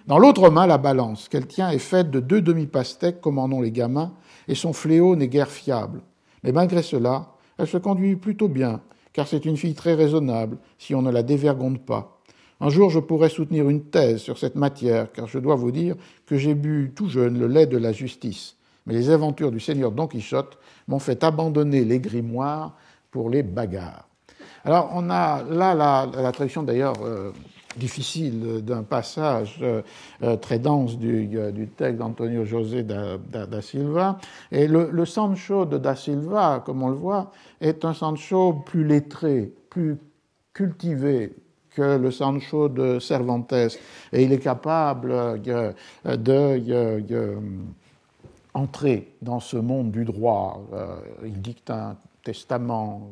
Dans 0.07 0.19
l'autre 0.19 0.49
main, 0.49 0.67
la 0.67 0.79
balance 0.79 1.29
qu'elle 1.29 1.47
tient 1.47 1.71
est 1.71 1.79
faite 1.79 2.11
de 2.11 2.21
deux 2.21 2.41
demi-pastèques, 2.41 3.21
comme 3.21 3.39
en 3.39 3.45
ont 3.53 3.61
les 3.61 3.73
gamins, 3.73 4.15
et 4.49 4.55
son 4.55 4.73
fléau 4.73 5.17
n'est 5.17 5.29
guère 5.29 5.51
fiable. 5.51 6.01
Mais 6.43 6.53
malgré 6.53 6.83
cela, 6.83 7.35
elle 7.59 7.67
se 7.67 7.77
conduit 7.77 8.17
plutôt 8.17 8.49
bien, 8.49 8.81
car 9.13 9.29
c'est 9.29 9.45
une 9.45 9.59
fille 9.59 9.75
très 9.75 9.93
raisonnable 9.93 10.57
si 10.79 10.95
on 10.95 11.03
ne 11.03 11.11
la 11.11 11.23
dévergonde 11.23 11.81
pas. 11.81 12.18
Un 12.61 12.71
jour, 12.71 12.91
je 12.91 12.99
pourrais 12.99 13.29
soutenir 13.29 13.69
une 13.69 13.85
thèse 13.85 14.19
sur 14.19 14.37
cette 14.37 14.57
matière, 14.57 15.13
car 15.13 15.29
je 15.29 15.39
dois 15.39 15.55
vous 15.55 15.71
dire 15.71 15.95
que 16.27 16.37
j'ai 16.37 16.55
bu 16.55 16.93
tout 16.95 17.09
jeune 17.09 17.39
le 17.39 17.47
lait 17.47 17.67
de 17.67 17.77
la 17.79 17.93
justice. 17.93 18.57
Mais 18.87 18.95
les 18.95 19.11
aventures 19.11 19.53
du 19.53 19.61
seigneur 19.61 19.93
Don 19.93 20.09
Quichotte 20.09 20.59
m'ont 20.89 20.99
fait 20.99 21.23
abandonner 21.23 21.85
les 21.85 22.01
grimoires 22.01 22.75
pour 23.11 23.31
les 23.31 23.43
bagarres. 23.45 24.09
Alors, 24.65 24.91
on 24.95 25.09
a 25.09 25.45
là 25.45 25.75
la, 25.75 26.33
traduction 26.33 26.65
d'ailleurs 26.65 26.97
euh, 27.05 27.33
difficile 27.77 28.65
d'un 28.65 28.83
passage 28.83 29.59
euh, 29.63 29.83
euh, 30.23 30.37
très 30.37 30.59
dense 30.59 30.99
du, 30.99 31.69
texte 31.77 31.99
d'Antonio 31.99 32.45
José 32.45 32.83
da, 32.83 33.63
Silva. 33.63 34.19
Et 34.51 34.67
le, 34.67 35.05
Sancho 35.05 35.65
de 35.65 35.79
da 35.79 35.95
Silva, 35.95 36.63
comme 36.67 36.83
on 36.83 36.89
le 36.89 36.97
voit, 36.97 37.31
est 37.61 37.85
un 37.85 37.95
Sancho 37.95 38.55
plus 38.67 38.85
lettré, 38.85 39.53
plus 39.71 39.97
cultivé 40.53 41.37
le 41.79 42.11
Sancho 42.11 42.69
de 42.69 42.99
Cervantes. 42.99 43.53
Et 44.13 44.23
il 44.23 44.33
est 44.33 44.39
capable 44.39 45.41
de, 45.41 45.73
de, 46.05 47.01
de 47.01 47.39
entrer 48.55 49.15
dans 49.23 49.41
ce 49.41 49.57
monde 49.57 49.91
du 49.91 50.05
droit. 50.05 50.63
Il 51.25 51.41
dicte 51.41 51.71
un 51.71 51.97
testament, 52.29 53.11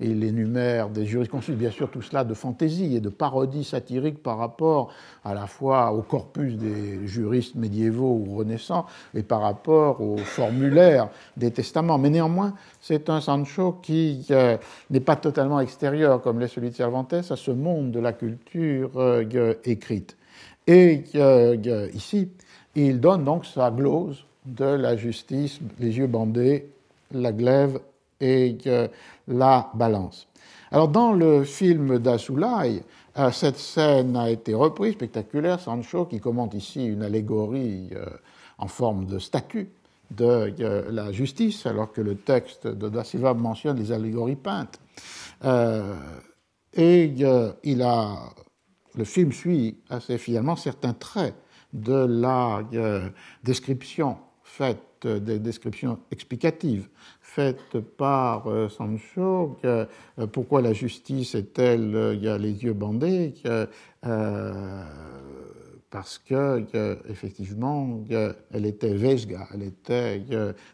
il 0.00 0.24
énumère 0.24 0.88
des 0.88 1.06
jurisconsultes, 1.06 1.56
bien 1.56 1.70
sûr 1.70 1.88
tout 1.88 2.02
cela 2.02 2.24
de 2.24 2.34
fantaisie 2.34 2.96
et 2.96 3.00
de 3.00 3.08
parodie 3.08 3.62
satirique 3.62 4.22
par 4.22 4.38
rapport 4.38 4.92
à 5.24 5.34
la 5.34 5.46
fois 5.46 5.92
au 5.92 6.02
corpus 6.02 6.56
des 6.56 7.06
juristes 7.06 7.54
médiévaux 7.54 8.24
ou 8.26 8.36
renaissants 8.36 8.86
et 9.14 9.22
par 9.22 9.42
rapport 9.42 10.00
au 10.00 10.16
formulaire 10.16 11.08
des 11.36 11.52
testaments. 11.52 11.98
Mais 11.98 12.10
néanmoins, 12.10 12.54
c'est 12.80 13.08
un 13.08 13.20
Sancho 13.20 13.78
qui 13.82 14.26
euh, 14.30 14.56
n'est 14.90 15.00
pas 15.00 15.16
totalement 15.16 15.60
extérieur, 15.60 16.20
comme 16.22 16.40
l'est 16.40 16.48
celui 16.48 16.70
de 16.70 16.74
Cervantes, 16.74 17.12
à 17.12 17.36
ce 17.36 17.50
monde 17.50 17.92
de 17.92 18.00
la 18.00 18.12
culture 18.12 18.90
euh, 18.96 19.54
écrite. 19.64 20.16
Et 20.66 21.04
euh, 21.14 21.88
ici, 21.94 22.30
il 22.74 23.00
donne 23.00 23.24
donc 23.24 23.46
sa 23.46 23.70
glose 23.70 24.24
de 24.46 24.64
la 24.64 24.96
justice, 24.96 25.60
les 25.78 25.98
yeux 25.98 26.06
bandés, 26.06 26.70
la 27.12 27.32
glaive 27.32 27.80
et 28.20 28.58
la 29.28 29.70
balance. 29.74 30.28
Alors 30.70 30.88
dans 30.88 31.12
le 31.12 31.44
film 31.44 31.98
d'Asoulay, 31.98 32.82
cette 33.32 33.56
scène 33.56 34.16
a 34.16 34.30
été 34.30 34.54
reprise, 34.54 34.94
spectaculaire, 34.94 35.58
Sancho 35.58 36.06
qui 36.06 36.20
commente 36.20 36.54
ici 36.54 36.86
une 36.86 37.02
allégorie 37.02 37.90
en 38.58 38.68
forme 38.68 39.06
de 39.06 39.18
statue 39.18 39.70
de 40.10 40.54
la 40.90 41.12
justice, 41.12 41.66
alors 41.66 41.92
que 41.92 42.00
le 42.00 42.16
texte 42.16 42.66
de 42.66 42.88
Da 42.88 43.04
Silva 43.04 43.34
mentionne 43.34 43.78
les 43.78 43.92
allégories 43.92 44.36
peintes. 44.36 44.80
Euh, 45.44 45.94
et 46.74 47.14
euh, 47.20 47.52
il 47.64 47.82
a, 47.82 48.16
le 48.94 49.04
film 49.04 49.32
suit 49.32 49.78
assez 49.88 50.18
finalement 50.18 50.56
certains 50.56 50.92
traits 50.92 51.34
de 51.72 51.94
la 51.94 52.62
euh, 52.74 53.08
description 53.42 54.18
faite, 54.42 55.06
des 55.06 55.38
descriptions 55.38 55.98
explicatives 56.10 56.88
faites 57.30 57.78
par 57.96 58.48
Sancho. 58.70 59.56
pourquoi 60.32 60.62
la 60.62 60.72
justice 60.72 61.34
est-elle, 61.34 62.14
il 62.14 62.24
y 62.24 62.28
a 62.28 62.36
les 62.38 62.64
yeux 62.64 62.72
bandés 62.72 63.34
parce 65.90 66.18
que 66.18 66.64
effectivement 67.08 68.00
elle 68.52 68.66
était 68.66 68.94
vesga, 68.94 69.48
elle 69.52 69.64
était 69.64 70.22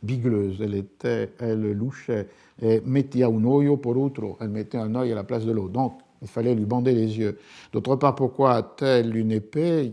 bigleuse, 0.02 0.58
elle 0.60 0.74
était, 0.74 1.30
elle 1.38 1.72
louchait, 1.72 2.28
et 2.60 2.80
mettait 2.84 3.24
un 3.24 3.44
oeil 3.44 3.76
pour 3.78 3.96
outro, 3.96 4.36
elle 4.40 4.50
mettait 4.50 4.78
un 4.78 4.94
œil 4.94 5.12
à 5.12 5.14
la 5.14 5.24
place 5.24 5.44
de 5.44 5.52
l'autre. 5.52 5.72
Donc 5.72 5.98
il 6.22 6.28
fallait 6.28 6.54
lui 6.54 6.64
bander 6.64 6.92
les 6.92 7.18
yeux. 7.18 7.38
D'autre 7.72 7.96
part, 7.96 8.14
pourquoi 8.14 8.54
a-t-elle 8.54 9.16
une 9.16 9.32
épée 9.32 9.90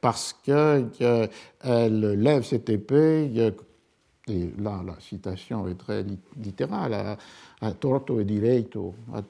Parce 0.00 0.32
que 0.44 0.84
elle 1.62 2.00
lève 2.20 2.42
cette 2.42 2.68
épée. 2.68 3.52
Et 4.26 4.50
là, 4.58 4.82
la 4.86 4.98
citation 5.00 5.68
est 5.68 5.74
très 5.74 6.04
littérale, 6.36 7.18
à, 7.60 7.72
torto 7.72 8.20
et 8.20 8.24
direito, 8.24 8.94
à 9.12 9.20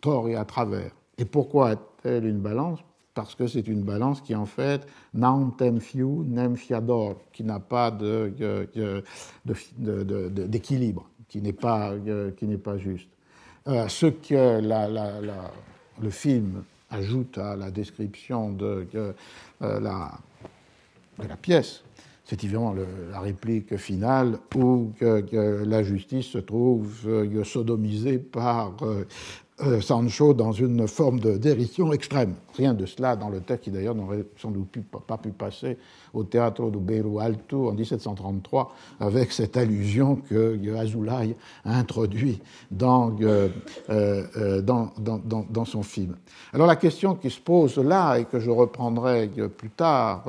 tort 0.00 0.28
et 0.28 0.36
à 0.36 0.44
travers. 0.44 0.90
Et 1.16 1.24
pourquoi 1.24 1.70
a-t-elle 1.70 2.26
une 2.26 2.40
balance? 2.40 2.80
Parce 3.14 3.34
que 3.34 3.46
c'est 3.46 3.66
une 3.68 3.82
balance 3.82 4.20
qui 4.20 4.34
en 4.34 4.44
fait 4.44 4.86
n'entem 5.14 5.80
fiu 5.80 6.24
nem 6.26 6.56
fiador, 6.56 7.16
qui 7.32 7.44
n'a 7.44 7.60
pas 7.60 7.92
d'équilibre, 10.36 11.08
qui 11.28 11.40
n'est 11.40 11.52
pas, 11.52 11.92
pas 12.62 12.78
juste. 12.78 13.08
Euh, 13.68 13.88
ce 13.88 14.06
que 14.06 14.60
le 16.02 16.10
film 16.10 16.64
ajoute 16.90 17.38
à 17.38 17.54
la 17.54 17.70
description 17.70 18.50
de, 18.50 18.86
euh, 18.94 19.80
la 19.80 20.18
pièce, 21.40 21.83
c'est 22.24 22.42
évidemment 22.42 22.74
la 23.10 23.20
réplique 23.20 23.76
finale 23.76 24.38
où 24.54 24.92
la 25.00 25.82
justice 25.82 26.26
se 26.26 26.38
trouve 26.38 27.06
euh, 27.06 27.44
sodomisée 27.44 28.18
par 28.18 28.74
euh, 29.62 29.80
Sancho 29.80 30.34
dans 30.34 30.50
une 30.50 30.88
forme 30.88 31.20
de 31.20 31.36
dérision 31.36 31.92
extrême. 31.92 32.34
Rien 32.56 32.74
de 32.74 32.86
cela 32.86 33.14
dans 33.14 33.28
le 33.28 33.40
texte 33.40 33.64
qui 33.64 33.70
d'ailleurs 33.70 33.94
n'aurait 33.94 34.24
sans 34.36 34.50
doute 34.50 34.66
pas 35.06 35.16
pu 35.16 35.30
passer 35.30 35.78
au 36.12 36.24
théâtre 36.24 36.70
de 36.70 36.78
Beiro 36.78 37.20
Alto 37.20 37.68
en 37.68 37.72
1733 37.72 38.74
avec 38.98 39.30
cette 39.30 39.56
allusion 39.56 40.16
que 40.16 40.76
Azoulay 40.76 41.36
a 41.64 41.78
introduit 41.78 42.42
euh, 42.82 43.48
euh, 43.90 44.60
dans, 44.60 44.92
dans, 44.98 45.18
dans, 45.18 45.46
dans, 45.48 45.64
son 45.64 45.84
film. 45.84 46.16
Alors 46.52 46.66
la 46.66 46.74
question 46.74 47.14
qui 47.14 47.30
se 47.30 47.40
pose 47.40 47.78
là 47.78 48.16
et 48.16 48.24
que 48.24 48.40
je 48.40 48.50
reprendrai 48.50 49.30
plus 49.56 49.70
tard 49.70 50.24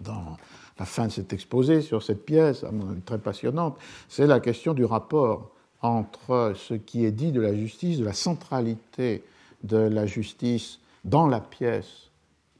dans 0.00 0.38
la 0.78 0.84
fin 0.84 1.06
de 1.06 1.12
cet 1.12 1.32
exposé 1.32 1.80
sur 1.80 2.02
cette 2.02 2.24
pièce 2.24 2.64
très 3.04 3.18
passionnante, 3.18 3.78
c'est 4.08 4.26
la 4.26 4.40
question 4.40 4.74
du 4.74 4.84
rapport 4.84 5.50
entre 5.82 6.52
ce 6.54 6.74
qui 6.74 7.04
est 7.04 7.12
dit 7.12 7.32
de 7.32 7.40
la 7.40 7.54
justice, 7.54 7.98
de 7.98 8.04
la 8.04 8.12
centralité 8.12 9.22
de 9.62 9.76
la 9.76 10.06
justice 10.06 10.80
dans 11.04 11.26
la 11.26 11.40
pièce 11.40 12.10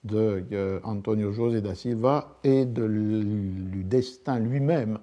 de 0.05 0.45
euh, 0.53 0.81
Antonio 0.85 1.33
José 1.33 1.61
da 1.61 1.75
Silva 1.75 2.37
et 2.45 2.65
de, 2.65 2.87
du 2.87 3.85
destin 3.85 4.39
lui-même 4.39 4.99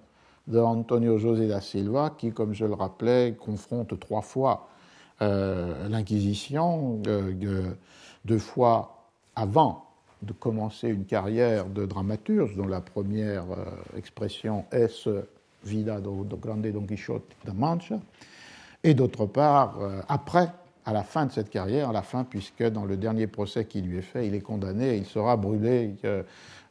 de 0.48 0.60
Antonio 0.60 1.18
José 1.18 1.48
da 1.48 1.61
Silva, 1.61 2.14
qui, 2.18 2.31
comme 2.31 2.53
je 2.53 2.65
le 2.65 2.73
rappelais, 2.73 3.35
confronte 3.40 3.98
trois 3.99 4.22
fois 4.22 4.68
euh, 5.22 5.88
l'Inquisition, 5.90 7.02
euh, 7.07 7.73
deux 8.26 8.40
fois 8.40 9.10
avant 9.35 9.85
de 10.24 10.34
commencer 10.34 10.90
une 10.90 11.06
carrière 11.06 11.66
de 11.66 11.86
dramaturge, 11.86 12.56
dont 12.56 12.68
la 12.68 12.82
première 12.82 13.45
expression 13.95 14.66
est 14.72 15.08
Vida 15.64 16.00
do, 16.00 16.26
Grande 16.40 16.68
Don 16.68 16.86
Quixote 16.86 17.36
da 17.45 17.54
Mancha, 17.54 18.00
et 18.84 18.94
d'autre 18.94 19.26
part, 19.26 19.80
euh, 19.80 20.02
après, 20.10 20.50
à 20.86 20.91
la 20.91 21.04
fin 21.04 21.26
de 21.26 21.32
cette 21.32 21.50
carrière, 21.50 21.90
à 21.90 21.94
la 21.94 22.02
fin, 22.02 22.26
puisque 22.26 22.64
dans 22.64 22.84
le 22.84 22.98
dernier 22.98 23.28
procès 23.28 23.66
qui 23.66 23.82
lui 23.82 23.98
est 23.98 24.02
fait, 24.02 24.28
il 24.28 24.36
est 24.36 24.41
condamné 24.41 24.95
et 24.95 24.98
il 24.98 25.06
sera 25.06 25.38
brûlé 25.38 25.95
euh, 26.04 26.24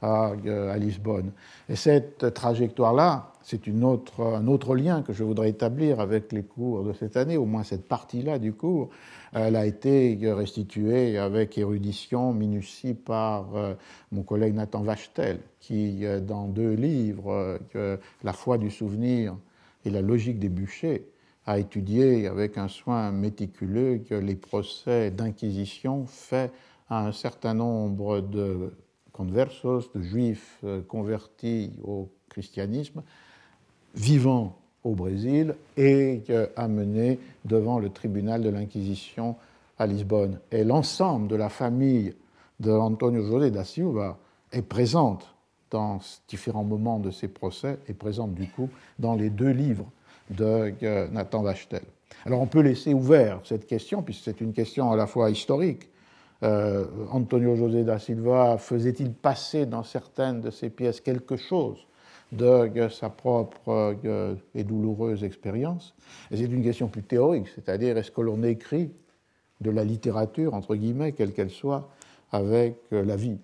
à, 0.03 0.77
Lisbonne. 0.77 1.33
Et 1.69 1.77
cette 1.77 2.35
trajectoire-là, 2.35 3.32
c'est 3.45 3.69
un 3.69 4.47
autre 4.47 4.77
lien 4.77 5.03
que 5.03 5.13
je 5.13 5.25
voudrais 5.25 5.51
établir 5.51 6.01
avec 6.01 6.33
les 6.33 6.43
cours 6.43 6.85
de 6.85 6.93
cette 6.93 7.17
année, 7.17 7.37
au 7.37 7.45
moins 7.45 7.65
cette 7.65 7.87
partie-là 7.87 8.39
du 8.39 8.53
cours. 8.53 8.91
Elle 9.33 9.57
a 9.57 9.67
été 9.67 10.19
restituée 10.23 11.19
avec 11.19 11.57
érudition, 11.59 12.33
minutie 12.33 12.95
par 12.95 13.57
euh, 13.57 13.75
mon 14.11 14.23
collègue 14.23 14.55
Nathan 14.55 14.83
Vachtel, 14.83 15.41
qui, 15.59 16.05
euh, 16.05 16.21
dans 16.21 16.47
deux 16.47 16.75
livres, 16.75 17.59
euh, 17.75 17.97
La 18.23 18.33
foi 18.33 18.59
du 18.59 18.71
souvenir 18.71 19.37
et 19.85 19.91
La 19.91 20.03
logique 20.03 20.39
des 20.39 20.49
bûchers, 20.49 21.07
a 21.45 21.59
étudié 21.59 22.29
avec 22.29 22.57
un 22.57 22.69
soin 22.69 23.11
méticuleux 23.11 24.01
les 24.11 24.37
procès 24.37 25.11
d'inquisition 25.11 26.07
faits 26.07 26.53
à 26.89 27.05
un 27.05 27.11
certain 27.11 27.55
nombre 27.55 28.21
de 28.21 28.73
conversos, 29.11 29.91
de 29.93 30.03
juifs 30.03 30.65
convertis 30.87 31.73
au 31.83 32.13
christianisme, 32.29 33.03
vivant 33.95 34.57
au 34.85 34.95
Brésil 34.95 35.55
et 35.77 36.23
amené 36.57 37.19
devant 37.45 37.79
le 37.79 37.91
tribunal 37.91 38.43
de 38.43 38.49
l'Inquisition 38.49 39.37
à 39.79 39.87
Lisbonne. 39.87 40.39
Et 40.51 40.65
l'ensemble 40.65 41.29
de 41.29 41.37
la 41.37 41.49
famille 41.49 42.15
de 42.61 42.71
Antonio 42.71 43.23
José 43.23 43.51
da 43.51 43.65
Silva 43.65 44.19
est 44.53 44.63
présente 44.63 45.35
dans 45.71 46.01
différents 46.29 46.65
moments 46.65 46.99
de 46.99 47.11
ces 47.11 47.29
procès, 47.29 47.79
et 47.89 47.95
présente 47.95 48.35
du 48.35 48.47
coup 48.47 48.69
dans 48.99 49.15
les 49.15 49.31
deux 49.31 49.51
livres 49.51 49.91
de 50.31 50.75
euh, 50.83 51.09
Nathan 51.11 51.43
Wachtel. 51.43 51.83
Alors 52.27 52.41
on 52.41 52.47
peut 52.47 52.61
laisser 52.61 52.93
ouvert 52.95 53.41
cette 53.45 53.67
question, 53.67 54.03
puisque 54.03 54.25
c'est 54.25 54.41
une 54.41 54.53
question 54.53 54.93
à 54.93 54.97
la 54.97 55.07
fois 55.07 55.31
historique. 55.31 55.89
Euh, 56.43 56.85
Antonio 57.11 57.57
José 57.57 57.85
da 57.85 57.99
Silva 57.99 58.59
faisait-il 58.59 59.13
passer 59.13 59.65
dans 59.65 59.83
certaines 59.83 60.41
de 60.41 60.51
ses 60.51 60.71
pièces 60.71 61.01
quelque 61.01 61.37
chose 61.37 61.79
de 62.33 62.89
sa 62.89 63.11
propre 63.11 63.95
euh, 64.05 64.35
et 64.55 64.65
douloureuse 64.65 65.23
expérience. 65.23 65.95
C'est 66.31 66.41
une 66.41 66.65
question 66.65 66.89
plus 66.89 67.03
théorique, 67.03 67.47
c'est-à-dire 67.55 67.99
est-ce 67.99 68.11
que 68.11 68.23
l'on 68.23 68.43
écrit 68.43 68.91
de 69.61 69.71
la 69.71 69.85
littérature, 69.85 70.55
entre 70.55 70.75
guillemets, 70.75 71.13
quelle 71.13 71.33
qu'elle 71.33 71.51
soit, 71.51 71.91
avec 72.33 72.77
euh, 72.93 73.05
la 73.05 73.17
vie? 73.17 73.37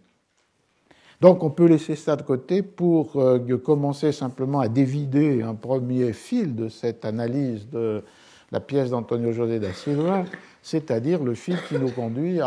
Donc 1.20 1.42
on 1.42 1.50
peut 1.50 1.66
laisser 1.66 1.96
ça 1.96 2.16
de 2.16 2.22
côté 2.22 2.62
pour 2.62 3.16
euh, 3.16 3.58
commencer 3.58 4.12
simplement 4.12 4.60
à 4.60 4.68
dévider 4.68 5.42
un 5.42 5.54
premier 5.54 6.12
fil 6.12 6.54
de 6.54 6.68
cette 6.68 7.04
analyse 7.04 7.68
de 7.68 8.02
la 8.50 8.60
pièce 8.60 8.90
d'Antonio 8.90 9.32
José 9.32 9.58
da 9.58 9.74
Silva, 9.74 10.24
c'est-à-dire 10.62 11.22
le 11.22 11.34
fil 11.34 11.58
qui 11.68 11.74
nous 11.74 11.90
conduit 11.90 12.40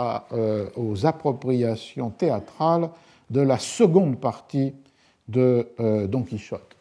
aux 0.75 1.05
appropriations 1.05 2.09
théâtrales 2.09 2.89
de 3.29 3.41
la 3.41 3.59
seconde 3.59 4.19
partie 4.19 4.73
de 5.27 5.67
euh, 5.79 6.07
Don 6.07 6.23
Quichotte. 6.23 6.75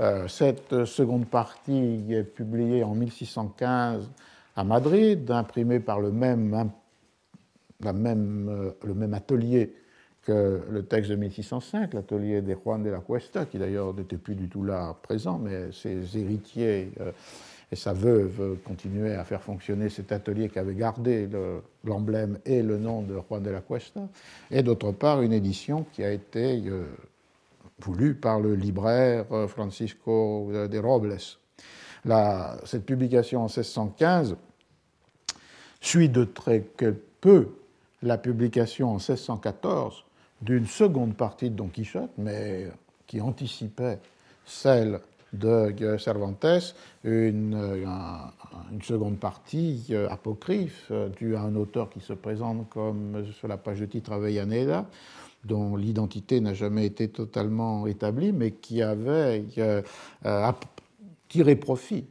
Euh, 0.00 0.26
cette 0.28 0.84
seconde 0.84 1.26
partie 1.26 2.04
est 2.10 2.24
publiée 2.24 2.82
en 2.82 2.94
1615 2.94 4.10
à 4.56 4.64
Madrid, 4.64 5.30
imprimée 5.30 5.80
par 5.80 6.00
euh, 6.00 6.10
le 7.82 8.94
même 8.94 9.14
atelier 9.14 9.74
que 10.22 10.62
le 10.70 10.84
texte 10.84 11.10
de 11.10 11.16
1605, 11.16 11.94
l'atelier 11.94 12.40
de 12.40 12.54
Juan 12.54 12.82
de 12.82 12.90
la 12.90 13.00
Cuesta, 13.00 13.44
qui 13.44 13.58
d'ailleurs 13.58 13.92
n'était 13.94 14.16
plus 14.16 14.34
du 14.34 14.48
tout 14.48 14.64
là 14.64 14.96
présent, 15.02 15.38
mais 15.38 15.70
ses 15.70 16.16
héritiers 16.16 16.92
et 17.70 17.76
sa 17.76 17.92
veuve 17.92 18.56
continuaient 18.64 19.16
à 19.16 19.24
faire 19.24 19.42
fonctionner 19.42 19.90
cet 19.90 20.12
atelier 20.12 20.48
qui 20.48 20.58
avait 20.58 20.74
gardé 20.74 21.28
l'emblème 21.84 22.38
et 22.46 22.62
le 22.62 22.78
nom 22.78 23.02
de 23.02 23.18
Juan 23.28 23.42
de 23.42 23.50
la 23.50 23.60
Cuesta, 23.60 24.08
et 24.50 24.62
d'autre 24.62 24.92
part 24.92 25.20
une 25.20 25.34
édition 25.34 25.84
qui 25.92 26.02
a 26.02 26.10
été 26.10 26.62
euh, 27.80 27.84
voulue 27.84 28.14
par 28.14 28.40
le 28.40 28.54
libraire 28.54 29.26
euh, 29.32 29.48
Francisco 29.48 30.50
de 30.52 30.78
Robles. 30.78 31.18
cette 32.64 32.86
publication 32.86 33.40
en 33.40 33.48
1615 33.48 34.36
suit 35.80 36.08
de 36.08 36.24
très 36.24 36.60
peu 37.20 37.48
la 38.02 38.18
publication 38.18 38.88
en 38.88 38.94
1614 38.94 40.04
d'une 40.42 40.66
seconde 40.66 41.16
partie 41.16 41.50
de 41.50 41.56
Don 41.56 41.68
Quichotte, 41.68 42.10
mais 42.18 42.68
qui 43.06 43.20
anticipait 43.20 43.98
celle 44.44 45.00
de 45.32 45.96
Cervantes, 45.98 46.74
une, 47.02 47.84
une 48.72 48.82
seconde 48.82 49.18
partie 49.18 49.86
euh, 49.90 50.08
apocryphe 50.08 50.86
euh, 50.90 51.08
due 51.08 51.36
à 51.36 51.42
un 51.42 51.54
auteur 51.56 51.90
qui 51.90 52.00
se 52.00 52.12
présente 52.12 52.68
comme 52.68 53.24
sur 53.32 53.48
la 53.48 53.56
page 53.56 53.80
de 53.80 53.86
titre 53.86 54.12
Avellaneda, 54.12 54.86
dont 55.44 55.76
l'identité 55.76 56.40
n'a 56.40 56.54
jamais 56.54 56.86
été 56.86 57.08
totalement 57.08 57.86
établie, 57.86 58.32
mais 58.32 58.52
qui 58.52 58.82
avait 58.82 59.44
euh, 59.58 59.82
tiré 61.28 61.56
profit 61.56 62.06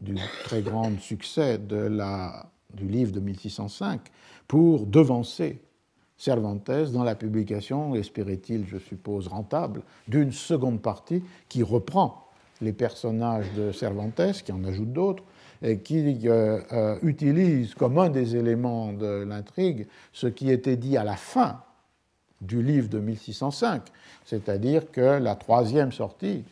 du 0.00 0.14
très 0.44 0.62
grand 0.62 0.98
succès 1.00 1.58
du 1.58 2.88
livre 2.88 3.12
de 3.12 3.20
1605 3.20 4.00
pour 4.48 4.86
devancer 4.86 5.60
Cervantes 6.16 6.70
dans 6.92 7.02
la 7.02 7.14
publication, 7.14 7.94
espérait-il, 7.94 8.66
je 8.66 8.76
suppose, 8.76 9.26
rentable, 9.26 9.80
d'une 10.06 10.32
seconde 10.32 10.82
partie 10.82 11.22
qui 11.48 11.62
reprend 11.62 12.26
les 12.60 12.74
personnages 12.74 13.50
de 13.56 13.72
Cervantes, 13.72 14.42
qui 14.44 14.52
en 14.52 14.62
ajoute 14.64 14.92
d'autres, 14.92 15.22
et 15.62 15.78
qui 15.78 16.28
euh, 16.28 16.60
euh, 16.72 16.98
utilise 17.02 17.74
comme 17.74 17.98
un 17.98 18.10
des 18.10 18.36
éléments 18.36 18.92
de 18.92 19.24
l'intrigue 19.24 19.86
ce 20.12 20.26
qui 20.26 20.50
était 20.50 20.76
dit 20.76 20.96
à 20.96 21.04
la 21.04 21.16
fin 21.16 21.62
du 22.40 22.62
livre 22.62 22.88
de 22.88 22.98
1605, 22.98 23.82
c'est-à-dire 24.24 24.90
que 24.90 25.18
la 25.18 25.34
troisième 25.34 25.92
sortie 25.92 26.44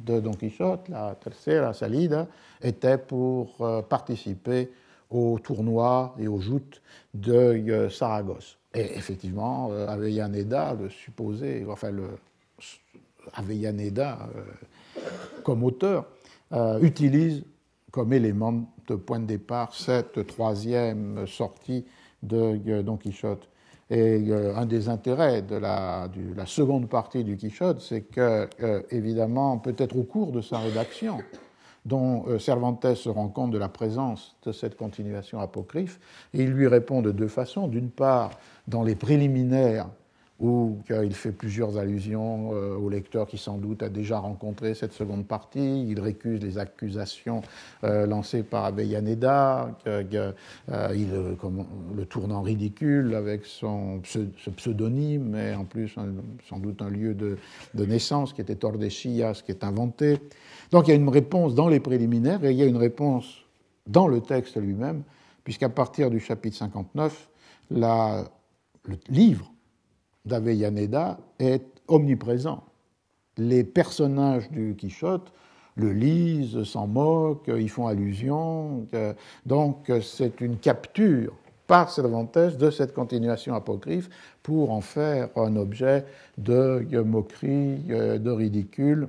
de 0.00 0.20
Don 0.20 0.32
Quichotte, 0.32 0.88
la 0.88 1.14
tercera 1.14 1.72
salida, 1.74 2.26
était 2.62 2.98
pour 2.98 3.54
euh, 3.60 3.82
participer 3.82 4.70
au 5.10 5.38
tournoi 5.38 6.14
et 6.18 6.26
aux 6.26 6.40
joutes 6.40 6.80
de 7.12 7.88
Saragosse. 7.88 8.56
Et 8.74 8.96
effectivement, 8.96 9.70
Avellaneda, 9.70 10.74
le 10.74 10.90
supposé, 10.90 11.64
enfin 11.68 11.92
le 11.92 12.08
Avellaneda, 13.34 14.18
comme 15.44 15.62
auteur, 15.62 16.06
euh, 16.52 16.80
utilise 16.80 17.44
comme 17.90 18.12
élément 18.12 18.64
de 18.88 18.96
point 18.96 19.20
de 19.20 19.26
départ 19.26 19.74
cette 19.74 20.26
troisième 20.26 21.26
sortie 21.26 21.84
de 22.22 22.58
euh, 22.68 22.82
Don 22.82 22.96
Quichotte. 22.96 23.48
Et 23.90 24.30
euh, 24.30 24.56
un 24.56 24.66
des 24.66 24.88
intérêts 24.88 25.42
de 25.42 25.56
la, 25.56 26.08
seconde 26.46 26.88
partie 26.88 27.24
du 27.24 27.36
Quichotte, 27.36 27.80
c'est 27.80 28.02
que, 28.02 28.48
évidemment, 28.90 29.58
peut-être 29.58 29.96
au 29.96 30.04
cours 30.04 30.32
de 30.32 30.40
sa 30.40 30.58
rédaction, 30.58 31.18
dont 31.84 32.38
Cervantes 32.38 32.94
se 32.94 33.10
rend 33.10 33.28
compte 33.28 33.50
de 33.50 33.58
la 33.58 33.68
présence 33.68 34.36
de 34.44 34.52
cette 34.52 34.76
continuation 34.76 35.38
apocryphe, 35.38 36.00
et 36.32 36.42
il 36.42 36.50
lui 36.50 36.66
répond 36.66 37.02
de 37.02 37.10
deux 37.10 37.28
façons. 37.28 37.68
D'une 37.68 37.90
part, 37.90 38.30
dans 38.68 38.82
les 38.82 38.94
préliminaires 38.94 39.86
où 40.40 40.78
il 40.90 41.14
fait 41.14 41.30
plusieurs 41.30 41.78
allusions 41.78 42.50
euh, 42.52 42.76
au 42.76 42.88
lecteur 42.88 43.26
qui 43.28 43.38
sans 43.38 43.56
doute 43.56 43.84
a 43.84 43.88
déjà 43.88 44.18
rencontré 44.18 44.74
cette 44.74 44.92
seconde 44.92 45.26
partie. 45.26 45.88
Il 45.88 46.00
récuse 46.00 46.40
les 46.42 46.58
accusations 46.58 47.42
euh, 47.84 48.06
lancées 48.06 48.42
par 48.42 48.64
Avellaneda, 48.64 49.70
euh, 49.86 50.32
il 50.94 51.08
le 51.96 52.04
tourne 52.06 52.32
en 52.32 52.42
ridicule 52.42 53.14
avec 53.14 53.46
son 53.46 54.02
ce 54.04 54.50
pseudonyme, 54.50 55.30
mais 55.30 55.54
en 55.54 55.64
plus 55.64 55.94
sans 56.48 56.58
doute 56.58 56.82
un 56.82 56.90
lieu 56.90 57.14
de, 57.14 57.36
naissance 57.84 58.32
qui 58.32 58.40
était 58.40 58.56
Tordesillas, 58.56 59.42
qui 59.44 59.52
est 59.52 59.62
inventé. 59.62 60.18
Donc 60.72 60.88
il 60.88 60.90
y 60.90 60.94
a 60.94 60.96
une 60.96 61.08
réponse 61.08 61.54
dans 61.54 61.68
les 61.68 61.80
préliminaires 61.80 62.44
et 62.44 62.50
il 62.50 62.56
y 62.56 62.62
a 62.62 62.66
une 62.66 62.76
réponse 62.76 63.44
dans 63.86 64.08
le 64.08 64.20
texte 64.20 64.56
lui-même, 64.56 65.02
puisqu'à 65.44 65.68
partir 65.68 66.10
du 66.10 66.18
chapitre 66.18 66.56
59, 66.56 67.28
la, 67.70 68.24
le 68.84 68.96
livre 69.08 69.52
d'Avellaneda 70.24 71.18
est 71.38 71.64
omniprésent. 71.88 72.64
Les 73.36 73.64
personnages 73.64 74.50
du 74.50 74.74
Quichotte 74.76 75.32
le 75.76 75.92
lisent, 75.92 76.62
s'en 76.64 76.86
moquent, 76.86 77.48
y 77.48 77.68
font 77.68 77.86
allusion. 77.86 78.86
Donc 79.44 79.90
c'est 80.02 80.40
une 80.40 80.58
capture 80.58 81.32
par 81.66 81.90
Cervantes 81.90 82.38
de 82.58 82.70
cette 82.70 82.92
continuation 82.92 83.54
apocryphe 83.54 84.08
pour 84.42 84.70
en 84.70 84.80
faire 84.80 85.30
un 85.36 85.56
objet 85.56 86.04
de 86.38 87.00
moquerie, 87.00 87.78
de 87.88 88.30
ridicule 88.30 89.08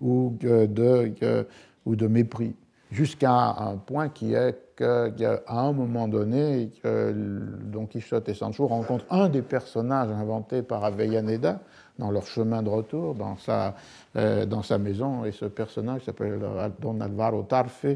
ou 0.00 0.36
de, 0.40 1.46
ou 1.86 1.96
de 1.96 2.06
mépris, 2.06 2.54
jusqu'à 2.94 3.32
un 3.32 3.76
point 3.76 4.08
qui 4.08 4.34
est 4.34 4.56
qu'à 4.76 5.42
un 5.48 5.72
moment 5.72 6.08
donné, 6.08 6.70
Don 6.84 7.86
Quichotte 7.86 8.28
et 8.28 8.34
Sancho 8.34 8.66
rencontrent 8.66 9.06
un 9.10 9.28
des 9.28 9.42
personnages 9.42 10.10
inventés 10.10 10.62
par 10.62 10.84
Avellaneda 10.84 11.60
dans 11.98 12.10
leur 12.10 12.26
chemin 12.26 12.62
de 12.62 12.68
retour 12.68 13.14
dans 13.14 13.36
sa, 13.36 13.74
euh, 14.16 14.46
dans 14.46 14.62
sa 14.62 14.78
maison. 14.78 15.24
Et 15.24 15.32
ce 15.32 15.44
personnage, 15.44 16.02
s'appelle 16.02 16.40
Don 16.80 17.00
Alvaro 17.00 17.42
Tarfe, 17.42 17.86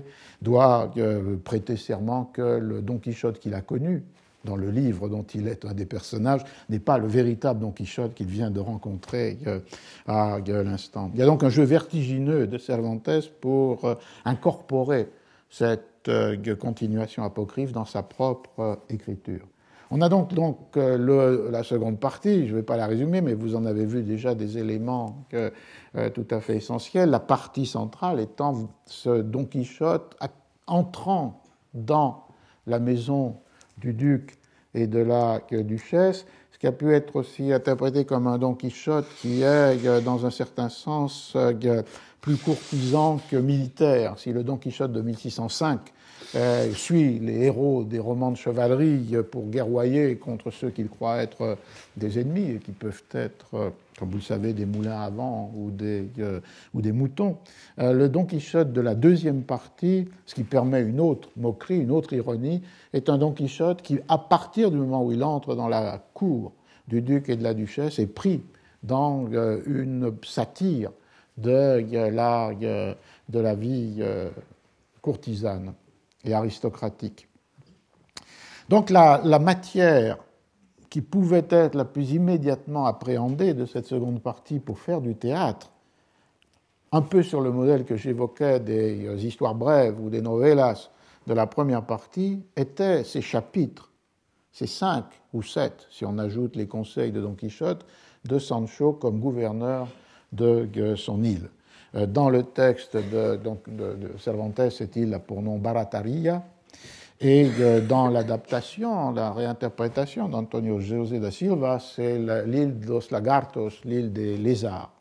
doit 0.40 0.90
euh, 0.96 1.36
prêter 1.42 1.76
serment 1.76 2.26
que 2.32 2.58
le 2.58 2.80
Don 2.80 2.98
Quichotte 2.98 3.40
qu'il 3.40 3.54
a 3.54 3.60
connu 3.60 4.04
dans 4.44 4.56
le 4.56 4.70
livre 4.70 5.08
dont 5.08 5.24
il 5.34 5.48
est 5.48 5.64
un 5.64 5.74
des 5.74 5.86
personnages, 5.86 6.42
n'est 6.68 6.78
pas 6.78 6.98
le 6.98 7.06
véritable 7.06 7.60
Don 7.60 7.72
Quichotte 7.72 8.14
qu'il 8.14 8.28
vient 8.28 8.50
de 8.50 8.60
rencontrer 8.60 9.38
euh, 9.46 9.60
à 10.06 10.38
l'instant. 10.46 11.10
Il 11.14 11.20
y 11.20 11.22
a 11.22 11.26
donc 11.26 11.42
un 11.42 11.50
jeu 11.50 11.64
vertigineux 11.64 12.46
de 12.46 12.58
Cervantes 12.58 13.30
pour 13.40 13.96
incorporer 14.24 15.08
cette 15.50 16.08
euh, 16.08 16.56
continuation 16.56 17.24
apocryphe 17.24 17.72
dans 17.72 17.84
sa 17.84 18.02
propre 18.02 18.60
euh, 18.60 18.76
écriture. 18.88 19.46
On 19.90 20.02
a 20.02 20.08
donc, 20.08 20.34
donc 20.34 20.76
euh, 20.76 21.50
la 21.50 21.62
seconde 21.62 21.98
partie, 21.98 22.46
je 22.46 22.52
ne 22.52 22.58
vais 22.58 22.62
pas 22.62 22.76
la 22.76 22.86
résumer, 22.86 23.20
mais 23.22 23.34
vous 23.34 23.56
en 23.56 23.64
avez 23.64 23.86
vu 23.86 24.02
déjà 24.02 24.34
des 24.34 24.58
éléments 24.58 25.24
tout 26.12 26.26
à 26.30 26.40
fait 26.40 26.56
essentiels. 26.56 27.08
La 27.08 27.20
partie 27.20 27.64
centrale 27.64 28.20
étant 28.20 28.68
ce 28.84 29.22
Don 29.22 29.46
Quichotte 29.46 30.14
entrant 30.66 31.42
dans 31.72 32.26
la 32.66 32.80
maison 32.80 33.36
du 33.80 33.92
duc 33.92 34.38
et 34.74 34.86
de 34.86 34.98
la 34.98 35.40
duchesse, 35.50 36.26
ce 36.52 36.58
qui 36.58 36.66
a 36.66 36.72
pu 36.72 36.92
être 36.92 37.16
aussi 37.16 37.52
interprété 37.52 38.04
comme 38.04 38.26
un 38.26 38.38
Don 38.38 38.54
Quichotte 38.54 39.06
qui 39.20 39.42
est, 39.42 40.02
dans 40.02 40.26
un 40.26 40.30
certain 40.30 40.68
sens, 40.68 41.36
plus 42.20 42.36
courtisan 42.36 43.20
que 43.30 43.36
militaire. 43.36 44.18
Si 44.18 44.32
le 44.32 44.42
Don 44.42 44.56
Quichotte 44.56 44.92
de 44.92 45.00
1605 45.00 45.80
euh, 46.34 46.72
suit 46.74 47.18
les 47.20 47.44
héros 47.44 47.84
des 47.84 47.98
romans 47.98 48.30
de 48.30 48.36
chevalerie 48.36 49.16
pour 49.30 49.46
guerroyer 49.46 50.16
contre 50.16 50.50
ceux 50.50 50.68
qu'il 50.68 50.88
croit 50.88 51.22
être 51.22 51.56
des 51.96 52.18
ennemis 52.18 52.50
et 52.50 52.58
qui 52.58 52.72
peuvent 52.72 53.02
être, 53.12 53.54
euh, 53.54 53.70
comme 53.98 54.10
vous 54.10 54.18
le 54.18 54.22
savez, 54.22 54.52
des 54.52 54.66
moulins 54.66 55.00
à 55.00 55.10
vent 55.10 55.50
ou 55.56 55.70
des, 55.70 56.06
euh, 56.18 56.40
ou 56.74 56.82
des 56.82 56.92
moutons. 56.92 57.38
le 57.78 58.08
Don 58.08 58.24
Quichotte 58.24 58.72
de 58.72 58.80
la 58.80 58.94
deuxième 58.94 59.42
partie, 59.42 60.08
ce 60.26 60.34
qui 60.34 60.44
permet 60.44 60.82
une 60.82 61.00
autre 61.00 61.30
moquerie, 61.36 61.78
une 61.78 61.92
autre 61.92 62.12
ironie, 62.12 62.62
est 62.92 63.08
un 63.08 63.18
Don 63.18 63.32
Quichotte 63.32 63.82
qui, 63.82 63.98
à 64.08 64.18
partir 64.18 64.70
du 64.70 64.78
moment 64.78 65.04
où 65.04 65.12
il 65.12 65.22
entre 65.24 65.54
dans 65.54 65.68
la 65.68 66.02
cour 66.14 66.52
du 66.86 67.02
duc 67.02 67.28
et 67.28 67.36
de 67.36 67.42
la 67.42 67.54
duchesse, 67.54 67.98
est 67.98 68.06
pris 68.06 68.42
dans 68.82 69.26
une 69.66 70.14
satire 70.24 70.90
de 71.36 71.84
la, 72.10 72.52
de 72.54 73.38
la 73.38 73.54
vie 73.54 74.02
courtisane 75.02 75.74
et 76.24 76.32
aristocratique. 76.32 77.28
Donc 78.68 78.90
la, 78.90 79.38
matière 79.38 80.18
qui 80.90 81.00
pouvait 81.00 81.46
être 81.50 81.74
la 81.74 81.84
plus 81.84 82.12
immédiatement 82.12 82.86
appréhendée 82.86 83.54
de 83.54 83.66
cette 83.66 83.86
seconde 83.86 84.20
partie 84.20 84.58
pour 84.58 84.78
faire 84.78 85.00
du 85.00 85.14
théâtre, 85.14 85.70
un 86.92 87.02
peu 87.02 87.22
sur 87.22 87.40
le 87.40 87.50
modèle 87.50 87.84
que 87.84 87.96
j'évoquais 87.96 88.60
des 88.60 89.06
euh, 89.06 89.16
histoires 89.16 89.54
brèves 89.54 90.00
ou 90.00 90.08
des 90.08 90.22
novellas 90.22 90.90
de 91.28 91.34
la 91.34 91.46
première 91.46 91.84
partie, 91.84 92.42
étaient 92.56 93.04
ces 93.04 93.20
chapitres, 93.20 93.92
ces 94.50 94.66
cinq 94.66 95.04
ou 95.32 95.42
sept, 95.42 95.86
si 95.90 96.04
on 96.04 96.18
ajoute 96.18 96.56
les 96.56 96.66
conseils 96.66 97.12
de 97.12 97.20
Don 97.20 97.34
Quichotte, 97.34 97.86
de 98.24 98.38
Sancho 98.40 98.94
comme 98.94 99.20
gouverneur 99.20 99.86
de 100.32 100.94
son 100.96 101.22
île. 101.22 101.48
Euh, 101.94 102.06
dans 102.06 102.28
le 102.28 102.42
texte 102.42 102.96
de, 102.96 103.40
Cervantes, 104.18 104.70
cette 104.70 104.96
île 104.96 105.14
a 105.14 105.18
pour 105.18 105.42
nom 105.42 105.58
Barataria. 105.58 106.42
Et 107.20 107.50
euh, 107.60 107.80
dans 107.80 108.08
l'adaptation, 108.08 109.10
la 109.12 109.32
réinterprétation 109.32 110.28
d'Antonio 110.28 110.80
José 110.80 111.18
da 111.18 111.30
Silva, 111.30 111.78
c'est 111.80 112.18
l'île 112.46 112.78
dos 112.78 113.00
Lagartos, 113.10 113.80
l'île 113.84 114.12
des 114.12 114.36
lézards. 114.36 114.92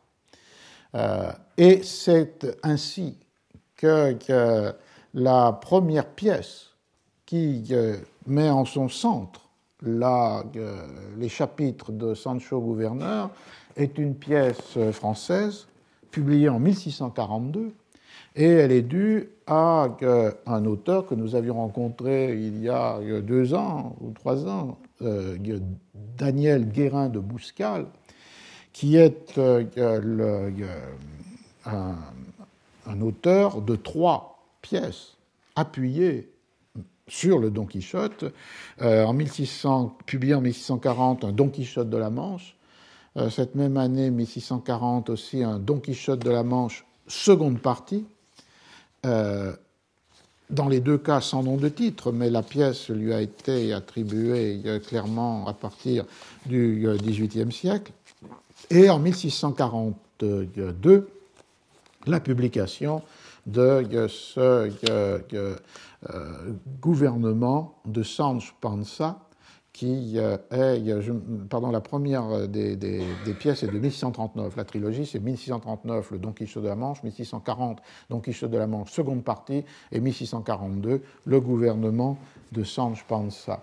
Euh, 0.94 1.30
et 1.56 1.82
c'est 1.82 2.58
ainsi 2.62 3.18
que, 3.76 4.16
la 5.14 5.52
première 5.52 6.06
pièce 6.06 6.70
qui 7.26 7.72
met 8.26 8.50
en 8.50 8.64
son 8.64 8.88
centre 8.88 9.48
les 9.82 11.28
chapitres 11.28 11.92
de 11.92 12.14
Sancho 12.14 12.60
Gouverneur 12.60 13.30
est 13.76 13.98
une 13.98 14.14
pièce 14.14 14.78
française 14.92 15.68
publiée 16.10 16.48
en 16.48 16.58
1642 16.58 17.72
et 18.34 18.46
elle 18.46 18.72
est 18.72 18.82
due 18.82 19.30
à 19.46 19.88
un 20.46 20.64
auteur 20.64 21.06
que 21.06 21.14
nous 21.14 21.34
avions 21.34 21.54
rencontré 21.54 22.34
il 22.38 22.62
y 22.62 22.68
a 22.68 22.98
deux 23.22 23.54
ans 23.54 23.96
ou 24.00 24.10
trois 24.12 24.46
ans, 24.46 24.78
euh, 25.02 25.36
Daniel 26.16 26.68
Guérin 26.68 27.08
de 27.08 27.18
Bouscal, 27.18 27.86
qui 28.72 28.96
est 28.96 29.38
euh, 29.38 29.64
un, 31.66 33.00
auteur 33.00 33.60
de 33.60 33.76
trois 33.76 34.27
pièces 34.62 35.16
appuyées 35.56 36.30
sur 37.06 37.38
le 37.38 37.50
Don 37.50 37.64
Quichotte, 37.64 38.24
euh, 38.82 39.04
en 39.04 39.12
1600, 39.12 39.96
publié 40.06 40.34
en 40.34 40.40
1640 40.40 41.24
un 41.24 41.32
Don 41.32 41.48
Quichotte 41.48 41.90
de 41.90 41.96
la 41.96 42.10
Manche, 42.10 42.54
cette 43.30 43.56
même 43.56 43.76
année 43.76 44.10
1640 44.10 45.10
aussi 45.10 45.42
un 45.42 45.58
Don 45.58 45.80
Quichotte 45.80 46.24
de 46.24 46.30
la 46.30 46.44
Manche 46.44 46.84
seconde 47.08 47.60
partie, 47.60 48.06
euh, 49.06 49.54
dans 50.50 50.68
les 50.68 50.80
deux 50.80 50.98
cas 50.98 51.20
sans 51.20 51.42
nom 51.42 51.56
de 51.56 51.68
titre, 51.68 52.10
mais 52.10 52.30
la 52.30 52.42
pièce 52.42 52.88
lui 52.88 53.12
a 53.12 53.20
été 53.20 53.74
attribuée 53.74 54.62
euh, 54.64 54.78
clairement 54.78 55.46
à 55.46 55.52
partir 55.52 56.06
du 56.46 56.88
XVIIIe 57.02 57.48
euh, 57.48 57.50
siècle. 57.50 57.92
Et 58.70 58.88
en 58.88 58.98
1642, 58.98 61.10
la 62.06 62.20
publication 62.20 63.02
de 63.48 64.06
ce 64.08 64.70
gouvernement 66.80 67.74
de 67.86 68.02
Sancho 68.02 68.52
Panza, 68.60 69.18
qui 69.78 70.14
euh, 70.16 70.36
est, 70.50 71.48
pardon, 71.48 71.70
la 71.70 71.80
première 71.80 72.24
euh, 72.30 72.46
des, 72.48 73.06
pièces 73.38 73.62
est 73.62 73.68
de 73.68 73.78
1639. 73.78 74.56
La 74.56 74.64
trilogie, 74.64 75.06
c'est 75.06 75.20
1639, 75.20 76.10
le 76.10 76.18
Don 76.18 76.32
Quichotte 76.32 76.64
de 76.64 76.68
la 76.68 76.74
Manche, 76.74 77.04
1640, 77.04 77.78
Don 78.10 78.18
Quichotte 78.18 78.50
de 78.50 78.58
la 78.58 78.66
Manche, 78.66 78.90
seconde 78.90 79.22
partie, 79.22 79.64
et 79.92 80.00
1642, 80.00 81.00
le 81.24 81.40
gouvernement 81.40 82.18
de 82.50 82.64
Sancho 82.64 83.04
Panza, 83.06 83.62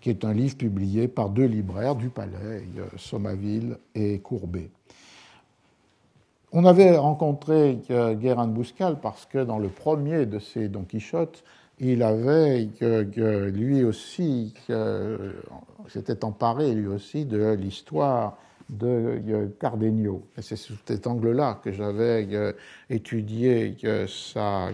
qui 0.00 0.10
est 0.10 0.24
un 0.24 0.32
livre 0.32 0.56
publié 0.56 1.06
par 1.06 1.30
deux 1.30 1.46
libraires 1.46 1.94
du 1.94 2.08
Palais, 2.08 2.66
euh, 2.76 2.86
Sommaville 2.96 3.78
et 3.94 4.18
Courbet. 4.18 4.70
On 6.56 6.64
avait 6.66 6.96
rencontré 6.96 7.80
Guérin 7.88 8.46
de 8.46 8.52
Bouscal 8.52 9.00
parce 9.00 9.26
que 9.26 9.42
dans 9.42 9.58
le 9.58 9.68
premier 9.68 10.24
de 10.24 10.38
ces 10.38 10.68
Don 10.68 10.84
Quichotte, 10.84 11.42
il 11.80 12.00
avait 12.04 12.68
lui 13.50 13.82
aussi 13.82 14.54
s'était 15.88 16.24
emparé 16.24 16.72
lui 16.72 16.86
aussi 16.86 17.24
de 17.24 17.54
l'histoire 17.54 18.38
de 18.70 19.50
Cardenio. 19.58 20.28
Et 20.38 20.42
c'est 20.42 20.54
sous 20.54 20.74
cet 20.86 21.08
angle-là 21.08 21.58
que 21.64 21.72
j'avais 21.72 22.54
étudié 22.88 23.76
sa, 24.06 24.70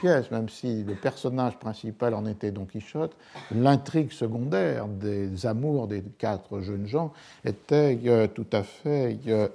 pièce, 0.00 0.32
même 0.32 0.48
si 0.48 0.82
le 0.82 0.96
personnage 0.96 1.60
principal 1.60 2.14
en 2.14 2.26
était 2.26 2.50
Don 2.50 2.64
Quichotte, 2.64 3.16
l'intrigue 3.54 4.10
secondaire 4.10 4.88
des 4.88 5.46
amours 5.46 5.86
des 5.86 6.02
quatre 6.18 6.60
jeunes 6.60 6.88
gens 6.88 7.12
était 7.44 8.28
tout 8.34 8.48
à 8.52 8.64
fait 8.64 9.16
euh, 9.28 9.46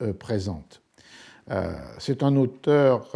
euh, 0.00 0.12
présente. 0.12 0.81
Euh, 1.52 1.72
c'est 1.98 2.22
un 2.22 2.36
auteur 2.36 3.10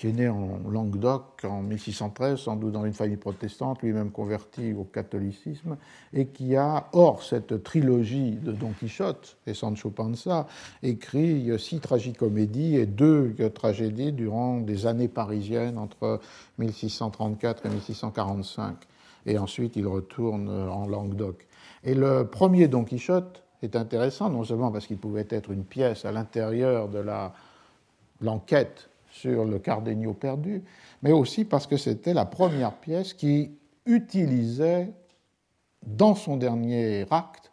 qui 0.00 0.08
est 0.08 0.12
né 0.12 0.28
en 0.30 0.60
Languedoc 0.70 1.44
en 1.44 1.60
1613, 1.60 2.38
sans 2.38 2.56
doute 2.56 2.72
dans 2.72 2.86
une 2.86 2.94
famille 2.94 3.18
protestante, 3.18 3.82
lui-même 3.82 4.10
converti 4.10 4.72
au 4.72 4.84
catholicisme, 4.84 5.76
et 6.14 6.28
qui 6.28 6.56
a, 6.56 6.88
hors 6.94 7.22
cette 7.22 7.62
trilogie 7.62 8.30
de 8.30 8.50
Don 8.52 8.72
Quichotte 8.78 9.36
et 9.46 9.52
Sancho 9.52 9.90
Panza, 9.90 10.46
écrit 10.82 11.50
six 11.58 11.80
tragicomédies 11.80 12.76
et 12.76 12.86
deux 12.86 13.34
tragédies 13.54 14.12
durant 14.12 14.60
des 14.60 14.86
années 14.86 15.08
parisiennes 15.08 15.76
entre 15.76 16.20
1634 16.56 17.66
et 17.66 17.68
1645. 17.68 18.76
Et 19.26 19.36
ensuite, 19.36 19.76
il 19.76 19.86
retourne 19.86 20.48
en 20.48 20.86
Languedoc. 20.86 21.46
Et 21.84 21.94
le 21.94 22.24
premier 22.24 22.68
Don 22.68 22.84
Quichotte 22.84 23.42
est 23.62 23.76
intéressant, 23.76 24.30
non 24.30 24.44
seulement 24.44 24.70
parce 24.70 24.86
qu'il 24.86 24.98
pouvait 24.98 25.26
être 25.30 25.50
une 25.50 25.64
pièce 25.64 26.04
à 26.04 26.12
l'intérieur 26.12 26.88
de 26.88 27.04
l'enquête 28.20 28.88
sur 29.10 29.44
le 29.44 29.58
Cardenio 29.58 30.14
perdu, 30.14 30.62
mais 31.02 31.10
aussi 31.12 31.44
parce 31.44 31.66
que 31.66 31.76
c'était 31.76 32.14
la 32.14 32.24
première 32.24 32.74
pièce 32.74 33.12
qui 33.12 33.50
utilisait 33.86 34.92
dans 35.86 36.14
son 36.14 36.36
dernier 36.36 37.06
acte 37.10 37.50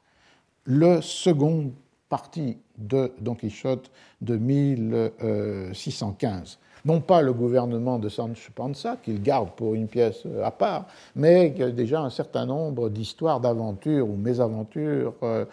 le 0.66 1.02
second 1.02 1.72
partie 2.10 2.58
de 2.78 3.14
Don 3.20 3.36
Quichotte 3.36 3.92
de 4.22 4.38
1615. 4.38 6.60
Non 6.86 7.02
pas 7.02 7.22
le 7.22 7.34
gouvernement 7.34 8.00
de 8.00 8.08
Sancho 8.08 8.54
Panza, 8.54 8.96
qu'il 9.04 9.22
garde 9.22 9.52
pour 9.52 9.76
une 9.76 9.88
pièce 9.88 10.24
à 10.44 10.52
part, 10.52 10.86
mais 11.16 11.50
déjà 11.50 12.00
un 12.02 12.10
certain 12.10 12.46
nombre 12.46 12.88
d'histoires, 12.90 13.42
d'aventures 13.42 14.10
ou 14.10 14.16
mésaventures 14.16 15.14
euh, 15.24 15.44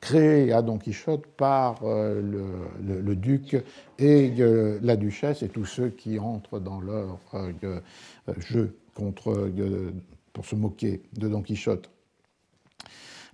créé 0.00 0.52
à 0.52 0.62
Don 0.62 0.78
Quichotte 0.78 1.26
par 1.26 1.80
euh, 1.82 2.20
le, 2.80 3.16
duc 3.16 3.56
et 3.98 4.32
euh, 4.38 4.78
la 4.82 4.96
duchesse 4.96 5.42
et 5.42 5.48
tous 5.48 5.64
ceux 5.64 5.88
qui 5.88 6.18
entrent 6.18 6.60
dans 6.60 6.80
leur 6.80 7.18
euh, 7.34 7.80
jeu 8.38 8.76
contre, 8.94 9.50
pour 10.32 10.44
se 10.44 10.54
moquer 10.54 11.02
de 11.16 11.28
Don 11.28 11.42
Quichotte. 11.42 11.90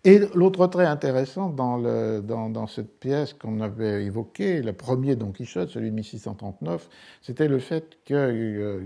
Et 0.07 0.21
l'autre 0.35 0.67
trait 0.67 0.85
intéressant 0.85 1.49
dans, 1.49 2.67
cette 2.67 3.01
pièce 3.01 3.33
qu'on 3.33 3.63
avait 3.63 4.05
évoquée, 4.05 4.61
le 4.61 4.75
premier 4.75 5.17
Don 5.17 5.33
Quichotte, 5.33 5.71
celui 5.71 5.89
de 5.91 5.95
1639, 5.95 6.91
c'était 7.23 7.49
le 7.49 7.59
fait 7.59 7.97
que 8.05 8.83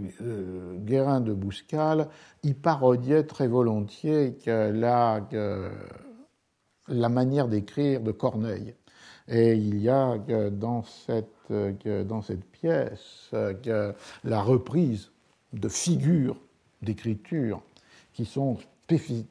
Guérin 0.85 1.21
de 1.21 1.35
Bouscal 1.35 2.07
y 2.45 2.55
parodiait 2.55 3.25
très 3.25 3.49
volontiers 3.49 4.37
que 4.45 4.71
la 4.71 5.21
la 6.89 7.09
manière 7.09 7.49
d'écrire 7.49 8.01
de 8.01 8.13
Corneille. 8.13 8.75
Et 9.29 9.55
il 9.55 9.79
y 9.79 9.89
a 9.89 10.17
dans 10.51 10.83
cette, 10.83 11.53
dans 12.07 12.23
cette 12.23 12.45
pièce 12.45 13.31
la 14.25 14.43
reprise 14.43 15.11
de 15.53 15.69
figures 15.69 16.37
d'écriture 16.83 17.61
qui 18.15 18.25
sont 18.25 18.57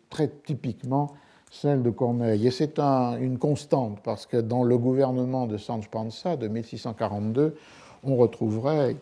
très 0.09 0.29
typiquement 0.45 1.13
celles 1.49 1.81
de 1.81 1.89
Corneille. 1.89 2.45
Et 2.45 2.51
c'est 2.51 2.79
une 2.79 3.39
constante, 3.39 4.01
parce 4.03 4.25
que 4.25 4.37
dans 4.37 4.63
le 4.63 4.77
gouvernement 4.77 5.47
de 5.47 5.57
Sancho 5.57 5.87
Panza 5.89 6.37
de 6.37 6.47
1642, 6.47 7.55
on 8.03 8.15
retrouverait 8.17 8.97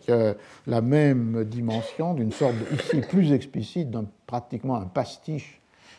la 0.66 0.80
même 0.80 1.44
dimension 1.44 2.14
d'une 2.14 2.32
sorte, 2.32 2.54
ici 2.72 3.02
plus 3.02 3.32
explicite, 3.32 3.90
d'un 3.90 4.06
pratiquement 4.26 4.76
un 4.76 4.86
pastiche 4.86 5.55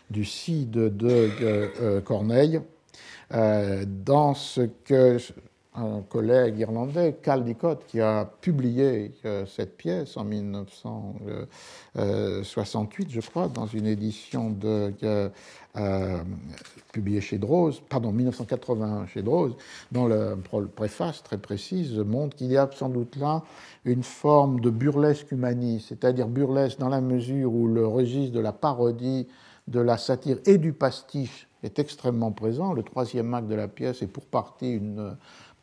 du 0.09 0.25
Cid 0.25 0.71
de 0.71 1.29
euh, 1.41 2.01
Corneille, 2.01 2.59
euh, 3.33 3.85
dans 3.87 4.33
ce 4.33 4.61
que 4.61 5.17
un 5.79 6.01
collègue 6.01 6.57
irlandais, 6.57 7.19
Caldicott, 7.21 7.85
qui 7.85 8.01
a 8.01 8.27
publié 8.41 9.11
euh, 9.25 9.45
cette 9.45 9.77
pièce 9.77 10.17
en 10.17 10.23
1968, 10.23 13.11
je 13.11 13.21
crois, 13.21 13.47
dans 13.47 13.67
une 13.67 13.85
édition 13.85 14.57
publiée 16.91 17.21
chez 17.21 17.37
Drose, 17.37 17.79
pardon, 17.87 18.11
1981 18.11 19.05
chez 19.05 19.21
Drose, 19.21 19.55
dont 19.91 20.07
le 20.07 20.35
préface 20.75 21.21
très 21.21 21.37
précise 21.37 21.93
montre 21.99 22.35
qu'il 22.35 22.51
y 22.51 22.57
a 22.57 22.67
sans 22.73 22.89
doute 22.89 23.15
là 23.17 23.43
une 23.85 24.01
forme 24.01 24.59
de 24.59 24.71
burlesque 24.71 25.31
humaniste, 25.31 25.89
c'est-à-dire 25.89 26.27
burlesque 26.27 26.79
dans 26.79 26.89
la 26.89 27.01
mesure 27.01 27.53
où 27.53 27.67
le 27.67 27.85
registre 27.85 28.33
de 28.33 28.39
la 28.39 28.51
parodie 28.51 29.27
de 29.67 29.79
la 29.79 29.97
satire 29.97 30.37
et 30.45 30.57
du 30.57 30.73
pastiche 30.73 31.47
est 31.63 31.79
extrêmement 31.79 32.31
présent. 32.31 32.73
Le 32.73 32.83
troisième 32.83 33.33
acte 33.33 33.47
de 33.47 33.55
la 33.55 33.67
pièce 33.67 34.01
est 34.01 34.07
pour 34.07 34.25
partie 34.25 34.79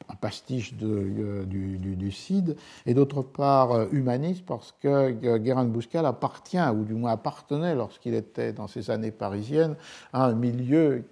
un 0.09 0.15
pastiche 0.15 0.75
euh, 0.83 1.45
du, 1.45 1.79
du, 1.79 2.13
Cid, 2.13 2.57
et 2.87 2.95
d'autre 2.95 3.23
part 3.23 3.73
euh, 3.73 3.87
humaniste 3.93 4.45
parce 4.47 4.75
que 4.81 4.89
euh, 4.89 5.39
Guérin 5.39 5.65
de 5.65 5.71
Bouscal 5.71 6.05
appartient, 6.07 6.59
ou 6.59 6.85
du 6.85 6.95
moins 6.95 7.13
appartenait 7.13 7.75
lorsqu'il 7.75 8.15
était 8.15 8.53
dans 8.53 8.69
ses 8.69 8.91
années 8.91 9.11
parisiennes, 9.11 9.77
à 10.13 10.27
un 10.27 10.35
milieu 10.35 11.05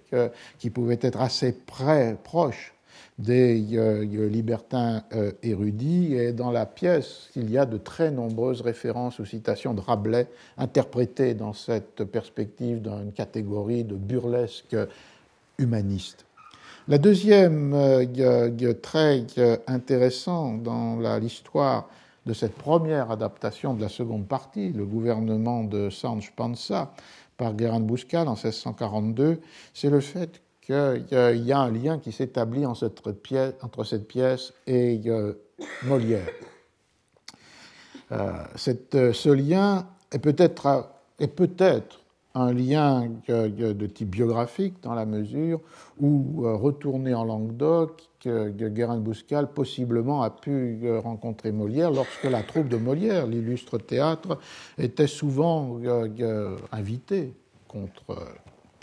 qui 0.59 0.69
pouvait 0.69 0.99
être 1.01 1.21
assez 1.21 1.53
près, 1.53 2.17
proche 2.23 2.73
des 3.19 3.65
euh, 3.73 4.03
libertins 4.27 5.03
euh, 5.13 5.31
érudits. 5.43 6.15
Et 6.15 6.33
dans 6.33 6.51
la 6.51 6.65
pièce, 6.65 7.29
il 7.35 7.49
y 7.51 7.57
a 7.57 7.65
de 7.65 7.77
très 7.77 8.11
nombreuses 8.11 8.61
références 8.61 9.19
ou 9.19 9.25
citations 9.25 9.73
de 9.73 9.81
Rabelais 9.81 10.27
interprétées 10.57 11.33
dans 11.33 11.53
cette 11.53 12.03
perspective 12.03 12.81
d'une 12.81 13.11
catégorie 13.11 13.83
de 13.83 13.95
burlesque 13.95 14.75
humaniste. 15.57 16.25
La 16.87 16.97
deuxième 16.97 17.73
euh, 17.73 18.73
trait 18.81 19.25
intéressant 19.67 20.53
dans 20.53 20.99
l'histoire 21.19 21.87
de 22.25 22.33
cette 22.33 22.55
première 22.55 23.11
adaptation 23.11 23.73
de 23.73 23.81
la 23.81 23.89
seconde 23.89 24.27
partie, 24.27 24.69
le 24.69 24.85
gouvernement 24.85 25.63
de 25.63 25.89
Sanche 25.89 26.31
Panza, 26.35 26.93
par 27.37 27.53
Guérin 27.53 27.79
de 27.79 27.85
Bouscal 27.85 28.27
en 28.27 28.35
1642, 28.35 29.39
c'est 29.73 29.89
le 29.89 29.99
fait 29.99 30.41
qu'il 30.65 31.45
y 31.45 31.51
a 31.51 31.59
un 31.59 31.71
lien 31.71 31.99
qui 31.99 32.11
s'établit 32.11 32.65
entre 32.65 33.83
cette 33.83 34.07
pièce 34.07 34.53
et 34.67 35.01
euh, 35.07 35.33
Molière. 35.83 36.27
Euh, 38.11 38.31
ce 38.55 39.29
lien 39.29 39.87
est 40.11 40.19
peut-être 40.19 40.87
un 42.35 42.51
lien 42.51 43.09
de 43.27 43.87
type 43.87 44.09
biographique 44.09 44.75
dans 44.81 44.95
la 44.95 45.05
mesure 45.05 45.59
où, 45.99 46.45
euh, 46.45 46.55
retourné 46.55 47.13
en 47.13 47.23
Languedoc, 47.23 48.09
Guérin 48.25 48.97
Bouscal 48.97 49.51
possiblement 49.51 50.23
a 50.23 50.29
pu 50.29 50.79
euh, 50.83 50.99
rencontrer 50.99 51.51
Molière 51.51 51.91
lorsque 51.91 52.23
la 52.23 52.41
troupe 52.41 52.69
de 52.69 52.77
Molière, 52.77 53.27
l'illustre 53.27 53.77
théâtre, 53.77 54.39
était 54.77 55.07
souvent 55.07 55.79
euh, 55.83 56.57
invitée 56.71 57.33
contre 57.67 58.17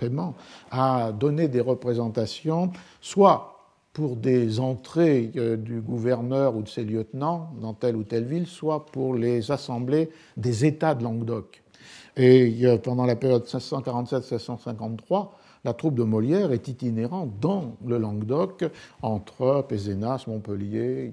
paiement 0.00 0.34
à 0.70 1.12
donner 1.12 1.48
des 1.48 1.60
représentations, 1.60 2.72
soit 3.00 3.56
pour 3.92 4.16
des 4.16 4.60
entrées 4.60 5.30
du 5.58 5.80
gouverneur 5.80 6.56
ou 6.56 6.62
de 6.62 6.68
ses 6.68 6.84
lieutenants 6.84 7.50
dans 7.60 7.74
telle 7.74 7.96
ou 7.96 8.04
telle 8.04 8.24
ville, 8.24 8.46
soit 8.46 8.86
pour 8.86 9.14
les 9.14 9.50
assemblées 9.50 10.10
des 10.36 10.64
États 10.64 10.94
de 10.94 11.02
Languedoc. 11.04 11.62
Et 12.16 12.64
pendant 12.82 13.04
la 13.04 13.16
période 13.16 13.44
1647-1653, 13.44 15.28
la 15.64 15.74
troupe 15.74 15.94
de 15.94 16.04
Molière 16.04 16.52
est 16.52 16.68
itinérante 16.68 17.32
dans 17.40 17.76
le 17.86 17.98
Languedoc, 17.98 18.64
entre 19.02 19.64
Pézenas, 19.68 20.24
Montpellier 20.26 21.12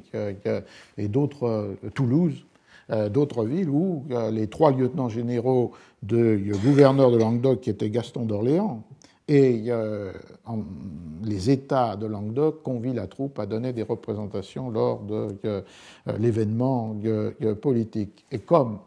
et 0.97 1.07
d'autres, 1.09 1.47
euh, 1.47 1.76
Toulouse, 1.93 2.34
euh, 2.35 2.57
d'autres 2.89 3.45
villes 3.45 3.69
où 3.69 4.05
euh, 4.11 4.31
les 4.31 4.47
trois 4.47 4.72
lieutenants 4.72 5.09
généraux 5.09 5.72
de 6.03 6.39
gouverneur 6.64 7.11
de 7.11 7.18
Languedoc, 7.18 7.61
qui 7.61 7.69
étaient 7.69 7.89
Gaston 7.89 8.26
d'Orléans, 8.26 8.84
et 9.30 9.69
les 11.22 11.49
États 11.49 11.97
de 11.97 12.05
Languedoc 12.05 12.64
convient 12.64 12.93
la 12.93 13.07
troupe 13.07 13.39
à 13.39 13.45
donner 13.45 13.73
des 13.73 13.84
représentations 13.84 14.69
lors 14.69 15.01
de 15.01 15.65
l'événement 16.18 16.95
politique. 17.61 18.26
Et 18.31 18.39
comme 18.39 18.80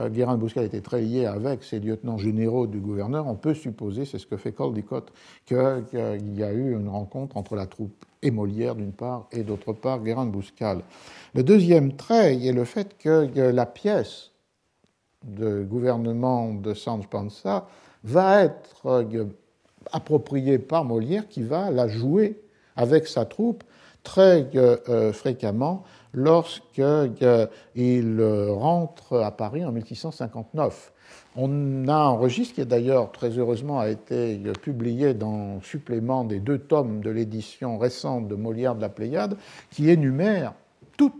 euh, 0.00 0.08
Guérin 0.08 0.36
de 0.36 0.40
Bouscal 0.40 0.64
était 0.64 0.80
très 0.80 1.02
lié 1.02 1.26
avec 1.26 1.62
ses 1.62 1.80
lieutenants 1.80 2.18
généraux 2.18 2.66
du 2.66 2.78
gouverneur, 2.78 3.26
on 3.26 3.34
peut 3.34 3.54
supposer, 3.54 4.04
c'est 4.04 4.18
ce 4.18 4.26
que 4.26 4.36
fait 4.36 4.52
Caldicott, 4.52 5.12
qu'il 5.46 6.36
y 6.36 6.42
a 6.42 6.52
eu 6.52 6.72
une 6.72 6.88
rencontre 6.88 7.36
entre 7.36 7.56
la 7.56 7.66
troupe 7.66 8.04
et 8.22 8.30
Molière 8.30 8.74
d'une 8.74 8.92
part 8.92 9.26
et 9.32 9.42
d'autre 9.42 9.72
part 9.72 10.00
Guérin 10.00 10.26
de 10.26 10.30
Bouscal. 10.30 10.82
Le 11.34 11.42
deuxième 11.42 11.94
trait 11.94 12.36
est 12.44 12.52
le 12.52 12.64
fait 12.64 12.96
que 12.98 13.28
la 13.36 13.66
pièce 13.66 14.30
de 15.24 15.62
gouvernement 15.62 16.54
de 16.54 16.74
Sanz 16.74 17.06
Panza 17.06 17.66
va 18.04 18.42
être 18.42 18.86
euh, 18.86 19.24
appropriée 19.92 20.58
par 20.58 20.84
Molière 20.84 21.28
qui 21.28 21.42
va 21.42 21.70
la 21.70 21.88
jouer 21.88 22.40
avec 22.76 23.06
sa 23.06 23.24
troupe 23.24 23.64
très 24.02 24.48
euh, 24.54 25.12
fréquemment 25.12 25.84
lorsqu'il 26.12 26.82
euh, 27.22 28.52
rentre 28.52 29.18
à 29.18 29.30
Paris 29.30 29.64
en 29.64 29.72
1659. 29.72 30.92
On 31.36 31.86
a 31.86 31.94
un 31.94 32.10
registre 32.10 32.56
qui, 32.56 32.66
d'ailleurs, 32.66 33.12
très 33.12 33.38
heureusement, 33.38 33.78
a 33.78 33.88
été 33.88 34.36
publié 34.62 35.14
dans 35.14 35.56
le 35.56 35.62
supplément 35.62 36.24
des 36.24 36.40
deux 36.40 36.58
tomes 36.58 37.02
de 37.02 37.10
l'édition 37.10 37.78
récente 37.78 38.26
de 38.26 38.34
Molière 38.34 38.74
de 38.74 38.80
la 38.80 38.88
Pléiade, 38.88 39.36
qui 39.70 39.90
énumère 39.90 40.54
toutes, 40.96 41.14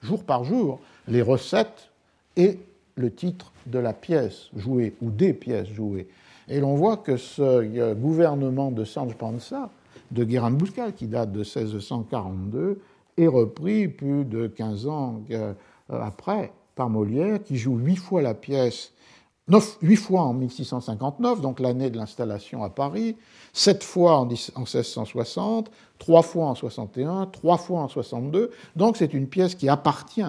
jour 0.00 0.24
par 0.24 0.44
jour, 0.44 0.80
les 1.08 1.20
recettes 1.20 1.90
et 2.36 2.58
le 2.96 3.12
titre 3.12 3.52
de 3.66 3.78
la 3.78 3.92
pièce 3.92 4.48
jouée 4.56 4.94
ou 5.02 5.10
des 5.10 5.34
pièces 5.34 5.68
jouées. 5.68 6.08
Et 6.48 6.60
l'on 6.60 6.74
voit 6.74 6.96
que 6.96 7.16
ce 7.16 7.42
euh, 7.42 7.94
gouvernement 7.94 8.70
de 8.70 8.84
Sanj 8.84 9.14
Panza, 9.14 9.70
de 10.10 10.24
Guérin 10.24 10.50
Bouscal, 10.50 10.94
qui 10.94 11.06
date 11.06 11.32
de 11.32 11.40
1642, 11.40 12.80
est 13.16 13.26
repris 13.26 13.88
plus 13.88 14.24
de 14.24 14.46
15 14.46 14.86
ans 14.86 15.20
euh, 15.30 15.52
après 15.88 16.52
par 16.74 16.88
Molière, 16.88 17.42
qui 17.42 17.56
joue 17.56 17.76
huit 17.76 17.96
fois 17.96 18.22
la 18.22 18.34
pièce, 18.34 18.92
huit 19.82 19.96
fois 19.96 20.22
en 20.22 20.34
1659, 20.34 21.40
donc 21.40 21.60
l'année 21.60 21.90
de 21.90 21.96
l'installation 21.96 22.62
à 22.62 22.70
Paris, 22.70 23.16
sept 23.52 23.82
fois 23.82 24.18
en 24.18 24.26
1660, 24.26 25.70
trois 25.98 26.22
fois 26.22 26.46
en 26.46 26.54
61, 26.54 27.26
trois 27.26 27.58
fois 27.58 27.80
en 27.80 27.88
62. 27.88 28.50
Donc 28.76 28.96
c'est 28.96 29.12
une 29.14 29.26
pièce 29.26 29.54
qui 29.54 29.68
appartient 29.68 30.22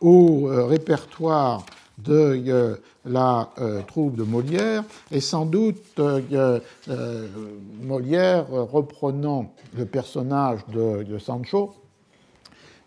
au 0.00 0.48
euh, 0.48 0.64
répertoire 0.64 1.64
de 1.98 2.42
euh, 2.48 2.76
la 3.06 3.48
troupe 3.86 4.16
de 4.16 4.22
Molière, 4.22 4.84
et 5.10 5.20
sans 5.20 5.46
doute 5.46 6.00
Molière 7.82 8.46
reprenant 8.50 9.52
le 9.74 9.86
personnage 9.86 10.60
de 10.74 11.18
Sancho, 11.18 11.72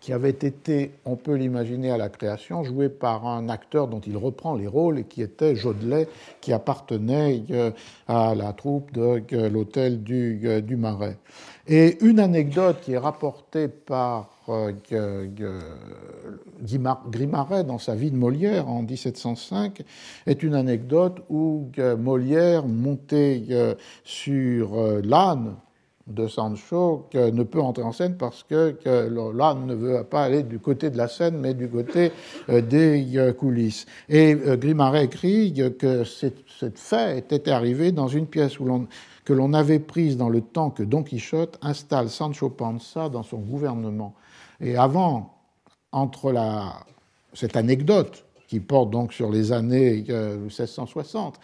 qui 0.10 0.14
avait 0.14 0.32
été, 0.32 0.94
on 1.06 1.16
peut 1.16 1.36
l'imaginer 1.36 1.92
à 1.92 1.98
la 1.98 2.10
création, 2.10 2.64
joué 2.64 2.90
par 2.90 3.28
un 3.28 3.48
acteur 3.48 3.88
dont 3.88 4.00
il 4.00 4.18
reprend 4.18 4.56
les 4.56 4.66
rôles 4.66 4.98
et 4.98 5.04
qui 5.04 5.22
était 5.22 5.56
Jodelet, 5.56 6.08
qui 6.42 6.52
appartenait 6.52 7.44
euh, 7.52 7.70
à 8.08 8.34
la 8.34 8.54
troupe 8.54 8.92
de 8.92 9.22
euh, 9.34 9.50
l'hôtel 9.52 10.02
du, 10.02 10.42
euh, 10.46 10.62
du 10.62 10.78
Marais. 10.78 11.20
Et 11.68 12.04
une 12.04 12.20
anecdote 12.20 12.78
qui 12.82 12.94
est 12.94 12.98
rapportée 12.98 13.68
par 13.68 14.32
Grimaret 17.12 17.64
dans 17.64 17.78
sa 17.78 17.94
vie 17.94 18.10
de 18.10 18.16
Molière 18.16 18.68
en 18.68 18.82
1705 18.82 19.84
est 20.26 20.42
une 20.42 20.56
anecdote 20.56 21.22
où 21.30 21.70
Molière 22.00 22.66
montait 22.66 23.44
sur 24.04 24.76
l'âne 25.04 25.54
de 26.10 26.28
Sancho 26.28 27.08
ne 27.14 27.44
peut 27.44 27.62
entrer 27.62 27.84
en 27.84 27.92
scène 27.92 28.18
parce 28.18 28.44
que, 28.44 28.76
là 29.36 29.54
ne 29.54 29.74
veut 29.74 30.04
pas 30.04 30.24
aller 30.24 30.44
du 30.44 30.60
côté 30.60 30.90
de 30.90 30.98
la 30.98 31.08
scène, 31.08 31.38
mais 31.38 31.54
du 31.54 31.70
côté 31.70 32.12
euh, 32.50 32.62
des 32.62 33.18
euh, 33.18 33.34
coulisses. 33.34 33.86
Et 34.08 34.34
euh, 34.34 34.58
Grimaret 34.58 35.06
écrit 35.06 35.54
que 35.80 36.04
cette 36.04 36.80
fait 36.80 37.20
était 37.20 37.52
arrivée 37.52 37.92
dans 37.92 38.08
une 38.08 38.28
pièce 38.28 38.60
où 38.60 38.88
que 39.26 39.34
l'on 39.34 39.54
avait 39.54 39.80
prise 39.80 40.18
dans 40.18 40.30
le 40.30 40.42
temps 40.42 40.72
que 40.72 40.84
Don 40.84 41.04
Quichotte 41.04 41.60
installe 41.62 42.10
Sancho 42.10 42.50
Panza 42.50 43.10
dans 43.10 43.24
son 43.24 43.38
gouvernement. 43.38 44.16
Et 44.60 44.76
avant, 44.76 45.36
entre 45.92 46.32
la, 46.32 46.86
cette 47.34 47.56
anecdote 47.56 48.26
qui 48.48 48.60
porte 48.60 48.90
donc 48.90 49.14
sur 49.14 49.30
les 49.30 49.52
années 49.52 50.04
1660 50.08 51.40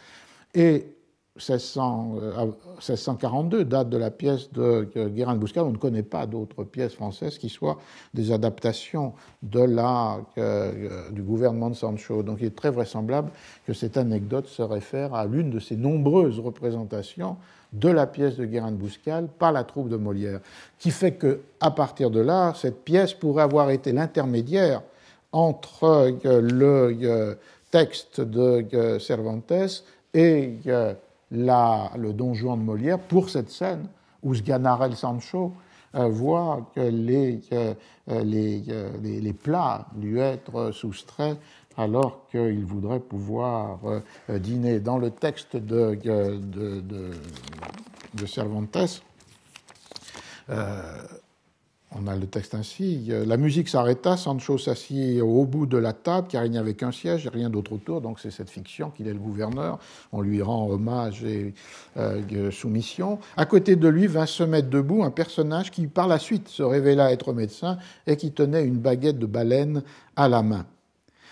et 0.56 0.95
1642, 1.38 3.60
euh, 3.60 3.66
date 3.66 3.90
de 3.90 3.98
la 3.98 4.10
pièce 4.10 4.54
de 4.54 4.88
Guérin 5.10 5.34
de 5.34 5.40
Bouscal. 5.40 5.66
On 5.66 5.72
ne 5.72 5.78
connaît 5.78 6.02
pas 6.02 6.26
d'autres 6.28 6.64
pièces 6.64 6.94
françaises 6.94 7.38
qui 7.38 7.50
soient 7.50 7.78
des 8.14 8.32
adaptations 8.32 9.12
de 9.44 9.60
la, 9.60 10.22
euh, 10.38 11.12
du 11.12 11.24
gouvernement 11.24 11.70
de 11.70 11.76
Sancho. 11.76 12.24
Donc 12.24 12.38
il 12.40 12.46
est 12.46 12.56
très 12.56 12.70
vraisemblable 12.70 13.32
que 13.68 13.74
cette 13.74 13.98
anecdote 13.98 14.48
se 14.48 14.62
réfère 14.62 15.14
à 15.14 15.26
l'une 15.26 15.50
de 15.50 15.60
ces 15.60 15.76
nombreuses 15.76 16.40
représentations 16.40 17.36
de 17.74 17.90
la 17.90 18.08
pièce 18.08 18.38
de 18.38 18.46
Guérin 18.46 18.72
de 18.72 18.78
Bouscal 18.78 19.28
par 19.28 19.52
la 19.52 19.66
troupe 19.66 19.90
de 19.90 19.98
Molière, 19.98 20.40
qui 20.80 20.92
fait 20.92 21.16
que, 21.16 21.42
à 21.60 21.72
partir 21.72 22.12
de 22.12 22.22
là, 22.22 22.54
cette 22.56 22.86
pièce 22.86 23.14
pourrait 23.14 23.44
avoir 23.44 23.72
été 23.72 23.92
l'intermédiaire 23.92 24.84
entre 25.34 25.84
euh, 25.84 26.40
le 26.40 27.38
texte 27.72 28.22
de 28.22 29.00
Cervantes 29.00 29.84
et 30.14 30.54
le 31.32 32.12
Don 32.12 32.34
Juan 32.34 32.60
de 32.60 32.64
Molière 32.64 33.00
pour 33.00 33.30
cette 33.30 33.50
scène 33.50 33.88
où 34.24 34.34
Sganarelle 34.34 34.96
Sancho 34.96 35.54
euh, 35.96 36.08
voit 36.10 36.70
que 36.76 36.82
les, 36.82 37.40
euh, 37.54 37.74
euh, 38.10 39.34
plats 39.42 39.88
lui 39.98 40.20
être 40.20 40.72
soustraits 40.72 41.38
alors 41.78 42.28
qu'il 42.32 42.66
voudrait 42.66 43.00
pouvoir 43.00 43.80
dîner. 44.30 44.80
Dans 44.80 44.98
le 44.98 45.12
texte 45.12 45.58
de 45.58 46.00
Cervantes, 48.26 49.04
on 51.92 52.08
a 52.08 52.16
le 52.16 52.28
texte 52.28 52.56
ainsi. 52.56 53.10
La 53.26 53.38
musique 53.38 53.70
s'arrêta, 53.70 54.18
Sancho 54.18 54.58
s'assit 54.58 55.22
au 55.22 55.46
bout 55.46 55.66
de 55.66 55.78
la 55.78 55.94
table, 55.94 56.28
car 56.28 56.44
il 56.44 56.52
n'y 56.52 56.58
avait 56.58 56.74
qu'un 56.74 56.92
siège 56.92 57.26
et 57.26 57.30
rien 57.30 57.50
d'autre 57.50 57.74
autour. 57.74 58.02
Donc 58.02 58.20
c'est 58.20 58.32
cette 58.32 58.50
fiction 58.50 58.90
qu'il 58.90 59.08
est 59.08 59.14
le 59.14 59.20
gouverneur. 59.20 59.80
On 60.12 60.22
lui 60.22 60.42
rend 60.42 60.70
hommage 60.70 61.24
et 61.24 61.54
euh, 61.98 62.52
soumission. 62.52 63.20
À 63.38 63.46
côté 63.46 63.76
de 63.76 63.88
lui 63.88 64.08
vint 64.08 64.26
se 64.26 64.44
mettre 64.44 64.70
debout 64.70 65.04
un 65.04 65.12
personnage 65.12 65.72
qui, 65.72 65.88
par 65.88 66.08
la 66.08 66.20
suite, 66.20 66.50
se 66.50 66.64
révéla 66.64 67.12
être 67.12 67.34
médecin 67.34 67.78
et 68.08 68.18
qui 68.18 68.32
tenait 68.32 68.66
une 68.66 68.78
baguette 68.78 69.20
de 69.20 69.26
baleine 69.26 69.84
à 70.16 70.28
la 70.28 70.42
main. 70.42 70.66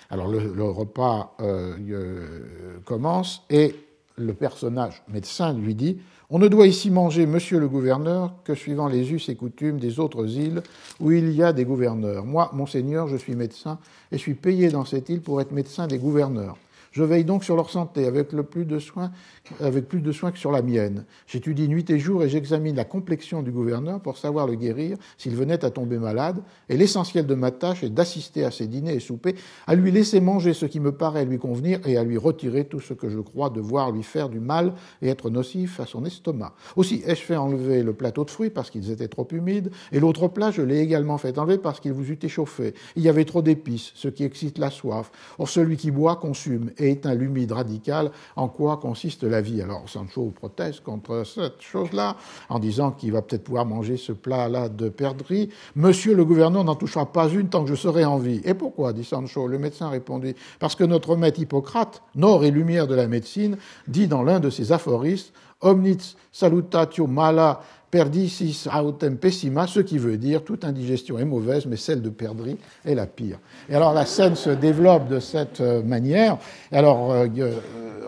Alors 0.10 0.28
le, 0.28 0.64
repas 0.64 1.36
euh, 1.42 2.80
commence 2.86 3.42
et 3.50 3.76
le 4.16 4.34
personnage 4.34 5.04
médecin 5.08 5.54
lui 5.54 5.76
dit 5.76 5.98
On 6.30 6.40
ne 6.40 6.48
doit 6.48 6.68
ici 6.68 6.92
manger, 6.92 7.26
monsieur 7.26 7.60
le 7.60 7.68
gouverneur, 7.68 8.34
que 8.44 8.56
suivant 8.56 8.88
les 8.88 9.12
us 9.12 9.30
et 9.30 9.36
coutumes 9.36 9.80
des 9.80 10.00
autres 10.00 10.38
îles 10.38 10.62
où 11.00 11.12
il 11.12 11.32
y 11.32 11.44
a 11.44 11.54
des 11.54 11.66
gouverneurs. 11.66 12.26
Moi, 12.26 12.50
monseigneur, 12.54 13.08
je 13.08 13.18
suis 13.18 13.36
médecin 13.36 13.80
et 14.12 14.18
suis 14.18 14.36
payé 14.36 14.70
dans 14.70 14.86
cette 14.86 15.10
île 15.10 15.22
pour 15.22 15.42
être 15.42 15.52
médecin 15.52 15.88
des 15.88 15.98
gouverneurs. 15.98 16.58
Je 16.94 17.04
veille 17.04 17.26
donc 17.26 17.44
sur 17.44 17.56
leur 17.56 17.72
santé 17.72 18.06
avec, 18.06 18.32
le 18.34 18.44
plus 18.44 18.66
de 18.66 18.78
soin, 18.78 19.12
avec 19.60 19.88
plus 19.88 20.00
de 20.00 20.12
soin 20.12 20.32
que 20.32 20.38
sur 20.38 20.52
la 20.52 20.62
mienne. 20.62 21.06
J'étudie 21.26 21.68
nuit 21.68 21.90
et 21.90 21.98
jour 21.98 22.24
et 22.24 22.30
j'examine 22.30 22.76
la 22.76 22.86
complexion 22.86 23.42
du 23.42 23.52
gouverneur 23.52 24.00
pour 24.00 24.20
savoir 24.20 24.46
le 24.46 24.54
guérir 24.54 24.98
s'il 25.18 25.36
venait 25.36 25.66
à 25.66 25.72
tomber 25.72 25.98
malade. 25.98 26.44
Et 26.70 26.78
l'essentiel 26.78 27.26
de 27.26 27.34
ma 27.34 27.50
tâche 27.50 27.84
est 27.84 27.90
d'assister 27.90 28.46
à 28.46 28.52
ses 28.52 28.68
dîners 28.68 28.94
et 28.94 29.00
soupers, 29.00 29.34
à 29.66 29.74
lui 29.74 29.92
laisser 29.92 30.22
manger 30.22 30.54
ce 30.54 30.68
qui 30.68 30.80
me 30.80 30.92
paraît 30.92 31.26
lui 31.26 31.40
convenir 31.40 31.80
et 31.88 31.98
à 31.98 32.04
lui 32.04 32.18
retirer 32.18 32.66
tout 32.66 32.80
ce 32.80 32.94
que 32.94 33.10
je 33.10 33.20
crois 33.20 33.50
devoir 33.50 33.92
lui 33.92 34.04
faire 34.04 34.30
du 34.30 34.40
mal 34.40 34.76
et 35.02 35.10
être 35.10 35.32
nocif 35.32 35.80
à 35.80 35.88
son 35.88 36.06
estomac. 36.06 36.54
Aussi 36.76 37.02
ai-je 37.08 37.22
fait 37.22 37.36
enlever 37.36 37.82
le 37.82 37.94
plateau 37.94 38.24
de 38.24 38.30
fruits 38.30 38.52
parce 38.52 38.70
qu'ils 38.70 38.92
étaient 38.92 39.08
trop 39.08 39.28
humides, 39.32 39.72
et 39.92 40.00
l'autre 40.00 40.28
plat, 40.28 40.52
je 40.52 40.62
l'ai 40.62 40.80
également 40.80 41.18
fait 41.18 41.40
enlever 41.40 41.58
parce 41.58 41.80
qu'il 41.80 41.94
vous 41.94 42.12
eût 42.12 42.20
échauffé. 42.22 42.76
Il 42.96 43.02
y 43.02 43.10
avait 43.10 43.26
trop 43.26 43.42
d'épices, 43.42 43.94
ce 43.96 44.10
qui 44.10 44.24
excite 44.24 44.60
la 44.60 44.70
soif. 44.70 45.12
Or, 45.40 45.50
celui 45.50 45.78
qui 45.78 45.90
boit 45.90 46.18
consume 46.18 46.70
et 46.78 46.83
éteint 46.90 47.14
l'humide 47.14 47.52
radical. 47.52 48.12
En 48.36 48.48
quoi 48.48 48.78
consiste 48.78 49.24
la 49.24 49.42
vie? 49.42 49.62
Alors 49.62 49.88
Sancho 49.88 50.32
proteste 50.36 50.82
contre 50.82 51.24
cette 51.26 51.62
chose-là 51.62 52.16
en 52.50 52.60
disant 52.60 52.92
qu'il 52.92 53.12
va 53.12 53.22
peut-être 53.22 53.44
pouvoir 53.44 53.66
manger 53.66 53.98
ce 53.98 54.12
plat-là 54.12 54.70
de 54.70 54.90
perdrix. 54.90 55.50
Monsieur 55.76 56.16
le 56.16 56.26
gouverneur 56.26 56.64
n'en 56.64 56.76
touchera 56.76 57.12
pas 57.12 57.30
une 57.30 57.50
tant 57.50 57.64
que 57.64 57.70
je 57.70 57.76
serai 57.76 58.06
en 58.06 58.18
vie. 58.18 58.42
Et 58.46 58.54
pourquoi? 58.54 58.94
dit 58.94 59.04
Sancho. 59.04 59.48
Le 59.48 59.58
médecin 59.58 59.90
répondit 59.90 60.36
Parce 60.60 60.76
que 60.76 60.84
notre 60.84 61.16
maître 61.16 61.40
Hippocrate, 61.40 62.02
nord 62.16 62.44
et 62.44 62.52
lumière 62.52 62.88
de 62.88 62.96
la 62.96 63.08
médecine, 63.08 63.58
dit 63.88 64.08
dans 64.08 64.24
l'un 64.24 64.40
de 64.40 64.50
ses 64.50 64.72
aphorismes 64.72 65.32
Omnit 65.64 66.16
salutatio 66.32 67.08
mala 67.08 67.62
perdicis 67.94 68.68
autem 68.74 69.18
pessima, 69.18 69.68
ce 69.68 69.80
qui 69.80 70.00
veut 70.00 70.18
dire 70.18 70.44
toute 70.44 70.66
indigestion 70.66 71.20
est 71.20 71.26
mauvaise, 71.26 71.68
mais 71.68 71.76
celle 71.76 72.02
de 72.02 72.10
perdrix 72.10 72.58
est 72.84 72.96
la 72.96 73.06
pire. 73.06 73.38
Et 73.70 73.76
alors 73.76 73.94
la 73.94 74.08
scène 74.08 74.36
se 74.36 74.50
développe 74.50 75.08
de 75.08 75.20
cette 75.20 75.62
euh, 75.62 75.84
manière. 75.84 76.40
Et 76.72 76.78
alors 76.78 77.12
euh, 77.12 77.28
euh, 77.38 77.60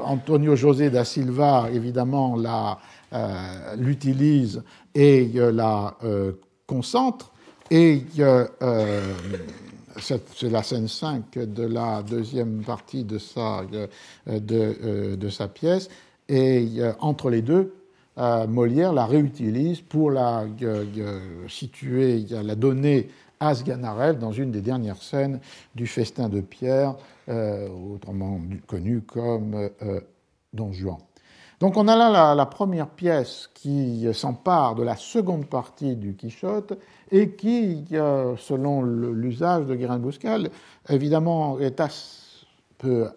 Antonio 0.03 0.55
José 0.55 0.89
da 0.89 1.05
Silva, 1.05 1.67
évidemment, 1.71 2.35
l'utilise 3.77 4.63
et 4.95 5.29
la 5.35 5.95
concentre. 6.67 7.31
Et 7.71 8.03
c'est 9.99 10.49
la 10.49 10.63
scène 10.63 10.87
5 10.87 11.37
de 11.37 11.63
la 11.63 12.03
deuxième 12.03 12.61
partie 12.63 13.03
de 13.03 13.17
sa, 13.17 13.61
de, 14.27 15.15
de 15.15 15.29
sa 15.29 15.47
pièce. 15.47 15.89
Et 16.27 16.67
entre 16.99 17.29
les 17.29 17.41
deux, 17.41 17.73
Molière 18.17 18.93
la 18.93 19.05
réutilise 19.05 19.81
pour 19.81 20.09
la 20.09 20.45
situer, 21.47 22.25
la 22.29 22.55
donner 22.55 23.09
à 23.39 23.53
Sganarelle 23.53 24.17
dans 24.17 24.31
une 24.31 24.51
des 24.51 24.61
dernières 24.61 25.01
scènes 25.01 25.39
du 25.75 25.87
festin 25.87 26.29
de 26.29 26.41
Pierre, 26.41 26.95
euh, 27.29 27.67
autrement 27.93 28.39
connu 28.67 29.01
comme 29.01 29.69
euh, 29.81 29.99
Don 30.53 30.71
Juan. 30.71 30.97
Donc 31.59 31.77
on 31.77 31.87
a 31.87 31.95
là 31.95 32.35
la, 32.35 32.45
première 32.45 32.89
pièce 32.89 33.49
qui 33.53 34.05
s'empare 34.13 34.75
de 34.75 34.83
la 34.83 34.97
seconde 34.97 35.45
partie 35.45 35.95
du 35.95 36.13
Quichotte 36.13 36.77
et 37.11 37.31
qui, 37.31 37.85
euh, 37.93 38.35
selon 38.37 38.81
l'usage 38.81 39.65
de 39.65 39.75
Guérin 39.75 39.97
Bouscal, 39.97 40.49
évidemment 40.89 41.59
est 41.59 41.79
assez 41.79 42.45
peu 42.77 43.07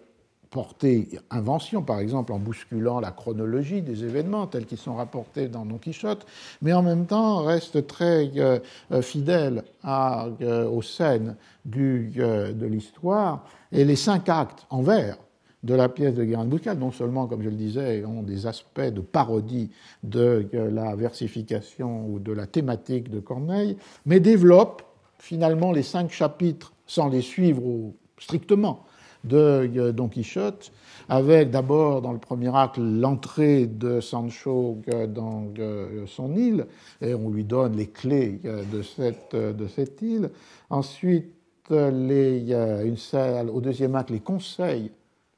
porter 0.51 1.07
invention, 1.29 1.83
par 1.83 1.99
exemple 1.99 2.33
en 2.33 2.39
bousculant 2.39 2.99
la 2.99 3.11
chronologie 3.11 3.81
des 3.81 4.03
événements 4.03 4.47
tels 4.47 4.65
qu'ils 4.65 4.79
sont 4.79 4.95
rapportés 4.95 5.47
dans 5.47 5.65
Don 5.65 5.77
Quichotte, 5.77 6.25
mais 6.61 6.73
en 6.73 6.81
même 6.81 7.05
temps 7.05 7.43
reste 7.43 7.85
très 7.85 8.31
euh, 8.37 8.59
euh, 8.91 9.01
fidèle 9.01 9.63
euh, 9.85 10.67
aux 10.67 10.81
scènes 10.81 11.35
de 11.65 12.65
l'histoire. 12.65 13.45
Et 13.71 13.85
les 13.85 13.95
cinq 13.95 14.27
actes 14.29 14.65
en 14.69 14.81
vers 14.81 15.17
de 15.61 15.75
la 15.75 15.89
pièce 15.89 16.15
de 16.15 16.23
Guérin 16.23 16.45
de 16.45 16.73
non 16.73 16.91
seulement, 16.91 17.27
comme 17.27 17.43
je 17.43 17.49
le 17.49 17.55
disais, 17.55 18.03
ont 18.05 18.23
des 18.23 18.47
aspects 18.47 18.79
de 18.79 19.01
parodie 19.01 19.69
de 20.03 20.47
la 20.53 20.95
versification 20.95 22.07
ou 22.07 22.17
de 22.17 22.31
la 22.31 22.47
thématique 22.47 23.09
de 23.09 23.19
Corneille, 23.19 23.77
mais 24.05 24.21
développent 24.21 24.83
finalement 25.19 25.73
les 25.73 25.83
cinq 25.83 26.11
chapitres 26.11 26.71
sans 26.87 27.09
les 27.09 27.21
suivre 27.21 27.91
strictement 28.17 28.85
de 29.23 29.69
euh, 29.77 29.91
Don 29.91 30.07
Quichotte, 30.07 30.71
avec 31.07 31.51
d'abord 31.51 32.01
dans 32.01 32.11
le 32.11 32.19
premier 32.19 32.55
acte 32.55 32.77
l'entrée 32.77 33.65
de 33.65 33.99
Sancho 33.99 34.79
euh, 34.93 35.07
dans 35.07 35.47
euh, 35.59 36.05
son 36.07 36.35
île, 36.35 36.67
et 37.01 37.13
on 37.13 37.29
lui 37.29 37.43
donne 37.43 37.75
les 37.75 37.87
clés 37.87 38.39
de 38.43 38.81
cette, 38.81 39.35
de 39.35 39.67
cette 39.67 40.01
île. 40.01 40.29
Ensuite, 40.69 41.33
les, 41.69 42.51
une 42.83 42.97
salle, 42.97 43.49
au 43.49 43.61
deuxième 43.61 43.95
acte, 43.95 44.09
les 44.09 44.19
conseils 44.19 44.91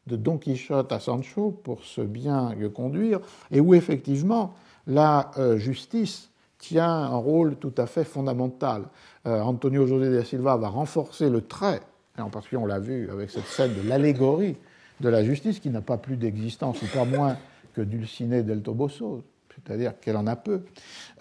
de 0.08 0.16
Don 0.16 0.38
Quichotte 0.38 0.92
à 0.92 1.00
Sancho 1.00 1.52
pour 1.52 1.84
se 1.84 2.02
bien 2.02 2.56
conduire, 2.74 3.20
et 3.52 3.60
où 3.60 3.74
effectivement 3.74 4.54
la 4.88 5.32
justice 5.58 6.32
tient 6.58 6.90
un 6.90 7.18
rôle 7.18 7.58
tout 7.58 7.74
à 7.78 7.86
fait 7.86 8.06
fondamental. 8.06 8.84
Antonio 9.26 9.86
José 9.86 10.10
de 10.10 10.22
Silva 10.22 10.56
va 10.56 10.70
renforcer 10.70 11.30
le 11.30 11.42
trait 11.42 11.82
et 12.22 12.24
en 12.24 12.30
particulier 12.30 12.62
on 12.62 12.66
l'a 12.66 12.80
vu 12.80 13.10
avec 13.10 13.30
cette 13.30 13.48
scène 13.48 13.74
de 13.74 13.88
l'allégorie 13.88 14.56
de 15.02 15.10
la 15.10 15.24
justice 15.24 15.60
qui 15.60 15.70
n'a 15.70 15.82
pas 15.82 15.98
plus 15.98 16.16
d'existence, 16.16 16.82
ou 16.82 16.86
pas 16.86 17.06
moins 17.06 17.38
que 17.74 17.82
Dulcinée 17.82 18.44
del 18.44 18.62
Toboso, 18.62 19.24
c'est-à-dire 19.56 20.00
qu'elle 20.00 20.18
en 20.18 20.28
a 20.28 20.36
peu. 20.36 20.62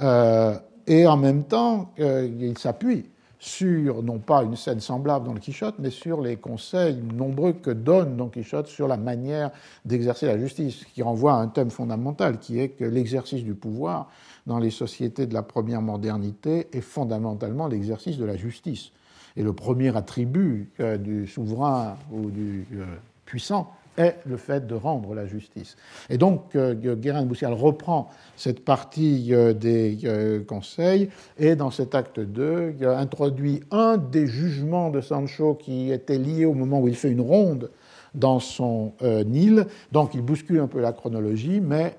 Euh, 0.00 0.54
et 0.86 1.06
en 1.06 1.16
même 1.16 1.44
temps, 1.44 1.92
euh, 1.98 2.28
il 2.40 2.58
s'appuie 2.58 3.06
sur, 3.38 4.02
non 4.02 4.18
pas 4.18 4.42
une 4.42 4.56
scène 4.56 4.80
semblable 4.80 5.26
dans 5.26 5.32
le 5.32 5.40
Quichotte, 5.40 5.76
mais 5.78 5.88
sur 5.88 6.20
les 6.20 6.36
conseils 6.36 6.96
nombreux 6.96 7.54
que 7.54 7.70
donne 7.70 8.16
Don 8.16 8.28
Quichotte 8.28 8.66
sur 8.66 8.86
la 8.86 8.98
manière 8.98 9.50
d'exercer 9.86 10.26
la 10.26 10.38
justice, 10.38 10.84
qui 10.92 11.02
renvoie 11.02 11.32
à 11.32 11.36
un 11.36 11.48
thème 11.48 11.70
fondamental, 11.70 12.38
qui 12.38 12.60
est 12.60 12.68
que 12.68 12.84
l'exercice 12.84 13.42
du 13.42 13.54
pouvoir 13.54 14.10
dans 14.46 14.58
les 14.58 14.70
sociétés 14.70 15.26
de 15.26 15.32
la 15.32 15.42
première 15.42 15.80
modernité 15.80 16.68
est 16.72 16.82
fondamentalement 16.82 17.66
l'exercice 17.66 18.18
de 18.18 18.26
la 18.26 18.36
justice. 18.36 18.90
Et 19.36 19.42
le 19.42 19.52
premier 19.52 19.96
attribut 19.96 20.70
euh, 20.80 20.96
du 20.96 21.26
souverain 21.26 21.96
ou 22.12 22.30
du 22.30 22.66
euh, 22.74 22.84
puissant 23.24 23.72
est 23.96 24.16
le 24.24 24.36
fait 24.36 24.66
de 24.66 24.74
rendre 24.74 25.14
la 25.14 25.26
justice. 25.26 25.76
Et 26.08 26.16
donc, 26.16 26.54
euh, 26.54 26.74
Guérin 26.74 27.22
de 27.22 27.26
Boussial 27.26 27.52
reprend 27.52 28.08
cette 28.36 28.64
partie 28.64 29.32
des 29.54 30.44
conseils 30.48 31.10
et, 31.38 31.56
dans 31.56 31.70
cet 31.70 31.94
acte 31.94 32.20
2, 32.20 32.76
introduit 32.84 33.60
un 33.70 33.96
des 33.96 34.26
jugements 34.26 34.90
de 34.90 35.00
Sancho 35.00 35.54
qui 35.54 35.90
était 35.90 36.18
lié 36.18 36.44
au 36.44 36.54
moment 36.54 36.80
où 36.80 36.88
il 36.88 36.96
fait 36.96 37.10
une 37.10 37.20
ronde 37.20 37.70
dans 38.14 38.40
son 38.40 38.92
île. 39.02 39.66
Donc, 39.92 40.14
il 40.14 40.22
bouscule 40.22 40.60
un 40.60 40.66
peu 40.66 40.80
la 40.80 40.92
chronologie, 40.92 41.60
mais 41.60 41.96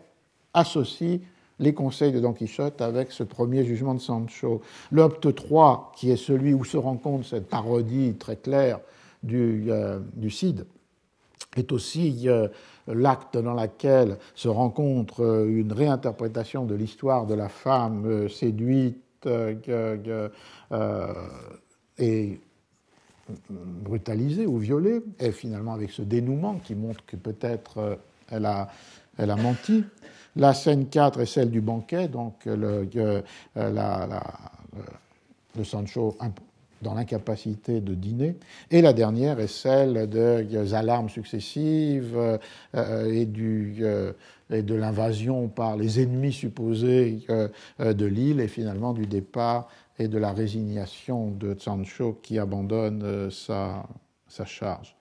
associe 0.53 1.20
les 1.62 1.74
conseils 1.74 2.12
de 2.12 2.20
Don 2.20 2.34
Quichotte 2.34 2.82
avec 2.82 3.12
ce 3.12 3.24
premier 3.24 3.64
jugement 3.64 3.94
de 3.94 4.00
Sancho. 4.00 4.62
L'opte 4.92 5.34
3, 5.34 5.94
qui 5.96 6.12
est 6.12 6.18
celui 6.18 6.54
où 6.54 6.66
se 6.66 6.76
rencontre 6.76 7.26
cette 7.26 7.48
parodie 7.48 8.16
très 8.16 8.36
claire 8.36 8.80
du, 9.24 9.68
euh, 9.70 10.00
du 10.16 10.32
Cid, 10.32 10.66
est 11.56 11.72
aussi 11.72 12.28
euh, 12.28 12.48
l'acte 12.88 13.38
dans 13.38 13.54
lequel 13.54 14.18
se 14.34 14.48
rencontre 14.48 15.24
euh, 15.24 15.48
une 15.48 15.72
réinterprétation 15.72 16.66
de 16.66 16.74
l'histoire 16.74 17.28
de 17.28 17.36
la 17.36 17.48
femme 17.48 18.28
séduite 18.28 18.98
et 22.00 22.40
brutalisée 23.50 24.48
ou 24.48 24.58
violée, 24.58 25.04
et 25.20 25.32
finalement 25.32 25.74
avec 25.74 25.92
ce 25.92 26.02
dénouement 26.02 26.56
qui 26.56 26.74
montre 26.74 27.06
que 27.06 27.18
peut-être 27.18 28.00
elle 28.32 28.46
a, 28.46 28.70
elle 29.20 29.30
a 29.30 29.36
menti. 29.36 29.84
La 30.36 30.53
scène 30.53 30.88
4 30.88 31.20
est 31.20 31.26
celle 31.26 31.52
du 31.52 31.62
banquet, 31.62 32.08
donc 32.08 32.45
le, 32.45 32.88
euh, 32.95 33.22
la, 33.56 34.24
le 35.58 35.64
Sancho 35.64 36.18
dans 36.82 36.94
l'incapacité 36.94 37.82
de 37.82 37.94
dîner. 37.94 38.38
Et 38.72 38.82
la 38.82 38.94
dernière 38.94 39.40
est 39.40 39.52
celle 39.52 40.10
des 40.10 40.74
alarmes 40.74 41.10
successives 41.10 42.16
euh, 42.16 42.38
euh, 42.76 44.14
et 44.49 44.62
de 44.64 44.76
l'invasion 44.76 45.48
par 45.48 45.76
les 45.76 46.02
ennemis 46.02 46.34
supposés 46.34 47.20
de 47.80 48.06
l'île 48.06 48.40
et 48.40 48.48
finalement 48.48 48.94
du 48.94 49.06
départ 49.06 49.68
et 49.99 50.08
de 50.08 50.18
la 50.18 50.32
résignation 50.32 51.32
de 51.32 51.56
Sancho 51.58 52.20
qui 52.22 52.40
abandonne 52.40 53.30
sa, 53.32 53.86
sa 54.28 54.45
charge. 54.45 54.95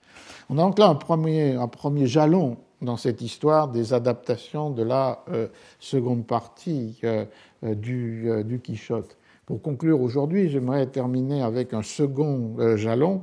On 0.51 0.59
a 0.59 0.63
donc 0.63 0.79
là 0.79 0.89
un 0.89 0.95
premier, 0.95 1.55
un 1.55 1.67
premier 1.69 2.07
jalon 2.07 2.59
dans 2.83 2.97
cette 2.97 3.21
histoire 3.21 3.69
des 3.69 3.93
adaptations 3.93 4.71
de 4.71 4.83
la 4.83 5.23
euh, 5.31 5.49
seconde 5.79 6.27
partie 6.27 6.99
euh, 7.05 7.25
euh, 7.65 7.75
du, 7.75 8.29
du, 8.45 8.61
Quichotte. 8.61 9.17
Pour 9.47 9.61
conclure 9.61 10.01
aujourd'hui, 10.01 10.49
j'aimerais 10.49 10.87
terminer 10.87 11.43
avec 11.43 11.75
un 11.75 11.83
second 11.83 12.77
jalon 12.77 13.23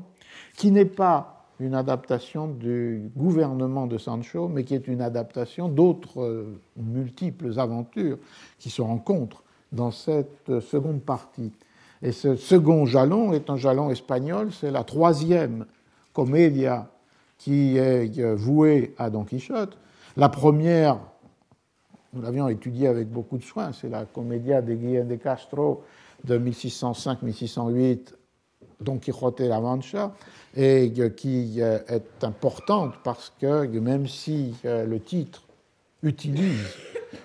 qui 0.57 0.71
n'est 0.71 0.85
pas 0.85 1.45
une 1.59 1.73
adaptation 1.73 2.47
du 2.47 3.09
gouvernement 3.15 3.87
de 3.87 3.97
Sancho, 3.97 4.49
mais 4.49 4.65
qui 4.65 4.75
est 4.75 4.87
une 4.87 5.01
adaptation 5.01 5.69
d'autres 5.69 6.45
multiples 6.75 7.57
aventures 7.57 8.17
qui 8.59 8.69
se 8.69 8.81
rencontrent 8.81 9.43
dans 9.71 9.89
cette 9.91 10.59
seconde 10.59 11.01
partie. 11.01 11.53
Et 12.01 12.11
ce 12.11 12.35
second 12.35 12.85
jalon 12.85 13.31
est 13.31 13.49
un 13.49 13.55
jalon 13.55 13.89
espagnol, 13.89 14.51
c'est 14.51 14.69
la 14.69 14.83
troisième 14.83 15.65
comédia 16.11 16.89
qui 17.37 17.77
est 17.77 18.19
euh, 18.19 18.35
vouée 18.35 18.93
à 18.97 19.09
Don 19.09 19.23
Quichotte. 19.23 19.77
La 20.15 20.29
première, 20.29 20.99
nous 22.13 22.21
l'avions 22.21 22.47
étudiée 22.47 22.87
avec 22.87 23.09
beaucoup 23.09 23.37
de 23.37 23.43
soin, 23.43 23.71
c'est 23.73 23.89
la 23.89 24.05
comédia 24.05 24.61
de 24.61 24.73
Guillaume 24.73 25.07
de 25.07 25.15
Castro 25.15 25.83
de 26.23 26.37
1605-1608, 26.37 28.13
Don 28.81 28.97
Quixote 28.97 29.41
la 29.41 29.59
Mancha, 29.59 30.13
et 30.55 30.91
qui 31.15 31.61
euh, 31.61 31.79
est 31.87 32.23
importante 32.23 32.93
parce 33.03 33.33
que 33.39 33.65
même 33.79 34.07
si 34.07 34.55
euh, 34.65 34.85
le 34.85 34.99
titre 34.99 35.43
utilise 36.03 36.67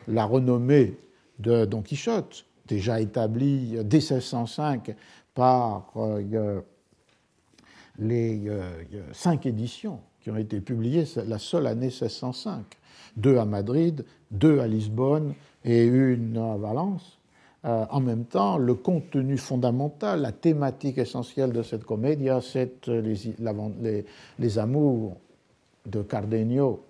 la 0.08 0.24
renommée 0.24 0.96
de 1.38 1.64
Don 1.64 1.82
Quichotte, 1.82 2.44
déjà 2.66 3.00
établie 3.00 3.76
dès 3.84 3.98
1605 3.98 4.94
par 5.34 5.92
euh, 5.96 6.60
les 7.98 8.50
cinq 9.12 9.46
éditions 9.46 10.00
qui 10.20 10.30
ont 10.30 10.36
été 10.36 10.60
publiées 10.60 11.04
la 11.26 11.38
seule 11.38 11.66
année 11.66 11.86
1605, 11.86 12.64
deux 13.16 13.38
à 13.38 13.44
Madrid, 13.44 14.04
deux 14.30 14.60
à 14.60 14.66
Lisbonne 14.66 15.34
et 15.64 15.84
une 15.84 16.36
à 16.36 16.56
Valence, 16.56 17.18
euh, 17.64 17.86
en 17.90 18.00
même 18.00 18.24
temps, 18.24 18.58
le 18.58 18.74
contenu 18.74 19.36
fondamental, 19.36 20.20
la 20.20 20.32
thématique 20.32 20.98
essentielle 20.98 21.52
de 21.52 21.62
cette 21.62 21.84
comédie, 21.84 22.28
c'est 22.40 22.88
les, 22.88 24.04
les, 24.38 24.58
amours 24.58 25.16
de 25.86 26.02
Cardenio, 26.02 26.84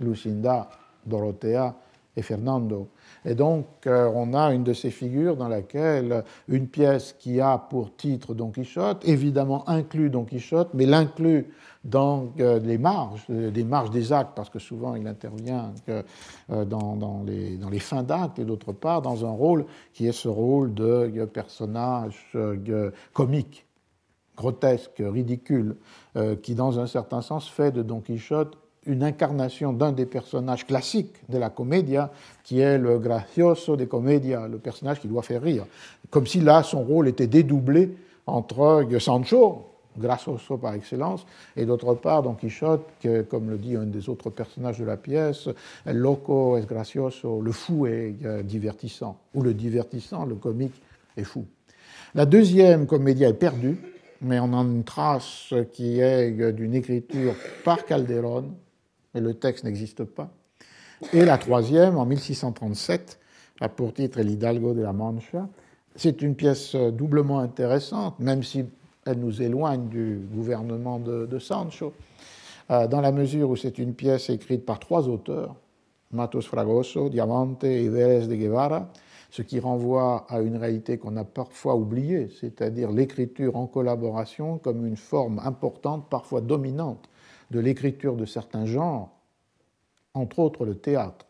Lucinda, 0.00 0.68
Dorothea 1.06 1.74
et 2.16 2.22
Fernando. 2.22 2.88
Et 3.24 3.34
donc, 3.34 3.66
euh, 3.86 4.10
on 4.14 4.34
a 4.34 4.52
une 4.54 4.64
de 4.64 4.72
ces 4.72 4.90
figures 4.90 5.36
dans 5.36 5.48
laquelle 5.48 6.24
une 6.48 6.66
pièce 6.66 7.14
qui 7.18 7.40
a 7.40 7.58
pour 7.58 7.94
titre 7.96 8.34
Don 8.34 8.50
Quichotte, 8.50 9.06
évidemment 9.06 9.68
inclut 9.68 10.10
Don 10.10 10.24
Quichotte, 10.24 10.70
mais 10.74 10.86
l'inclut 10.86 11.46
dans 11.84 12.32
euh, 12.40 12.58
les 12.60 12.78
marges, 12.78 13.26
euh, 13.30 13.50
des 13.50 13.64
marges 13.64 13.90
des 13.90 14.12
actes, 14.12 14.32
parce 14.34 14.48
que 14.48 14.58
souvent 14.58 14.94
il 14.94 15.06
intervient 15.06 15.72
dans, 16.48 17.22
les, 17.26 17.56
dans 17.56 17.68
les 17.68 17.78
fins 17.78 18.02
d'actes, 18.02 18.38
et 18.38 18.44
d'autre 18.44 18.72
part 18.72 19.02
dans 19.02 19.26
un 19.26 19.30
rôle 19.30 19.66
qui 19.92 20.06
est 20.06 20.12
ce 20.12 20.28
rôle 20.28 20.72
de 20.72 21.24
personnage 21.26 22.32
comique, 23.12 23.66
grotesque, 24.36 25.02
ridicule, 25.04 25.76
qui 26.42 26.54
dans 26.54 26.78
un 26.78 26.86
certain 26.86 27.20
sens 27.22 27.48
fait 27.48 27.72
de 27.72 27.82
Don 27.82 28.00
Quichotte 28.00 28.56
une 28.86 29.02
incarnation 29.02 29.72
d'un 29.72 29.92
des 29.92 30.06
personnages 30.06 30.66
classiques 30.66 31.16
de 31.28 31.38
la 31.38 31.50
comédia, 31.50 32.10
qui 32.44 32.60
est 32.60 32.78
le 32.78 32.98
gracioso 32.98 33.76
de 33.76 33.84
comédia, 33.84 34.48
le 34.48 34.58
personnage 34.58 35.00
qui 35.00 35.08
doit 35.08 35.22
faire 35.22 35.42
rire. 35.42 35.66
Comme 36.10 36.26
si 36.26 36.40
là, 36.40 36.62
son 36.62 36.82
rôle 36.82 37.08
était 37.08 37.26
dédoublé 37.26 37.94
entre 38.26 38.86
Sancho, 38.98 39.66
Grassoso 39.98 40.58
par 40.58 40.74
excellence, 40.74 41.26
et 41.56 41.64
d'autre 41.64 41.94
part 41.94 42.22
Don 42.22 42.34
Quichotte, 42.34 42.84
comme 43.30 43.48
le 43.48 43.56
dit 43.56 43.76
un 43.76 43.84
des 43.84 44.08
autres 44.08 44.30
personnages 44.30 44.78
de 44.78 44.84
la 44.84 44.96
pièce, 44.96 45.48
loco 45.86 46.58
es 46.58 46.66
gracioso, 46.66 47.40
le 47.40 47.52
fou 47.52 47.86
est 47.86 48.14
euh, 48.24 48.42
divertissant, 48.42 49.16
ou 49.34 49.42
le 49.42 49.54
divertissant, 49.54 50.26
le 50.26 50.34
comique 50.34 50.82
est 51.16 51.24
fou. 51.24 51.46
La 52.14 52.26
deuxième 52.26 52.86
comédie 52.86 53.24
est 53.24 53.32
perdue, 53.32 53.78
mais 54.20 54.38
on 54.38 54.52
a 54.52 54.62
une 54.62 54.84
trace 54.84 55.54
qui 55.72 56.00
est 56.00 56.40
euh, 56.40 56.52
d'une 56.52 56.74
écriture 56.74 57.34
par 57.64 57.84
Calderón, 57.86 58.54
et 59.16 59.20
le 59.20 59.34
texte 59.34 59.64
n'existe 59.64 60.04
pas. 60.04 60.30
Et 61.12 61.24
la 61.24 61.38
troisième, 61.38 61.98
en 61.98 62.06
1637, 62.06 63.18
a 63.60 63.68
pour 63.68 63.92
titre 63.92 64.18
El 64.18 64.30
Hidalgo 64.30 64.74
de 64.74 64.82
la 64.82 64.92
Mancha. 64.92 65.48
C'est 65.94 66.22
une 66.22 66.34
pièce 66.34 66.74
euh, 66.74 66.90
doublement 66.90 67.40
intéressante, 67.40 68.18
même 68.20 68.42
si 68.42 68.64
elle 69.06 69.18
nous 69.18 69.40
éloigne 69.40 69.88
du 69.88 70.20
gouvernement 70.32 70.98
de, 70.98 71.38
Sancho, 71.38 71.92
euh, 72.70 72.86
dans 72.86 73.00
la 73.00 73.12
mesure 73.12 73.50
où 73.50 73.56
c'est 73.56 73.78
une 73.78 73.94
pièce 73.94 74.30
écrite 74.30 74.66
par 74.66 74.78
trois 74.78 75.08
auteurs, 75.08 75.54
Matos 76.12 76.46
Fragoso, 76.46 77.08
Diamante 77.08 77.64
et 77.64 77.88
Vélez 77.88 78.26
de 78.26 78.34
Guevara, 78.34 78.88
ce 79.30 79.42
qui 79.42 79.60
renvoie 79.60 80.26
à 80.28 80.40
une 80.40 80.56
réalité 80.56 80.98
qu'on 80.98 81.16
a 81.16 81.24
parfois 81.24 81.76
oubliée, 81.76 82.28
c'est-à-dire 82.40 82.90
l'écriture 82.90 83.56
en 83.56 83.66
collaboration 83.66 84.58
comme 84.58 84.86
une 84.86 84.96
forme 84.96 85.40
importante, 85.44 86.08
parfois 86.08 86.40
dominante, 86.40 87.08
de 87.50 87.60
l'écriture 87.60 88.16
de 88.16 88.24
certains 88.24 88.66
genres, 88.66 89.10
entre 90.14 90.38
autres 90.38 90.64
le 90.64 90.76
théâtre. 90.76 91.26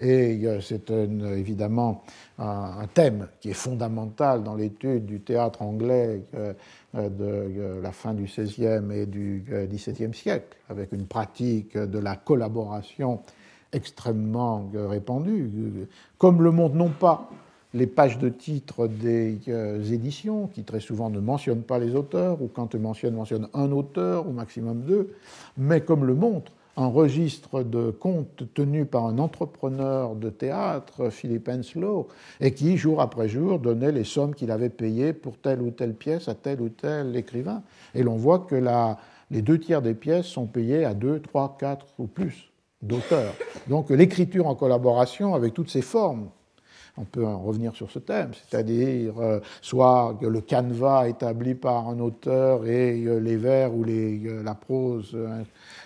Et 0.00 0.44
euh, 0.44 0.60
c'est 0.60 0.90
évidemment 0.90 2.02
un 2.38 2.86
thème 2.92 3.28
qui 3.40 3.50
est 3.50 3.54
fondamental 3.54 4.42
dans 4.42 4.56
l'étude 4.56 5.06
du 5.06 5.20
théâtre 5.20 5.62
anglais 5.62 6.22
euh, 6.34 6.52
de 6.94 7.10
euh, 7.20 7.80
la 7.80 7.92
fin 7.92 8.12
du 8.12 8.24
XVIe 8.24 8.92
et 8.92 9.06
du 9.06 9.44
XVIIe 9.48 10.12
siècle, 10.12 10.56
avec 10.68 10.92
une 10.92 11.06
pratique 11.06 11.76
de 11.78 11.98
la 11.98 12.16
collaboration 12.16 13.20
extrêmement 13.72 14.70
répandue, 14.72 15.50
comme 16.18 16.42
le 16.42 16.52
montrent 16.52 16.76
non 16.76 16.90
pas 16.90 17.28
les 17.74 17.86
pages 17.86 18.18
de 18.18 18.28
titres 18.28 18.86
des 18.86 19.92
éditions, 19.92 20.46
qui 20.46 20.62
très 20.62 20.80
souvent 20.80 21.10
ne 21.10 21.20
mentionnent 21.20 21.62
pas 21.62 21.78
les 21.78 21.94
auteurs, 21.94 22.40
ou 22.40 22.48
quand 22.48 22.72
ils 22.72 22.80
mentionnent, 22.80 23.14
mentionnent 23.14 23.48
un 23.52 23.70
auteur, 23.72 24.26
ou 24.26 24.32
maximum 24.32 24.80
deux, 24.82 25.14
mais 25.58 25.80
comme 25.80 26.04
le 26.06 26.14
montre 26.14 26.52
un 26.76 26.86
registre 26.86 27.62
de 27.62 27.90
comptes 27.90 28.42
tenu 28.52 28.84
par 28.84 29.06
un 29.06 29.18
entrepreneur 29.18 30.16
de 30.16 30.28
théâtre, 30.28 31.08
Philippe 31.10 31.48
Henslow, 31.48 32.08
et 32.40 32.52
qui, 32.52 32.76
jour 32.76 33.00
après 33.00 33.28
jour, 33.28 33.60
donnait 33.60 33.92
les 33.92 34.02
sommes 34.02 34.34
qu'il 34.34 34.50
avait 34.50 34.70
payées 34.70 35.12
pour 35.12 35.38
telle 35.38 35.62
ou 35.62 35.70
telle 35.70 35.94
pièce 35.94 36.28
à 36.28 36.34
tel 36.34 36.60
ou 36.60 36.68
tel 36.68 37.14
écrivain. 37.14 37.62
Et 37.94 38.02
l'on 38.02 38.16
voit 38.16 38.40
que 38.40 38.56
les 39.30 39.42
deux 39.42 39.58
tiers 39.58 39.82
des 39.82 39.94
pièces 39.94 40.26
sont 40.26 40.46
payées 40.46 40.84
à 40.84 40.94
deux, 40.94 41.20
trois, 41.20 41.56
quatre 41.60 41.86
ou 41.98 42.06
plus 42.06 42.50
d'auteurs. 42.82 43.34
Donc 43.68 43.90
l'écriture 43.90 44.48
en 44.48 44.56
collaboration 44.56 45.34
avec 45.34 45.54
toutes 45.54 45.70
ses 45.70 45.82
formes, 45.82 46.28
on 46.96 47.04
peut 47.04 47.26
en 47.26 47.40
revenir 47.40 47.74
sur 47.74 47.90
ce 47.90 47.98
thème, 47.98 48.30
c'est-à-dire 48.34 49.14
euh, 49.18 49.40
soit 49.62 50.16
le 50.20 50.40
canevas 50.40 51.08
établi 51.08 51.54
par 51.54 51.88
un 51.88 51.98
auteur 51.98 52.66
et 52.66 53.04
euh, 53.04 53.18
les 53.18 53.36
vers 53.36 53.74
ou 53.74 53.84
euh, 53.88 54.42
la 54.44 54.54
prose 54.54 55.16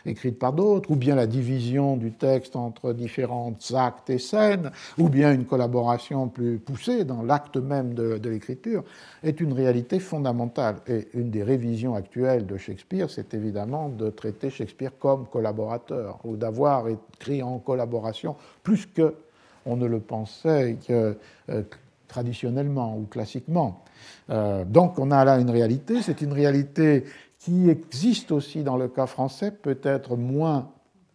écrite 0.05 0.39
par 0.39 0.52
d'autres, 0.52 0.90
ou 0.90 0.97
bien 0.97 1.14
la 1.14 1.26
division 1.26 1.97
du 1.97 2.12
texte 2.12 2.56
entre 2.56 2.93
différents 2.93 3.55
actes 3.74 4.10
et 4.10 4.18
scènes, 4.18 4.70
ou 4.98 5.09
bien 5.09 5.32
une 5.32 5.47
collaboration 5.47 6.28
plus 6.28 6.59
poussée 6.59 7.05
dans 7.05 7.22
l'acte 7.22 7.56
même 7.56 7.94
de 7.94 8.28
l'écriture, 8.28 8.85
est 9.22 9.40
une 9.40 9.52
réalité 9.52 10.01
fondamentale. 10.01 10.76
Et 10.86 11.09
une 11.14 11.30
des 11.30 11.43
révisions 11.43 11.94
actuelles 11.94 12.47
de 12.47 12.56
Shakespeare, 12.56 13.10
c'est 13.10 13.35
évidemment 13.35 13.89
de 13.89 14.10
traiter 14.10 14.51
Shakespeare 14.51 14.93
comme 14.98 15.26
collaborateur, 15.26 16.18
ou 16.24 16.36
d'avoir 16.36 16.86
écrit 16.89 17.43
en 17.43 17.59
collaboration 17.59 18.36
plus 18.62 18.86
que 18.86 19.14
on 19.66 19.76
ne 19.76 19.86
le 19.86 20.01
pensait 20.01 20.76
que, 20.86 21.16
euh, 21.51 21.62
traditionnellement 22.06 22.97
ou 22.97 23.05
classiquement. 23.05 23.85
Euh, 24.30 24.64
donc 24.64 24.98
on 24.98 25.10
a 25.10 25.24
là 25.24 25.39
une 25.39 25.51
réalité, 25.51 26.02
c'est 26.02 26.22
une 26.22 26.32
réalité 26.32 27.05
qui 27.39 27.68
existe 27.68 28.32
aussi 28.32 28.62
dans 28.62 28.76
le 28.76 28.89
cas 28.89 29.06
français, 29.06 29.51
peut-être 29.51 30.16
moins 30.16 30.70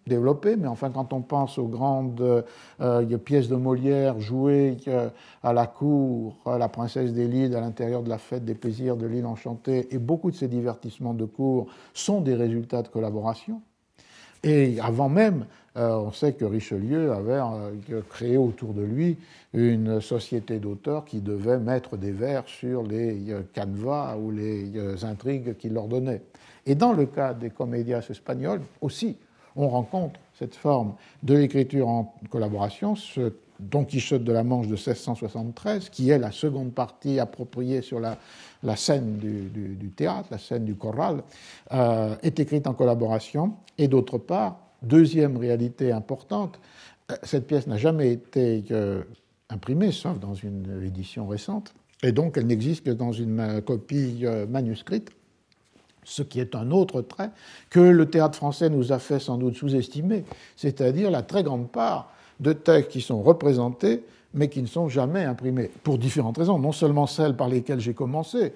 développée, 0.05 0.55
mais 0.55 0.67
enfin 0.67 0.91
quand 0.91 1.13
on 1.13 1.21
pense 1.21 1.57
aux 1.57 1.67
grandes 1.67 2.43
euh, 2.81 3.17
pièces 3.17 3.47
de 3.47 3.55
Molière 3.55 4.19
jouées 4.19 4.77
à 5.41 5.53
la 5.53 5.65
cour, 5.65 6.37
à 6.45 6.57
la 6.57 6.69
princesse 6.69 7.13
des 7.13 7.27
Lides, 7.27 7.55
à 7.55 7.61
l'intérieur 7.61 8.03
de 8.03 8.09
la 8.09 8.17
fête 8.17 8.45
des 8.45 8.53
plaisirs 8.53 8.97
de 8.97 9.07
l'île 9.07 9.25
enchantée, 9.25 9.87
et 9.91 9.97
beaucoup 9.97 10.29
de 10.29 10.35
ces 10.35 10.47
divertissements 10.47 11.13
de 11.13 11.25
cour 11.25 11.67
sont 11.93 12.21
des 12.21 12.35
résultats 12.35 12.81
de 12.81 12.89
collaboration. 12.89 13.61
Et 14.43 14.77
avant 14.81 15.07
même, 15.07 15.45
euh, 15.45 15.45
on 15.75 16.11
sait 16.11 16.33
que 16.33 16.45
Richelieu 16.45 17.11
avait 17.11 17.39
euh, 17.91 18.01
créé 18.09 18.37
autour 18.37 18.73
de 18.73 18.83
lui 18.83 19.17
une 19.53 20.01
société 20.01 20.59
d'auteurs 20.59 21.05
qui 21.05 21.19
devait 21.19 21.57
mettre 21.57 21.97
des 21.97 22.11
vers 22.11 22.47
sur 22.47 22.83
les 22.83 23.31
euh, 23.31 23.41
canevas 23.53 24.17
ou 24.17 24.31
les 24.31 25.03
intrigues 25.03 25.57
qu'il 25.57 25.73
leur 25.73 25.87
donnait. 25.87 26.21
Et 26.65 26.75
dans 26.75 26.93
le 26.93 27.05
cas 27.05 27.33
des 27.33 27.49
comédias 27.49 28.05
espagnols 28.09 28.61
aussi, 28.81 29.17
on 29.55 29.67
rencontre 29.67 30.19
cette 30.37 30.55
forme 30.55 30.93
de 31.23 31.35
l'écriture 31.35 31.87
en 31.87 32.15
collaboration, 32.29 32.95
ce 32.95 33.33
Don 33.59 33.85
Quichotte 33.85 34.23
de 34.23 34.31
la 34.31 34.43
Manche 34.43 34.67
de 34.67 34.73
1673, 34.73 35.89
qui 35.89 36.09
est 36.09 36.17
la 36.17 36.31
seconde 36.31 36.73
partie 36.73 37.19
appropriée 37.19 37.81
sur 37.81 37.99
la, 37.99 38.17
scène 38.75 39.17
du, 39.17 39.89
théâtre, 39.95 40.29
la 40.31 40.37
scène 40.37 40.65
du 40.65 40.75
choral, 40.75 41.23
euh, 41.71 42.15
est 42.23 42.39
écrite 42.39 42.67
en 42.67 42.73
collaboration. 42.73 43.53
Et 43.77 43.87
d'autre 43.87 44.17
part, 44.17 44.62
deuxième 44.83 45.37
réalité 45.37 45.91
importante, 45.91 46.59
euh, 47.11 47.15
cette 47.23 47.47
pièce 47.47 47.67
n'a 47.67 47.77
jamais 47.77 48.11
été 48.11 48.63
euh, 48.71 49.03
imprimée, 49.49 49.91
sauf 49.91 50.19
dans 50.19 50.33
une 50.33 50.83
édition 50.83 51.27
récente, 51.27 51.73
et 52.01 52.11
donc 52.11 52.37
elle 52.37 52.47
n'existe 52.47 52.85
que 52.85 52.91
dans 52.91 53.11
une 53.11 53.61
copie 53.65 54.25
manuscrite 54.49 55.11
ce 56.05 56.21
qui 56.21 56.41
est 56.41 56.53
un 56.53 56.71
autre 56.71 57.01
trait 57.01 57.29
que 57.69 57.79
le 57.79 58.09
théâtre 58.09 58.35
français 58.35 58.69
nous 58.69 58.91
a 58.91 58.99
fait 58.99 59.19
sans 59.19 59.37
doute 59.37 59.55
sous-estimer, 59.55 60.25
c'est-à-dire 60.57 61.09
la 61.09 61.21
très 61.21 61.43
grande 61.43 61.71
part 61.71 62.11
de 62.41 62.51
textes 62.51 62.91
qui 62.91 62.99
sont 62.99 63.21
représentés 63.21 64.03
mais 64.33 64.49
qui 64.49 64.61
ne 64.61 64.67
sont 64.67 64.89
jamais 64.89 65.23
imprimés, 65.23 65.69
pour 65.83 65.97
différentes 65.97 66.37
raisons, 66.37 66.57
non 66.57 66.71
seulement 66.71 67.07
celles 67.07 67.35
par 67.35 67.47
lesquelles 67.47 67.79
j'ai 67.79 67.93
commencé, 67.93 68.53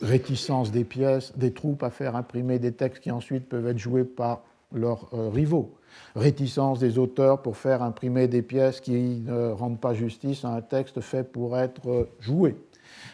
réticence 0.00 0.70
des 0.70 0.84
pièces, 0.84 1.36
des 1.36 1.52
troupes 1.52 1.82
à 1.82 1.90
faire 1.90 2.16
imprimer 2.16 2.58
des 2.58 2.72
textes 2.72 3.02
qui 3.02 3.10
ensuite 3.10 3.48
peuvent 3.48 3.66
être 3.66 3.78
joués 3.78 4.04
par 4.04 4.42
leurs 4.72 5.08
euh, 5.12 5.28
rivaux, 5.28 5.74
réticence 6.14 6.78
des 6.78 6.98
auteurs 6.98 7.42
pour 7.42 7.56
faire 7.56 7.82
imprimer 7.82 8.28
des 8.28 8.42
pièces 8.42 8.80
qui 8.80 9.22
ne 9.26 9.50
rendent 9.50 9.80
pas 9.80 9.94
justice 9.94 10.44
à 10.44 10.48
un 10.48 10.60
texte 10.60 11.00
fait 11.00 11.24
pour 11.24 11.58
être 11.58 11.88
euh, 11.88 12.08
joué. 12.20 12.56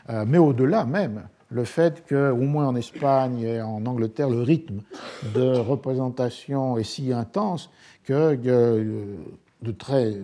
Euh, 0.08 0.24
mais 0.26 0.38
au-delà 0.38 0.84
même, 0.84 1.28
le 1.50 1.64
fait 1.64 2.04
qu'au 2.08 2.36
moins 2.36 2.68
en 2.68 2.76
Espagne 2.76 3.40
et 3.40 3.60
en 3.60 3.84
Angleterre, 3.86 4.30
le 4.30 4.42
rythme 4.42 4.80
de 5.34 5.56
représentation 5.56 6.78
est 6.78 6.84
si 6.84 7.12
intense 7.12 7.70
que 8.04 8.36
de 8.36 9.72
très 9.72 10.14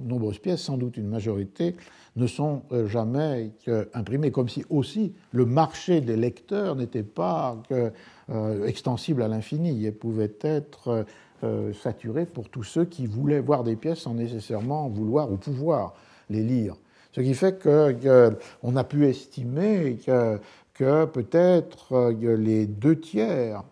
nombreuses 0.00 0.38
pièces, 0.38 0.62
sans 0.62 0.76
doute 0.76 0.96
une 0.96 1.08
majorité, 1.08 1.74
ne 2.16 2.26
sont 2.26 2.62
euh, 2.72 2.86
jamais 2.86 3.52
imprimées, 3.94 4.30
comme 4.30 4.48
si 4.48 4.64
aussi 4.68 5.14
le 5.32 5.46
marché 5.46 6.00
des 6.00 6.16
lecteurs 6.16 6.76
n'était 6.76 7.02
pas 7.02 7.62
euh, 7.70 8.66
extensible 8.66 9.22
à 9.22 9.28
l'infini 9.28 9.86
et 9.86 9.92
pouvait 9.92 10.34
être 10.42 11.06
euh, 11.44 11.72
saturé 11.72 12.26
pour 12.26 12.48
tous 12.48 12.64
ceux 12.64 12.84
qui 12.84 13.06
voulaient 13.06 13.40
voir 13.40 13.64
des 13.64 13.76
pièces 13.76 14.00
sans 14.00 14.14
nécessairement 14.14 14.88
vouloir 14.88 15.32
ou 15.32 15.36
pouvoir 15.36 15.94
les 16.28 16.42
lire. 16.42 16.76
Ce 17.12 17.20
qui 17.20 17.34
fait 17.34 17.62
qu'on 17.62 18.76
a 18.76 18.84
pu 18.84 19.06
estimer 19.06 19.98
que, 20.04 20.38
que 20.72 21.04
peut-être 21.04 22.10
les 22.10 22.66
deux 22.66 22.98
tiers 22.98 23.64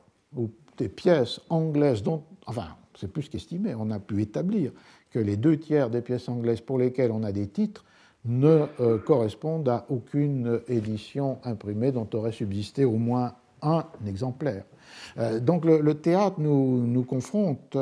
des 0.77 0.89
pièces 0.89 1.41
anglaises 1.49 2.03
dont, 2.03 2.23
enfin, 2.47 2.69
c'est 2.99 3.11
plus 3.11 3.31
qu'estimé, 3.31 3.75
on 3.75 3.91
a 3.91 3.99
pu 3.99 4.21
établir 4.21 4.73
que 5.11 5.19
les 5.19 5.39
deux 5.39 5.57
tiers 5.57 5.89
des 5.89 6.03
pièces 6.03 6.29
anglaises 6.29 6.61
pour 6.61 6.79
lesquelles 6.79 7.13
on 7.13 7.23
a 7.23 7.33
des 7.33 7.49
titres 7.49 7.85
ne 8.25 8.67
euh, 8.81 8.99
correspondent 8.99 9.69
à 9.69 9.87
aucune 9.89 10.61
édition 10.69 11.39
imprimée 11.45 11.93
dont 11.93 12.09
aurait 12.15 12.33
subsisté 12.33 12.85
au 12.85 12.97
moins 12.97 13.35
un 13.63 13.85
exemplaire. 14.07 14.65
Euh, 15.19 15.41
donc 15.41 15.65
le, 15.65 15.95
théâtre 15.95 16.37
nous, 16.39 16.87
nous, 16.87 17.05
confronte 17.05 17.77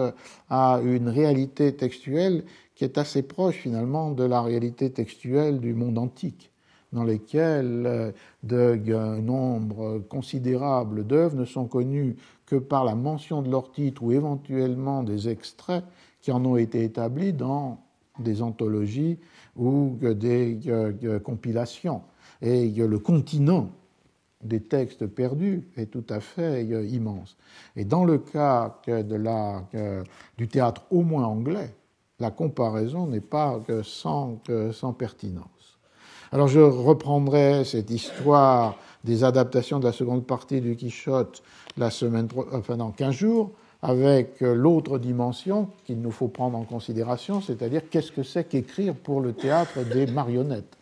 à 0.51 0.81
une 0.85 1.09
réalité 1.09 1.75
textuelle 1.75 2.45
qui 2.75 2.85
est 2.85 2.99
assez 2.99 3.23
proche 3.23 3.57
finalement 3.57 4.13
de 4.13 4.25
la 4.25 4.43
réalité 4.43 4.91
textuelle 4.91 5.59
du 5.59 5.75
monde 5.75 5.99
antique, 5.99 6.53
dans 6.93 7.05
lesquels 7.05 8.13
euh, 8.53 8.97
un 8.97 9.21
nombre 9.21 9.99
considérable 10.09 11.05
d'œuvres 11.05 11.37
ne 11.37 11.45
sont 11.45 11.67
connues 11.67 12.17
que 12.47 12.57
par 12.57 12.85
la 12.85 12.95
mention 12.95 13.43
de 13.43 13.51
leur 13.51 13.73
titre 13.73 14.03
ou 14.03 14.13
éventuellement 14.13 15.03
des 15.03 15.29
extraits 15.29 15.85
qui 16.21 16.31
en 16.31 16.45
ont 16.45 16.57
été 16.57 16.85
établis 16.85 17.33
dans 17.33 17.79
des 18.19 18.43
anthologies 18.43 19.19
ou 19.59 19.99
des 20.01 20.59
compilations. 21.25 22.03
Et 22.41 22.71
le 22.71 22.99
continent 22.99 23.71
des 24.43 24.61
textes 24.61 25.07
perdus 25.07 25.69
est 25.77 25.87
tout 25.87 26.05
à 26.09 26.21
fait 26.21 26.65
immense. 26.65 27.37
Et 27.75 27.85
dans 27.85 28.05
le 28.05 28.19
cas 28.19 28.77
de 28.87 29.17
la, 29.17 29.65
du 30.37 30.49
théâtre 30.49 30.83
au 30.91 31.03
moins 31.03 31.25
anglais, 31.25 31.75
la 32.21 32.31
comparaison 32.31 33.07
n'est 33.07 33.21
pas 33.21 33.61
sans, 33.83 34.41
sans 34.73 34.93
pertinence. 34.93 35.79
Alors 36.31 36.49
je 36.49 36.61
reprendrai 36.61 37.65
cette 37.65 37.91
histoire 37.91 38.77
des 39.05 39.25
adaptations 39.25 39.79
de 39.79 39.85
la 39.85 39.93
seconde 39.93 40.27
partie 40.27 40.61
du 40.61 40.77
Quichotte 40.77 41.43
la 41.77 41.91
semaine, 41.91 42.29
enfin 42.53 42.77
dans 42.77 42.91
15 42.91 43.15
jours, 43.15 43.53
avec 43.83 44.43
euh, 44.43 44.55
l'autre 44.55 44.99
dimension 44.99 45.69
qu'il 45.85 46.01
nous 46.01 46.11
faut 46.11 46.29
prendre 46.29 46.59
en 46.59 46.65
considération, 46.65 47.41
c'est-à-dire 47.41 47.83
qu'est-ce 47.91 48.13
que 48.13 48.23
c'est 48.23 48.45
qu'écrire 48.45 48.95
pour 48.95 49.21
le 49.21 49.33
théâtre 49.33 49.85
des 49.85 50.07
marionnettes? 50.07 50.77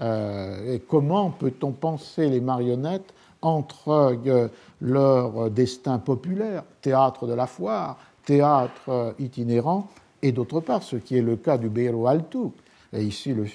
Euh, 0.00 0.74
Et 0.74 0.80
comment 0.80 1.30
peut-on 1.30 1.72
penser 1.72 2.28
les 2.28 2.40
marionnettes 2.40 3.14
entre 3.42 4.16
euh, 4.26 4.48
leur 4.80 5.50
destin 5.50 5.98
populaire, 5.98 6.62
théâtre 6.82 7.26
de 7.26 7.34
la 7.34 7.46
foire, 7.46 7.98
théâtre 8.24 9.14
itinérant, 9.18 9.88
et 10.22 10.32
d'autre 10.32 10.60
part, 10.60 10.82
ce 10.82 10.96
qui 10.96 11.16
est 11.16 11.22
le 11.22 11.36
cas 11.36 11.58
du 11.58 11.68
Beiro 11.68 12.06
Alto. 12.06 12.52
Et 12.92 13.02
ici, 13.02 13.34
le, 13.34 13.46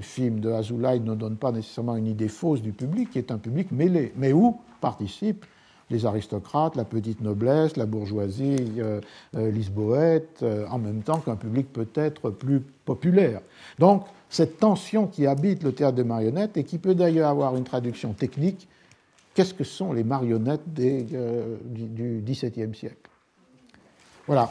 film 0.00 0.40
de 0.40 0.50
Azoulay 0.50 1.00
ne 1.00 1.14
donne 1.14 1.36
pas 1.36 1.52
nécessairement 1.52 1.96
une 1.96 2.06
idée 2.06 2.28
fausse 2.28 2.62
du 2.62 2.72
public, 2.72 3.10
qui 3.10 3.18
est 3.18 3.30
un 3.30 3.38
public 3.38 3.70
mêlé, 3.72 4.12
mais 4.16 4.32
où 4.32 4.58
participent 4.80 5.44
les 5.92 6.06
aristocrates, 6.06 6.74
la 6.74 6.84
petite 6.84 7.20
noblesse, 7.20 7.76
la 7.76 7.86
bourgeoisie 7.86 8.56
euh, 8.78 9.00
euh, 9.36 9.50
lisboète, 9.50 10.40
euh, 10.42 10.66
en 10.68 10.78
même 10.78 11.02
temps 11.02 11.18
qu'un 11.18 11.36
public 11.36 11.72
peut-être 11.72 12.30
plus 12.30 12.60
populaire. 12.84 13.40
Donc, 13.78 14.04
cette 14.28 14.58
tension 14.58 15.06
qui 15.06 15.26
habite 15.26 15.62
le 15.62 15.72
théâtre 15.72 15.96
des 15.96 16.04
marionnettes 16.04 16.56
et 16.56 16.64
qui 16.64 16.78
peut 16.78 16.94
d'ailleurs 16.94 17.28
avoir 17.28 17.56
une 17.56 17.64
traduction 17.64 18.14
technique, 18.14 18.66
qu'est-ce 19.34 19.54
que 19.54 19.64
sont 19.64 19.92
les 19.92 20.04
marionnettes 20.04 20.72
du, 20.72 21.04
du 21.64 22.22
XVIIe 22.24 22.74
siècle? 22.74 23.10
Voilà. 24.26 24.50